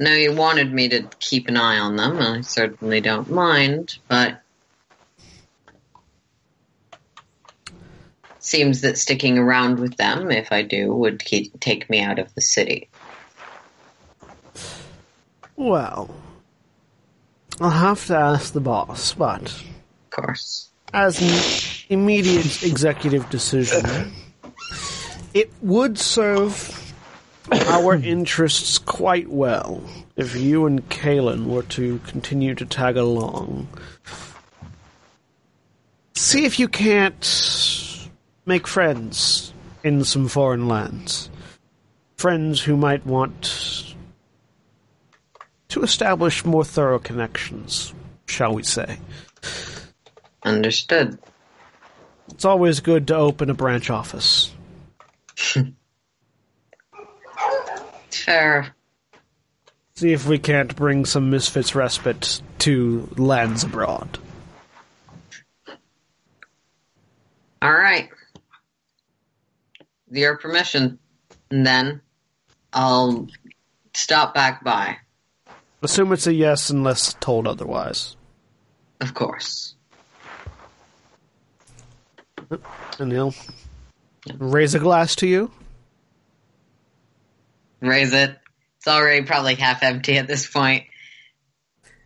No, 0.00 0.12
you 0.12 0.32
wanted 0.32 0.72
me 0.72 0.88
to 0.90 1.08
keep 1.18 1.48
an 1.48 1.56
eye 1.56 1.78
on 1.78 1.96
them. 1.96 2.18
I 2.18 2.42
certainly 2.42 3.00
don't 3.00 3.30
mind, 3.30 3.98
but 4.06 4.42
seems 8.38 8.82
that 8.82 8.96
sticking 8.96 9.38
around 9.38 9.78
with 9.78 9.96
them, 9.96 10.30
if 10.30 10.52
I 10.52 10.62
do, 10.62 10.94
would 10.94 11.24
keep, 11.24 11.58
take 11.60 11.90
me 11.90 12.00
out 12.00 12.18
of 12.18 12.32
the 12.34 12.40
city. 12.40 12.88
Well, 15.56 16.14
I'll 17.60 17.70
have 17.70 18.06
to 18.06 18.16
ask 18.16 18.52
the 18.52 18.60
boss, 18.60 19.14
but 19.14 19.62
course. 20.10 20.68
as 20.92 21.20
an 21.20 21.94
immediate 21.94 22.62
executive 22.62 23.28
decision, 23.30 24.12
it 25.34 25.50
would 25.62 25.98
serve 25.98 26.74
our 27.50 27.94
interests 27.94 28.78
quite 28.78 29.28
well 29.28 29.82
if 30.16 30.34
you 30.34 30.66
and 30.66 30.88
Caelynn 30.88 31.46
were 31.46 31.62
to 31.62 31.98
continue 32.06 32.54
to 32.54 32.64
tag 32.64 32.96
along. 32.96 33.68
See 36.14 36.44
if 36.44 36.58
you 36.58 36.68
can't 36.68 38.08
make 38.44 38.66
friends 38.66 39.52
in 39.84 40.04
some 40.04 40.28
foreign 40.28 40.66
lands. 40.66 41.30
Friends 42.16 42.60
who 42.60 42.76
might 42.76 43.06
want 43.06 43.94
to 45.68 45.82
establish 45.82 46.44
more 46.44 46.64
thorough 46.64 46.98
connections, 46.98 47.94
shall 48.26 48.54
we 48.54 48.64
say. 48.64 48.98
Understood. 50.48 51.18
It's 52.30 52.46
always 52.46 52.80
good 52.80 53.08
to 53.08 53.16
open 53.16 53.50
a 53.50 53.54
branch 53.54 53.90
office. 53.90 54.50
Fair. 58.10 58.74
See 59.96 60.12
if 60.14 60.26
we 60.26 60.38
can't 60.38 60.74
bring 60.74 61.04
some 61.04 61.28
Misfits 61.28 61.74
respite 61.74 62.40
to 62.60 63.06
lands 63.18 63.62
abroad. 63.62 64.18
All 67.60 67.70
right. 67.70 68.08
With 70.08 70.16
your 70.16 70.38
permission, 70.38 70.98
And 71.50 71.66
then 71.66 72.00
I'll 72.72 73.28
stop 73.92 74.32
back 74.32 74.64
by. 74.64 74.96
Assume 75.82 76.12
it's 76.12 76.26
a 76.26 76.32
yes 76.32 76.70
unless 76.70 77.12
told 77.20 77.46
otherwise. 77.46 78.16
Of 79.02 79.12
course. 79.12 79.74
And 82.98 83.12
he'll 83.12 83.34
raise 84.38 84.74
a 84.74 84.78
glass 84.78 85.16
to 85.16 85.26
you. 85.26 85.50
Raise 87.80 88.12
it. 88.12 88.36
It's 88.78 88.88
already 88.88 89.24
probably 89.24 89.54
half 89.54 89.82
empty 89.82 90.16
at 90.18 90.26
this 90.26 90.46
point. 90.48 90.84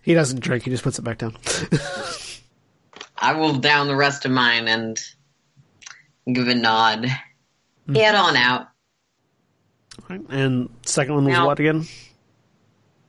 He 0.02 0.14
doesn't 0.14 0.40
drink, 0.40 0.64
he 0.64 0.70
just 0.70 0.82
puts 0.82 0.98
it 0.98 1.02
back 1.02 1.18
down. 1.18 1.36
I 3.16 3.34
will 3.34 3.54
down 3.58 3.86
the 3.86 3.94
rest 3.96 4.24
of 4.24 4.32
mine 4.32 4.66
and 4.66 5.00
give 6.30 6.48
a 6.48 6.54
nod. 6.54 7.06
Head 7.94 8.14
on 8.14 8.36
out. 8.36 8.68
and 10.28 10.68
second 10.84 11.14
one 11.14 11.24
was 11.24 11.32
Now- 11.32 11.46
what 11.46 11.60
again? 11.60 11.86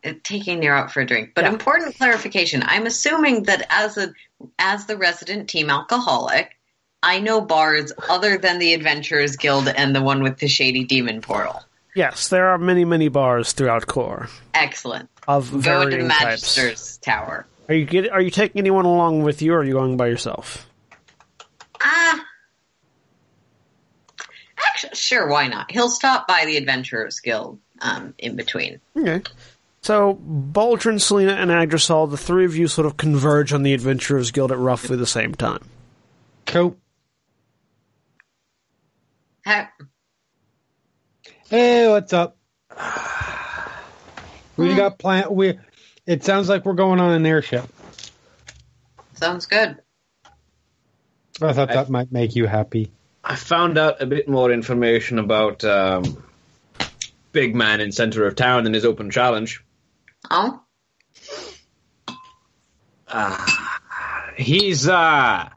Uh, 0.06 0.14
Taking 0.24 0.62
you 0.62 0.70
out 0.70 0.92
for 0.92 1.00
a 1.02 1.06
drink. 1.06 1.32
But 1.34 1.46
Yeah. 1.46 1.52
important 1.54 1.96
clarification. 1.98 2.62
I'm 2.66 2.86
assuming 2.86 3.44
that 3.44 3.66
as 3.70 3.98
a 3.98 4.14
as 4.60 4.86
the 4.86 4.98
resident 4.98 5.50
team 5.50 5.70
alcoholic, 5.70 6.52
I 7.04 7.20
know 7.20 7.42
bars 7.42 7.92
other 8.10 8.38
than 8.38 8.60
the 8.60 8.74
Adventurers 8.74 9.36
Guild 9.36 9.68
and 9.68 9.94
the 9.94 10.02
one 10.02 10.24
with 10.24 10.40
the 10.40 10.48
shady 10.48 10.86
demon 10.86 11.22
portal. 11.22 11.62
Yes, 11.96 12.30
there 12.30 12.48
are 12.48 12.58
many, 12.58 12.86
many 12.86 13.10
bars 13.10 13.52
throughout 13.52 13.86
Core 13.86 14.30
Excellent. 14.54 15.10
of 15.28 15.52
Go 15.52 15.84
to 15.84 15.90
varying 15.90 16.10
types. 16.10 16.98
Tower. 16.98 17.46
Are 17.68 17.76
you 17.76 17.86
get, 17.86 18.10
Are 18.10 18.22
you 18.22 18.32
taking 18.32 18.60
anyone 18.60 18.86
along 18.86 19.24
with 19.24 19.42
you, 19.42 19.54
or 19.54 19.60
are 19.60 19.64
you 19.64 19.74
going 19.74 19.98
by 19.98 20.08
yourself? 20.08 20.66
Ah. 21.82 22.26
Actually, 24.66 24.96
sure, 24.96 25.28
why 25.28 25.48
not? 25.48 25.72
He'll 25.72 25.90
stop 25.90 26.28
by 26.28 26.46
the 26.46 26.58
Adventurers 26.58 27.20
Guild 27.20 27.60
um, 27.82 28.14
in 28.18 28.36
between. 28.38 28.80
Okay. 28.98 29.22
So, 29.82 30.16
Boldrin, 30.26 31.02
Selina, 31.02 31.34
and 31.34 31.52
Agdrisal, 31.52 32.10
the 32.10 32.18
three 32.18 32.46
of 32.46 32.56
you 32.56 32.70
sort 32.70 32.88
of 32.88 32.96
converge 32.96 33.52
on 33.52 33.64
the 33.64 33.74
Adventurers 33.74 34.32
Guild 34.32 34.54
at 34.54 34.58
roughly 34.58 34.96
the 34.96 35.06
same 35.06 35.36
time. 35.36 35.70
Cool. 36.46 36.78
Ha- 39.46 39.72
Hey, 41.50 41.90
what's 41.90 42.14
up? 42.14 42.38
We 44.56 44.76
got 44.76 45.00
plan. 45.00 45.34
We. 45.34 45.58
It 46.06 46.24
sounds 46.24 46.48
like 46.48 46.64
we're 46.64 46.74
going 46.74 47.00
on 47.00 47.12
an 47.12 47.26
airship. 47.26 47.66
sounds 49.16 49.48
good. 49.48 49.80
I 51.42 51.54
thought 51.54 51.70
that 51.70 51.90
might 51.90 52.12
make 52.12 52.36
you 52.36 52.46
happy. 52.46 52.92
I 53.24 53.36
found 53.36 53.80
out 53.80 54.00
a 54.00 54.06
bit 54.06 54.30
more 54.30 54.52
information 54.52 55.18
about 55.18 55.64
um, 55.64 56.24
Big 57.32 57.56
Man 57.56 57.82
in 57.82 57.92
center 57.92 58.28
of 58.28 58.36
town 58.36 58.68
and 58.68 58.76
his 58.76 58.86
open 58.86 59.10
challenge. 59.10 59.64
Oh, 60.30 60.62
He's 64.38 64.88
uh 64.88 65.50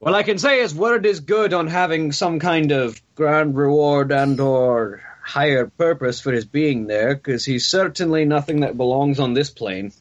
well 0.00 0.14
I 0.14 0.22
can 0.22 0.38
say 0.38 0.60
his 0.60 0.74
word 0.74 1.06
is 1.06 1.20
good 1.20 1.52
on 1.52 1.66
having 1.66 2.12
some 2.12 2.38
kind 2.38 2.72
of 2.72 3.00
grand 3.14 3.56
reward 3.56 4.12
and 4.12 4.38
or 4.40 5.02
higher 5.22 5.66
purpose 5.66 6.20
for 6.20 6.32
his 6.32 6.44
being 6.44 6.86
there, 6.86 7.14
because 7.14 7.44
he's 7.44 7.66
certainly 7.66 8.24
nothing 8.24 8.60
that 8.60 8.76
belongs 8.76 9.18
on 9.18 9.34
this 9.34 9.50
plane. 9.50 9.92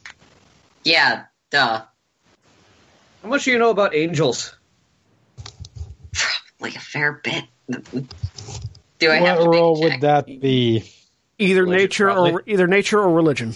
yeah, 0.84 1.26
duh. 1.50 1.82
How 3.24 3.30
much 3.30 3.46
do 3.46 3.52
you 3.52 3.58
know 3.58 3.72
about 3.72 3.96
angels? 3.96 4.56
Probably 6.14 6.76
a 6.76 6.80
fair 6.80 7.14
bit. 7.24 7.46
Do 9.00 9.10
I 9.12 9.16
have 9.16 9.40
What 9.40 9.44
to 9.46 9.50
role 9.50 9.78
a 9.78 9.80
would 9.82 10.02
that 10.02 10.28
be? 10.28 10.84
Either 11.40 11.64
Religion, 11.64 11.84
nature 11.84 12.12
or 12.12 12.44
either 12.46 12.68
nature 12.68 13.00
or 13.00 13.12
religion. 13.12 13.56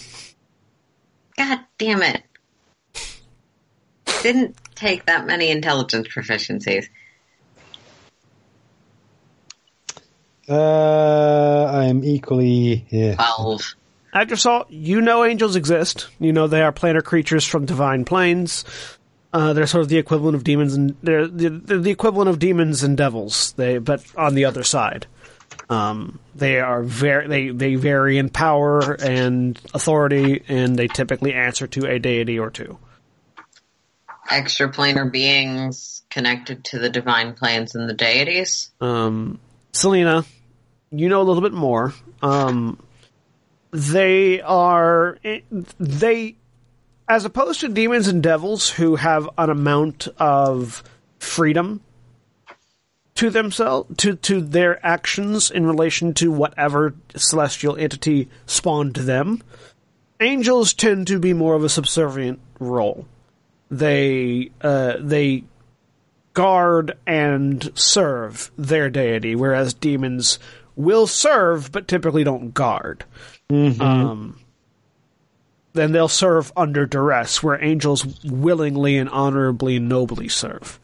God 1.37 1.59
damn 1.77 2.01
it. 2.01 2.23
Didn't 4.23 4.57
take 4.79 5.05
that 5.05 5.25
many 5.25 5.49
intelligence 5.49 6.07
proficiencies. 6.07 6.87
Uh, 10.47 11.65
I'm 11.65 12.03
equally. 12.03 12.85
Yeah. 12.89 13.15
Twelve. 13.15 13.75
Agdrisal, 14.13 14.65
you 14.69 15.01
know 15.01 15.23
angels 15.23 15.55
exist. 15.55 16.09
You 16.19 16.33
know 16.33 16.47
they 16.47 16.63
are 16.63 16.71
planar 16.71 17.03
creatures 17.03 17.45
from 17.45 17.65
divine 17.65 18.05
planes. 18.05 18.65
Uh, 19.31 19.53
they're 19.53 19.67
sort 19.67 19.83
of 19.83 19.89
the 19.89 19.99
equivalent 19.99 20.35
of 20.35 20.43
demons, 20.43 20.73
and 20.73 20.95
they're 21.03 21.27
the, 21.27 21.49
they're 21.49 21.77
the 21.77 21.91
equivalent 21.91 22.29
of 22.29 22.39
demons 22.39 22.81
and 22.81 22.97
devils. 22.97 23.51
They, 23.53 23.77
but 23.77 24.03
on 24.17 24.33
the 24.33 24.45
other 24.45 24.63
side, 24.63 25.05
um, 25.69 26.19
they 26.33 26.59
are 26.59 26.81
very 26.81 27.27
they 27.27 27.49
they 27.49 27.75
vary 27.75 28.17
in 28.17 28.29
power 28.29 28.95
and 28.95 29.59
authority, 29.75 30.43
and 30.47 30.75
they 30.75 30.87
typically 30.87 31.35
answer 31.35 31.67
to 31.67 31.85
a 31.85 31.99
deity 31.99 32.39
or 32.39 32.49
two. 32.49 32.79
Extraplanar 34.29 35.11
beings 35.11 36.03
connected 36.09 36.63
to 36.65 36.79
the 36.79 36.89
divine 36.89 37.33
planes 37.33 37.75
and 37.75 37.89
the 37.89 37.93
deities. 37.93 38.71
Um, 38.79 39.39
Selina, 39.71 40.25
you 40.91 41.09
know 41.09 41.21
a 41.21 41.23
little 41.23 41.41
bit 41.41 41.53
more. 41.53 41.93
Um, 42.21 42.79
they 43.71 44.41
are 44.41 45.17
they, 45.79 46.35
as 47.07 47.25
opposed 47.25 47.61
to 47.61 47.69
demons 47.69 48.07
and 48.07 48.21
devils 48.23 48.69
who 48.69 48.95
have 48.95 49.29
an 49.37 49.49
amount 49.49 50.07
of 50.17 50.83
freedom 51.19 51.81
to 53.15 53.29
themselves 53.29 53.95
to 53.97 54.15
to 54.15 54.41
their 54.41 54.83
actions 54.85 55.51
in 55.51 55.65
relation 55.65 56.13
to 56.15 56.31
whatever 56.31 56.95
celestial 57.15 57.75
entity 57.77 58.29
spawned 58.45 58.95
them. 58.95 59.43
Angels 60.21 60.73
tend 60.73 61.07
to 61.07 61.19
be 61.19 61.33
more 61.33 61.55
of 61.55 61.63
a 61.63 61.69
subservient 61.69 62.39
role. 62.59 63.07
They 63.71 64.51
uh, 64.61 64.95
they 64.99 65.43
guard 66.33 66.97
and 67.05 67.71
serve 67.75 68.51
their 68.57 68.89
deity, 68.89 69.35
whereas 69.35 69.73
demons 69.73 70.39
will 70.75 71.07
serve 71.07 71.71
but 71.71 71.87
typically 71.87 72.23
don't 72.23 72.53
guard. 72.53 73.03
Um, 73.81 74.39
then 75.73 75.91
they'll 75.91 76.07
serve 76.07 76.51
under 76.55 76.85
duress, 76.85 77.43
where 77.43 77.63
angels 77.63 78.23
willingly 78.23 78.97
and 78.97 79.09
honorably 79.09 79.75
and 79.75 79.89
nobly 79.89 80.29
serve. 80.29 80.79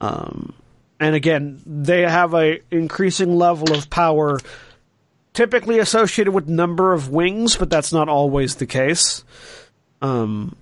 Um, 0.00 0.54
and 1.00 1.14
again, 1.14 1.60
they 1.66 2.02
have 2.02 2.34
a 2.34 2.60
increasing 2.70 3.36
level 3.36 3.74
of 3.74 3.90
power, 3.90 4.38
typically 5.32 5.78
associated 5.78 6.32
with 6.32 6.48
number 6.48 6.92
of 6.92 7.08
wings, 7.10 7.56
but 7.56 7.70
that's 7.70 7.92
not 7.92 8.08
always 8.08 8.56
the 8.56 8.66
case. 8.66 9.24
Um, 10.00 10.56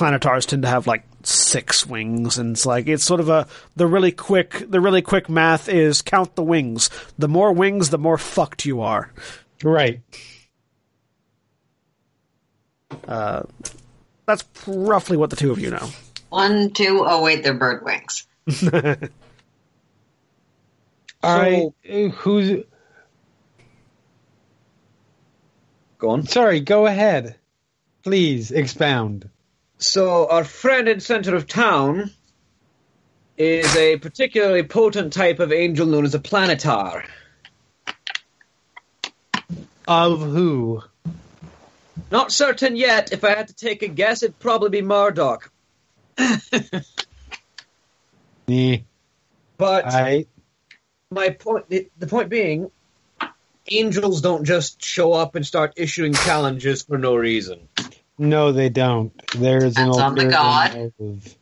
planetars 0.00 0.46
tend 0.46 0.62
to 0.62 0.68
have 0.68 0.86
like 0.86 1.04
six 1.24 1.84
wings 1.86 2.38
and 2.38 2.52
it's 2.52 2.64
like 2.64 2.86
it's 2.86 3.04
sort 3.04 3.20
of 3.20 3.28
a 3.28 3.46
the 3.76 3.86
really 3.86 4.10
quick 4.10 4.64
the 4.70 4.80
really 4.80 5.02
quick 5.02 5.28
math 5.28 5.68
is 5.68 6.00
count 6.00 6.34
the 6.36 6.42
wings 6.42 6.88
the 7.18 7.28
more 7.28 7.52
wings 7.52 7.90
the 7.90 7.98
more 7.98 8.16
fucked 8.16 8.64
you 8.64 8.80
are 8.80 9.12
Right. 9.62 10.00
uh, 13.06 13.42
that's 14.24 14.42
roughly 14.66 15.18
what 15.18 15.28
the 15.28 15.36
two 15.36 15.50
of 15.50 15.58
you 15.58 15.68
know 15.70 15.90
One, 16.30 16.70
two, 16.70 17.04
oh 17.06 17.22
wait, 17.22 17.42
they're 17.42 17.52
bird 17.52 17.84
wings. 17.84 18.26
All 21.22 21.38
right. 21.38 21.68
Who's? 22.14 22.64
Go 25.98 26.08
on. 26.10 26.24
Sorry. 26.26 26.60
Go 26.60 26.86
ahead. 26.86 27.36
Please 28.02 28.50
expound. 28.52 29.28
So 29.80 30.28
our 30.28 30.44
friend 30.44 30.88
in 30.88 31.00
center 31.00 31.34
of 31.34 31.46
town 31.46 32.10
is 33.38 33.74
a 33.74 33.96
particularly 33.96 34.62
potent 34.62 35.14
type 35.14 35.40
of 35.40 35.52
angel 35.52 35.86
known 35.86 36.04
as 36.04 36.14
a 36.14 36.18
planetar. 36.18 37.04
Of 39.88 40.20
who? 40.20 40.82
Not 42.10 42.30
certain 42.30 42.76
yet. 42.76 43.12
If 43.12 43.24
I 43.24 43.30
had 43.30 43.48
to 43.48 43.54
take 43.54 43.82
a 43.82 43.88
guess, 43.88 44.22
it'd 44.22 44.38
probably 44.38 44.70
be 44.70 44.82
Marduk. 44.82 45.50
Yeah. 48.50 48.78
But 49.58 49.86
I. 49.86 50.26
my 51.12 51.30
point, 51.30 51.68
the 51.68 52.06
point 52.08 52.30
being, 52.30 52.72
angels 53.68 54.22
don't 54.22 54.44
just 54.44 54.82
show 54.84 55.12
up 55.12 55.36
and 55.36 55.46
start 55.46 55.74
issuing 55.76 56.14
challenges 56.14 56.82
for 56.82 56.98
no 56.98 57.14
reason. 57.14 57.68
No, 58.20 58.52
they 58.52 58.68
don't. 58.68 59.14
There's 59.32 59.78
an 59.78 59.86
That's 59.86 59.98
on 59.98 60.14
the 60.14 60.26
god. 60.26 60.74
motive. 60.74 61.36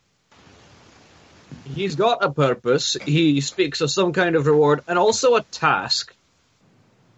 He's 1.64 1.96
got 1.96 2.24
a 2.24 2.30
purpose. 2.30 2.96
He 3.04 3.40
speaks 3.40 3.80
of 3.80 3.90
some 3.90 4.12
kind 4.12 4.36
of 4.36 4.46
reward 4.46 4.84
and 4.86 4.96
also 4.96 5.34
a 5.34 5.42
task. 5.42 6.14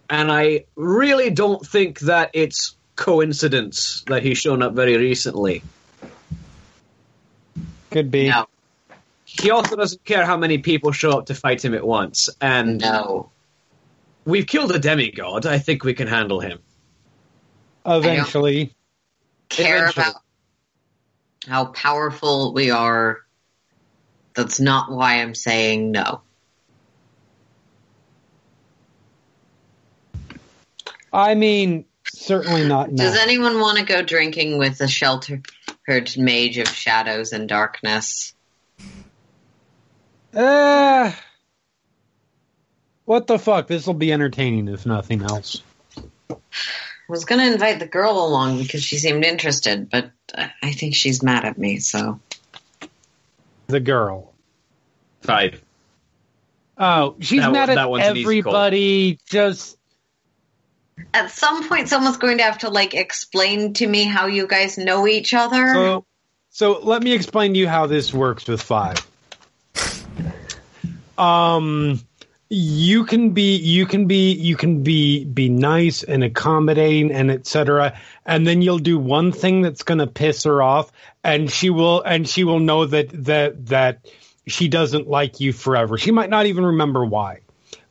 And 0.09 0.31
I 0.31 0.65
really 0.75 1.29
don't 1.29 1.63
think 1.63 1.99
that 1.99 2.31
it's 2.33 2.75
coincidence 2.95 4.03
that 4.07 4.23
he's 4.23 4.39
shown 4.39 4.63
up 4.63 4.73
very 4.73 4.97
recently. 4.97 5.61
Could 7.91 8.09
be. 8.09 8.29
No, 8.29 8.47
He 9.25 9.51
also 9.51 9.75
doesn't 9.75 10.03
care 10.03 10.25
how 10.25 10.37
many 10.37 10.57
people 10.57 10.91
show 10.91 11.11
up 11.19 11.27
to 11.27 11.35
fight 11.35 11.63
him 11.63 11.75
at 11.75 11.85
once. 11.85 12.29
And 12.41 12.81
no. 12.81 13.29
we've 14.25 14.47
killed 14.47 14.71
a 14.71 14.79
demigod. 14.79 15.45
I 15.45 15.59
think 15.59 15.83
we 15.83 15.93
can 15.93 16.07
handle 16.07 16.39
him. 16.39 16.57
Eventually. 17.85 18.73
Care 19.51 19.77
Eventually. 19.77 20.05
about 20.05 20.21
how 21.47 21.65
powerful 21.65 22.53
we 22.53 22.71
are. 22.71 23.19
That's 24.33 24.59
not 24.59 24.91
why 24.91 25.21
I'm 25.21 25.35
saying 25.35 25.91
no. 25.91 26.21
I 31.11 31.35
mean, 31.35 31.85
certainly 32.07 32.65
not 32.65 32.91
now. 32.91 33.03
Does 33.03 33.17
anyone 33.17 33.59
want 33.59 33.77
to 33.77 33.83
go 33.83 34.01
drinking 34.01 34.57
with 34.57 34.79
a 34.79 34.87
sheltered 34.87 35.45
mage 36.17 36.57
of 36.57 36.69
shadows 36.69 37.33
and 37.33 37.49
darkness? 37.49 38.33
Uh, 40.33 41.11
what 43.03 43.27
the 43.27 43.37
fuck? 43.37 43.67
This 43.67 43.85
will 43.85 43.93
be 43.93 44.13
entertaining 44.13 44.69
if 44.69 44.85
nothing 44.85 45.21
else. 45.21 45.61
I 47.11 47.13
was 47.13 47.25
going 47.25 47.41
to 47.41 47.51
invite 47.51 47.79
the 47.79 47.87
girl 47.87 48.25
along 48.25 48.59
because 48.59 48.81
she 48.81 48.97
seemed 48.97 49.25
interested, 49.25 49.89
but 49.89 50.11
I 50.63 50.71
think 50.71 50.95
she's 50.95 51.21
mad 51.21 51.43
at 51.43 51.57
me, 51.57 51.79
so. 51.79 52.21
The 53.67 53.81
girl. 53.81 54.31
Five. 55.19 55.61
Oh, 56.77 57.17
she's 57.19 57.41
That- 57.41 57.51
mad 57.51 57.67
that 57.67 57.77
at 57.79 57.89
one's 57.89 58.05
an 58.07 58.15
easy 58.15 58.41
call. 58.41 58.55
everybody. 58.55 59.19
Just 59.29 59.77
At 61.13 61.31
some 61.31 61.67
point, 61.67 61.89
someone's 61.89 62.15
going 62.15 62.37
to 62.37 62.43
have 62.45 62.59
to, 62.59 62.69
like, 62.69 62.93
explain 62.93 63.73
to 63.73 63.85
me 63.85 64.05
how 64.05 64.27
you 64.27 64.47
guys 64.47 64.77
know 64.77 65.05
each 65.05 65.33
other. 65.33 65.73
so. 65.73 66.05
So 66.51 66.79
let 66.81 67.03
me 67.03 67.11
explain 67.11 67.51
to 67.55 67.59
you 67.59 67.67
how 67.67 67.87
this 67.87 68.13
works 68.13 68.47
with 68.47 68.61
five. 68.61 69.05
Um, 71.17 71.99
you 72.53 73.05
can 73.05 73.29
be, 73.29 73.55
you 73.55 73.85
can 73.85 74.07
be, 74.07 74.33
you 74.33 74.57
can 74.57 74.83
be, 74.83 75.23
be 75.23 75.47
nice 75.47 76.03
and 76.03 76.21
accommodating 76.21 77.09
and 77.09 77.31
etc. 77.31 77.97
And 78.25 78.45
then 78.45 78.61
you'll 78.61 78.77
do 78.77 78.99
one 78.99 79.31
thing 79.31 79.61
that's 79.61 79.83
going 79.83 79.99
to 79.99 80.07
piss 80.07 80.43
her 80.43 80.61
off, 80.61 80.91
and 81.23 81.49
she 81.49 81.69
will, 81.69 82.01
and 82.01 82.27
she 82.27 82.43
will 82.43 82.59
know 82.59 82.85
that 82.85 83.07
that 83.23 83.67
that 83.67 84.05
she 84.47 84.67
doesn't 84.67 85.07
like 85.07 85.39
you 85.39 85.53
forever. 85.53 85.97
She 85.97 86.11
might 86.11 86.29
not 86.29 86.45
even 86.45 86.65
remember 86.65 87.05
why, 87.05 87.39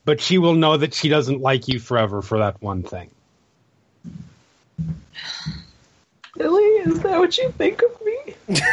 but 0.04 0.20
she 0.20 0.36
will 0.36 0.54
know 0.54 0.76
that 0.76 0.92
she 0.92 1.08
doesn't 1.08 1.40
like 1.40 1.66
you 1.66 1.80
forever 1.80 2.20
for 2.20 2.40
that 2.40 2.60
one 2.60 2.82
thing. 2.82 3.10
Really? 6.40 6.90
Is 6.90 7.00
that 7.00 7.18
what 7.18 7.36
you 7.38 7.50
think 7.52 7.82
of 7.82 8.00
me? 8.04 8.34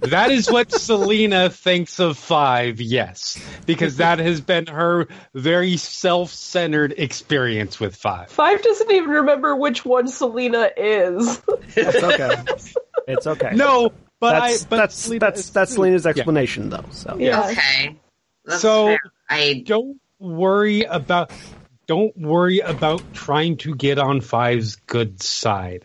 That 0.00 0.30
is 0.30 0.48
what 0.48 0.70
Selina 0.70 1.50
thinks 1.50 1.98
of 1.98 2.16
Five, 2.16 2.80
yes. 2.80 3.42
Because 3.64 3.96
that 3.96 4.20
has 4.20 4.40
been 4.40 4.66
her 4.68 5.08
very 5.34 5.76
self 5.78 6.30
centered 6.30 6.94
experience 6.96 7.80
with 7.80 7.96
Five. 7.96 8.30
Five 8.30 8.62
doesn't 8.62 8.90
even 8.92 9.10
remember 9.10 9.56
which 9.56 9.84
one 9.84 10.06
Selina 10.06 10.70
is. 10.76 11.42
It's 11.74 12.02
okay. 12.04 12.36
It's 13.08 13.26
okay. 13.26 13.50
No, 13.54 13.90
but 14.20 14.32
that's 14.38 14.64
I. 14.64 14.66
But 14.68 14.76
that's 14.76 14.94
Selina 14.96 15.20
that's 15.20 15.40
is 15.40 15.50
that's 15.50 15.70
true. 15.70 15.76
Selina's 15.76 16.04
Yeah. 16.04 16.10
explanation, 16.10 16.70
though. 16.70 16.84
So 16.92 17.16
Yeah. 17.18 17.48
Okay. 17.50 17.96
That's 18.44 18.62
So- 18.62 18.86
fair. 18.86 19.00
I 19.28 19.64
Don't 19.66 19.98
worry 20.20 20.82
about. 20.82 21.32
Don't 21.88 22.16
worry 22.16 22.60
about 22.60 23.02
trying 23.12 23.56
to 23.58 23.74
get 23.74 23.98
on 23.98 24.20
Five's 24.20 24.76
good 24.76 25.20
side. 25.22 25.84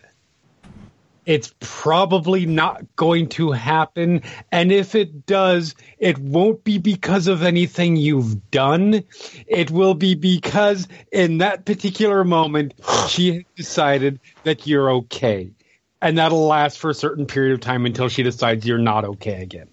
It's 1.24 1.54
probably 1.60 2.46
not 2.46 2.96
going 2.96 3.28
to 3.30 3.52
happen, 3.52 4.22
and 4.50 4.72
if 4.72 4.96
it 4.96 5.24
does, 5.24 5.76
it 5.98 6.18
won't 6.18 6.64
be 6.64 6.78
because 6.78 7.28
of 7.28 7.42
anything 7.42 7.96
you've 7.96 8.50
done. 8.50 9.04
It 9.46 9.70
will 9.70 9.94
be 9.94 10.16
because 10.16 10.88
in 11.12 11.38
that 11.38 11.64
particular 11.64 12.24
moment, 12.24 12.74
she 13.08 13.34
has 13.34 13.42
decided 13.54 14.18
that 14.42 14.66
you're 14.66 14.90
okay. 14.90 15.52
And 16.00 16.18
that'll 16.18 16.44
last 16.46 16.78
for 16.78 16.90
a 16.90 16.94
certain 16.94 17.26
period 17.26 17.54
of 17.54 17.60
time 17.60 17.86
until 17.86 18.08
she 18.08 18.24
decides 18.24 18.66
you're 18.66 18.78
not 18.78 19.04
okay 19.04 19.42
again. 19.42 19.68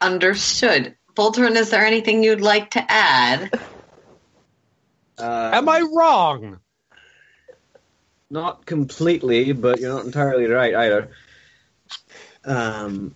understood. 0.00 0.94
Voltron, 1.16 1.56
is 1.56 1.70
there 1.70 1.84
anything 1.84 2.22
you'd 2.22 2.40
like 2.40 2.70
to 2.70 2.84
add? 2.88 3.50
Uh, 5.18 5.50
Am 5.52 5.68
I 5.68 5.80
wrong? 5.80 6.59
Not 8.30 8.64
completely, 8.64 9.52
but 9.52 9.80
you're 9.80 9.92
not 9.92 10.04
entirely 10.04 10.46
right 10.46 10.74
either. 10.74 11.10
Um, 12.44 13.14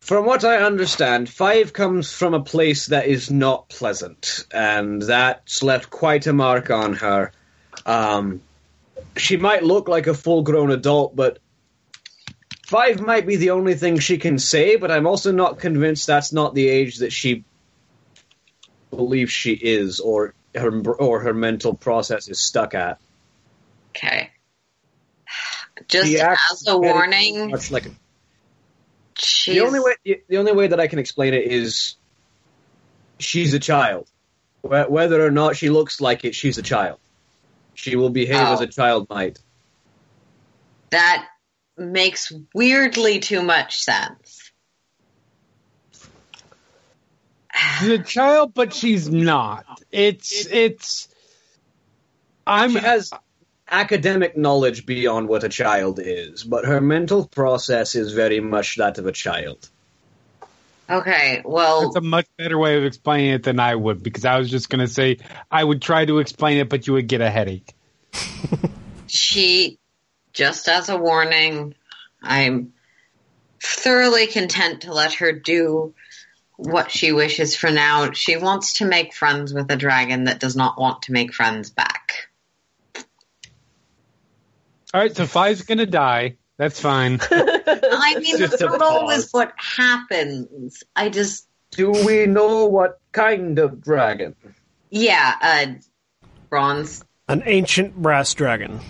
from 0.00 0.24
what 0.24 0.44
I 0.44 0.56
understand, 0.56 1.28
Five 1.28 1.74
comes 1.74 2.10
from 2.10 2.32
a 2.32 2.42
place 2.42 2.86
that 2.86 3.06
is 3.06 3.30
not 3.30 3.68
pleasant, 3.68 4.46
and 4.50 5.02
that's 5.02 5.62
left 5.62 5.90
quite 5.90 6.26
a 6.26 6.32
mark 6.32 6.70
on 6.70 6.94
her. 6.94 7.32
Um, 7.84 8.40
she 9.18 9.36
might 9.36 9.62
look 9.62 9.86
like 9.86 10.06
a 10.06 10.14
full 10.14 10.42
grown 10.42 10.70
adult, 10.70 11.14
but 11.14 11.40
Five 12.66 13.00
might 13.00 13.26
be 13.26 13.36
the 13.36 13.50
only 13.50 13.74
thing 13.74 13.98
she 13.98 14.16
can 14.16 14.38
say, 14.38 14.76
but 14.76 14.90
I'm 14.90 15.06
also 15.06 15.32
not 15.32 15.58
convinced 15.58 16.06
that's 16.06 16.32
not 16.32 16.54
the 16.54 16.68
age 16.68 16.98
that 16.98 17.12
she 17.12 17.44
believes 18.90 19.32
she 19.32 19.52
is, 19.52 20.00
or 20.00 20.32
her 20.54 20.70
or 20.92 21.20
her 21.20 21.34
mental 21.34 21.74
process 21.74 22.28
is 22.28 22.40
stuck 22.40 22.74
at. 22.74 22.98
Okay. 23.90 24.30
Just 25.88 26.14
as 26.14 26.64
a 26.66 26.76
warning, 26.78 27.50
Much 27.50 27.70
like 27.70 27.86
a 27.86 27.90
the 29.46 29.60
only 29.60 29.80
way 29.80 29.94
the 30.28 30.36
only 30.38 30.52
way 30.52 30.68
that 30.68 30.78
I 30.80 30.86
can 30.86 30.98
explain 30.98 31.34
it 31.34 31.44
is 31.44 31.96
she's 33.18 33.54
a 33.54 33.58
child. 33.58 34.08
Whether 34.62 35.24
or 35.24 35.30
not 35.30 35.56
she 35.56 35.70
looks 35.70 36.00
like 36.00 36.24
it, 36.24 36.34
she's 36.34 36.58
a 36.58 36.62
child. 36.62 36.98
She 37.74 37.94
will 37.96 38.10
behave 38.10 38.36
Oh. 38.48 38.52
as 38.54 38.60
a 38.60 38.66
child 38.66 39.08
might. 39.08 39.38
that 40.90 41.26
makes 41.76 42.32
weirdly 42.54 43.20
too 43.20 43.42
much 43.42 43.82
sense. 43.82 44.27
She's 47.78 47.88
a 47.88 47.98
child, 47.98 48.54
but 48.54 48.72
she's 48.72 49.08
not. 49.08 49.64
It's 49.90 50.46
it's. 50.46 51.08
I'm 52.46 52.72
She 52.72 52.78
has 52.78 53.12
academic 53.70 54.36
knowledge 54.36 54.86
beyond 54.86 55.28
what 55.28 55.44
a 55.44 55.48
child 55.48 56.00
is, 56.02 56.44
but 56.44 56.64
her 56.64 56.80
mental 56.80 57.26
process 57.26 57.94
is 57.94 58.12
very 58.12 58.40
much 58.40 58.76
that 58.76 58.98
of 58.98 59.06
a 59.06 59.12
child. 59.12 59.68
Okay, 60.90 61.42
well, 61.44 61.82
That's 61.82 61.96
a 61.96 62.00
much 62.00 62.26
better 62.38 62.58
way 62.58 62.78
of 62.78 62.84
explaining 62.84 63.32
it 63.32 63.42
than 63.42 63.60
I 63.60 63.74
would, 63.74 64.02
because 64.02 64.24
I 64.24 64.38
was 64.38 64.50
just 64.50 64.70
going 64.70 64.80
to 64.80 64.92
say 64.92 65.18
I 65.50 65.62
would 65.62 65.82
try 65.82 66.06
to 66.06 66.18
explain 66.18 66.58
it, 66.58 66.70
but 66.70 66.86
you 66.86 66.94
would 66.94 67.08
get 67.08 67.20
a 67.20 67.30
headache. 67.30 67.74
she, 69.06 69.78
just 70.32 70.66
as 70.66 70.88
a 70.88 70.96
warning, 70.96 71.74
I'm 72.22 72.72
thoroughly 73.62 74.28
content 74.28 74.82
to 74.82 74.94
let 74.94 75.14
her 75.14 75.32
do 75.32 75.94
what 76.58 76.90
she 76.90 77.12
wishes 77.12 77.54
for 77.56 77.70
now. 77.70 78.10
She 78.10 78.36
wants 78.36 78.74
to 78.74 78.84
make 78.84 79.14
friends 79.14 79.54
with 79.54 79.70
a 79.70 79.76
dragon 79.76 80.24
that 80.24 80.40
does 80.40 80.56
not 80.56 80.78
want 80.78 81.02
to 81.02 81.12
make 81.12 81.32
friends 81.32 81.70
back. 81.70 82.28
All 84.92 85.00
right, 85.00 85.14
so 85.14 85.24
Five's 85.26 85.62
going 85.62 85.78
to 85.78 85.86
die. 85.86 86.36
That's 86.56 86.80
fine. 86.80 87.20
I 87.30 88.16
mean, 88.20 88.38
Just 88.38 88.58
that's 88.58 88.62
not 88.62 88.82
always 88.82 89.30
what 89.30 89.52
happens. 89.56 90.82
I 90.96 91.08
just, 91.10 91.46
Do 91.70 91.90
we 91.92 92.26
know 92.26 92.66
what 92.66 92.98
kind 93.12 93.58
of 93.58 93.80
dragon? 93.80 94.34
yeah, 94.90 95.34
uh, 95.40 95.66
bronze 96.50 97.04
an 97.28 97.42
ancient 97.44 97.94
brass 97.94 98.32
dragon. 98.34 98.80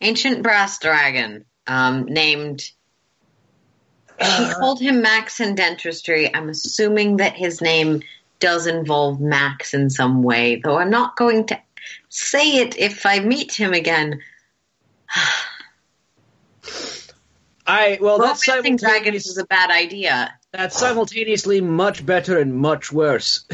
ancient 0.00 0.42
brass 0.42 0.78
dragon 0.78 1.44
um, 1.66 2.04
named 2.04 2.62
she 4.20 4.26
uh-huh. 4.26 4.54
called 4.58 4.80
him 4.80 5.02
max 5.02 5.40
in 5.40 5.54
dentistry. 5.54 6.34
I'm 6.34 6.48
assuming 6.48 7.18
that 7.18 7.34
his 7.34 7.60
name 7.60 8.02
does 8.40 8.66
involve 8.66 9.20
max 9.20 9.74
in 9.74 9.90
some 9.90 10.22
way 10.22 10.60
though 10.62 10.78
i'm 10.78 10.90
not 10.90 11.16
going 11.16 11.44
to 11.46 11.60
say 12.08 12.58
it 12.58 12.78
if 12.78 13.04
i 13.06 13.20
meet 13.20 13.52
him 13.52 13.72
again. 13.72 14.20
I 17.70 17.98
well, 18.00 18.18
that's 18.18 18.48
romancing 18.48 18.76
dragons 18.76 19.24
simultaneous- 19.24 19.26
is 19.26 19.36
a 19.36 19.44
bad 19.44 19.70
idea. 19.70 20.32
That's 20.52 20.78
simultaneously 20.78 21.60
much 21.60 22.06
better 22.06 22.38
and 22.38 22.54
much 22.54 22.90
worse. 22.90 23.44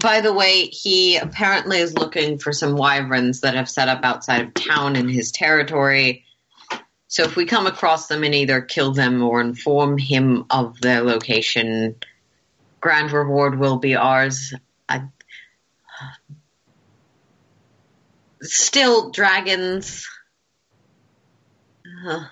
by 0.00 0.20
the 0.20 0.32
way 0.32 0.66
he 0.66 1.16
apparently 1.16 1.78
is 1.78 1.94
looking 1.94 2.38
for 2.38 2.52
some 2.52 2.76
wyverns 2.76 3.40
that 3.42 3.54
have 3.54 3.70
set 3.70 3.88
up 3.88 4.00
outside 4.02 4.42
of 4.42 4.54
town 4.54 4.96
in 4.96 5.08
his 5.08 5.30
territory 5.30 6.23
so 7.14 7.22
if 7.22 7.36
we 7.36 7.46
come 7.46 7.68
across 7.68 8.08
them 8.08 8.24
and 8.24 8.34
either 8.34 8.60
kill 8.60 8.90
them 8.90 9.22
or 9.22 9.40
inform 9.40 9.98
him 9.98 10.46
of 10.50 10.80
their 10.80 11.00
location 11.00 11.94
grand 12.80 13.12
reward 13.12 13.56
will 13.56 13.76
be 13.76 13.94
ours. 13.94 14.52
I, 14.88 15.04
still 18.42 19.12
dragons. 19.12 20.08
Uh, 22.04 22.24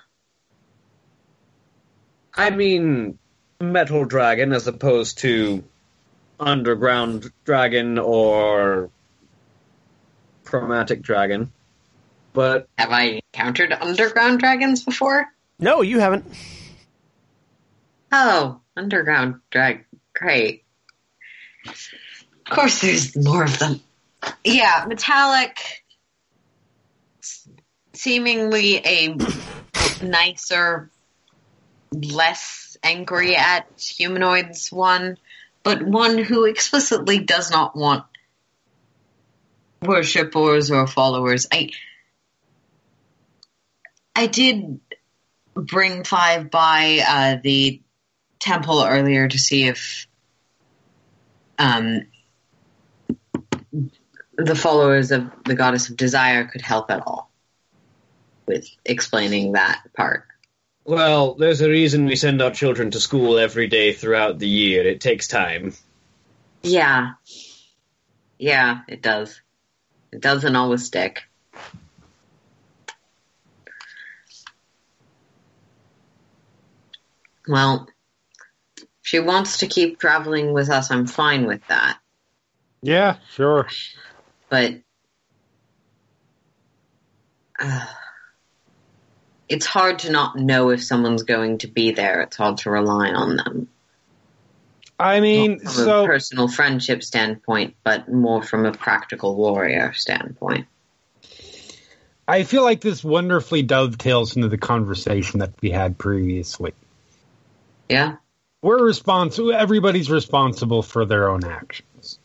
I 2.35 2.49
mean, 2.49 3.17
metal 3.61 4.03
dragon 4.03 4.51
as 4.51 4.67
opposed 4.67 5.19
to 5.19 5.63
underground 6.41 7.31
dragon 7.45 7.97
or 7.97 8.89
chromatic 10.43 11.01
dragon. 11.01 11.53
But 12.33 12.67
have 12.77 12.91
i 12.91 13.21
encountered 13.33 13.71
underground 13.71 14.39
dragons 14.39 14.83
before 14.83 15.27
No, 15.59 15.81
you 15.81 15.99
haven't. 15.99 16.25
Oh, 18.11 18.59
underground 18.75 19.39
drag. 19.49 19.85
Great. 20.13 20.63
Of 21.67 21.89
course, 22.49 22.81
there's 22.81 23.15
more 23.15 23.43
of 23.43 23.57
them. 23.57 23.81
Yeah, 24.43 24.85
metallic. 24.87 25.83
Seemingly 27.93 28.77
a 28.77 29.15
nicer, 30.03 30.91
less 31.91 32.77
angry 32.83 33.35
at 33.35 33.67
humanoids 33.79 34.71
one, 34.71 35.17
but 35.63 35.81
one 35.81 36.17
who 36.17 36.45
explicitly 36.45 37.19
does 37.19 37.49
not 37.49 37.75
want 37.75 38.05
worshippers 39.81 40.71
or 40.71 40.87
followers. 40.87 41.47
I. 41.51 41.69
I 44.15 44.27
did 44.27 44.79
bring 45.55 46.03
five 46.03 46.49
by 46.49 47.03
uh, 47.07 47.37
the 47.43 47.81
temple 48.39 48.83
earlier 48.83 49.27
to 49.27 49.37
see 49.37 49.65
if 49.65 50.07
um, 51.57 52.01
the 54.37 54.55
followers 54.55 55.11
of 55.11 55.31
the 55.45 55.55
goddess 55.55 55.89
of 55.89 55.97
desire 55.97 56.45
could 56.45 56.61
help 56.61 56.91
at 56.91 57.03
all 57.05 57.31
with 58.45 58.67
explaining 58.85 59.53
that 59.53 59.81
part. 59.95 60.25
well, 60.85 61.35
there's 61.35 61.61
a 61.61 61.69
reason 61.69 62.05
we 62.05 62.15
send 62.15 62.41
our 62.41 62.51
children 62.51 62.91
to 62.91 62.99
school 62.99 63.37
every 63.37 63.67
day 63.67 63.93
throughout 63.93 64.37
the 64.39 64.47
year. 64.47 64.85
It 64.85 64.99
takes 64.99 65.27
time. 65.27 65.73
Yeah. 66.61 67.13
Yeah, 68.37 68.81
it 68.87 69.01
does. 69.01 69.39
It 70.11 70.19
doesn't 70.19 70.55
always 70.55 70.83
stick. 70.83 71.23
Well, 77.47 77.87
if 78.77 78.85
she 79.01 79.19
wants 79.19 79.59
to 79.59 79.67
keep 79.67 79.99
traveling 79.99 80.53
with 80.53 80.69
us, 80.69 80.91
I'm 80.91 81.07
fine 81.07 81.45
with 81.45 81.65
that. 81.67 81.97
Yeah, 82.81 83.17
sure. 83.31 83.67
but 84.49 84.73
uh, 87.59 87.85
it's 89.47 89.65
hard 89.65 89.99
to 89.99 90.11
not 90.11 90.37
know 90.37 90.69
if 90.69 90.83
someone's 90.83 91.23
going 91.23 91.59
to 91.59 91.67
be 91.67 91.91
there. 91.91 92.21
It's 92.21 92.37
hard 92.37 92.57
to 92.59 92.69
rely 92.69 93.09
on 93.09 93.37
them 93.37 93.69
I 94.99 95.19
mean, 95.19 95.59
from 95.59 95.89
a 95.89 96.05
personal 96.05 96.47
friendship 96.47 97.03
standpoint, 97.03 97.75
but 97.83 98.11
more 98.11 98.43
from 98.43 98.65
a 98.65 98.71
practical 98.71 99.35
warrior 99.35 99.93
standpoint. 99.93 100.67
I 102.27 102.43
feel 102.43 102.63
like 102.63 102.79
this 102.79 103.03
wonderfully 103.03 103.63
dovetails 103.63 104.35
into 104.35 104.47
the 104.47 104.57
conversation 104.57 105.39
that 105.39 105.53
we 105.61 105.71
had 105.71 105.97
previously. 105.97 106.73
Yeah. 107.93 108.15
We're 108.63 108.83
responsible. 108.83 109.53
Everybody's 109.53 110.09
responsible 110.09 110.81
for 110.81 111.05
their 111.05 111.29
own 111.29 111.45
actions. 111.45 112.17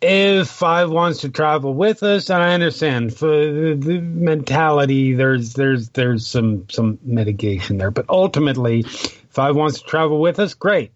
If 0.00 0.48
Five 0.48 0.90
wants 0.90 1.20
to 1.20 1.28
travel 1.28 1.74
with 1.74 2.02
us, 2.02 2.28
and 2.28 2.42
I 2.42 2.54
understand 2.54 3.16
for 3.16 3.28
the, 3.28 3.76
the 3.78 4.00
mentality, 4.00 5.14
there's 5.14 5.52
there's 5.52 5.90
there's 5.90 6.26
some 6.26 6.68
some 6.70 6.98
mitigation 7.04 7.78
there, 7.78 7.92
but 7.92 8.06
ultimately, 8.08 8.82
Five 8.82 9.54
wants 9.54 9.80
to 9.80 9.86
travel 9.86 10.20
with 10.20 10.40
us, 10.40 10.54
great. 10.54 10.90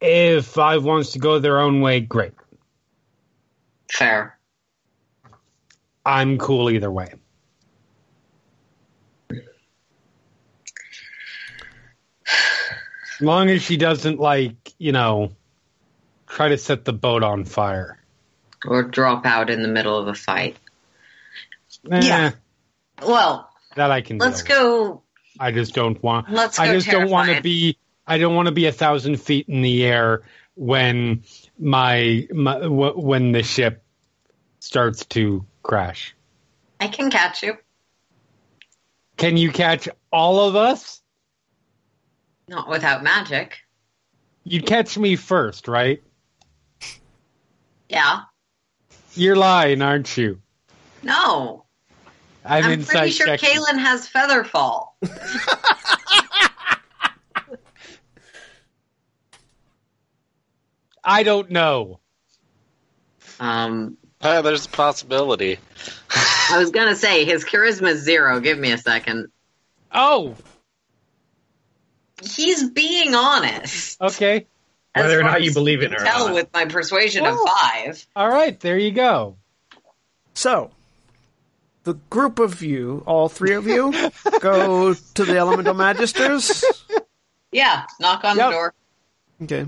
If 0.00 0.46
Five 0.46 0.82
wants 0.82 1.12
to 1.12 1.20
go 1.20 1.38
their 1.38 1.60
own 1.60 1.80
way, 1.80 2.00
great. 2.00 2.32
Fair. 3.88 4.36
I'm 6.04 6.38
cool 6.38 6.70
either 6.70 6.90
way. 6.90 7.14
Long 13.24 13.50
as 13.50 13.62
she 13.62 13.76
doesn't 13.76 14.18
like, 14.20 14.54
you 14.78 14.92
know, 14.92 15.32
try 16.26 16.48
to 16.48 16.58
set 16.58 16.84
the 16.84 16.92
boat 16.92 17.22
on 17.22 17.44
fire. 17.44 17.98
Or 18.66 18.82
drop 18.82 19.26
out 19.26 19.50
in 19.50 19.62
the 19.62 19.68
middle 19.68 19.98
of 19.98 20.08
a 20.08 20.14
fight. 20.14 20.56
Eh, 21.90 22.00
Yeah. 22.02 22.30
Well, 23.02 23.50
that 23.76 23.90
I 23.90 24.00
can. 24.00 24.18
let's 24.18 24.42
deal 24.42 24.56
go. 24.56 25.02
I 25.38 25.50
just 25.50 25.74
don't 25.74 26.00
want. 26.02 26.30
Let's 26.30 26.58
I 26.58 26.66
go 26.66 26.72
just 26.74 26.88
don't 26.88 27.10
want 27.10 27.30
to 27.34 27.42
be. 27.42 27.76
I 28.06 28.18
don't 28.18 28.34
want 28.34 28.46
to 28.46 28.52
be 28.52 28.66
a 28.66 28.72
thousand 28.72 29.16
feet 29.16 29.48
in 29.48 29.62
the 29.62 29.84
air 29.84 30.22
when 30.54 31.24
my, 31.58 32.28
my 32.32 32.60
w- 32.60 32.92
when 32.98 33.32
the 33.32 33.42
ship 33.42 33.82
starts 34.60 35.04
to 35.06 35.44
crash. 35.62 36.14
I 36.78 36.88
can 36.88 37.10
catch 37.10 37.42
you. 37.42 37.56
Can 39.16 39.36
you 39.36 39.50
catch 39.50 39.88
all 40.12 40.46
of 40.48 40.54
us? 40.56 41.00
Not 42.48 42.68
without 42.68 43.02
magic. 43.02 43.58
You'd 44.44 44.66
catch 44.66 44.98
me 44.98 45.16
first, 45.16 45.68
right? 45.68 46.02
Yeah. 47.88 48.20
You're 49.14 49.36
lying, 49.36 49.80
aren't 49.80 50.16
you? 50.16 50.40
No. 51.02 51.64
I'm, 52.44 52.64
I'm, 52.64 52.84
pretty 52.84 53.10
sure 53.10 53.26
checking. 53.26 53.48
Caelynn 53.48 53.78
has 53.78 54.08
Featherfall. 54.08 54.88
I 61.04 61.22
don't 61.22 61.50
know. 61.50 62.00
Um, 63.40 63.96
Uh, 64.20 64.42
there's 64.42 64.66
a 64.66 64.70
possibility. 64.70 65.58
I 66.50 66.58
was 66.58 66.70
gonna 66.70 66.96
say 66.96 67.24
his 67.24 67.44
charisma 67.44 67.88
is 67.90 68.02
zero. 68.02 68.40
Give 68.40 68.58
me 68.58 68.72
a 68.72 68.78
second. 68.78 69.28
Oh, 69.92 70.34
He's 72.24 72.68
being 72.70 73.14
honest. 73.14 74.00
okay. 74.00 74.46
As 74.94 75.04
Whether 75.04 75.18
or 75.20 75.22
not 75.24 75.42
you 75.42 75.52
believe 75.52 75.80
can 75.80 75.92
it 75.92 76.00
or 76.00 76.04
tell 76.04 76.26
not. 76.26 76.34
with 76.34 76.48
my 76.54 76.66
persuasion 76.66 77.26
of 77.26 77.36
five. 77.46 78.06
All 78.14 78.28
right, 78.28 78.58
there 78.60 78.78
you 78.78 78.92
go. 78.92 79.36
So, 80.34 80.70
the 81.82 81.94
group 82.10 82.38
of 82.38 82.62
you, 82.62 83.02
all 83.06 83.28
three 83.28 83.54
of 83.54 83.66
you, 83.66 83.92
go 84.40 84.94
to 84.94 85.24
the 85.24 85.36
Elemental 85.38 85.74
Magisters. 85.74 86.64
Yeah, 87.52 87.84
knock 88.00 88.24
on 88.24 88.36
Yep. 88.36 88.46
the 88.46 88.50
door. 88.52 88.74
Okay. 89.42 89.66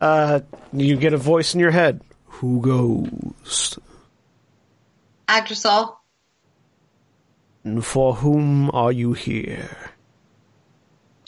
Uh, 0.00 0.40
you 0.72 0.96
get 0.96 1.12
a 1.12 1.16
voice 1.16 1.52
in 1.52 1.58
your 1.58 1.72
head. 1.72 2.00
Who 2.38 2.60
goes? 2.60 3.76
Agdrisal, 5.26 5.96
And 7.64 7.84
for 7.84 8.14
whom 8.14 8.70
are 8.72 8.92
you 8.92 9.12
here? 9.14 9.93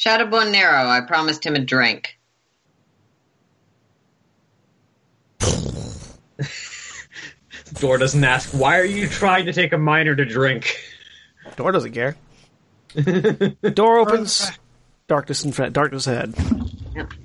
Shadowborn 0.07 0.53
Nero. 0.53 0.87
I 0.87 1.01
promised 1.01 1.45
him 1.45 1.57
a 1.57 1.59
drink. 1.59 2.17
Door 7.81 7.99
doesn't 7.99 8.23
ask, 8.23 8.51
why 8.51 8.79
are 8.79 8.85
you 8.85 9.09
trying 9.09 9.47
to 9.47 9.53
take 9.53 9.73
a 9.73 9.79
miner 9.79 10.15
to 10.15 10.25
drink? 10.25 10.79
Door 11.57 11.73
doesn't 11.73 11.91
care. 11.93 12.15
Door 12.95 13.99
opens. 13.99 14.53
Darkness 15.09 15.45
in 15.45 15.51
front. 15.51 15.73
Darkness 15.73 16.07
ahead. 16.07 16.35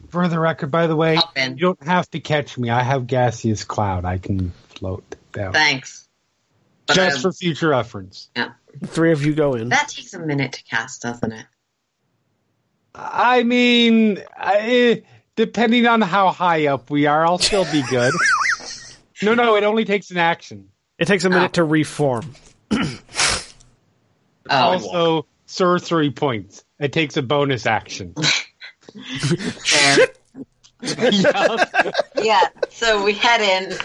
For 0.09 0.27
the 0.27 0.39
record, 0.39 0.71
by 0.71 0.87
the 0.87 0.95
way, 0.95 1.15
Hop 1.15 1.37
you 1.37 1.55
don't 1.55 1.83
have 1.83 2.09
to 2.11 2.19
catch 2.19 2.57
me. 2.57 2.71
I 2.71 2.81
have 2.81 3.05
gaseous 3.05 3.63
cloud. 3.63 4.05
I 4.05 4.17
can 4.17 4.53
float 4.69 5.03
down. 5.31 5.53
Thanks. 5.53 6.07
But, 6.87 6.95
Just 6.95 7.17
um, 7.17 7.21
for 7.21 7.31
future 7.31 7.69
reference. 7.69 8.29
yeah. 8.35 8.53
Three 8.87 9.11
of 9.11 9.23
you 9.23 9.33
go 9.35 9.53
in. 9.53 9.69
That 9.69 9.89
takes 9.89 10.13
a 10.13 10.19
minute 10.19 10.53
to 10.53 10.63
cast, 10.63 11.03
doesn't 11.03 11.31
it? 11.31 11.45
I 12.93 13.43
mean, 13.43 14.19
I, 14.37 15.03
depending 15.35 15.87
on 15.87 16.01
how 16.01 16.29
high 16.31 16.67
up 16.67 16.89
we 16.89 17.05
are, 17.05 17.25
I'll 17.25 17.39
still 17.39 17.65
be 17.71 17.83
good. 17.89 18.13
no, 19.23 19.33
no, 19.33 19.55
it 19.55 19.63
only 19.63 19.85
takes 19.85 20.11
an 20.11 20.17
action. 20.17 20.69
It 20.97 21.05
takes 21.05 21.23
a 21.23 21.29
minute 21.29 21.53
to 21.53 21.63
reform. 21.63 22.35
Oh, 24.49 24.55
also, 24.55 25.25
sorcery 25.45 26.11
points. 26.11 26.63
It 26.79 26.93
takes 26.93 27.17
a 27.17 27.21
bonus 27.21 27.65
action. 27.65 28.13
fair. 29.65 30.07
yeah. 30.99 31.91
yeah. 32.17 32.47
So 32.69 33.03
we 33.03 33.13
head 33.13 33.41
in. 33.41 33.77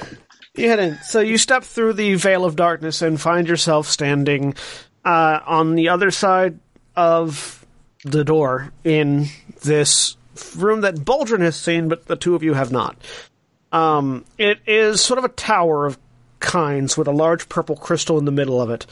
You 0.56 0.68
head 0.68 0.80
in. 0.80 0.98
So 1.04 1.20
you 1.20 1.38
step 1.38 1.62
through 1.62 1.92
the 1.92 2.14
veil 2.14 2.44
of 2.44 2.56
darkness 2.56 3.02
and 3.02 3.20
find 3.20 3.46
yourself 3.46 3.86
standing 3.86 4.54
uh, 5.04 5.40
on 5.46 5.74
the 5.74 5.90
other 5.90 6.10
side 6.10 6.58
of 6.96 7.55
the 8.10 8.24
door 8.24 8.72
in 8.84 9.26
this 9.62 10.16
room 10.56 10.82
that 10.82 10.96
Boldrin 10.96 11.40
has 11.40 11.56
seen, 11.56 11.88
but 11.88 12.06
the 12.06 12.16
two 12.16 12.34
of 12.34 12.42
you 12.42 12.54
have 12.54 12.70
not. 12.70 12.96
Um, 13.72 14.24
it 14.38 14.60
is 14.66 15.00
sort 15.00 15.18
of 15.18 15.24
a 15.24 15.28
tower 15.28 15.86
of 15.86 15.98
kinds 16.40 16.96
with 16.96 17.08
a 17.08 17.12
large 17.12 17.48
purple 17.48 17.76
crystal 17.76 18.18
in 18.18 18.24
the 18.24 18.32
middle 18.32 18.60
of 18.60 18.70
it. 18.70 18.86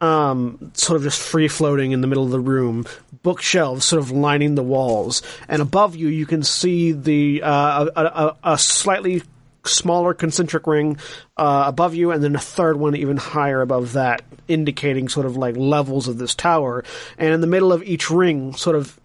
Um, 0.00 0.72
sort 0.74 0.96
of 0.96 1.02
just 1.02 1.20
free 1.20 1.48
floating 1.48 1.92
in 1.92 2.00
the 2.00 2.06
middle 2.06 2.24
of 2.24 2.30
the 2.30 2.40
room, 2.40 2.84
bookshelves 3.22 3.84
sort 3.84 4.02
of 4.02 4.10
lining 4.10 4.54
the 4.54 4.62
walls, 4.62 5.22
and 5.48 5.62
above 5.62 5.96
you 5.96 6.08
you 6.08 6.26
can 6.26 6.42
see 6.42 6.92
the 6.92 7.42
uh, 7.42 7.86
a, 7.96 8.02
a, 8.02 8.36
a 8.52 8.58
slightly 8.58 9.22
smaller 9.66 10.14
concentric 10.14 10.66
ring 10.66 10.98
uh, 11.36 11.64
above 11.66 11.94
you, 11.94 12.10
and 12.10 12.22
then 12.22 12.34
a 12.34 12.40
third 12.40 12.76
one 12.76 12.96
even 12.96 13.16
higher 13.16 13.60
above 13.60 13.94
that, 13.94 14.22
indicating 14.48 15.08
sort 15.08 15.26
of 15.26 15.36
like 15.36 15.56
levels 15.56 16.08
of 16.08 16.18
this 16.18 16.34
tower. 16.34 16.84
And 17.18 17.34
in 17.34 17.40
the 17.40 17.46
middle 17.46 17.72
of 17.72 17.82
each 17.82 18.10
ring, 18.10 18.54
sort 18.54 18.76
of 18.76 18.98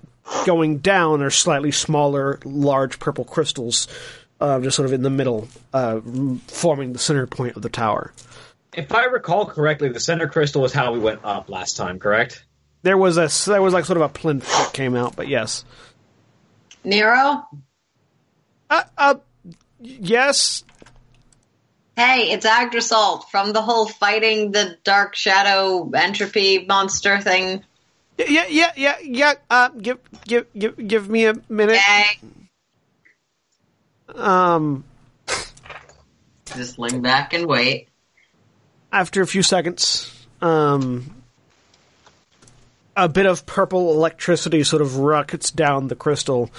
going 0.45 0.77
down, 0.79 1.21
are 1.21 1.29
slightly 1.29 1.71
smaller, 1.71 2.39
large 2.43 2.99
purple 2.99 3.25
crystals, 3.25 3.87
uh, 4.39 4.59
just 4.59 4.75
sort 4.75 4.85
of 4.85 4.93
in 4.93 5.01
the 5.01 5.09
middle, 5.09 5.47
uh, 5.73 5.99
forming 6.47 6.93
the 6.93 6.99
center 6.99 7.27
point 7.27 7.55
of 7.55 7.61
the 7.61 7.69
tower. 7.69 8.13
If 8.73 8.93
I 8.93 9.05
recall 9.05 9.45
correctly, 9.47 9.89
the 9.89 9.99
center 9.99 10.27
crystal 10.27 10.63
is 10.65 10.71
how 10.71 10.93
we 10.93 10.99
went 10.99 11.21
up 11.23 11.49
last 11.49 11.75
time, 11.75 11.99
correct? 11.99 12.45
There 12.81 12.97
was 12.97 13.17
a 13.17 13.29
there 13.49 13.61
was 13.61 13.73
like 13.73 13.85
sort 13.85 13.97
of 13.97 14.03
a 14.03 14.09
plinth 14.09 14.45
that 14.45 14.73
came 14.73 14.95
out, 14.95 15.15
but 15.15 15.27
yes, 15.27 15.65
Nero? 16.83 17.45
uh, 18.69 18.83
uh 18.97 19.15
yes, 19.79 20.63
Hey, 21.95 22.31
it's 22.31 22.45
Agdrisal 22.45 23.25
from 23.29 23.51
the 23.51 23.61
whole 23.61 23.85
fighting 23.85 24.51
the 24.51 24.77
dark 24.85 25.15
shadow 25.15 25.89
entropy 25.93 26.65
monster 26.65 27.19
thing. 27.19 27.63
yeah, 28.17 28.45
yeah, 28.47 28.71
yeah, 28.77 28.95
yeah. 29.03 29.33
Uh, 29.49 29.67
give 29.69 29.97
give 30.25 30.45
give 30.57 30.87
give 30.87 31.09
me 31.09 31.25
a 31.25 31.33
minute. 31.49 31.75
Yay. 31.75 32.19
Um, 34.15 34.85
Just 36.55 36.79
lean 36.79 37.01
back 37.01 37.33
and 37.33 37.45
wait. 37.45 37.89
after 38.93 39.21
a 39.21 39.27
few 39.27 39.43
seconds, 39.43 40.09
um, 40.41 41.13
a 42.95 43.09
bit 43.09 43.25
of 43.25 43.45
purple 43.45 43.91
electricity 43.93 44.63
sort 44.63 44.81
of 44.81 44.97
rockets 44.97 45.51
down 45.51 45.89
the 45.89 45.95
crystal, 45.95 46.49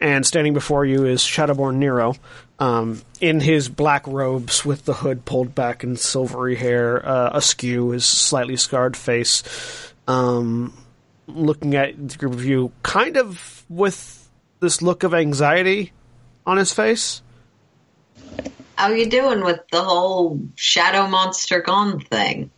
and 0.00 0.26
standing 0.26 0.54
before 0.54 0.84
you 0.84 1.06
is 1.06 1.22
Shadowborn 1.22 1.76
Nero, 1.76 2.14
um, 2.58 3.02
in 3.20 3.40
his 3.40 3.68
black 3.68 4.06
robes 4.06 4.64
with 4.64 4.84
the 4.84 4.94
hood 4.94 5.24
pulled 5.24 5.54
back 5.54 5.82
and 5.84 5.98
silvery 5.98 6.56
hair 6.56 7.06
uh, 7.06 7.30
askew, 7.32 7.90
his 7.90 8.04
slightly 8.04 8.56
scarred 8.56 8.96
face, 8.96 9.42
um, 10.06 10.76
looking 11.26 11.74
at 11.74 12.08
the 12.08 12.16
group 12.16 12.32
of 12.32 12.44
you, 12.44 12.72
kind 12.82 13.16
of 13.16 13.64
with 13.68 14.28
this 14.60 14.82
look 14.82 15.04
of 15.04 15.14
anxiety 15.14 15.92
on 16.46 16.56
his 16.56 16.72
face. 16.72 17.22
How 18.76 18.90
you 18.90 19.06
doing 19.06 19.44
with 19.44 19.60
the 19.70 19.82
whole 19.82 20.40
shadow 20.54 21.08
monster 21.08 21.60
gone 21.60 22.00
thing? 22.00 22.50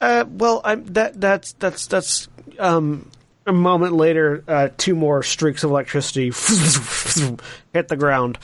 Uh, 0.00 0.24
well, 0.28 0.62
I'm, 0.64 0.86
that 0.86 1.20
that's 1.20 1.52
that's 1.52 1.86
that's 1.86 2.28
um, 2.58 3.10
a 3.46 3.52
moment 3.52 3.92
later. 3.92 4.42
Uh, 4.48 4.68
two 4.78 4.94
more 4.94 5.22
streaks 5.22 5.62
of 5.62 5.70
electricity 5.70 6.26
hit 7.74 7.88
the 7.88 7.96
ground, 7.98 8.38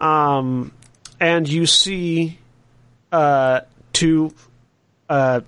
um, 0.00 0.72
and 1.18 1.48
you 1.48 1.66
see 1.66 2.38
uh, 3.12 3.60
two 3.92 4.32
uh, 5.08 5.40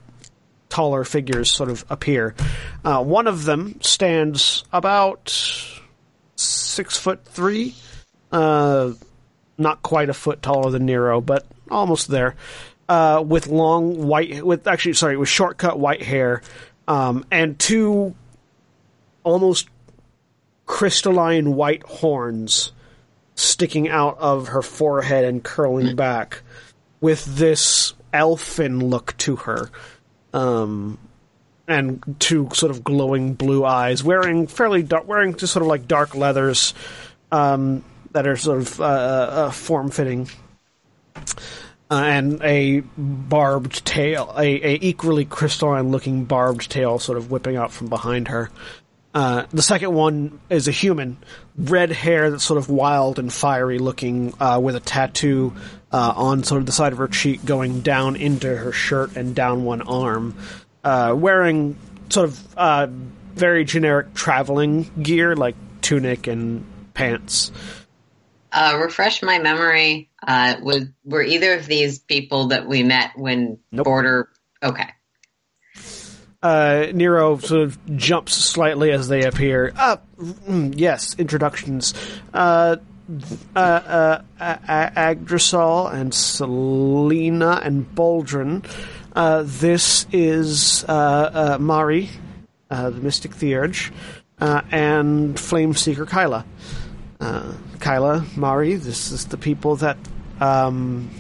taller 0.69 1.05
figures 1.05 1.51
sort 1.51 1.71
of 1.71 1.85
appear. 1.89 2.35
Uh, 2.85 3.03
one 3.03 3.27
of 3.27 3.45
them 3.45 3.81
stands 3.81 4.65
about 4.73 5.31
six 6.37 6.97
foot 6.97 7.25
three, 7.25 7.75
uh, 8.31 8.93
not 9.59 9.83
quite 9.83 10.09
a 10.09 10.15
foot 10.15 10.43
taller 10.43 10.71
than 10.71 10.87
Nero, 10.87 11.21
but 11.21 11.47
almost 11.71 12.09
there. 12.09 12.37
Uh, 12.89 13.23
with 13.27 13.47
long 13.47 14.07
white, 14.07 14.45
with 14.45 14.67
actually, 14.67 14.93
sorry, 14.93 15.17
with 15.17 15.29
shortcut 15.29 15.79
white 15.79 16.03
hair, 16.03 16.43
um, 16.89 17.25
and 17.31 17.59
two 17.59 18.15
almost 19.23 19.69
crystalline 20.67 21.55
white 21.55 21.83
horns 21.85 22.73
sticking 23.43 23.89
out 23.89 24.19
of 24.19 24.49
her 24.49 24.63
forehead 24.63 25.25
and 25.25 25.43
curling 25.43 25.97
back, 25.97 26.43
with 27.01 27.25
this 27.25 27.95
elfin 28.13 28.79
look 28.81 29.17
to 29.19 29.37
her, 29.37 29.71
um, 30.33 30.99
and 31.67 32.17
two 32.19 32.49
sort 32.53 32.71
of 32.71 32.85
glowing 32.85 33.35
blue 33.35 33.65
eyes, 33.65 34.05
wearing 34.05 34.47
fairly 34.47 34.83
dark, 34.83 35.07
wearing 35.07 35.35
just 35.37 35.53
sort 35.53 35.63
of 35.63 35.69
like 35.69 35.89
dark 35.89 36.15
leathers, 36.15 36.75
um, 37.31 37.85
that 38.13 38.27
are 38.27 38.37
sort 38.37 38.59
of 38.59 38.81
uh, 38.81 38.85
uh, 38.85 39.51
form 39.51 39.91
fitting 39.91 40.29
uh, 41.93 42.03
and 42.05 42.41
a 42.43 42.81
barbed 42.97 43.85
tail, 43.85 44.33
a, 44.39 44.47
a 44.47 44.79
equally 44.81 45.27
crystalline 45.27 45.91
looking 45.91 46.25
barbed 46.25 46.71
tail 46.71 46.99
sort 46.99 47.19
of 47.19 47.31
whipping 47.31 47.57
out 47.57 47.71
from 47.71 47.89
behind 47.89 48.29
her. 48.29 48.51
Uh, 49.15 49.45
the 49.53 49.63
second 49.63 49.93
one 49.93 50.41
is 50.49 50.69
a 50.69 50.71
human, 50.71 51.19
red 51.57 51.91
hair 51.91 52.31
that's 52.31 52.45
sort 52.45 52.59
of 52.59 52.71
wild 52.71 53.19
and 53.19 53.33
fiery 53.33 53.79
looking, 53.79 54.33
uh, 54.41 54.59
with 54.63 54.75
a 54.75 54.81
tattoo 54.81 55.53
uh, 55.93 56.13
on 56.17 56.45
sort 56.45 56.61
of 56.61 56.67
the 56.67 56.73
side 56.73 56.93
of 56.93 56.99
her 56.99 57.09
cheek 57.09 57.45
going 57.45 57.81
down 57.81 58.17
into 58.17 58.55
her 58.55 58.73
shirt 58.73 59.17
and 59.17 59.35
down 59.35 59.65
one 59.65 59.83
arm, 59.83 60.35
uh, 60.83 61.15
wearing 61.17 61.77
sort 62.09 62.29
of 62.29 62.57
uh, 62.57 62.87
very 63.35 63.65
generic 63.65 64.15
traveling 64.15 64.91
gear 65.03 65.37
like 65.37 65.57
tunic 65.83 66.27
and 66.27 66.65
pants. 66.95 67.53
Uh, 68.53 68.79
refresh 68.83 69.23
my 69.23 69.39
memory. 69.39 70.11
Uh, 70.27 70.57
was 70.63 70.85
were 71.05 71.23
either 71.23 71.55
of 71.55 71.67
these 71.67 71.99
people 71.99 72.49
that 72.49 72.67
we 72.67 72.83
met 72.83 73.13
when 73.17 73.59
Nope. 73.71 73.85
border? 73.85 74.29
Okay. 74.63 74.89
Uh, 76.43 76.87
Nero 76.93 77.39
sort 77.39 77.63
of 77.63 77.97
jumps 77.97 78.35
slightly 78.35 78.91
as 78.91 79.09
they 79.09 79.23
appear. 79.25 79.73
Ah, 79.77 80.01
mm, 80.19 80.75
yes, 80.77 81.15
introductions. 81.17 81.95
Uh, 82.35 82.77
uh, 83.55 83.59
uh, 83.59 84.21
Agdrisal 84.41 85.93
and 85.93 86.13
Selina 86.13 87.61
and 87.63 87.87
Boldrin. 87.95 88.65
Uh, 89.15 89.45
this 89.47 90.07
is 90.13 90.85
uh, 90.89 91.55
uh, 91.55 91.59
Mari, 91.61 92.09
uh, 92.71 92.91
the 92.91 93.01
Mystic 93.01 93.35
Theurge, 93.35 93.93
uh, 94.41 94.63
and 94.71 95.39
Flame 95.39 95.75
Seeker 95.75 96.07
Kyla. 96.07 96.45
Uh, 97.21 97.53
Kyla, 97.79 98.25
Mari, 98.37 98.75
this 98.75 99.13
is 99.13 99.27
the 99.27 99.37
people 99.37 99.77
that 99.77 99.99
um, 100.41 101.11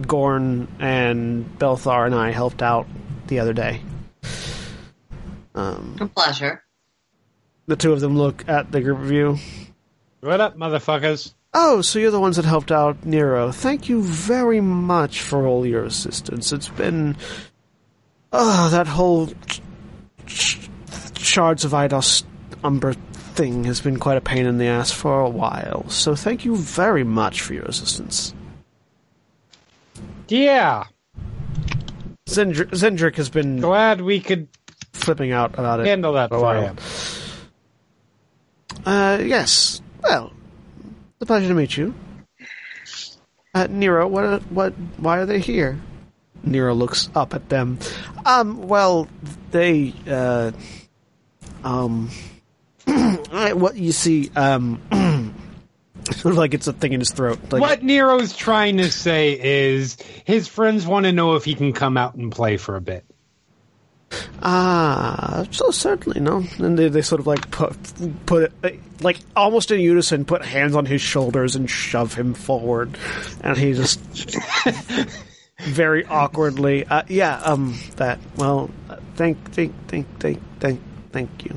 Gorn 0.00 0.66
and 0.80 1.58
Belthar 1.58 2.06
and 2.06 2.14
I 2.14 2.30
helped 2.30 2.62
out 2.62 2.86
the 3.28 3.38
other 3.38 3.52
day. 3.52 3.80
Um, 5.54 5.96
A 6.00 6.06
pleasure. 6.06 6.62
the 7.66 7.76
two 7.76 7.92
of 7.92 8.00
them 8.00 8.16
look 8.16 8.44
at 8.48 8.72
the 8.72 8.80
group 8.80 8.98
of 9.00 9.10
you. 9.12 9.38
What 10.20 10.40
up, 10.40 10.56
motherfuckers? 10.56 11.34
Oh, 11.52 11.80
so 11.82 11.98
you're 11.98 12.10
the 12.10 12.18
ones 12.20 12.36
that 12.36 12.44
helped 12.44 12.72
out 12.72 13.04
Nero. 13.04 13.52
Thank 13.52 13.88
you 13.88 14.02
very 14.02 14.60
much 14.60 15.20
for 15.22 15.46
all 15.46 15.64
your 15.64 15.84
assistance. 15.84 16.52
It's 16.52 16.68
been. 16.68 17.16
Oh, 18.32 18.68
that 18.70 18.86
whole. 18.88 19.28
Ch- 19.46 19.60
ch- 20.26 20.58
Shards 21.18 21.64
of 21.64 21.70
Idos 21.72 22.24
Umber 22.64 22.94
thing 22.94 23.64
has 23.64 23.80
been 23.80 23.98
quite 23.98 24.16
a 24.16 24.20
pain 24.20 24.46
in 24.46 24.58
the 24.58 24.66
ass 24.66 24.90
for 24.90 25.20
a 25.20 25.28
while. 25.28 25.88
So 25.88 26.14
thank 26.16 26.44
you 26.44 26.56
very 26.56 27.04
much 27.04 27.40
for 27.40 27.54
your 27.54 27.64
assistance. 27.64 28.34
Yeah, 30.28 30.84
Zendr- 32.28 32.70
Zendrick 32.70 33.16
has 33.16 33.28
been 33.28 33.60
glad 33.60 34.00
we 34.00 34.20
could 34.20 34.48
flipping 34.94 35.32
out 35.32 35.58
about 35.58 35.80
it. 35.80 35.86
handle 35.86 36.14
that 36.14 36.30
for 36.30 36.54
you. 36.58 36.70
Uh, 38.86 39.18
yes. 39.24 39.80
Well, 40.02 40.32
it's 40.84 41.22
a 41.22 41.26
pleasure 41.26 41.48
to 41.48 41.54
meet 41.54 41.76
you. 41.76 41.94
Uh, 43.54 43.66
Nero, 43.70 44.08
what, 44.08 44.42
what, 44.50 44.72
why 44.96 45.18
are 45.18 45.26
they 45.26 45.38
here? 45.38 45.78
Nero 46.42 46.74
looks 46.74 47.08
up 47.14 47.34
at 47.34 47.48
them. 47.48 47.78
Um, 48.26 48.66
well, 48.68 49.08
they, 49.50 49.94
uh, 50.08 50.52
um, 51.62 52.10
I- 52.86 53.52
what 53.54 53.76
you 53.76 53.92
see, 53.92 54.30
um, 54.36 54.80
sort 56.12 56.32
of 56.32 56.38
like 56.38 56.52
it's 56.52 56.66
a 56.66 56.72
thing 56.72 56.92
in 56.92 57.00
his 57.00 57.12
throat. 57.12 57.38
Like, 57.50 57.60
What 57.62 57.82
Nero's 57.82 58.34
trying 58.36 58.78
to 58.78 58.90
say 58.90 59.38
is 59.72 59.96
his 60.24 60.48
friends 60.48 60.86
want 60.86 61.06
to 61.06 61.12
know 61.12 61.34
if 61.36 61.44
he 61.44 61.54
can 61.54 61.72
come 61.72 61.96
out 61.96 62.14
and 62.16 62.30
play 62.32 62.56
for 62.56 62.76
a 62.76 62.80
bit. 62.80 63.04
Ah, 64.42 65.44
so 65.50 65.70
certainly 65.70 66.20
no. 66.20 66.44
And 66.58 66.78
they, 66.78 66.88
they 66.88 67.02
sort 67.02 67.20
of 67.20 67.26
like 67.26 67.50
put 67.50 67.76
put 68.26 68.52
it 68.62 68.80
like 69.00 69.18
almost 69.36 69.70
in 69.70 69.80
unison, 69.80 70.24
put 70.24 70.44
hands 70.44 70.74
on 70.74 70.86
his 70.86 71.00
shoulders 71.00 71.56
and 71.56 71.68
shove 71.68 72.14
him 72.14 72.34
forward, 72.34 72.96
and 73.40 73.56
he 73.56 73.72
just 73.72 74.00
very 75.60 76.04
awkwardly, 76.06 76.84
uh, 76.86 77.02
yeah, 77.08 77.36
um, 77.38 77.78
that. 77.96 78.18
Well, 78.36 78.70
uh, 78.88 78.96
thank, 79.16 79.52
thank, 79.52 79.72
thank, 79.88 80.06
thank, 80.20 80.40
thank, 80.60 80.80
thank 81.12 81.44
you. 81.44 81.56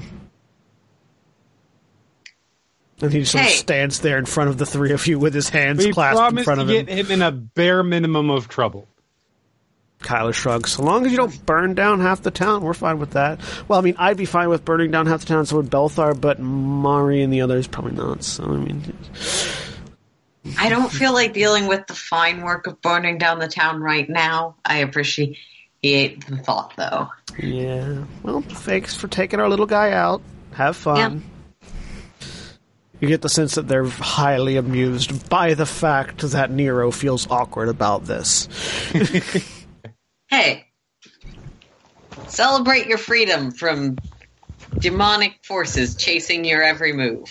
And 3.01 3.13
he 3.13 3.19
just 3.19 3.34
sort 3.34 3.45
of 3.45 3.51
stands 3.51 3.99
there 3.99 4.17
in 4.17 4.25
front 4.25 4.49
of 4.49 4.57
the 4.57 4.65
three 4.65 4.91
of 4.91 5.05
you 5.05 5.19
with 5.19 5.34
his 5.34 5.49
hands 5.49 5.85
We 5.85 5.93
clasped 5.93 6.38
in 6.38 6.43
front 6.43 6.61
of 6.61 6.69
him. 6.69 6.85
get 6.85 6.97
him 6.97 7.11
in 7.11 7.21
a 7.21 7.31
bare 7.31 7.84
minimum 7.84 8.29
of 8.31 8.47
trouble. 8.47 8.88
Kyla 9.99 10.34
shrugs. 10.34 10.74
So 10.74 10.84
long 10.84 11.06
as 11.06 11.11
you 11.11 11.18
don't 11.18 11.45
burn 11.45 11.74
down 11.74 11.99
half 11.99 12.22
the 12.22 12.32
town, 12.32 12.61
we're 12.64 12.74
fine 12.74 12.99
with 12.99 13.11
that. 13.11 13.40
Well, 13.68 13.80
I 13.80 13.82
mean, 13.82 13.95
I'd 13.98 14.18
be 14.18 14.26
fine 14.26 14.49
with 14.49 14.64
burning 14.64 14.91
down 14.91 15.06
half 15.07 15.22
the 15.22 15.26
town, 15.26 15.45
so 15.45 15.57
would 15.57 15.69
Belthar, 15.69 16.19
but 16.19 16.40
Mari 16.40 17.22
and 17.24 17.34
the 17.34 17.41
others 17.41 17.68
probably 17.68 17.94
not. 17.94 18.24
So, 18.24 18.44
I 18.44 18.57
mean, 18.57 18.94
I 20.57 20.69
don't 20.69 20.91
feel 20.91 21.14
like 21.14 21.34
dealing 21.34 21.68
with 21.68 21.88
the 21.88 21.94
fine 21.95 22.41
work 22.41 22.68
of 22.68 22.82
burning 22.82 23.18
down 23.18 23.40
the 23.40 23.48
town 23.48 23.82
right 23.82 24.07
now. 24.07 24.56
I 24.64 24.78
appreciate 24.78 25.38
the 25.82 26.38
thought, 26.44 26.74
though. 26.78 27.10
yeah. 27.40 28.03
Well, 28.24 28.41
thanks 28.41 28.95
for 28.95 29.07
taking 29.07 29.40
our 29.40 29.49
little 29.49 29.65
guy 29.65 29.91
out. 29.91 30.22
Have 30.53 30.76
fun. 30.76 31.24
You 32.99 33.07
get 33.07 33.22
the 33.22 33.30
sense 33.30 33.56
that 33.56 33.68
they're 33.68 33.86
highly 33.86 34.57
amused 34.57 35.30
by 35.30 35.53
the 35.53 35.68
fact 35.68 36.22
that 36.22 36.49
Nero 36.49 36.90
feels 36.90 37.30
awkward 37.30 37.69
about 37.69 38.06
this. 38.06 38.48
Hey, 40.28 40.68
celebrate 42.28 42.88
your 42.88 42.98
freedom 42.98 43.52
from 43.52 43.98
demonic 44.80 45.44
forces 45.44 45.95
chasing 45.95 46.45
your 46.45 46.62
every 46.62 46.94
move. 46.94 47.30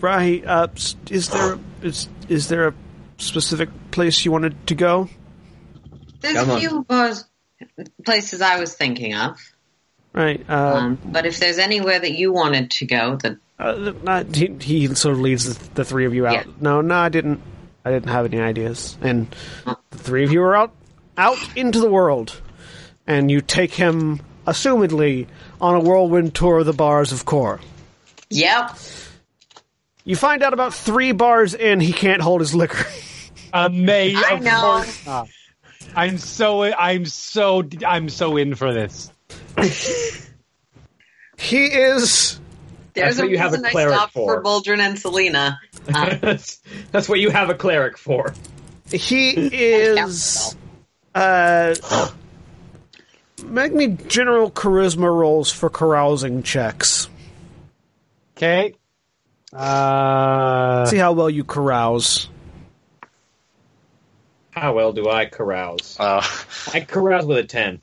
Right? 0.00 0.44
Uh, 0.44 0.68
is 1.10 1.28
there 1.28 1.58
is 1.82 2.08
is 2.28 2.48
there 2.48 2.68
a 2.68 2.74
specific 3.18 3.68
place 3.90 4.24
you 4.24 4.32
wanted 4.32 4.66
to 4.68 4.74
go? 4.74 5.08
There's 6.20 6.36
Come 6.36 6.50
a 6.50 6.58
few 6.58 6.84
bars, 6.84 7.24
places 8.04 8.42
I 8.42 8.60
was 8.60 8.74
thinking 8.74 9.14
of, 9.14 9.38
Right. 10.12 10.44
Uh, 10.48 10.74
um, 10.74 10.98
but 11.04 11.26
if 11.26 11.38
there's 11.38 11.58
anywhere 11.58 11.98
that 11.98 12.12
you 12.12 12.32
wanted 12.32 12.70
to 12.72 12.86
go, 12.86 13.16
that 13.16 13.38
Uh, 13.58 13.92
not, 14.02 14.34
he, 14.34 14.48
he 14.60 14.94
sort 14.94 15.14
of 15.14 15.20
leads 15.20 15.54
the, 15.54 15.74
the 15.74 15.84
three 15.84 16.04
of 16.04 16.14
you 16.14 16.26
out. 16.26 16.32
Yeah. 16.34 16.52
No, 16.60 16.80
no, 16.80 16.96
I 16.96 17.08
didn't. 17.08 17.40
I 17.84 17.90
didn't 17.90 18.10
have 18.10 18.26
any 18.26 18.40
ideas. 18.40 18.98
And 19.00 19.34
the 19.64 19.98
three 19.98 20.24
of 20.24 20.32
you 20.32 20.42
are 20.42 20.54
out, 20.54 20.74
out 21.20 21.38
into 21.54 21.78
the 21.80 21.90
world, 21.90 22.40
and 23.06 23.30
you 23.30 23.40
take 23.42 23.74
him, 23.74 24.20
assumedly, 24.46 25.26
on 25.60 25.74
a 25.74 25.80
whirlwind 25.80 26.34
tour 26.34 26.60
of 26.60 26.66
the 26.66 26.72
bars 26.72 27.12
of 27.12 27.24
Kor. 27.26 27.60
yep, 28.30 28.76
You 30.04 30.16
find 30.16 30.42
out 30.42 30.54
about 30.54 30.72
three 30.74 31.12
bars 31.12 31.54
in, 31.54 31.78
he 31.80 31.92
can't 31.92 32.22
hold 32.22 32.40
his 32.40 32.54
liquor. 32.54 32.86
Amazing. 33.52 34.22
I 34.24 34.38
know. 34.38 35.26
I'm 35.94 36.18
so 36.18 36.62
I'm 36.62 37.04
so 37.04 37.64
I'm 37.86 38.08
so 38.08 38.36
in 38.36 38.54
for 38.54 38.72
this. 38.72 39.10
he 41.36 41.64
is. 41.64 42.38
there's 42.94 43.16
That's 43.16 43.18
a 43.18 43.22
what 43.22 43.30
you 43.30 43.38
have 43.38 43.48
a 43.52 43.56
reason 43.56 43.64
I 43.66 43.70
cleric 43.70 43.94
stopped 43.94 44.12
for. 44.12 44.36
for 44.36 44.42
Boldrin 44.42 44.78
and 44.78 44.98
Selina. 44.98 45.60
Uh, 45.92 46.16
that's, 46.20 46.60
that's 46.92 47.08
what 47.08 47.18
you 47.18 47.30
have 47.30 47.50
a 47.50 47.54
cleric 47.54 47.98
for. 47.98 48.32
he 48.92 49.30
is. 49.52 50.54
Uh, 51.14 51.74
make 53.44 53.72
me 53.72 53.88
general 54.08 54.50
charisma 54.50 55.12
rolls 55.14 55.50
for 55.50 55.68
carousing 55.70 56.42
checks. 56.42 57.08
Okay. 58.36 58.74
Uh, 59.52 60.86
See 60.86 60.96
how 60.96 61.12
well 61.12 61.28
you 61.28 61.44
carouse. 61.44 62.28
How 64.52 64.74
well 64.74 64.92
do 64.92 65.08
I 65.08 65.26
carouse? 65.26 65.96
Uh, 65.98 66.24
I 66.72 66.80
carouse 66.80 67.24
with 67.26 67.38
a 67.38 67.44
10. 67.44 67.80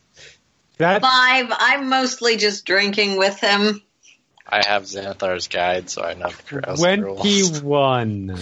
that 0.78 1.02
Five. 1.02 1.48
I'm 1.52 1.90
mostly 1.90 2.38
just 2.38 2.66
drinking 2.66 3.18
with 3.18 3.40
him. 3.40 3.82
I 4.50 4.66
have 4.66 4.84
Xanathar's 4.84 5.48
guide, 5.50 5.90
so 5.90 6.04
I 6.04 6.14
know 6.14 6.30
the 6.30 6.44
carousing 6.44 7.02
rules. 7.02 7.20
twenty-one. 7.22 8.38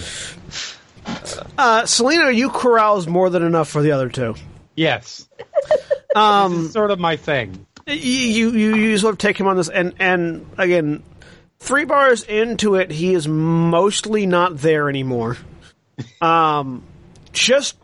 Uh, 1.58 1.86
Selina, 1.88 2.30
you 2.32 2.50
carouse 2.52 3.08
more 3.08 3.30
than 3.32 3.42
enough 3.42 3.70
for 3.70 3.82
the 3.82 3.92
other 3.92 4.10
two. 4.10 4.36
Yes, 4.76 5.28
Um, 6.16 6.70
sort 6.70 6.92
of 6.92 7.00
my 7.00 7.18
thing. 7.18 7.66
you 7.88 8.52
you 8.52 8.76
you 8.76 8.98
sort 8.98 9.14
of 9.14 9.18
take 9.18 9.38
him 9.38 9.48
on 9.48 9.58
this, 9.58 9.68
and 9.68 9.94
and 10.00 10.46
again, 10.58 11.04
three 11.60 11.84
bars 11.84 12.24
into 12.24 12.76
it, 12.76 12.90
he 12.90 13.14
is 13.14 13.28
mostly 13.28 14.26
not 14.26 14.58
there 14.58 14.90
anymore. 14.90 15.38
Um, 16.22 16.84
just 17.32 17.78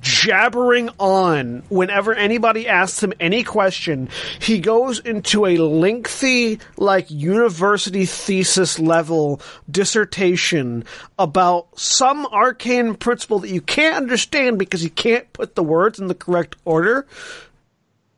jabbering 0.00 0.90
on 0.98 1.62
whenever 1.68 2.12
anybody 2.14 2.66
asks 2.66 3.02
him 3.02 3.12
any 3.20 3.44
question 3.44 4.08
he 4.40 4.58
goes 4.58 4.98
into 4.98 5.46
a 5.46 5.56
lengthy 5.56 6.58
like 6.76 7.08
university 7.10 8.04
thesis 8.04 8.78
level 8.78 9.40
dissertation 9.70 10.84
about 11.18 11.68
some 11.78 12.26
arcane 12.26 12.94
principle 12.94 13.38
that 13.38 13.50
you 13.50 13.60
can't 13.60 13.96
understand 13.96 14.58
because 14.58 14.82
you 14.82 14.90
can't 14.90 15.32
put 15.32 15.54
the 15.54 15.62
words 15.62 16.00
in 16.00 16.08
the 16.08 16.14
correct 16.14 16.56
order 16.64 17.06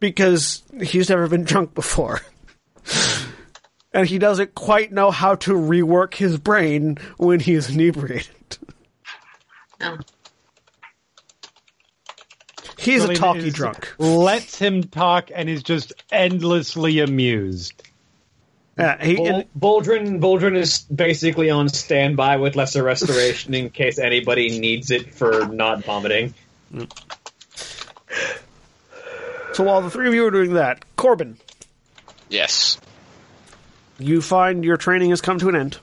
because 0.00 0.62
he's 0.82 1.10
never 1.10 1.28
been 1.28 1.44
drunk 1.44 1.74
before. 1.74 2.20
and 3.92 4.08
he 4.08 4.18
doesn't 4.18 4.54
quite 4.54 4.90
know 4.90 5.10
how 5.10 5.36
to 5.36 5.52
rework 5.52 6.14
his 6.14 6.38
brain 6.38 6.98
when 7.18 7.38
he's 7.38 7.70
inebriated. 7.70 8.58
Oh. 9.82 9.98
He's 12.80 13.04
a 13.04 13.08
Really 13.08 13.16
talky 13.16 13.46
is- 13.48 13.54
drunk. 13.54 13.92
Lets 13.98 14.58
him 14.58 14.82
talk 14.84 15.30
and 15.34 15.48
is 15.48 15.62
just 15.62 15.92
endlessly 16.10 17.00
amused. 17.00 17.82
Yeah, 18.78 19.02
he, 19.04 19.16
Bol- 19.16 19.26
and- 19.26 19.44
Boldrin, 19.58 20.20
Boldrin 20.20 20.56
is 20.56 20.78
basically 20.84 21.50
on 21.50 21.68
standby 21.68 22.36
with 22.36 22.56
lesser 22.56 22.82
restoration 22.82 23.52
in 23.52 23.68
case 23.70 23.98
anybody 23.98 24.58
needs 24.58 24.90
it 24.90 25.12
for 25.14 25.46
not 25.46 25.84
vomiting. 25.84 26.32
so 29.52 29.64
while 29.64 29.82
the 29.82 29.90
three 29.90 30.08
of 30.08 30.14
you 30.14 30.24
are 30.26 30.30
doing 30.30 30.54
that, 30.54 30.84
Korbyn, 30.96 31.36
Yes. 32.28 32.78
you 33.98 34.22
find 34.22 34.64
your 34.64 34.76
training 34.76 35.10
has 35.10 35.20
come 35.20 35.38
to 35.40 35.48
an 35.48 35.56
end, 35.56 35.78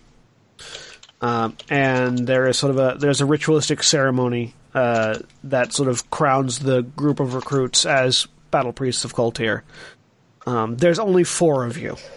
um, 1.22 1.56
and 1.70 2.18
there 2.28 2.48
is 2.48 2.58
sort 2.58 2.72
of 2.72 2.80
a 2.80 2.98
there's 3.00 3.22
a 3.22 3.26
ritualistic 3.26 3.84
ceremony 3.84 4.54
uh, 4.78 5.20
that 5.46 5.74
sort 5.74 5.90
of 5.90 6.10
crowns 6.12 6.60
the 6.60 6.82
group 6.84 7.20
of 7.20 7.34
recruits 7.34 7.84
as 7.86 8.28
battle 8.52 8.72
priests 8.74 9.04
of 9.06 9.16
Koltir. 9.16 9.64
Um, 10.46 10.78
there's 10.78 11.00
only 11.00 11.24
four 11.24 11.66
of 11.66 11.78
you. 11.78 11.98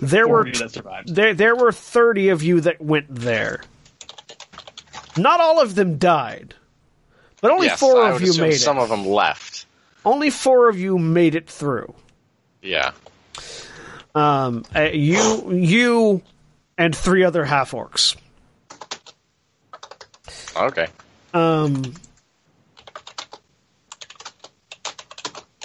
There 0.00 0.24
Four 0.24 0.32
were 0.32 0.40
of 0.42 0.46
you 0.46 0.52
that 0.54 0.70
survived. 0.70 1.14
there 1.14 1.34
there 1.34 1.54
were 1.54 1.72
thirty 1.72 2.30
of 2.30 2.42
you 2.42 2.60
that 2.62 2.80
went 2.80 3.06
there. 3.14 3.60
Not 5.18 5.40
all 5.40 5.60
of 5.60 5.74
them 5.74 5.98
died, 5.98 6.54
but 7.42 7.50
only 7.50 7.66
yes, 7.66 7.78
four 7.78 8.02
I 8.02 8.08
of 8.08 8.14
would 8.14 8.22
you 8.22 8.30
assume 8.30 8.44
made 8.44 8.54
it. 8.54 8.60
Some 8.60 8.78
of 8.78 8.88
them 8.88 9.04
left. 9.06 9.66
Only 10.06 10.30
four 10.30 10.70
of 10.70 10.78
you 10.78 10.98
made 10.98 11.34
it 11.34 11.50
through. 11.50 11.92
Yeah. 12.62 12.92
Um, 14.14 14.64
uh, 14.74 14.88
you, 14.90 15.52
you, 15.52 16.22
and 16.78 16.96
three 16.96 17.24
other 17.24 17.44
half 17.44 17.72
orcs. 17.72 18.16
Okay. 20.56 20.86
Um, 21.34 21.94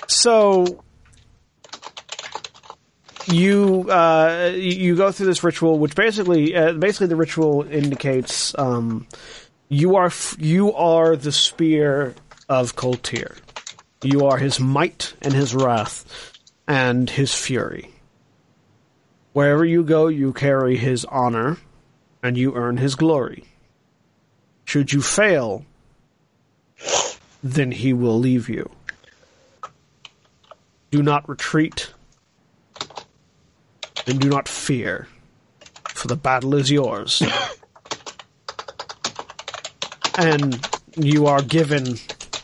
so 0.07 0.83
you 3.27 3.89
uh, 3.89 4.51
you 4.55 4.95
go 4.95 5.11
through 5.11 5.27
this 5.27 5.43
ritual, 5.43 5.79
which 5.79 5.95
basically 5.95 6.55
uh, 6.55 6.73
basically 6.73 7.07
the 7.07 7.15
ritual 7.15 7.63
indicates 7.63 8.57
um, 8.57 9.07
you 9.69 9.95
are 9.95 10.07
f- 10.07 10.35
you 10.39 10.73
are 10.73 11.15
the 11.15 11.31
spear 11.31 12.15
of 12.49 12.75
Koltir. 12.75 13.37
You 14.03 14.25
are 14.25 14.37
his 14.37 14.59
might 14.59 15.13
and 15.21 15.33
his 15.33 15.55
wrath 15.55 16.33
and 16.67 17.09
his 17.09 17.33
fury. 17.33 17.89
Wherever 19.31 19.65
you 19.65 19.83
go, 19.83 20.07
you 20.07 20.33
carry 20.33 20.77
his 20.77 21.05
honor 21.05 21.57
and 22.21 22.37
you 22.37 22.53
earn 22.55 22.77
his 22.77 22.95
glory. 22.95 23.45
Should 24.73 24.91
you 24.91 25.03
fail, 25.03 25.63
then 27.43 27.71
he 27.71 27.93
will 27.93 28.17
leave 28.17 28.49
you. 28.49 28.71
Do 30.89 31.03
not 31.03 31.29
retreat, 31.29 31.93
and 34.07 34.19
do 34.19 34.29
not 34.29 34.47
fear, 34.47 35.07
for 35.89 36.07
the 36.07 36.15
battle 36.15 36.55
is 36.55 36.71
yours. 36.71 37.21
and 40.17 40.67
you 40.97 41.27
are 41.27 41.43
given 41.43 41.99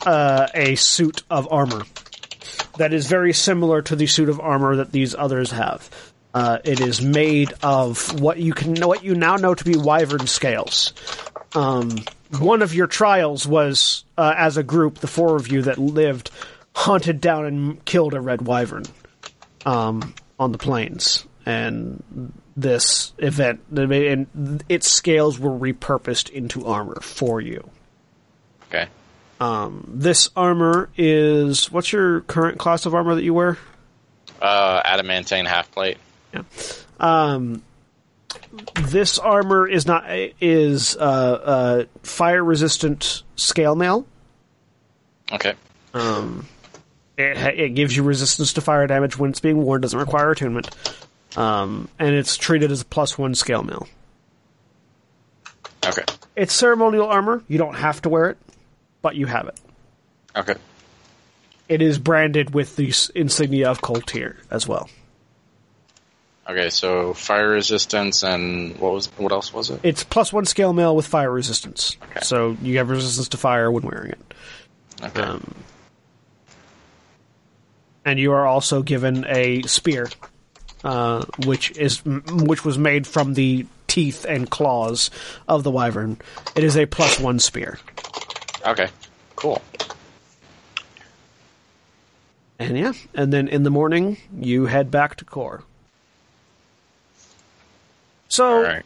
uh, 0.05 0.49
a 0.53 0.75
suit 0.75 1.23
of 1.31 1.51
armor 1.51 1.81
that 2.77 2.93
is 2.93 3.07
very 3.07 3.33
similar 3.33 3.81
to 3.81 3.95
the 3.95 4.05
suit 4.05 4.29
of 4.29 4.39
armor 4.39 4.75
that 4.75 4.91
these 4.91 5.15
others 5.15 5.49
have. 5.49 5.89
Uh, 6.35 6.59
it 6.63 6.79
is 6.79 7.01
made 7.01 7.51
of 7.63 8.21
what 8.21 8.37
you 8.37 8.53
can 8.53 8.75
what 8.87 9.03
you 9.03 9.15
now 9.15 9.35
know 9.35 9.55
to 9.55 9.63
be 9.63 9.75
wyvern 9.75 10.27
scales. 10.27 10.93
Um, 11.55 11.95
one 12.37 12.61
of 12.61 12.73
your 12.73 12.87
trials 12.87 13.47
was 13.47 14.03
uh, 14.17 14.33
as 14.37 14.57
a 14.57 14.63
group, 14.63 14.99
the 14.99 15.07
four 15.07 15.35
of 15.35 15.51
you 15.51 15.63
that 15.63 15.77
lived, 15.77 16.31
hunted 16.75 17.19
down 17.19 17.45
and 17.45 17.85
killed 17.85 18.13
a 18.13 18.21
red 18.21 18.41
wyvern 18.41 18.83
um, 19.65 20.13
on 20.37 20.51
the 20.51 20.57
plains, 20.57 21.25
and 21.45 22.33
this 22.55 23.13
event 23.17 23.61
and 23.71 24.63
its 24.69 24.89
scales 24.89 25.39
were 25.39 25.57
repurposed 25.57 26.29
into 26.29 26.65
armor 26.65 26.99
for 27.01 27.41
you. 27.41 27.69
Okay. 28.67 28.87
This 29.87 30.29
armor 30.35 30.89
is 30.97 31.71
what's 31.71 31.91
your 31.91 32.21
current 32.21 32.59
class 32.59 32.85
of 32.85 32.93
armor 32.93 33.15
that 33.15 33.23
you 33.23 33.33
wear? 33.33 33.57
Uh, 34.41 34.81
adamantine 34.85 35.45
half 35.45 35.71
plate. 35.71 35.97
This 38.75 39.19
armor 39.19 39.67
is 39.67 39.85
not 39.85 40.05
is 40.41 40.95
uh, 40.97 40.99
uh, 41.01 41.85
fire 42.03 42.43
resistant 42.43 43.23
scale 43.35 43.75
mail. 43.75 44.07
Okay. 45.31 45.53
It, 47.17 47.37
it 47.59 47.75
gives 47.75 47.95
you 47.95 48.03
resistance 48.03 48.53
to 48.53 48.61
fire 48.61 48.87
damage 48.87 49.17
when 49.17 49.29
it's 49.29 49.39
being 49.39 49.61
worn. 49.61 49.81
Doesn't 49.81 49.99
require 49.99 50.31
attunement, 50.31 50.69
um, 51.37 51.89
and 51.99 52.15
it's 52.15 52.37
treated 52.37 52.71
as 52.71 52.81
a 52.81 52.85
plus 52.85 53.17
one 53.17 53.35
scale 53.35 53.63
mail. 53.63 53.87
Okay. 55.85 56.03
It's 56.35 56.53
ceremonial 56.53 57.07
armor. 57.07 57.43
You 57.47 57.57
don't 57.57 57.75
have 57.75 58.01
to 58.03 58.09
wear 58.09 58.29
it, 58.31 58.37
but 59.01 59.15
you 59.15 59.25
have 59.27 59.47
it. 59.47 59.59
Okay. 60.35 60.55
It 61.67 61.81
is 61.81 61.99
branded 61.99 62.53
with 62.53 62.75
the 62.75 62.93
insignia 63.13 63.69
of 63.69 63.81
Koltir 63.81 64.37
as 64.49 64.67
well. 64.67 64.89
Okay. 66.49 66.69
So 66.71 67.13
fire 67.13 67.49
resistance 67.49 68.23
and 68.23 68.75
what 68.79 68.93
was 68.93 69.05
what 69.17 69.31
else 69.31 69.53
was 69.53 69.69
it? 69.69 69.81
It's 69.83 70.03
plus 70.03 70.33
one 70.33 70.45
scale 70.45 70.73
mail 70.73 70.95
with 70.95 71.05
fire 71.05 71.31
resistance. 71.31 71.95
Okay. 72.09 72.21
So 72.23 72.57
you 72.63 72.79
have 72.79 72.89
resistance 72.89 73.29
to 73.29 73.37
fire 73.37 73.71
when 73.71 73.83
wearing 73.83 74.11
it. 74.11 74.33
Okay. 75.03 75.21
Um, 75.21 75.53
and 78.03 78.19
you 78.19 78.31
are 78.31 78.47
also 78.47 78.81
given 78.81 79.25
a 79.27 79.61
spear, 79.63 80.09
uh, 80.83 81.23
which 81.45 81.77
is 81.77 82.03
which 82.03 82.65
was 82.65 82.79
made 82.79 83.05
from 83.05 83.35
the 83.35 83.67
teeth 83.85 84.25
and 84.27 84.49
claws 84.49 85.11
of 85.47 85.63
the 85.63 85.69
wyvern. 85.69 86.17
It 86.55 86.63
is 86.63 86.75
a 86.77 86.87
plus 86.87 87.19
one 87.19 87.37
spear. 87.37 87.77
okay. 88.65 88.89
Cool. 89.35 89.61
And 92.57 92.77
yeah, 92.77 92.93
and 93.13 93.31
then 93.31 93.47
in 93.47 93.61
the 93.63 93.69
morning 93.69 94.17
you 94.35 94.65
head 94.65 94.89
back 94.89 95.15
to 95.17 95.25
core. 95.25 95.63
So 98.29 98.57
All 98.57 98.63
right. 98.63 98.83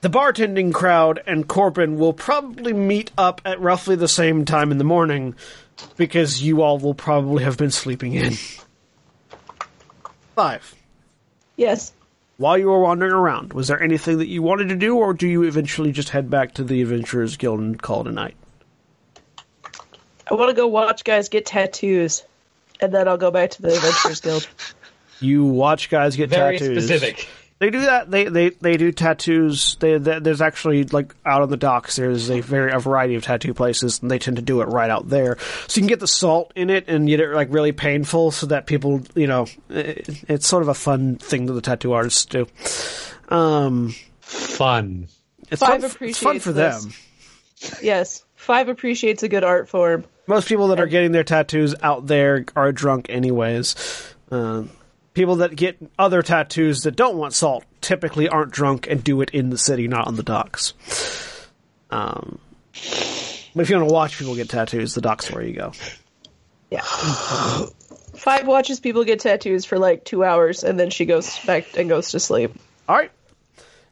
the 0.00 0.10
bartending 0.10 0.72
crowd 0.74 1.22
and 1.26 1.48
Korbyn 1.48 1.96
will 1.96 2.12
probably 2.12 2.72
meet 2.72 3.10
up 3.16 3.40
at 3.44 3.60
roughly 3.60 3.96
the 3.96 4.08
same 4.08 4.44
time 4.44 4.70
in 4.70 4.78
the 4.78 4.84
morning 4.84 5.34
because 5.96 6.42
you 6.42 6.62
all 6.62 6.78
will 6.78 6.94
probably 6.94 7.44
have 7.44 7.56
been 7.56 7.70
sleeping 7.70 8.14
in. 8.14 8.34
Five. 10.34 10.74
Yes. 11.56 11.92
while 12.36 12.56
you 12.58 12.66
were 12.68 12.78
wandering 12.80 13.12
around, 13.12 13.52
was 13.52 13.66
there 13.68 13.82
anything 13.82 14.18
that 14.18 14.28
you 14.28 14.42
wanted 14.42 14.68
to 14.68 14.76
do, 14.76 14.96
or 14.96 15.12
do 15.14 15.26
you 15.26 15.42
eventually 15.42 15.90
just 15.90 16.10
head 16.10 16.30
back 16.30 16.54
to 16.54 16.62
the 16.64 16.80
Adventurers 16.82 17.36
Guild 17.36 17.58
and 17.58 17.80
call 17.80 18.02
it 18.02 18.06
a 18.06 18.12
night? 18.12 18.36
I 20.30 20.34
want 20.34 20.50
to 20.50 20.54
go 20.54 20.68
watch 20.68 21.02
guys 21.04 21.28
get 21.28 21.46
tattoos, 21.46 22.22
and 22.80 22.92
then 22.94 23.08
I'll 23.08 23.16
go 23.16 23.30
back 23.32 23.50
to 23.50 23.62
the 23.62 23.74
Adventurers 23.74 24.20
Guild. 24.20 24.48
You 25.20 25.44
watch 25.44 25.90
guys 25.90 26.16
get 26.16 26.30
Very 26.30 26.58
tattoos. 26.58 26.84
specific. 26.84 27.28
They 27.60 27.70
do 27.70 27.80
that. 27.80 28.08
They 28.08 28.24
they 28.26 28.50
they 28.50 28.76
do 28.76 28.92
tattoos. 28.92 29.76
They, 29.80 29.98
they, 29.98 30.20
there's 30.20 30.40
actually 30.40 30.84
like 30.84 31.12
out 31.26 31.42
on 31.42 31.50
the 31.50 31.56
docks. 31.56 31.96
There's 31.96 32.30
a 32.30 32.40
very 32.40 32.70
a 32.70 32.78
variety 32.78 33.16
of 33.16 33.24
tattoo 33.24 33.52
places, 33.52 34.00
and 34.00 34.08
they 34.08 34.20
tend 34.20 34.36
to 34.36 34.42
do 34.42 34.60
it 34.60 34.66
right 34.66 34.88
out 34.88 35.08
there. 35.08 35.38
So 35.66 35.78
you 35.78 35.82
can 35.82 35.88
get 35.88 35.98
the 35.98 36.06
salt 36.06 36.52
in 36.54 36.70
it 36.70 36.84
and 36.86 37.08
get 37.08 37.18
it 37.18 37.30
like 37.34 37.48
really 37.50 37.72
painful, 37.72 38.30
so 38.30 38.46
that 38.46 38.66
people, 38.66 39.02
you 39.16 39.26
know, 39.26 39.46
it, 39.70 40.08
it's 40.28 40.46
sort 40.46 40.62
of 40.62 40.68
a 40.68 40.74
fun 40.74 41.16
thing 41.16 41.46
that 41.46 41.54
the 41.54 41.60
tattoo 41.60 41.94
artists 41.94 42.26
do. 42.26 42.46
Um, 43.28 43.92
Fun. 44.20 45.08
it's 45.50 45.60
Five 45.60 45.80
fun, 45.82 45.84
it's 45.84 46.18
fun 46.18 46.36
appreciates 46.36 46.44
for 46.44 46.52
this. 46.52 46.84
them. 46.84 46.92
Yes, 47.82 48.24
Five 48.36 48.68
appreciates 48.68 49.24
a 49.24 49.28
good 49.28 49.42
art 49.42 49.68
form. 49.68 50.04
Most 50.28 50.46
people 50.48 50.68
that 50.68 50.78
are 50.78 50.86
getting 50.86 51.10
their 51.10 51.24
tattoos 51.24 51.74
out 51.82 52.06
there 52.06 52.44
are 52.54 52.70
drunk, 52.70 53.06
anyways. 53.08 53.74
Um, 54.30 54.70
people 55.18 55.36
that 55.36 55.56
get 55.56 55.76
other 55.98 56.22
tattoos 56.22 56.84
that 56.84 56.94
don't 56.94 57.16
want 57.16 57.34
salt 57.34 57.64
typically 57.80 58.28
aren't 58.28 58.52
drunk 58.52 58.86
and 58.88 59.02
do 59.02 59.20
it 59.20 59.30
in 59.30 59.50
the 59.50 59.58
city, 59.58 59.88
not 59.88 60.06
on 60.06 60.14
the 60.14 60.22
docks. 60.22 60.74
Um, 61.90 62.38
but 62.72 63.62
if 63.62 63.68
you 63.68 63.76
want 63.76 63.88
to 63.88 63.92
watch 63.92 64.16
people 64.16 64.36
get 64.36 64.48
tattoos, 64.48 64.94
the 64.94 65.00
docks 65.00 65.28
where 65.32 65.42
you 65.42 65.54
go. 65.54 65.72
Yeah. 66.70 66.82
Five 66.82 68.46
watches 68.46 68.78
people 68.78 69.02
get 69.02 69.18
tattoos 69.18 69.64
for 69.64 69.76
like 69.76 70.04
two 70.04 70.22
hours, 70.22 70.62
and 70.62 70.78
then 70.78 70.90
she 70.90 71.04
goes 71.04 71.36
back 71.44 71.76
and 71.76 71.88
goes 71.88 72.12
to 72.12 72.20
sleep. 72.20 72.54
All 72.88 72.94
right. 72.94 73.10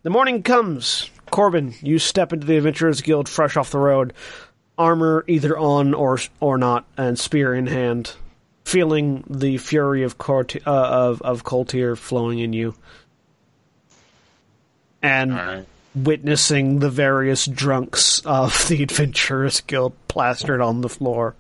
The 0.05 0.11
morning 0.11 0.45
comes. 0.45 1.11
Korbyn, 1.33 1.75
you 1.83 1.99
step 1.99 2.33
into 2.33 2.47
the 2.47 2.57
Adventurers 2.57 3.01
Guild 3.01 3.29
fresh 3.29 3.57
off 3.57 3.73
the 3.73 3.79
road, 3.79 4.13
armor 4.79 5.25
either 5.27 5.59
on 5.59 5.93
or 5.93 6.21
or 6.39 6.57
not, 6.57 6.87
and 6.97 7.19
spear 7.19 7.53
in 7.53 7.67
hand, 7.67 8.15
feeling 8.67 9.23
the 9.31 9.57
fury 9.59 10.03
of 10.03 10.19
Cort- 10.19 10.57
uh, 10.67 10.71
of 10.71 11.23
of 11.23 11.45
Coltier 11.45 11.95
flowing 11.97 12.41
in 12.41 12.53
you, 12.53 12.75
and 15.01 15.33
All 15.33 15.39
right. 15.39 15.67
witnessing 15.95 16.81
the 16.81 16.91
various 16.91 17.47
drunks 17.47 18.21
of 18.27 18.67
the 18.69 18.83
Adventurers 18.83 19.61
Guild 19.61 19.95
plastered 20.09 20.61
on 20.61 20.81
the 20.81 20.89
floor. 20.89 21.37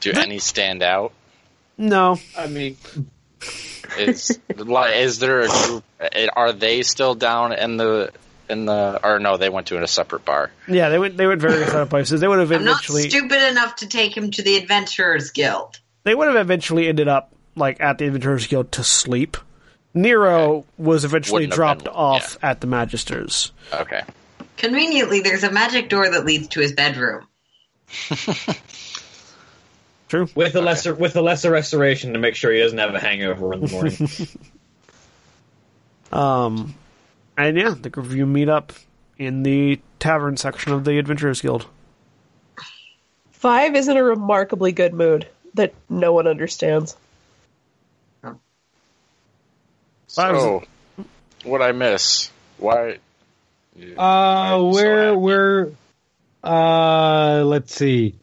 Do 0.00 0.12
any 0.12 0.38
stand 0.38 0.82
out? 0.82 1.12
No, 1.76 2.18
I 2.36 2.46
mean, 2.46 2.78
Is 3.98 4.38
is 4.48 5.18
there 5.18 5.40
a 5.42 5.48
group? 5.48 5.84
Are 6.34 6.52
they 6.52 6.80
still 6.82 7.14
down 7.14 7.52
in 7.52 7.76
the 7.76 8.10
in 8.50 8.66
the? 8.66 9.00
Or 9.02 9.18
no, 9.18 9.36
they 9.36 9.48
went 9.48 9.68
to 9.68 9.82
a 9.82 9.86
separate 9.88 10.24
bar. 10.24 10.50
yeah, 10.68 10.88
they 10.90 10.98
went 10.98 11.16
they 11.16 11.26
went 11.26 11.40
various 11.40 11.70
other 11.70 11.86
places. 11.90 12.20
They 12.20 12.28
would 12.28 12.38
have 12.40 12.52
eventually 12.52 13.02
I'm 13.04 13.08
not 13.08 13.12
stupid 13.12 13.42
enough 13.50 13.76
to 13.76 13.86
take 13.88 14.16
him 14.16 14.30
to 14.32 14.42
the 14.42 14.56
Adventurers 14.56 15.30
Guild. 15.30 15.78
they 16.04 16.14
would 16.14 16.26
have 16.28 16.36
eventually 16.36 16.88
ended 16.88 17.08
up 17.08 17.32
like 17.56 17.80
at 17.80 17.98
the 17.98 18.06
Adventurers 18.06 18.46
Guild 18.46 18.72
to 18.72 18.84
sleep. 18.84 19.36
Nero 19.94 20.64
was 20.78 21.04
eventually 21.04 21.42
Wouldn't 21.42 21.54
dropped 21.54 21.84
been- 21.84 21.92
off 21.94 22.38
at 22.42 22.60
the 22.60 22.66
Magisters. 22.66 23.50
Okay. 23.72 24.02
Conveniently, 24.56 25.20
there's 25.20 25.42
a 25.42 25.50
magic 25.50 25.88
door 25.88 26.08
that 26.10 26.24
leads 26.26 26.48
to 26.48 26.60
his 26.60 26.72
bedroom. 26.72 27.26
True. 30.08 30.28
with 30.34 30.54
a 30.56 30.60
lesser 30.60 30.94
with 30.94 31.14
a 31.16 31.22
lesser 31.22 31.50
restoration 31.50 32.12
to 32.14 32.18
make 32.18 32.34
sure 32.34 32.52
he 32.52 32.58
doesn't 32.60 32.78
have 32.78 32.94
a 32.94 33.00
hangover 33.00 33.52
in 33.54 33.60
the 33.60 33.68
morning. 33.68 34.08
Um, 36.12 36.74
and 37.36 37.56
yeah, 37.56 37.74
the 37.80 37.90
group 37.90 38.06
of 38.06 38.14
you 38.14 38.26
meet 38.26 38.48
up 38.48 38.72
in 39.18 39.42
the 39.42 39.80
tavern 39.98 40.36
section 40.36 40.72
of 40.72 40.84
the 40.84 40.98
Adventurers 40.98 41.40
Guild. 41.40 41.66
Five 43.32 43.74
is 43.74 43.88
in 43.88 43.96
a 43.96 44.04
remarkably 44.04 44.72
good 44.72 44.92
mood 44.94 45.26
that 45.54 45.74
no 45.88 46.12
one 46.12 46.26
understands. 46.26 46.96
So, 50.08 50.64
what 51.44 51.62
I 51.62 51.72
miss? 51.72 52.30
Why? 52.58 52.98
Uh, 53.96 54.02
I'm 54.02 54.70
we're 54.70 55.04
happy. 55.06 55.16
we're 55.16 55.72
uh, 56.42 57.42
let's 57.44 57.74
see. 57.74 58.16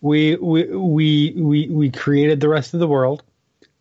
We 0.00 0.36
we 0.36 0.64
we 0.64 1.34
we 1.36 1.68
we 1.68 1.90
created 1.90 2.40
the 2.40 2.48
rest 2.48 2.74
of 2.74 2.80
the 2.80 2.86
world. 2.86 3.22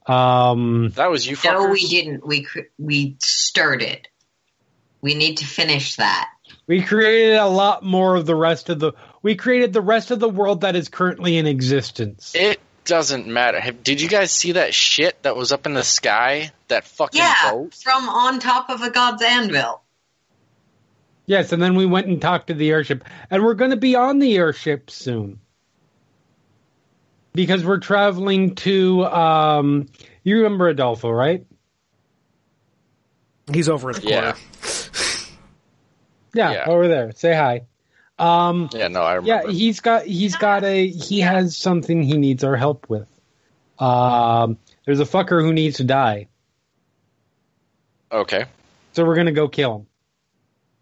Um, 0.06 0.90
That 0.96 1.12
was 1.12 1.28
you. 1.28 1.38
No, 1.44 1.68
we 1.68 1.86
didn't. 1.86 2.26
We 2.26 2.44
cr- 2.44 2.72
we 2.78 3.18
started. 3.20 4.08
We 5.02 5.16
need 5.16 5.38
to 5.38 5.46
finish 5.46 5.96
that. 5.96 6.30
we 6.68 6.82
created 6.84 7.36
a 7.38 7.48
lot 7.48 7.84
more 7.84 8.16
of 8.16 8.26
the 8.26 8.36
rest 8.36 8.70
of 8.70 8.80
the. 8.80 8.94
We 9.22 9.36
created 9.36 9.74
the 9.74 9.82
rest 9.82 10.12
of 10.12 10.20
the 10.20 10.30
world 10.30 10.62
that 10.62 10.76
is 10.76 10.90
currently 10.90 11.38
in 11.38 11.48
existence. 11.48 12.34
It 12.36 12.60
doesn't 12.86 13.28
matter. 13.28 13.60
Have, 13.60 13.84
did 13.84 14.02
you 14.02 14.10
guys 14.10 14.32
see 14.32 14.54
that 14.54 14.74
shit 14.74 15.22
that 15.24 15.36
was 15.38 15.52
up 15.52 15.66
in 15.66 15.74
the 15.74 15.84
sky? 15.84 16.52
That 16.68 16.86
fucking 16.86 17.20
Yeah, 17.20 17.52
boat. 17.52 17.74
from 17.76 18.10
on 18.10 18.40
top 18.40 18.70
of 18.70 18.82
a 18.82 18.90
god's 18.90 19.22
anvil. 19.22 19.82
Yes, 21.26 21.52
and 21.54 21.62
then 21.62 21.76
we 21.76 21.86
went 21.86 22.08
and 22.08 22.20
talked 22.22 22.48
to 22.48 22.54
the 22.56 22.72
airship, 22.72 23.04
and 23.30 23.44
we're 23.44 23.54
going 23.54 23.72
to 23.72 23.78
be 23.78 23.96
on 23.96 24.18
the 24.20 24.36
airship 24.36 24.90
soon 24.90 25.40
because 27.34 27.64
we're 27.64 27.78
traveling 27.80 28.56
to. 28.56 29.06
Um, 29.06 29.86
you 30.24 30.38
remember 30.38 30.68
Adolfo, 30.70 31.10
right? 31.10 31.46
He's 33.52 33.70
over 33.70 33.92
in 33.92 33.98
the 33.98 34.08
Yeah. 34.08 34.22
corner. 34.22 34.36
Yeah, 36.34 36.52
Yeah. 36.52 36.64
over 36.68 36.88
there. 36.88 37.12
Say 37.14 37.34
hi. 37.34 37.62
Um, 38.18 38.70
Yeah, 38.74 38.90
no, 38.90 39.02
I 39.02 39.16
remember. 39.16 39.48
yeah, 39.48 39.52
he's 39.54 39.80
got 39.80 40.06
he's 40.06 40.36
got 40.36 40.64
a 40.64 40.88
he 40.88 41.22
has 41.22 41.56
something 41.58 42.04
he 42.04 42.18
needs 42.18 42.44
our 42.44 42.56
help 42.58 42.90
with. 42.90 43.08
Um, 43.80 44.58
there's 44.86 45.00
a 45.00 45.06
fucker 45.06 45.42
who 45.42 45.54
needs 45.54 45.78
to 45.78 45.86
die, 45.86 46.28
okay, 48.12 48.44
so 48.92 49.06
we're 49.06 49.16
gonna 49.16 49.32
go 49.32 49.48
kill 49.48 49.76
him. 49.78 49.88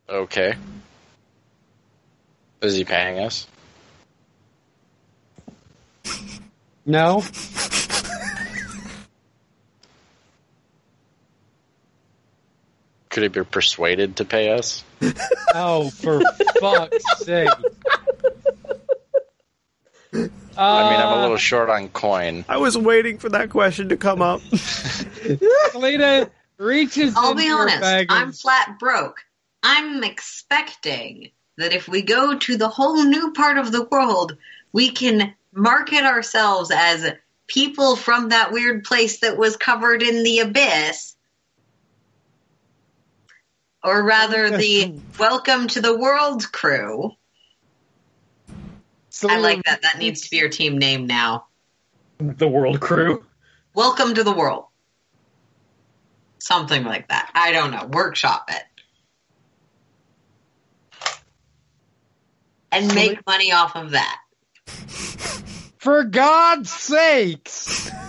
okay. 0.10 0.56
Is 2.62 2.76
he 2.76 2.84
paying 2.86 3.20
us? 3.20 3.46
No, 6.88 7.22
Could 13.10 13.24
he 13.24 13.30
be 13.30 13.44
persuaded 13.44 14.18
to 14.18 14.26
pay 14.26 14.50
us? 14.52 14.84
Oh 15.54 15.90
for 15.90 16.22
fuck's 16.60 17.26
sake! 17.26 17.50
I 20.14 20.20
mean, 20.20 20.32
I'm 20.58 21.10
a 21.10 21.16
Uh, 21.18 21.22
little 21.22 21.38
short 21.38 21.70
on 21.70 21.90
coin. 21.90 22.46
I 22.50 22.58
was 22.58 22.78
waiting 22.78 23.18
for 23.18 23.30
that 23.30 23.50
question 23.50 23.90
to 23.90 23.98
come 23.98 24.22
up. 24.22 24.42
Selina 25.72 26.30
reaches. 26.58 27.14
I'll 27.16 27.36
be 27.36 27.50
honest. 27.52 27.82
bag 27.82 28.08
I'm 28.10 28.32
flat 28.32 28.78
broke. 28.80 29.24
I'm 29.64 30.04
expecting 30.04 31.32
that 31.58 31.74
if 31.74 31.88
we 31.88 32.02
go 32.02 32.38
to 32.38 32.58
the 32.58 32.70
whole 32.70 33.04
new 33.04 33.34
part 33.34 33.58
of 33.58 33.72
the 33.72 33.84
world, 33.86 34.38
we 34.72 34.92
can 34.92 35.34
market 35.54 36.04
ourselves 36.04 36.72
as 36.74 37.12
people 37.48 37.96
from 37.96 38.30
that 38.30 38.52
weird 38.52 38.84
place 38.84 39.20
that 39.22 39.38
was 39.38 39.58
covered 39.58 40.02
in 40.04 40.24
the 40.24 40.40
abyss. 40.40 41.16
Or 43.88 44.04
rather, 44.04 44.50
the 44.58 45.00
Welcome 45.18 45.68
to 45.70 45.80
the 45.80 45.98
World 45.98 46.52
crew. 46.52 47.14
I 49.28 49.40
like 49.40 49.64
that. 49.64 49.82
That 49.84 49.98
needs 49.98 50.24
to 50.24 50.30
be 50.30 50.38
your 50.38 50.50
team 50.50 50.78
name 50.78 51.08
now. 51.08 51.48
the 52.20 52.50
world 52.50 52.82
crew. 52.82 53.24
Welcome 53.74 54.14
to 54.16 54.26
the 54.26 54.34
world. 54.34 54.66
Something 56.40 56.84
like 56.84 57.08
that. 57.08 57.32
I 57.34 57.54
don't 57.54 57.72
know. 57.72 57.86
Workshop 57.86 58.50
it. 58.50 58.64
And 62.74 62.94
make 62.94 63.26
money 63.26 63.54
off 63.54 63.78
of 63.78 63.92
that. 63.92 64.20
For 65.78 66.04
God's 66.04 66.70
sakes! 66.70 67.90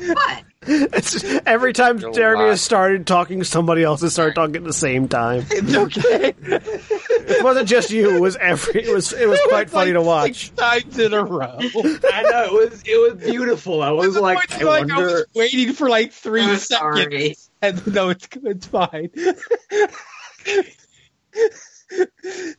What? 0.00 0.44
It's 0.92 1.12
just- 1.12 1.42
every 1.46 1.72
time 1.72 1.98
You're 1.98 2.12
Jeremy 2.12 2.38
lying. 2.40 2.50
has 2.50 2.60
started 2.62 3.06
talking, 3.06 3.42
somebody 3.44 3.82
else 3.82 4.00
has 4.02 4.12
started 4.12 4.34
talking 4.34 4.56
at 4.56 4.64
the 4.64 4.72
same 4.72 5.08
time. 5.08 5.44
It's 5.50 5.74
okay. 5.74 6.34
It 6.42 7.44
wasn't 7.44 7.68
just 7.68 7.90
you; 7.90 8.16
it 8.16 8.20
was 8.20 8.36
every. 8.36 8.82
It 8.84 8.92
was. 8.94 9.12
It 9.12 9.28
was 9.28 9.40
quite 9.48 9.62
It's 9.64 9.72
funny 9.72 9.92
like 9.92 10.02
to 10.02 10.06
watch. 10.06 10.46
Six 10.46 10.50
times 10.50 10.98
in 10.98 11.12
a 11.14 11.24
row. 11.24 11.56
I 11.58 12.22
know 12.22 12.44
it 12.44 12.70
was 12.70 12.82
it 12.86 12.96
was 13.14 13.22
beautiful. 13.30 13.82
I 13.82 13.90
was 13.90 14.16
like, 14.16 14.50
I 14.52 14.64
like 14.64 14.90
I 14.90 14.98
was 14.98 15.26
waiting 15.34 15.72
for 15.72 15.88
like 15.88 16.12
three 16.12 16.42
I'm 16.42 16.56
seconds. 16.56 16.68
sorry. 16.68 17.36
And 17.62 17.86
no, 17.94 18.08
it's 18.10 18.28
it's 18.32 18.66
fine. 18.66 19.10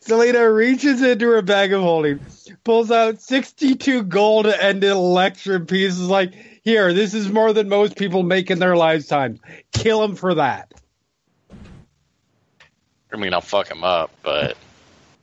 Selina 0.01 0.51
reaches 0.51 1.01
into 1.01 1.27
her 1.29 1.41
bag 1.41 1.71
of 1.73 1.81
holding, 1.81 2.19
pulls 2.63 2.91
out 2.91 3.21
62 3.21 4.03
gold 4.03 4.45
and 4.47 4.83
electrum 4.83 5.65
pieces, 5.65 6.01
like, 6.01 6.33
Here, 6.63 6.93
this 6.93 7.13
is 7.13 7.29
more 7.29 7.53
than 7.53 7.69
most 7.69 7.95
people 7.97 8.21
make 8.23 8.51
in 8.51 8.59
their 8.59 8.75
lifetime. 8.75 9.39
Kill 9.73 10.03
him 10.03 10.15
for 10.15 10.35
that. 10.35 10.71
I 13.11 13.17
mean, 13.17 13.33
I'll 13.33 13.41
fuck 13.41 13.67
him 13.69 13.83
up, 13.83 14.11
but 14.23 14.55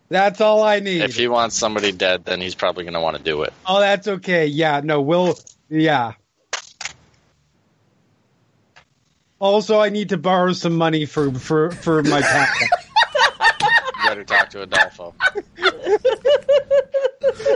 That's 0.08 0.40
all 0.40 0.62
I 0.62 0.80
need. 0.80 1.02
if 1.02 1.14
he 1.16 1.28
wants 1.28 1.56
somebody 1.56 1.92
dead, 1.92 2.24
then 2.24 2.40
he's 2.40 2.54
probably 2.54 2.84
going 2.84 2.94
to 2.94 3.00
want 3.00 3.16
to 3.16 3.22
do 3.22 3.42
it. 3.42 3.52
oh, 3.66 3.80
that's 3.80 4.08
okay. 4.08 4.46
Yeah, 4.46 4.80
no, 4.82 5.00
we'll. 5.00 5.38
Yeah. 5.68 6.12
Also, 9.40 9.78
I 9.78 9.88
need 9.90 10.08
to 10.08 10.18
borrow 10.18 10.52
some 10.52 10.74
money 10.76 11.04
for 11.06 11.32
for 11.32 11.70
for 11.70 12.02
my 12.02 12.20
pack. 12.22 12.50
You 12.60 14.08
better 14.08 14.24
talk 14.24 14.50
to 14.50 14.62
Adolfo. 14.62 15.14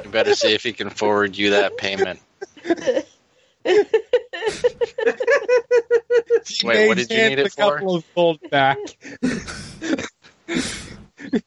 you 0.05 0.11
better 0.11 0.35
see 0.37 0.55
if 0.55 0.63
he 0.63 0.73
can 0.73 0.91
forward 0.91 1.37
you 1.37 1.51
that 1.51 1.77
payment. 1.79 2.21
Wait, 6.65 6.89
what 6.89 6.97
did 6.97 7.11
you 7.11 7.17
need 7.29 7.39
it 7.39 7.47
a 7.47 7.51
for? 7.51 7.77
couple 7.79 7.95
of 7.97 8.05
gold 8.15 8.39
back 8.51 8.79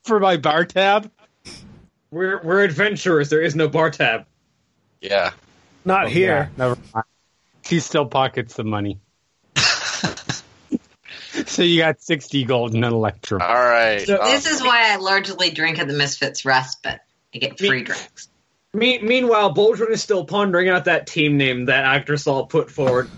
for 0.04 0.20
my 0.20 0.38
bar 0.38 0.66
tab. 0.66 1.12
We're 2.12 2.42
we're 2.44 2.64
adventurers. 2.64 3.30
There 3.30 3.42
is 3.42 3.56
no 3.56 3.68
bar 3.68 3.90
tab. 3.92 4.26
Yeah. 5.02 5.32
Not 5.84 6.10
here. 6.10 6.50
Yeah, 6.58 6.66
never 6.66 6.78
mind. 6.94 7.06
He 7.66 7.80
still 7.80 8.06
pockets 8.06 8.56
the 8.56 8.64
money. 8.64 9.00
so 11.46 11.62
you 11.64 11.78
got 11.80 12.02
sixty 12.02 12.44
gold 12.46 12.74
and 12.74 12.86
an 12.86 12.94
electrum. 12.94 13.42
All 13.42 13.48
right. 13.54 14.06
So- 14.06 14.18
Uh, 14.18 14.28
This 14.32 14.46
is 14.48 14.62
why 14.62 14.94
I 14.94 14.98
largely 14.98 15.52
drink 15.52 15.80
at 15.80 15.88
the 15.88 15.94
Misfits 15.94 16.46
Respite. 16.46 17.00
I 17.34 17.38
get 17.38 17.58
free 17.60 17.84
drinks. 17.84 18.30
Me- 18.76 19.00
meanwhile, 19.00 19.54
Boldrin 19.54 19.92
is 19.92 20.04
still 20.04 20.26
pondering 20.26 20.68
out 20.70 20.86
that 20.86 21.08
team 21.08 21.38
name 21.38 21.66
that 21.66 21.86
actor 21.86 22.18
all 22.28 22.46
put 22.46 22.70
forward. 22.70 23.10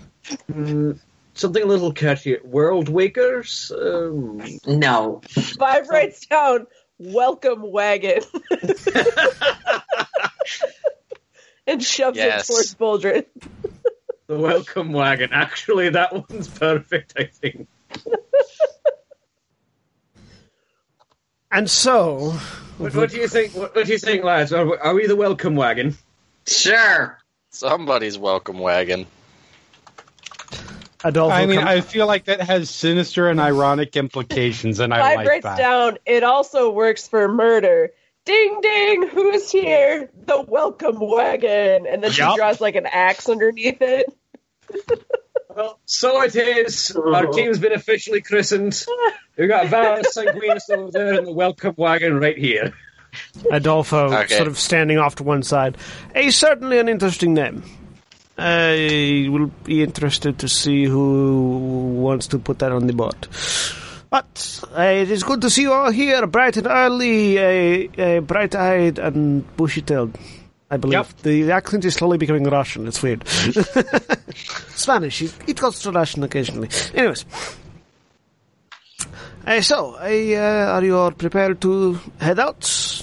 Mm, 0.52 0.98
something 1.34 1.62
a 1.62 1.66
little 1.66 1.92
catchy. 1.92 2.38
World 2.44 2.88
Wakers? 2.88 3.70
Um, 3.72 4.40
No. 4.66 5.20
Five 5.28 5.88
writes 5.88 6.26
down 6.26 6.66
welcome 6.98 7.62
wagon. 7.70 8.22
and 11.66 11.82
shoves 11.82 12.16
Yes. 12.16 12.48
it 12.48 12.52
towards 12.52 12.74
Boldrin. 12.76 13.24
the 14.28 14.38
Welcome 14.38 14.92
Wagon. 14.92 15.30
Actually, 15.32 15.88
that 15.90 16.12
one's 16.12 16.46
perfect, 16.48 17.14
I 17.18 17.24
think. 17.24 17.66
And 21.50 21.68
so, 21.70 22.32
What, 22.78 22.94
what 22.94 23.10
do 23.10 23.16
you 23.16 23.28
think? 23.28 23.54
What, 23.54 23.74
what 23.74 23.86
do 23.86 23.92
you 23.92 23.98
think, 23.98 24.22
lads? 24.24 24.52
Are, 24.52 24.66
we- 24.66 24.76
are 24.76 24.94
we 24.94 25.06
the 25.06 25.16
Welcome 25.16 25.56
Wagon? 25.56 25.96
Sure. 26.46 27.18
somebody's 27.50 28.16
welcome 28.18 28.58
wagon. 28.58 29.06
Adolfo 31.04 31.34
I 31.34 31.46
mean, 31.46 31.58
come- 31.58 31.68
I 31.68 31.80
feel 31.82 32.06
like 32.06 32.24
that 32.24 32.40
has 32.40 32.70
sinister 32.70 33.28
and 33.28 33.38
ironic 33.40 33.96
implications, 33.96 34.80
and 34.80 34.92
I 34.94 35.00
Five 35.00 35.16
like 35.16 35.28
writes 35.28 35.44
that. 35.44 35.58
down 35.58 35.98
it 36.06 36.22
also 36.24 36.70
works 36.70 37.06
for 37.06 37.28
murder. 37.28 37.90
Ding 38.24 38.60
ding, 38.60 39.08
who's 39.08 39.50
here? 39.50 40.10
The 40.26 40.42
welcome 40.42 40.98
wagon. 41.00 41.86
And 41.86 42.02
then 42.02 42.10
she 42.12 42.22
draws 42.36 42.60
like 42.60 42.74
an 42.76 42.86
axe 42.86 43.28
underneath 43.28 43.80
it. 43.80 44.06
Well, 45.58 45.80
so 45.86 46.22
it 46.22 46.36
is. 46.36 46.94
Our 46.96 47.26
team's 47.26 47.58
been 47.58 47.72
officially 47.72 48.20
christened. 48.20 48.86
We've 49.36 49.48
got 49.48 49.66
Valus 49.66 50.06
Sanguinus 50.16 50.70
over 50.70 50.92
there 50.92 51.14
and 51.14 51.26
the 51.26 51.32
Welcome 51.32 51.74
Wagon 51.76 52.20
right 52.20 52.38
here. 52.38 52.74
Adolfo 53.50 54.14
Okay. 54.14 54.36
sort 54.36 54.46
of 54.46 54.56
standing 54.56 54.98
off 54.98 55.16
to 55.16 55.24
one 55.24 55.42
side. 55.42 55.76
A 56.14 56.30
certainly 56.30 56.78
an 56.78 56.88
interesting 56.88 57.34
name. 57.34 57.64
I 58.38 59.26
will 59.28 59.50
be 59.64 59.82
interested 59.82 60.38
to 60.38 60.48
see 60.48 60.84
who 60.84 61.96
wants 61.96 62.28
to 62.28 62.38
put 62.38 62.60
that 62.60 62.70
on 62.70 62.86
the 62.86 62.92
board. 62.92 63.26
But 64.10 64.60
uh, 64.78 64.80
it 64.82 65.10
is 65.10 65.24
good 65.24 65.40
to 65.40 65.50
see 65.50 65.62
you 65.62 65.72
all 65.72 65.90
here, 65.90 66.24
bright 66.28 66.56
and 66.56 66.68
early, 66.68 67.36
uh, 67.36 68.00
uh, 68.00 68.20
bright-eyed 68.20 69.00
and 69.00 69.44
bushy-tailed. 69.56 70.16
I 70.70 70.76
believe 70.76 70.92
Yep. 70.98 71.22
the 71.22 71.50
accent 71.52 71.84
is 71.84 71.94
slowly 71.94 72.18
becoming 72.18 72.44
Russian. 72.44 72.86
It's 72.86 73.02
weird. 73.02 73.26
Spanish. 74.74 75.22
It, 75.22 75.34
it 75.46 75.56
goes 75.60 75.80
to 75.80 75.90
Russian 75.92 76.22
occasionally. 76.24 76.68
Anyways. 76.94 77.24
Uh, 79.46 79.60
so, 79.62 79.94
uh, 79.96 80.72
are 80.74 80.84
you 80.84 80.96
all 80.96 81.10
prepared 81.10 81.60
to 81.62 81.98
head 82.20 82.38
out? 82.38 83.02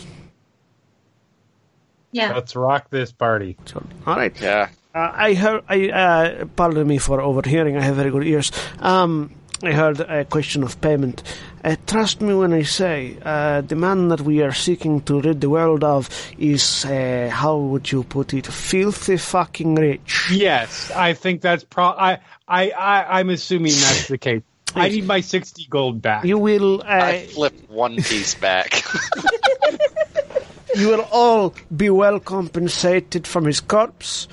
Yeah. 2.11 2.33
Let's 2.33 2.55
rock 2.55 2.89
this 2.91 3.11
party. 3.11 3.57
So, 3.65 3.83
all 4.05 4.15
right. 4.15 4.39
Yeah. 4.39 4.69
Uh, 4.93 5.11
I 5.13 5.33
heard. 5.33 5.63
I 5.67 5.89
uh, 5.89 6.45
pardon 6.55 6.87
me 6.87 6.97
for 6.99 7.19
overhearing. 7.19 7.77
I 7.77 7.81
have 7.81 7.95
very 7.95 8.11
good 8.11 8.25
ears. 8.27 8.51
Um, 8.79 9.31
I 9.63 9.71
heard 9.71 9.99
a 9.99 10.23
question 10.25 10.63
of 10.63 10.79
payment. 10.79 11.23
Uh, 11.65 11.75
trust 11.87 12.21
me 12.21 12.31
when 12.35 12.53
I 12.53 12.61
say 12.61 13.17
uh, 13.25 13.61
the 13.61 13.75
man 13.75 14.09
that 14.09 14.21
we 14.21 14.43
are 14.43 14.51
seeking 14.51 15.01
to 15.01 15.19
rid 15.19 15.41
the 15.41 15.49
world 15.49 15.83
of 15.83 16.07
is 16.37 16.85
uh, 16.85 17.31
how 17.33 17.57
would 17.57 17.91
you 17.91 18.03
put 18.03 18.35
it? 18.35 18.45
Filthy 18.45 19.17
fucking 19.17 19.73
rich. 19.73 20.29
Yes, 20.31 20.91
I 20.91 21.13
think 21.13 21.41
that's 21.41 21.63
pro. 21.63 21.85
I, 21.85 22.19
I, 22.47 22.69
I, 22.69 23.19
I'm 23.19 23.31
assuming 23.31 23.71
that's 23.71 24.07
the 24.07 24.19
case. 24.19 24.43
I 24.75 24.89
need 24.89 25.07
my 25.07 25.21
sixty 25.21 25.65
gold 25.67 26.03
back. 26.03 26.23
You 26.23 26.37
will. 26.37 26.81
Uh, 26.81 26.85
I 26.85 27.25
flipped 27.25 27.67
one 27.67 27.95
piece 27.95 28.35
back. 28.35 28.83
you 30.75 30.89
will 30.89 31.07
all 31.11 31.55
be 31.75 31.89
well 31.89 32.19
compensated 32.19 33.25
from 33.25 33.45
his 33.45 33.59
corpse 33.59 34.27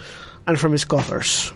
and 0.47 0.61
from 0.61 0.73
his 0.73 0.85
coffers. 0.85 1.51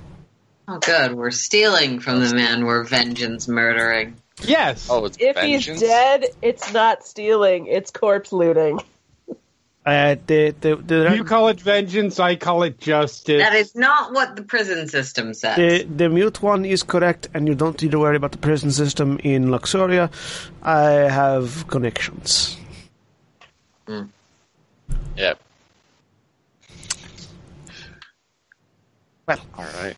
Oh, 0.69 0.79
good. 0.79 1.13
We're 1.13 1.33
stealing 1.33 2.01
from 2.01 2.21
the 2.21 2.35
man 2.35 2.65
we're 2.65 2.85
vengeance 2.85 3.47
murdering. 3.47 4.17
Yes. 4.43 4.89
oh, 4.91 5.05
it's 5.05 5.17
If 5.21 5.37
vengeance? 5.37 5.81
he's 5.81 5.89
dead, 5.89 6.27
it's 6.43 6.73
not 6.73 7.07
stealing, 7.07 7.67
it's 7.67 7.91
corpse 7.91 8.33
looting. 8.33 8.81
Uh, 9.87 10.17
the, 10.27 10.53
the, 10.61 10.75
the, 10.75 11.15
you 11.15 11.23
call 11.23 11.47
it 11.47 11.61
vengeance. 11.61 12.19
I 12.19 12.35
call 12.35 12.65
it 12.65 12.81
justice. 12.81 13.41
That 13.41 13.55
is 13.55 13.77
not 13.77 14.13
what 14.13 14.35
the 14.35 14.43
prison 14.43 14.89
system 14.89 15.33
says. 15.33 15.57
The 15.57 15.85
the 15.85 16.09
mute 16.09 16.43
one 16.43 16.65
is 16.65 16.83
correct, 16.83 17.29
and 17.33 17.47
you 17.47 17.55
don't 17.55 17.81
need 17.81 17.93
to 17.93 18.01
worry 18.01 18.17
about 18.17 18.33
the 18.33 18.39
prison 18.39 18.73
system 18.73 19.21
in 19.23 19.45
Luxuria. 19.51 20.11
I 20.61 20.91
have 20.91 21.69
connections. 21.69 22.57
Yep. 25.17 25.39
Well, 29.29 29.41
all 29.57 29.67
right. 29.85 29.97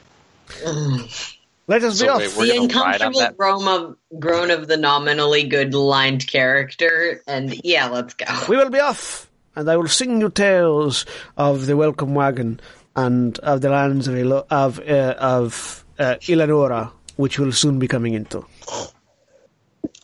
Let 1.69 1.85
us 1.85 2.01
be 2.01 2.09
off. 2.09 2.19
wait, 2.19 2.35
we're 2.35 2.47
the 2.47 2.67
gonna 2.67 2.83
ride 2.83 3.03
on 3.03 3.15
uncomfortable 3.15 3.37
groan 3.37 3.69
of, 3.69 4.21
groan 4.21 4.51
of 4.51 4.67
the 4.69 4.79
nominally 4.79 5.47
good 5.49 5.75
lined 5.75 6.27
character, 6.27 7.23
and 7.27 7.55
yeah, 7.63 7.89
let's 7.91 8.15
go. 8.15 8.25
we 8.49 8.57
will 8.57 8.71
be 8.71 8.81
off, 8.81 9.31
and 9.55 9.71
I 9.71 9.77
will 9.77 9.87
sing 9.87 10.19
you 10.23 10.31
tales 10.31 11.05
of 11.37 11.67
the 11.67 11.77
welcome 11.77 12.15
wagon 12.15 12.61
and 12.97 13.39
of 13.41 13.61
the 13.61 13.69
lands 13.69 14.09
of 14.09 14.17
Ilo- 14.17 14.47
of 14.51 14.81
uh, 14.81 15.15
of 15.19 15.85
uh, 15.99 16.17
Eleonora, 16.27 16.91
which 17.17 17.39
we'll 17.39 17.53
soon 17.53 17.79
be 17.79 17.87
coming 17.87 18.15
into. 18.15 18.47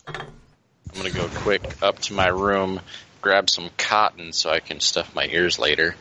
I'm 0.06 0.26
gonna 0.92 1.10
go 1.10 1.28
quick 1.36 1.82
up 1.82 1.98
to 2.00 2.12
my 2.12 2.28
room, 2.28 2.78
grab 3.22 3.48
some 3.48 3.70
cotton 3.78 4.34
so 4.34 4.50
I 4.50 4.60
can 4.60 4.80
stuff 4.80 5.14
my 5.14 5.26
ears 5.26 5.58
later, 5.58 5.96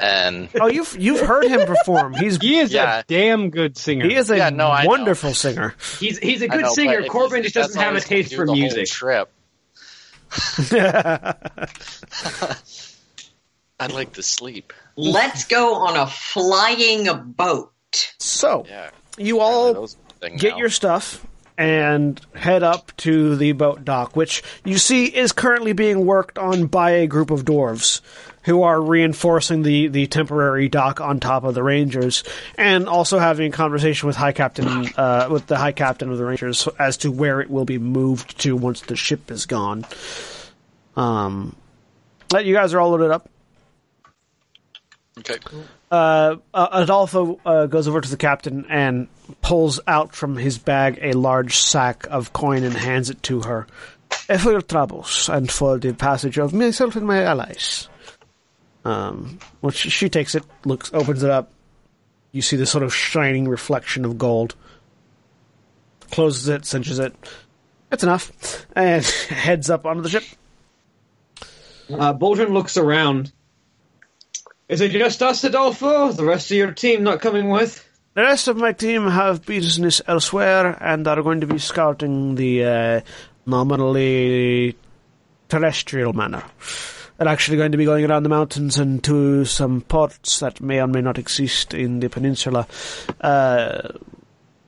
and 0.00 0.48
Oh, 0.60 0.66
you've 0.66 0.96
you've 0.98 1.20
heard 1.20 1.44
him 1.46 1.66
perform. 1.66 2.14
He's 2.14 2.36
he 2.40 2.58
is 2.58 2.72
Yeah. 2.72 2.98
a 3.00 3.04
damn 3.06 3.50
good 3.50 3.76
singer. 3.78 4.06
he 4.08 4.14
is 4.14 4.30
a 4.30 4.36
Yeah, 4.36 4.50
no, 4.50 4.70
I 4.70 4.82
know. 4.84 4.88
wonderful 4.90 5.34
singer. 5.34 5.74
He's 6.00 6.18
he's 6.18 6.42
a 6.42 6.46
I 6.46 6.48
good 6.48 6.62
know, 6.62 6.72
singer. 6.74 7.02
Korbyn 7.02 7.42
just 7.42 7.54
doesn't 7.54 7.80
have 7.80 7.94
a 7.94 8.00
taste 8.00 8.30
do 8.30 8.36
for 8.36 8.46
music. 8.46 8.86
Trip. 8.86 9.30
I'd 13.80 13.92
like 13.92 14.12
to 14.14 14.22
sleep. 14.22 14.72
Let's 14.96 15.44
go 15.44 15.74
on 15.74 15.96
a 15.96 16.06
flying 16.06 17.08
boat. 17.36 17.72
So 18.18 18.64
Yeah. 18.68 18.90
you 19.18 19.40
all 19.40 19.88
get 20.20 20.52
now. 20.52 20.56
your 20.58 20.70
stuff 20.70 21.26
and 21.58 22.20
head 22.34 22.62
up 22.62 22.92
to 22.98 23.36
the 23.36 23.52
boat 23.52 23.84
dock, 23.84 24.16
which 24.16 24.42
you 24.64 24.78
see 24.78 25.06
is 25.06 25.32
currently 25.32 25.72
being 25.72 26.04
worked 26.06 26.38
on 26.38 26.66
by 26.66 26.90
a 26.92 27.06
group 27.06 27.30
of 27.30 27.44
dwarves 27.44 28.00
who 28.44 28.62
are 28.62 28.80
reinforcing 28.80 29.62
the, 29.62 29.88
the 29.88 30.06
temporary 30.06 30.68
dock 30.68 31.00
on 31.00 31.20
top 31.20 31.44
of 31.44 31.54
the 31.54 31.62
Rangers, 31.62 32.24
and 32.58 32.88
also 32.88 33.18
having 33.18 33.48
a 33.52 33.56
conversation 33.56 34.06
with 34.06 34.16
High 34.16 34.32
Captain 34.32 34.86
uh, 34.96 35.28
with 35.30 35.46
the 35.46 35.56
High 35.56 35.72
Captain 35.72 36.10
of 36.10 36.18
the 36.18 36.24
Rangers 36.24 36.68
as 36.78 36.98
to 36.98 37.10
where 37.10 37.40
it 37.40 37.50
will 37.50 37.64
be 37.64 37.78
moved 37.78 38.38
to 38.40 38.54
once 38.56 38.82
the 38.82 38.96
ship 38.96 39.30
is 39.30 39.46
gone. 39.46 39.84
Um, 40.96 41.56
but 42.28 42.44
you 42.44 42.54
guys 42.54 42.74
are 42.74 42.80
all 42.80 42.90
loaded 42.90 43.10
up. 43.10 43.28
Okay. 45.18 45.38
uh, 45.92 46.36
uh, 46.52 46.68
Adolfo 46.72 47.38
uh, 47.46 47.66
goes 47.66 47.86
over 47.86 48.00
to 48.00 48.10
the 48.10 48.16
captain 48.16 48.66
and 48.68 49.06
pulls 49.42 49.78
out 49.86 50.14
from 50.14 50.36
his 50.36 50.58
bag 50.58 50.98
a 51.00 51.12
large 51.12 51.56
sack 51.56 52.06
of 52.10 52.32
coin 52.32 52.64
and 52.64 52.74
hands 52.74 53.10
it 53.10 53.22
to 53.22 53.40
her. 53.42 53.66
"Uh, 54.28 54.38
For 54.38 54.50
your 54.52 54.60
troubles 54.62 55.28
and 55.28 55.50
for 55.50 55.78
the 55.78 55.94
passage 55.94 56.36
of 56.38 56.52
myself 56.52 56.96
and 56.96 57.06
my 57.06 57.22
allies. 57.22 57.88
Um, 58.84 59.38
which 59.60 59.76
she 59.76 60.08
takes 60.08 60.34
it, 60.34 60.44
looks, 60.64 60.92
opens 60.92 61.22
it 61.22 61.30
up. 61.30 61.50
You 62.32 62.42
see 62.42 62.56
this 62.56 62.70
sort 62.70 62.84
of 62.84 62.94
shining 62.94 63.48
reflection 63.48 64.04
of 64.04 64.18
gold. 64.18 64.54
Closes 66.10 66.48
it, 66.48 66.66
cinches 66.66 66.98
it. 66.98 67.14
That's 67.88 68.02
enough. 68.02 68.66
And 68.76 69.04
heads 69.28 69.70
up 69.70 69.86
onto 69.86 70.02
the 70.02 70.08
ship. 70.08 70.24
Uh, 71.90 72.12
looks 72.12 72.76
around. 72.76 73.32
Is 74.68 74.80
it 74.80 74.92
just 74.92 75.22
us, 75.22 75.44
Adolfo? 75.44 76.12
The 76.12 76.24
rest 76.24 76.50
of 76.50 76.56
your 76.56 76.72
team 76.72 77.02
not 77.02 77.20
coming 77.20 77.50
with? 77.50 77.86
The 78.14 78.22
rest 78.22 78.48
of 78.48 78.56
my 78.56 78.72
team 78.72 79.08
have 79.08 79.44
business 79.44 80.00
elsewhere 80.06 80.76
and 80.80 81.06
are 81.06 81.22
going 81.22 81.40
to 81.40 81.46
be 81.46 81.58
scouting 81.58 82.36
the 82.36 82.64
uh, 82.64 83.00
nominally 83.46 84.76
terrestrial 85.48 86.12
manner. 86.12 86.42
They're 87.16 87.28
actually 87.28 87.58
going 87.58 87.72
to 87.72 87.78
be 87.78 87.84
going 87.84 88.04
around 88.04 88.24
the 88.24 88.28
mountains 88.28 88.78
and 88.78 89.02
to 89.04 89.44
some 89.44 89.82
ports 89.82 90.40
that 90.40 90.60
may 90.60 90.80
or 90.80 90.88
may 90.88 91.00
not 91.00 91.18
exist 91.18 91.72
in 91.72 92.00
the 92.00 92.08
peninsula. 92.08 92.66
Uh, 93.20 93.88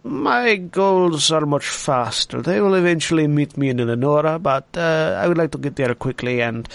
my 0.05 0.55
goals 0.55 1.33
are 1.33 1.45
much 1.45 1.67
faster. 1.67 2.41
They 2.41 2.61
will 2.61 2.75
eventually 2.75 3.27
meet 3.27 3.57
me 3.57 3.71
in 3.71 3.81
Eleonora, 3.81 4.39
but 4.39 4.67
uh, 4.77 5.19
I 5.21 5.27
would 5.27 5.39
like 5.39 5.51
to 5.53 5.59
get 5.59 5.75
there 5.75 5.95
quickly 5.97 6.41
and 6.41 6.69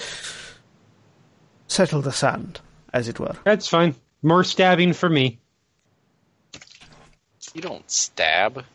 settle 1.68 2.02
the 2.02 2.11
sand, 2.11 2.60
as 2.91 3.07
it 3.07 3.19
were. 3.19 3.38
That's 3.45 3.68
fine. 3.68 3.95
More 4.22 4.43
stabbing 4.43 4.91
for 4.91 5.10
me. 5.10 5.39
You 7.53 7.61
don't 7.61 7.89
stab. 7.89 8.65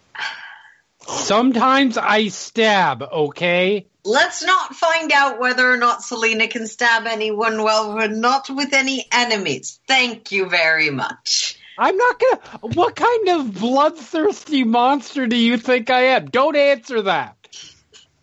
Sometimes 1.07 1.99
I 1.99 2.29
stab, 2.29 3.03
okay? 3.03 3.87
Let's 4.07 4.43
not 4.45 4.75
find 4.77 5.11
out 5.11 5.41
whether 5.41 5.69
or 5.69 5.77
not 5.77 6.03
Selina 6.03 6.47
can 6.47 6.69
stab 6.69 7.07
anyone 7.07 7.63
while 7.63 7.93
we're 7.93 8.07
not 8.07 8.49
with 8.49 8.73
any 8.73 9.05
enemies. 9.11 9.81
Thank 9.89 10.31
you 10.31 10.49
very 10.49 10.91
much. 10.91 11.59
I'm 11.77 11.97
not 11.97 12.21
gonna. 12.21 12.75
What 12.75 12.95
kind 12.95 13.29
of 13.31 13.55
bloodthirsty 13.55 14.63
monster 14.63 15.27
do 15.27 15.37
you 15.37 15.59
think 15.59 15.91
I 15.91 16.03
am? 16.03 16.27
Don't 16.27 16.57
answer 16.57 17.03
that. 17.03 17.37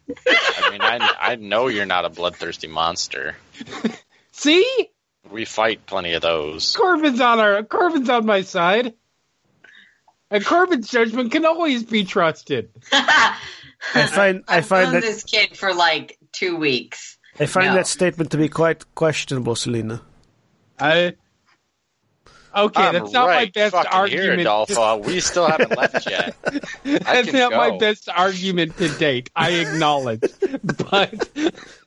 I 0.10 0.70
mean, 0.72 0.82
I, 0.82 1.16
I 1.20 1.36
know 1.36 1.68
you're 1.68 1.86
not 1.86 2.06
a 2.06 2.10
bloodthirsty 2.10 2.68
monster. 2.68 3.36
See? 4.32 4.90
We 5.30 5.46
fight 5.46 5.86
plenty 5.86 6.14
of 6.14 6.22
those. 6.22 6.76
Korbyn's 6.76 7.20
on 7.20 7.40
our 7.40 7.62
Korbyn's 7.64 8.10
on 8.10 8.26
my 8.26 8.42
side. 8.42 8.94
And 10.32 10.44
Korbyn's 10.44 10.90
judgment 10.90 11.32
can 11.32 11.46
always 11.46 11.84
be 11.84 12.06
trusted. 12.06 12.70
I 13.96 14.06
find 14.08 14.44
I 14.48 14.58
I've 14.58 14.66
find 14.66 14.94
that 14.94 15.02
this 15.02 15.24
kid 15.24 15.58
for 15.58 15.74
like 15.74 16.18
two 16.32 16.56
weeks. 16.56 17.18
I 17.40 17.46
find 17.48 17.68
No. 17.68 17.76
that 17.76 17.88
statement 17.88 18.32
to 18.32 18.38
be 18.38 18.48
quite 18.50 18.84
questionable, 18.96 19.56
Selina. 19.56 20.02
I 20.80 21.14
Okay, 22.56 22.84
I'm 22.84 22.94
that's 22.94 23.12
not 23.12 23.30
my 23.30 23.46
best 23.52 23.74
fucking 23.74 23.92
argument. 23.92 24.24
Here, 24.26 24.40
Adolfo. 24.42 24.98
We 25.08 25.20
still 25.22 25.48
haven't 25.48 25.76
left 25.76 26.08
yet. 26.08 26.36
I 26.46 26.60
That's 27.00 27.32
can 27.32 27.40
not 27.40 27.52
my 27.54 27.78
best 27.80 28.08
argument 28.10 28.78
to 28.78 28.90
date. 28.90 29.32
I 29.36 29.50
acknowledge, 29.54 30.22
but 30.62 31.30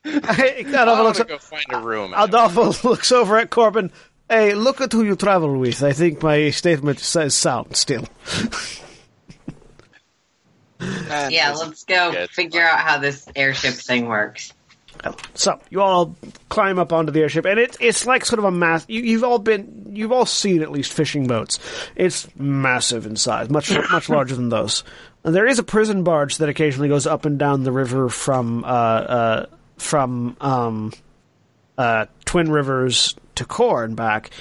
Hey, 0.03 0.63
I'm 0.65 0.75
Adolfo, 0.75 1.03
looks, 1.03 1.17
gonna 1.19 1.29
go 1.29 1.37
find 1.37 1.65
a 1.69 1.79
room. 1.79 2.13
Adolfo 2.17 2.73
looks 2.87 3.13
over 3.13 3.37
at 3.37 3.49
Korbyn. 3.49 3.91
Hey, 4.29 4.55
look 4.55 4.81
at 4.81 4.91
who 4.91 5.03
you 5.05 5.15
travel 5.15 5.57
with. 5.57 5.81
I 5.83 5.93
think 5.93 6.21
my 6.21 6.49
statement 6.49 6.99
says 6.99 7.33
sound 7.33 7.77
still. 7.77 8.03
And 10.79 11.31
Yeah, 11.31 11.53
let's 11.53 11.83
go 11.83 12.11
Yeah, 12.11 12.27
figure 12.29 12.61
fine. 12.61 12.69
out 12.69 12.79
how 12.79 12.97
this 12.99 13.27
airship 13.35 13.73
thing 13.73 14.07
works. 14.07 14.53
So 15.35 15.59
you 15.69 15.81
all 15.81 16.15
climb 16.49 16.79
up 16.79 16.91
onto 16.91 17.11
the 17.11 17.21
airship, 17.21 17.45
and 17.45 17.59
it's 17.59 17.77
it's 17.79 18.07
like 18.07 18.25
sort 18.25 18.39
of 18.39 18.45
a 18.45 18.51
mass. 18.51 18.83
You, 18.87 19.01
you've 19.03 19.23
all 19.23 19.37
been, 19.37 19.91
you've 19.91 20.11
all 20.11 20.25
seen 20.25 20.63
at 20.63 20.71
least 20.71 20.91
fishing 20.91 21.27
boats. 21.27 21.59
It's 21.95 22.27
massive 22.35 23.05
in 23.05 23.15
size, 23.15 23.47
much 23.49 23.69
much 23.91 24.09
larger 24.09 24.35
than 24.35 24.49
those. 24.49 24.83
And 25.23 25.35
there 25.35 25.45
is 25.45 25.59
a 25.59 25.63
prison 25.63 26.03
barge 26.03 26.37
that 26.37 26.49
occasionally 26.49 26.89
goes 26.89 27.05
up 27.05 27.25
and 27.25 27.37
down 27.37 27.63
the 27.63 27.71
river 27.71 28.09
from 28.09 28.63
uh, 28.63 28.67
uh, 28.67 29.45
from 29.77 30.35
um, 30.41 30.93
uh, 31.77 32.07
Twin 32.25 32.49
Rivers 32.49 33.13
to 33.35 33.45
Core 33.45 33.83
and 33.83 33.95
back. 33.95 34.31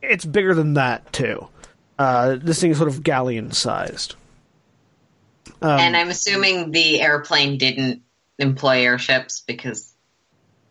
It's 0.00 0.24
bigger 0.24 0.54
than 0.54 0.74
that 0.74 1.12
too. 1.12 1.48
Uh, 1.98 2.36
this 2.40 2.60
thing 2.62 2.70
is 2.70 2.78
sort 2.78 2.88
of 2.88 3.02
galleon 3.02 3.52
sized. 3.52 4.14
Um, 5.62 5.70
and 5.80 5.96
I'm 5.96 6.08
assuming 6.08 6.70
the 6.70 7.00
airplane 7.00 7.58
didn't 7.58 8.02
employ 8.38 8.84
airships 8.84 9.40
because 9.40 9.92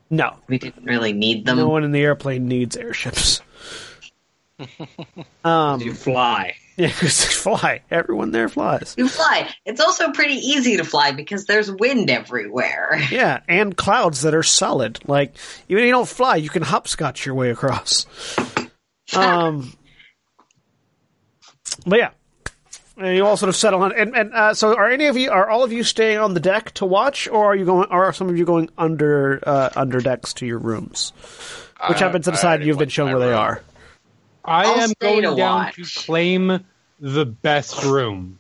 no, 0.10 0.36
we 0.48 0.58
didn't 0.58 0.86
really 0.86 1.14
need 1.14 1.46
them. 1.46 1.58
no 1.58 1.68
one 1.68 1.84
in 1.84 1.92
the 1.92 2.02
airplane 2.02 2.48
needs 2.48 2.78
airships. 2.78 3.42
um, 5.44 5.82
You 5.82 5.94
fly. 5.94 6.56
Yeah, 6.80 6.90
because 6.90 7.20
they 7.26 7.32
fly. 7.32 7.82
Everyone 7.90 8.30
there 8.30 8.48
flies. 8.50 8.94
You 9.00 9.08
fly. 9.08 9.50
It's 9.66 9.82
also 9.82 10.12
pretty 10.12 10.36
easy 10.36 10.78
to 10.78 10.84
fly 10.84 11.12
because 11.12 11.46
there's 11.46 11.72
wind 11.72 12.12
everywhere. 12.12 13.02
Yeah, 13.10 13.40
and 13.48 13.76
clouds 13.76 14.22
that 14.22 14.36
are 14.36 14.44
solid. 14.44 15.00
Like 15.08 15.34
even 15.70 15.82
if 15.82 15.88
you 15.88 15.92
don't 15.92 16.08
fly, 16.08 16.36
you 16.36 16.50
can 16.50 16.62
hopscotch 16.62 17.26
your 17.26 17.34
way 17.34 17.50
across. 17.50 18.06
Um, 19.16 19.74
but 21.88 21.98
yeah, 21.98 22.12
and 22.98 23.16
you 23.16 23.26
all 23.26 23.38
sort 23.38 23.50
of 23.50 23.56
settle 23.56 23.82
on. 23.84 23.94
And, 23.94 24.16
and 24.16 24.34
uh, 24.34 24.54
so, 24.54 24.76
are 24.76 24.90
any 24.90 25.06
of 25.06 25.18
you? 25.18 25.32
Are 25.32 25.50
all 25.50 25.64
of 25.64 25.72
you 25.72 25.84
staying 25.84 26.18
on 26.18 26.34
the 26.34 26.40
deck 26.40 26.72
to 26.76 26.86
watch, 26.86 27.28
or 27.28 27.46
are 27.46 27.56
you 27.56 27.66
going? 27.66 27.88
Are 27.90 28.12
some 28.14 28.30
of 28.30 28.38
you 28.38 28.46
going 28.46 28.70
under 28.78 29.42
uh, 29.46 29.70
under 29.76 30.00
decks 30.00 30.34
to 30.36 30.46
your 30.46 30.60
rooms? 30.60 31.14
Which 31.90 32.02
I- 32.02 32.06
happens 32.06 32.26
to 32.26 32.32
I 32.32 32.36
decide 32.36 32.48
already 32.48 32.66
you've 32.68 32.78
been 32.80 32.90
shown 32.90 33.08
my 33.12 33.16
where 33.18 33.28
they 33.28 33.34
are. 33.34 33.62
I 34.46 34.64
I'll 34.66 34.80
am 34.80 34.94
going 35.00 35.24
to 35.24 35.36
down 35.36 35.38
watch. 35.38 35.76
to 35.76 35.84
claim 36.06 36.64
the 37.00 37.26
best 37.26 37.84
room. 37.84 38.40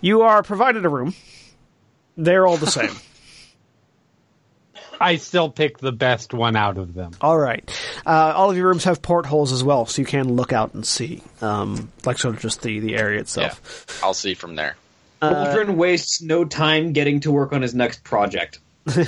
You 0.00 0.22
are 0.22 0.42
provided 0.42 0.84
a 0.84 0.88
room. 0.88 1.14
They're 2.16 2.46
all 2.46 2.56
the 2.56 2.70
same. 2.70 2.90
I 5.02 5.16
still 5.16 5.50
pick 5.50 5.78
the 5.78 5.92
best 5.92 6.32
one 6.32 6.56
out 6.56 6.78
of 6.78 6.94
them. 6.94 7.12
All 7.20 7.36
right. 7.36 7.68
Uh, 8.06 8.32
all 8.34 8.50
of 8.50 8.56
your 8.56 8.68
rooms 8.68 8.84
have 8.84 9.02
portholes 9.02 9.52
as 9.52 9.62
well, 9.64 9.84
so 9.86 10.00
you 10.00 10.06
can 10.06 10.34
look 10.34 10.52
out 10.52 10.74
and 10.74 10.86
see, 10.86 11.22
um, 11.40 11.90
like 12.04 12.18
sort 12.18 12.36
of 12.36 12.40
just 12.40 12.62
the, 12.62 12.78
the 12.78 12.94
area 12.96 13.16
Yeah, 13.16 13.20
itself. 13.22 14.00
I'll 14.02 14.14
see 14.14 14.34
from 14.34 14.54
there. 14.54 14.76
Boldrin 15.22 15.74
wastes 15.76 16.22
no 16.22 16.44
time 16.44 16.92
getting 16.92 17.20
to 17.20 17.32
work 17.32 17.52
on 17.52 17.62
his 17.62 17.74
next 17.74 18.02
project. 18.04 18.58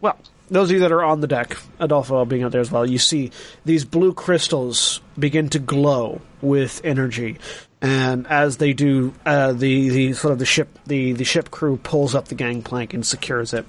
Well, 0.00 0.18
those 0.50 0.68
of 0.68 0.74
you 0.74 0.80
that 0.80 0.90
are 0.90 1.04
on 1.04 1.20
the 1.20 1.28
deck, 1.28 1.56
Adolfo 1.78 2.24
being 2.24 2.42
out 2.42 2.50
there 2.50 2.60
as 2.60 2.72
well, 2.72 2.84
you 2.84 2.98
see 2.98 3.30
these 3.64 3.84
blue 3.84 4.12
crystals 4.12 5.00
begin 5.16 5.48
to 5.50 5.60
glow 5.60 6.20
with 6.40 6.80
energy, 6.82 7.38
and 7.80 8.26
as 8.26 8.56
they 8.56 8.72
do, 8.72 9.14
uh, 9.24 9.52
the 9.52 9.90
the 9.90 10.12
sort 10.14 10.32
of 10.32 10.40
the 10.40 10.44
ship 10.44 10.76
the 10.86 11.12
the 11.12 11.22
ship 11.22 11.52
crew 11.52 11.76
pulls 11.76 12.16
up 12.16 12.26
the 12.26 12.34
gangplank 12.34 12.92
and 12.94 13.06
secures 13.06 13.54
it. 13.54 13.64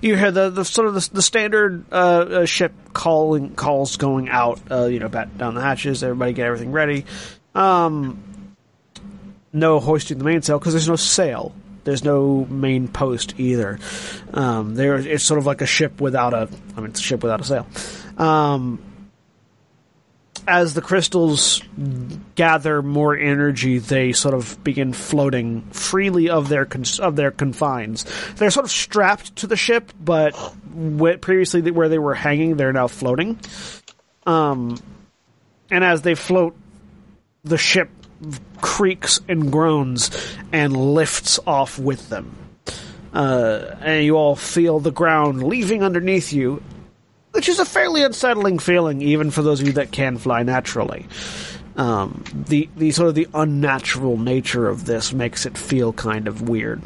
You 0.00 0.16
hear 0.16 0.30
the, 0.30 0.50
the 0.50 0.64
sort 0.64 0.88
of 0.88 0.94
the, 0.94 1.08
the 1.14 1.22
standard 1.22 1.84
uh, 1.90 1.94
uh, 1.94 2.44
ship 2.46 2.72
calling 2.92 3.54
calls 3.54 3.96
going 3.96 4.28
out. 4.28 4.60
Uh, 4.70 4.86
you 4.86 4.98
know, 4.98 5.08
bat 5.08 5.36
down 5.38 5.54
the 5.54 5.60
hatches. 5.60 6.02
Everybody 6.02 6.32
get 6.32 6.46
everything 6.46 6.72
ready. 6.72 7.04
Um, 7.54 8.22
no 9.52 9.80
hoisting 9.80 10.18
the 10.18 10.24
mainsail 10.24 10.58
because 10.58 10.74
there's 10.74 10.88
no 10.88 10.96
sail. 10.96 11.54
There's 11.84 12.02
no 12.02 12.46
main 12.46 12.88
post 12.88 13.34
either. 13.38 13.78
Um, 14.32 14.74
there, 14.74 14.96
it's 14.96 15.22
sort 15.22 15.38
of 15.38 15.46
like 15.46 15.60
a 15.60 15.66
ship 15.66 16.00
without 16.00 16.34
a. 16.34 16.48
I 16.76 16.80
mean, 16.80 16.90
it's 16.90 17.00
a 17.00 17.02
ship 17.02 17.22
without 17.22 17.40
a 17.40 17.44
sail. 17.44 17.66
Um, 18.16 18.82
as 20.46 20.74
the 20.74 20.82
crystals 20.82 21.62
gather 22.34 22.82
more 22.82 23.16
energy, 23.16 23.78
they 23.78 24.12
sort 24.12 24.34
of 24.34 24.62
begin 24.64 24.92
floating 24.92 25.62
freely 25.70 26.28
of 26.30 26.48
their 26.48 26.64
cons- 26.64 27.00
of 27.00 27.16
their 27.16 27.30
confines. 27.30 28.04
They're 28.36 28.50
sort 28.50 28.64
of 28.64 28.70
strapped 28.70 29.36
to 29.36 29.46
the 29.46 29.56
ship, 29.56 29.92
but 30.02 30.32
previously 31.20 31.70
where 31.70 31.88
they 31.88 31.98
were 31.98 32.14
hanging, 32.14 32.56
they're 32.56 32.72
now 32.72 32.88
floating. 32.88 33.38
Um, 34.26 34.78
and 35.70 35.84
as 35.84 36.02
they 36.02 36.14
float, 36.14 36.56
the 37.42 37.58
ship 37.58 37.90
creaks 38.60 39.20
and 39.28 39.52
groans 39.52 40.10
and 40.52 40.76
lifts 40.76 41.38
off 41.46 41.78
with 41.78 42.08
them. 42.08 42.36
Uh, 43.12 43.76
and 43.80 44.04
you 44.04 44.16
all 44.16 44.34
feel 44.34 44.80
the 44.80 44.90
ground 44.90 45.42
leaving 45.44 45.82
underneath 45.84 46.32
you, 46.32 46.62
which 47.34 47.48
is 47.48 47.58
a 47.58 47.64
fairly 47.64 48.04
unsettling 48.04 48.60
feeling, 48.60 49.02
even 49.02 49.30
for 49.32 49.42
those 49.42 49.60
of 49.60 49.66
you 49.66 49.72
that 49.74 49.90
can 49.90 50.18
fly 50.18 50.44
naturally. 50.44 51.06
Um, 51.76 52.22
the 52.32 52.68
the 52.76 52.92
sort 52.92 53.08
of 53.08 53.16
the 53.16 53.26
unnatural 53.34 54.16
nature 54.16 54.68
of 54.68 54.84
this 54.86 55.12
makes 55.12 55.44
it 55.44 55.58
feel 55.58 55.92
kind 55.92 56.28
of 56.28 56.48
weird. 56.48 56.80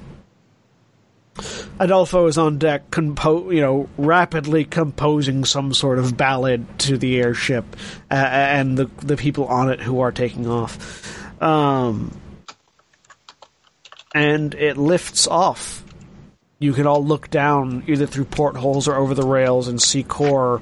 Adolfo 1.78 2.26
is 2.26 2.38
on 2.38 2.58
deck, 2.58 2.90
compo- 2.90 3.50
you 3.50 3.60
know, 3.60 3.88
rapidly 3.98 4.64
composing 4.64 5.44
some 5.44 5.74
sort 5.74 5.98
of 5.98 6.16
ballad 6.16 6.66
to 6.80 6.96
the 6.96 7.18
airship 7.20 7.64
uh, 8.10 8.14
and 8.14 8.78
the 8.78 8.86
the 9.02 9.18
people 9.18 9.44
on 9.46 9.70
it 9.70 9.80
who 9.80 10.00
are 10.00 10.10
taking 10.10 10.48
off. 10.48 11.42
Um, 11.42 12.18
and 14.14 14.54
it 14.54 14.78
lifts 14.78 15.26
off. 15.26 15.84
You 16.58 16.72
can 16.72 16.86
all 16.86 17.04
look 17.04 17.30
down 17.30 17.84
either 17.86 18.06
through 18.06 18.24
portholes 18.24 18.88
or 18.88 18.96
over 18.96 19.14
the 19.14 19.26
rails 19.26 19.68
and 19.68 19.80
see 19.80 20.02
core 20.02 20.60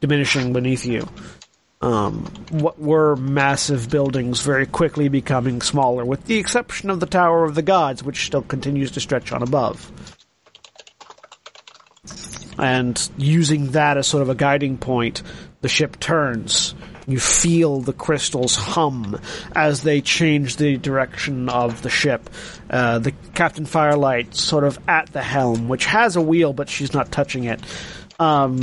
diminishing 0.00 0.52
beneath 0.52 0.84
you. 0.84 1.08
um, 1.82 2.26
what 2.50 2.78
were 2.78 3.16
massive 3.16 3.88
buildings 3.88 4.42
very 4.42 4.66
quickly 4.66 5.08
becoming 5.08 5.62
smaller, 5.62 6.04
with 6.04 6.24
the 6.26 6.36
exception 6.36 6.90
of 6.90 7.00
the 7.00 7.06
Tower 7.06 7.44
of 7.44 7.54
the 7.54 7.62
Gods, 7.62 8.02
which 8.02 8.26
still 8.26 8.42
continues 8.42 8.90
to 8.92 9.00
stretch 9.00 9.32
on 9.32 9.42
above. 9.42 9.90
And 12.58 13.10
using 13.16 13.68
that 13.68 13.96
as 13.96 14.06
sort 14.06 14.22
of 14.22 14.28
a 14.28 14.34
guiding 14.34 14.76
point, 14.76 15.22
the 15.62 15.68
ship 15.68 15.98
turns. 15.98 16.74
You 17.10 17.18
feel 17.18 17.80
the 17.80 17.92
crystals 17.92 18.54
hum 18.54 19.20
as 19.56 19.82
they 19.82 20.00
change 20.00 20.56
the 20.56 20.76
direction 20.76 21.48
of 21.48 21.82
the 21.82 21.90
ship. 21.90 22.30
Uh, 22.68 23.00
the 23.00 23.12
Captain 23.34 23.66
Firelight 23.66 24.34
sort 24.34 24.64
of 24.64 24.78
at 24.86 25.12
the 25.12 25.22
helm, 25.22 25.68
which 25.68 25.86
has 25.86 26.14
a 26.14 26.20
wheel, 26.20 26.52
but 26.52 26.68
she's 26.68 26.94
not 26.94 27.10
touching 27.10 27.44
it. 27.44 27.60
Um, 28.20 28.60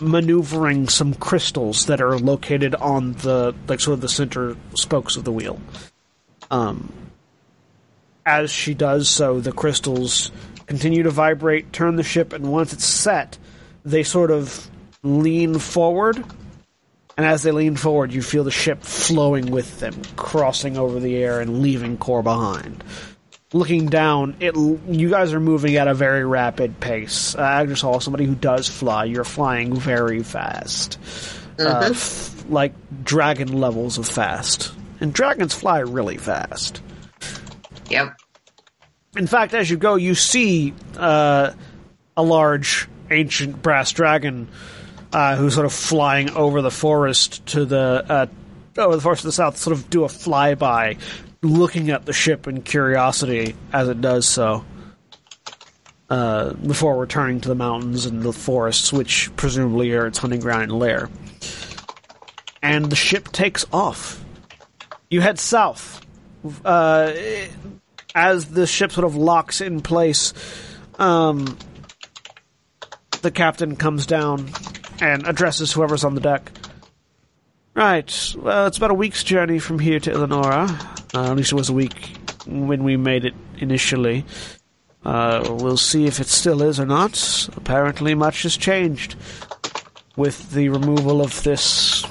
maneuvering 0.00 0.88
some 0.88 1.14
crystals 1.14 1.86
that 1.86 2.00
are 2.00 2.18
located 2.18 2.74
on 2.74 3.14
the 3.14 3.54
like 3.66 3.80
sort 3.80 3.94
of 3.94 4.00
the 4.02 4.08
center 4.08 4.56
spokes 4.74 5.16
of 5.16 5.24
the 5.24 5.32
wheel. 5.32 5.58
Um, 6.50 6.92
as 8.26 8.50
she 8.50 8.74
does 8.74 9.08
so, 9.08 9.40
the 9.40 9.52
crystals 9.52 10.30
continue 10.66 11.02
to 11.02 11.10
vibrate, 11.10 11.72
turn 11.72 11.96
the 11.96 12.02
ship, 12.02 12.32
and 12.32 12.52
once 12.52 12.72
it's 12.72 12.84
set, 12.84 13.38
they 13.84 14.02
sort 14.02 14.30
of 14.30 14.70
lean 15.02 15.58
forward. 15.58 16.24
And 17.16 17.24
as 17.24 17.42
they 17.42 17.52
lean 17.52 17.76
forward, 17.76 18.12
you 18.12 18.22
feel 18.22 18.44
the 18.44 18.50
ship 18.50 18.82
flowing 18.82 19.50
with 19.50 19.78
them, 19.80 19.94
crossing 20.16 20.76
over 20.76 20.98
the 20.98 21.16
air 21.16 21.40
and 21.40 21.62
leaving 21.62 21.96
core 21.96 22.22
behind. 22.22 22.82
Looking 23.52 23.86
down, 23.86 24.34
it 24.40 24.56
you 24.56 25.10
guys 25.10 25.32
are 25.32 25.38
moving 25.38 25.76
at 25.76 25.86
a 25.86 25.94
very 25.94 26.24
rapid 26.24 26.80
pace. 26.80 27.36
Uh, 27.36 27.72
saw 27.76 28.00
somebody 28.00 28.24
who 28.24 28.34
does 28.34 28.68
fly. 28.68 29.04
You're 29.04 29.22
flying 29.22 29.76
very 29.76 30.24
fast, 30.24 30.98
uh, 31.60 31.90
f- 31.92 32.44
like 32.48 32.72
dragon 33.04 33.60
levels 33.60 33.96
of 33.96 34.08
fast. 34.08 34.72
And 35.00 35.12
dragons 35.12 35.54
fly 35.54 35.80
really 35.80 36.16
fast. 36.16 36.82
Yep. 37.90 38.16
In 39.16 39.28
fact, 39.28 39.54
as 39.54 39.70
you 39.70 39.76
go, 39.76 39.94
you 39.94 40.16
see 40.16 40.74
uh, 40.96 41.52
a 42.16 42.22
large 42.24 42.88
ancient 43.10 43.62
brass 43.62 43.92
dragon 43.92 44.48
uh, 45.14 45.36
who's 45.36 45.54
sort 45.54 45.64
of 45.64 45.72
flying 45.72 46.28
over 46.30 46.60
the 46.60 46.72
forest 46.72 47.46
to 47.46 47.64
the 47.64 48.04
uh, 48.08 48.26
over 48.76 48.96
the 48.96 49.00
forest 49.00 49.22
to 49.22 49.28
the 49.28 49.32
south, 49.32 49.56
sort 49.56 49.76
of 49.76 49.88
do 49.88 50.02
a 50.02 50.08
flyby, 50.08 50.98
looking 51.40 51.90
at 51.90 52.04
the 52.04 52.12
ship 52.12 52.48
in 52.48 52.60
curiosity 52.62 53.54
as 53.72 53.88
it 53.88 54.00
does 54.00 54.28
so. 54.28 54.64
Uh, 56.10 56.52
before 56.54 56.96
returning 56.98 57.40
to 57.40 57.48
the 57.48 57.54
mountains 57.54 58.04
and 58.06 58.22
the 58.22 58.32
forests, 58.32 58.92
which 58.92 59.34
presumably 59.36 59.90
are 59.92 60.06
its 60.06 60.18
hunting 60.18 60.38
ground 60.38 60.64
and 60.64 60.72
lair. 60.72 61.08
And 62.62 62.86
the 62.86 62.96
ship 62.96 63.32
takes 63.32 63.64
off. 63.72 64.22
You 65.08 65.22
head 65.22 65.38
south. 65.38 66.04
Uh, 66.64 67.12
as 68.14 68.50
the 68.50 68.66
ship 68.66 68.92
sort 68.92 69.06
of 69.06 69.16
locks 69.16 69.60
in 69.60 69.80
place, 69.80 70.34
um, 70.98 71.56
the 73.22 73.30
captain 73.30 73.74
comes 73.74 74.06
down 74.06 74.50
and 75.00 75.26
addresses 75.26 75.72
whoever's 75.72 76.04
on 76.04 76.14
the 76.14 76.20
deck. 76.20 76.50
Right. 77.74 78.34
Well, 78.38 78.66
it's 78.66 78.76
about 78.76 78.92
a 78.92 78.94
week's 78.94 79.24
journey 79.24 79.58
from 79.58 79.78
here 79.78 79.98
to 80.00 80.12
Eleonora. 80.12 80.68
Uh, 81.12 81.30
at 81.30 81.36
least 81.36 81.52
it 81.52 81.56
was 81.56 81.68
a 81.68 81.72
week 81.72 82.16
when 82.46 82.84
we 82.84 82.96
made 82.96 83.24
it 83.24 83.34
initially. 83.58 84.24
Uh, 85.04 85.44
we'll 85.60 85.76
see 85.76 86.06
if 86.06 86.20
it 86.20 86.28
still 86.28 86.62
is 86.62 86.78
or 86.78 86.86
not. 86.86 87.48
Apparently, 87.56 88.14
much 88.14 88.44
has 88.44 88.56
changed 88.56 89.16
with 90.16 90.52
the 90.52 90.68
removal 90.68 91.20
of 91.20 91.42
this 91.42 92.04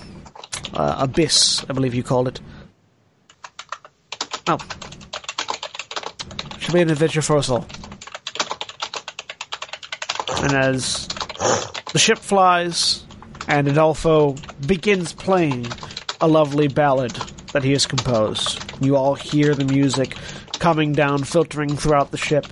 uh, 0.73 0.97
abyss, 0.99 1.65
I 1.69 1.73
believe 1.73 1.93
you 1.93 2.03
called 2.03 2.27
it. 2.27 2.39
Oh, 4.47 4.57
should 6.60 6.73
be 6.73 6.81
an 6.81 6.89
adventure 6.89 7.22
for 7.22 7.38
us 7.38 7.49
all. 7.49 7.65
And 10.41 10.53
as 10.53 11.07
the 11.94 11.99
ship 11.99 12.18
flies, 12.18 13.03
and 13.48 13.68
Adolfo 13.68 14.36
begins 14.65 15.14
playing 15.14 15.68
a 16.20 16.28
lovely 16.28 16.68
ballad 16.68 17.11
that 17.53 17.64
he 17.64 17.72
has 17.72 17.86
composed. 17.86 18.60
You 18.84 18.95
all 18.98 19.15
hear 19.15 19.56
the 19.56 19.65
music 19.65 20.15
coming 20.60 20.94
down, 20.94 21.24
filtering 21.24 21.76
throughout 21.76 22.11
the 22.11 22.18
ship 22.18 22.48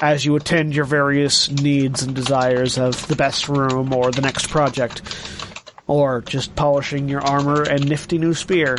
as 0.00 0.24
you 0.24 0.34
attend 0.34 0.74
your 0.74 0.86
various 0.86 1.50
needs 1.50 2.02
and 2.02 2.14
desires 2.14 2.78
of 2.78 3.06
the 3.08 3.16
best 3.16 3.48
room 3.48 3.92
or 3.92 4.10
the 4.10 4.22
next 4.22 4.48
project, 4.48 5.02
or 5.86 6.22
just 6.22 6.54
polishing 6.56 7.08
your 7.08 7.20
armor 7.20 7.62
and 7.62 7.88
nifty 7.88 8.18
new 8.18 8.34
spear. 8.34 8.76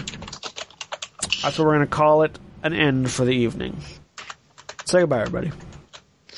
That's 1.42 1.58
what 1.58 1.60
we're 1.60 1.76
going 1.76 1.80
to 1.82 1.88
call 1.88 2.24
it 2.24 2.38
an 2.64 2.74
end 2.74 3.11
for 3.11 3.24
the 3.24 3.32
evening. 3.32 3.77
Say 4.85 5.02
goodbye, 5.02 5.22
everybody. 5.22 5.52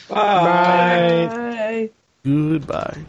Bye. 0.09 1.27
Bye. 1.29 1.89
Goodbye. 2.23 3.05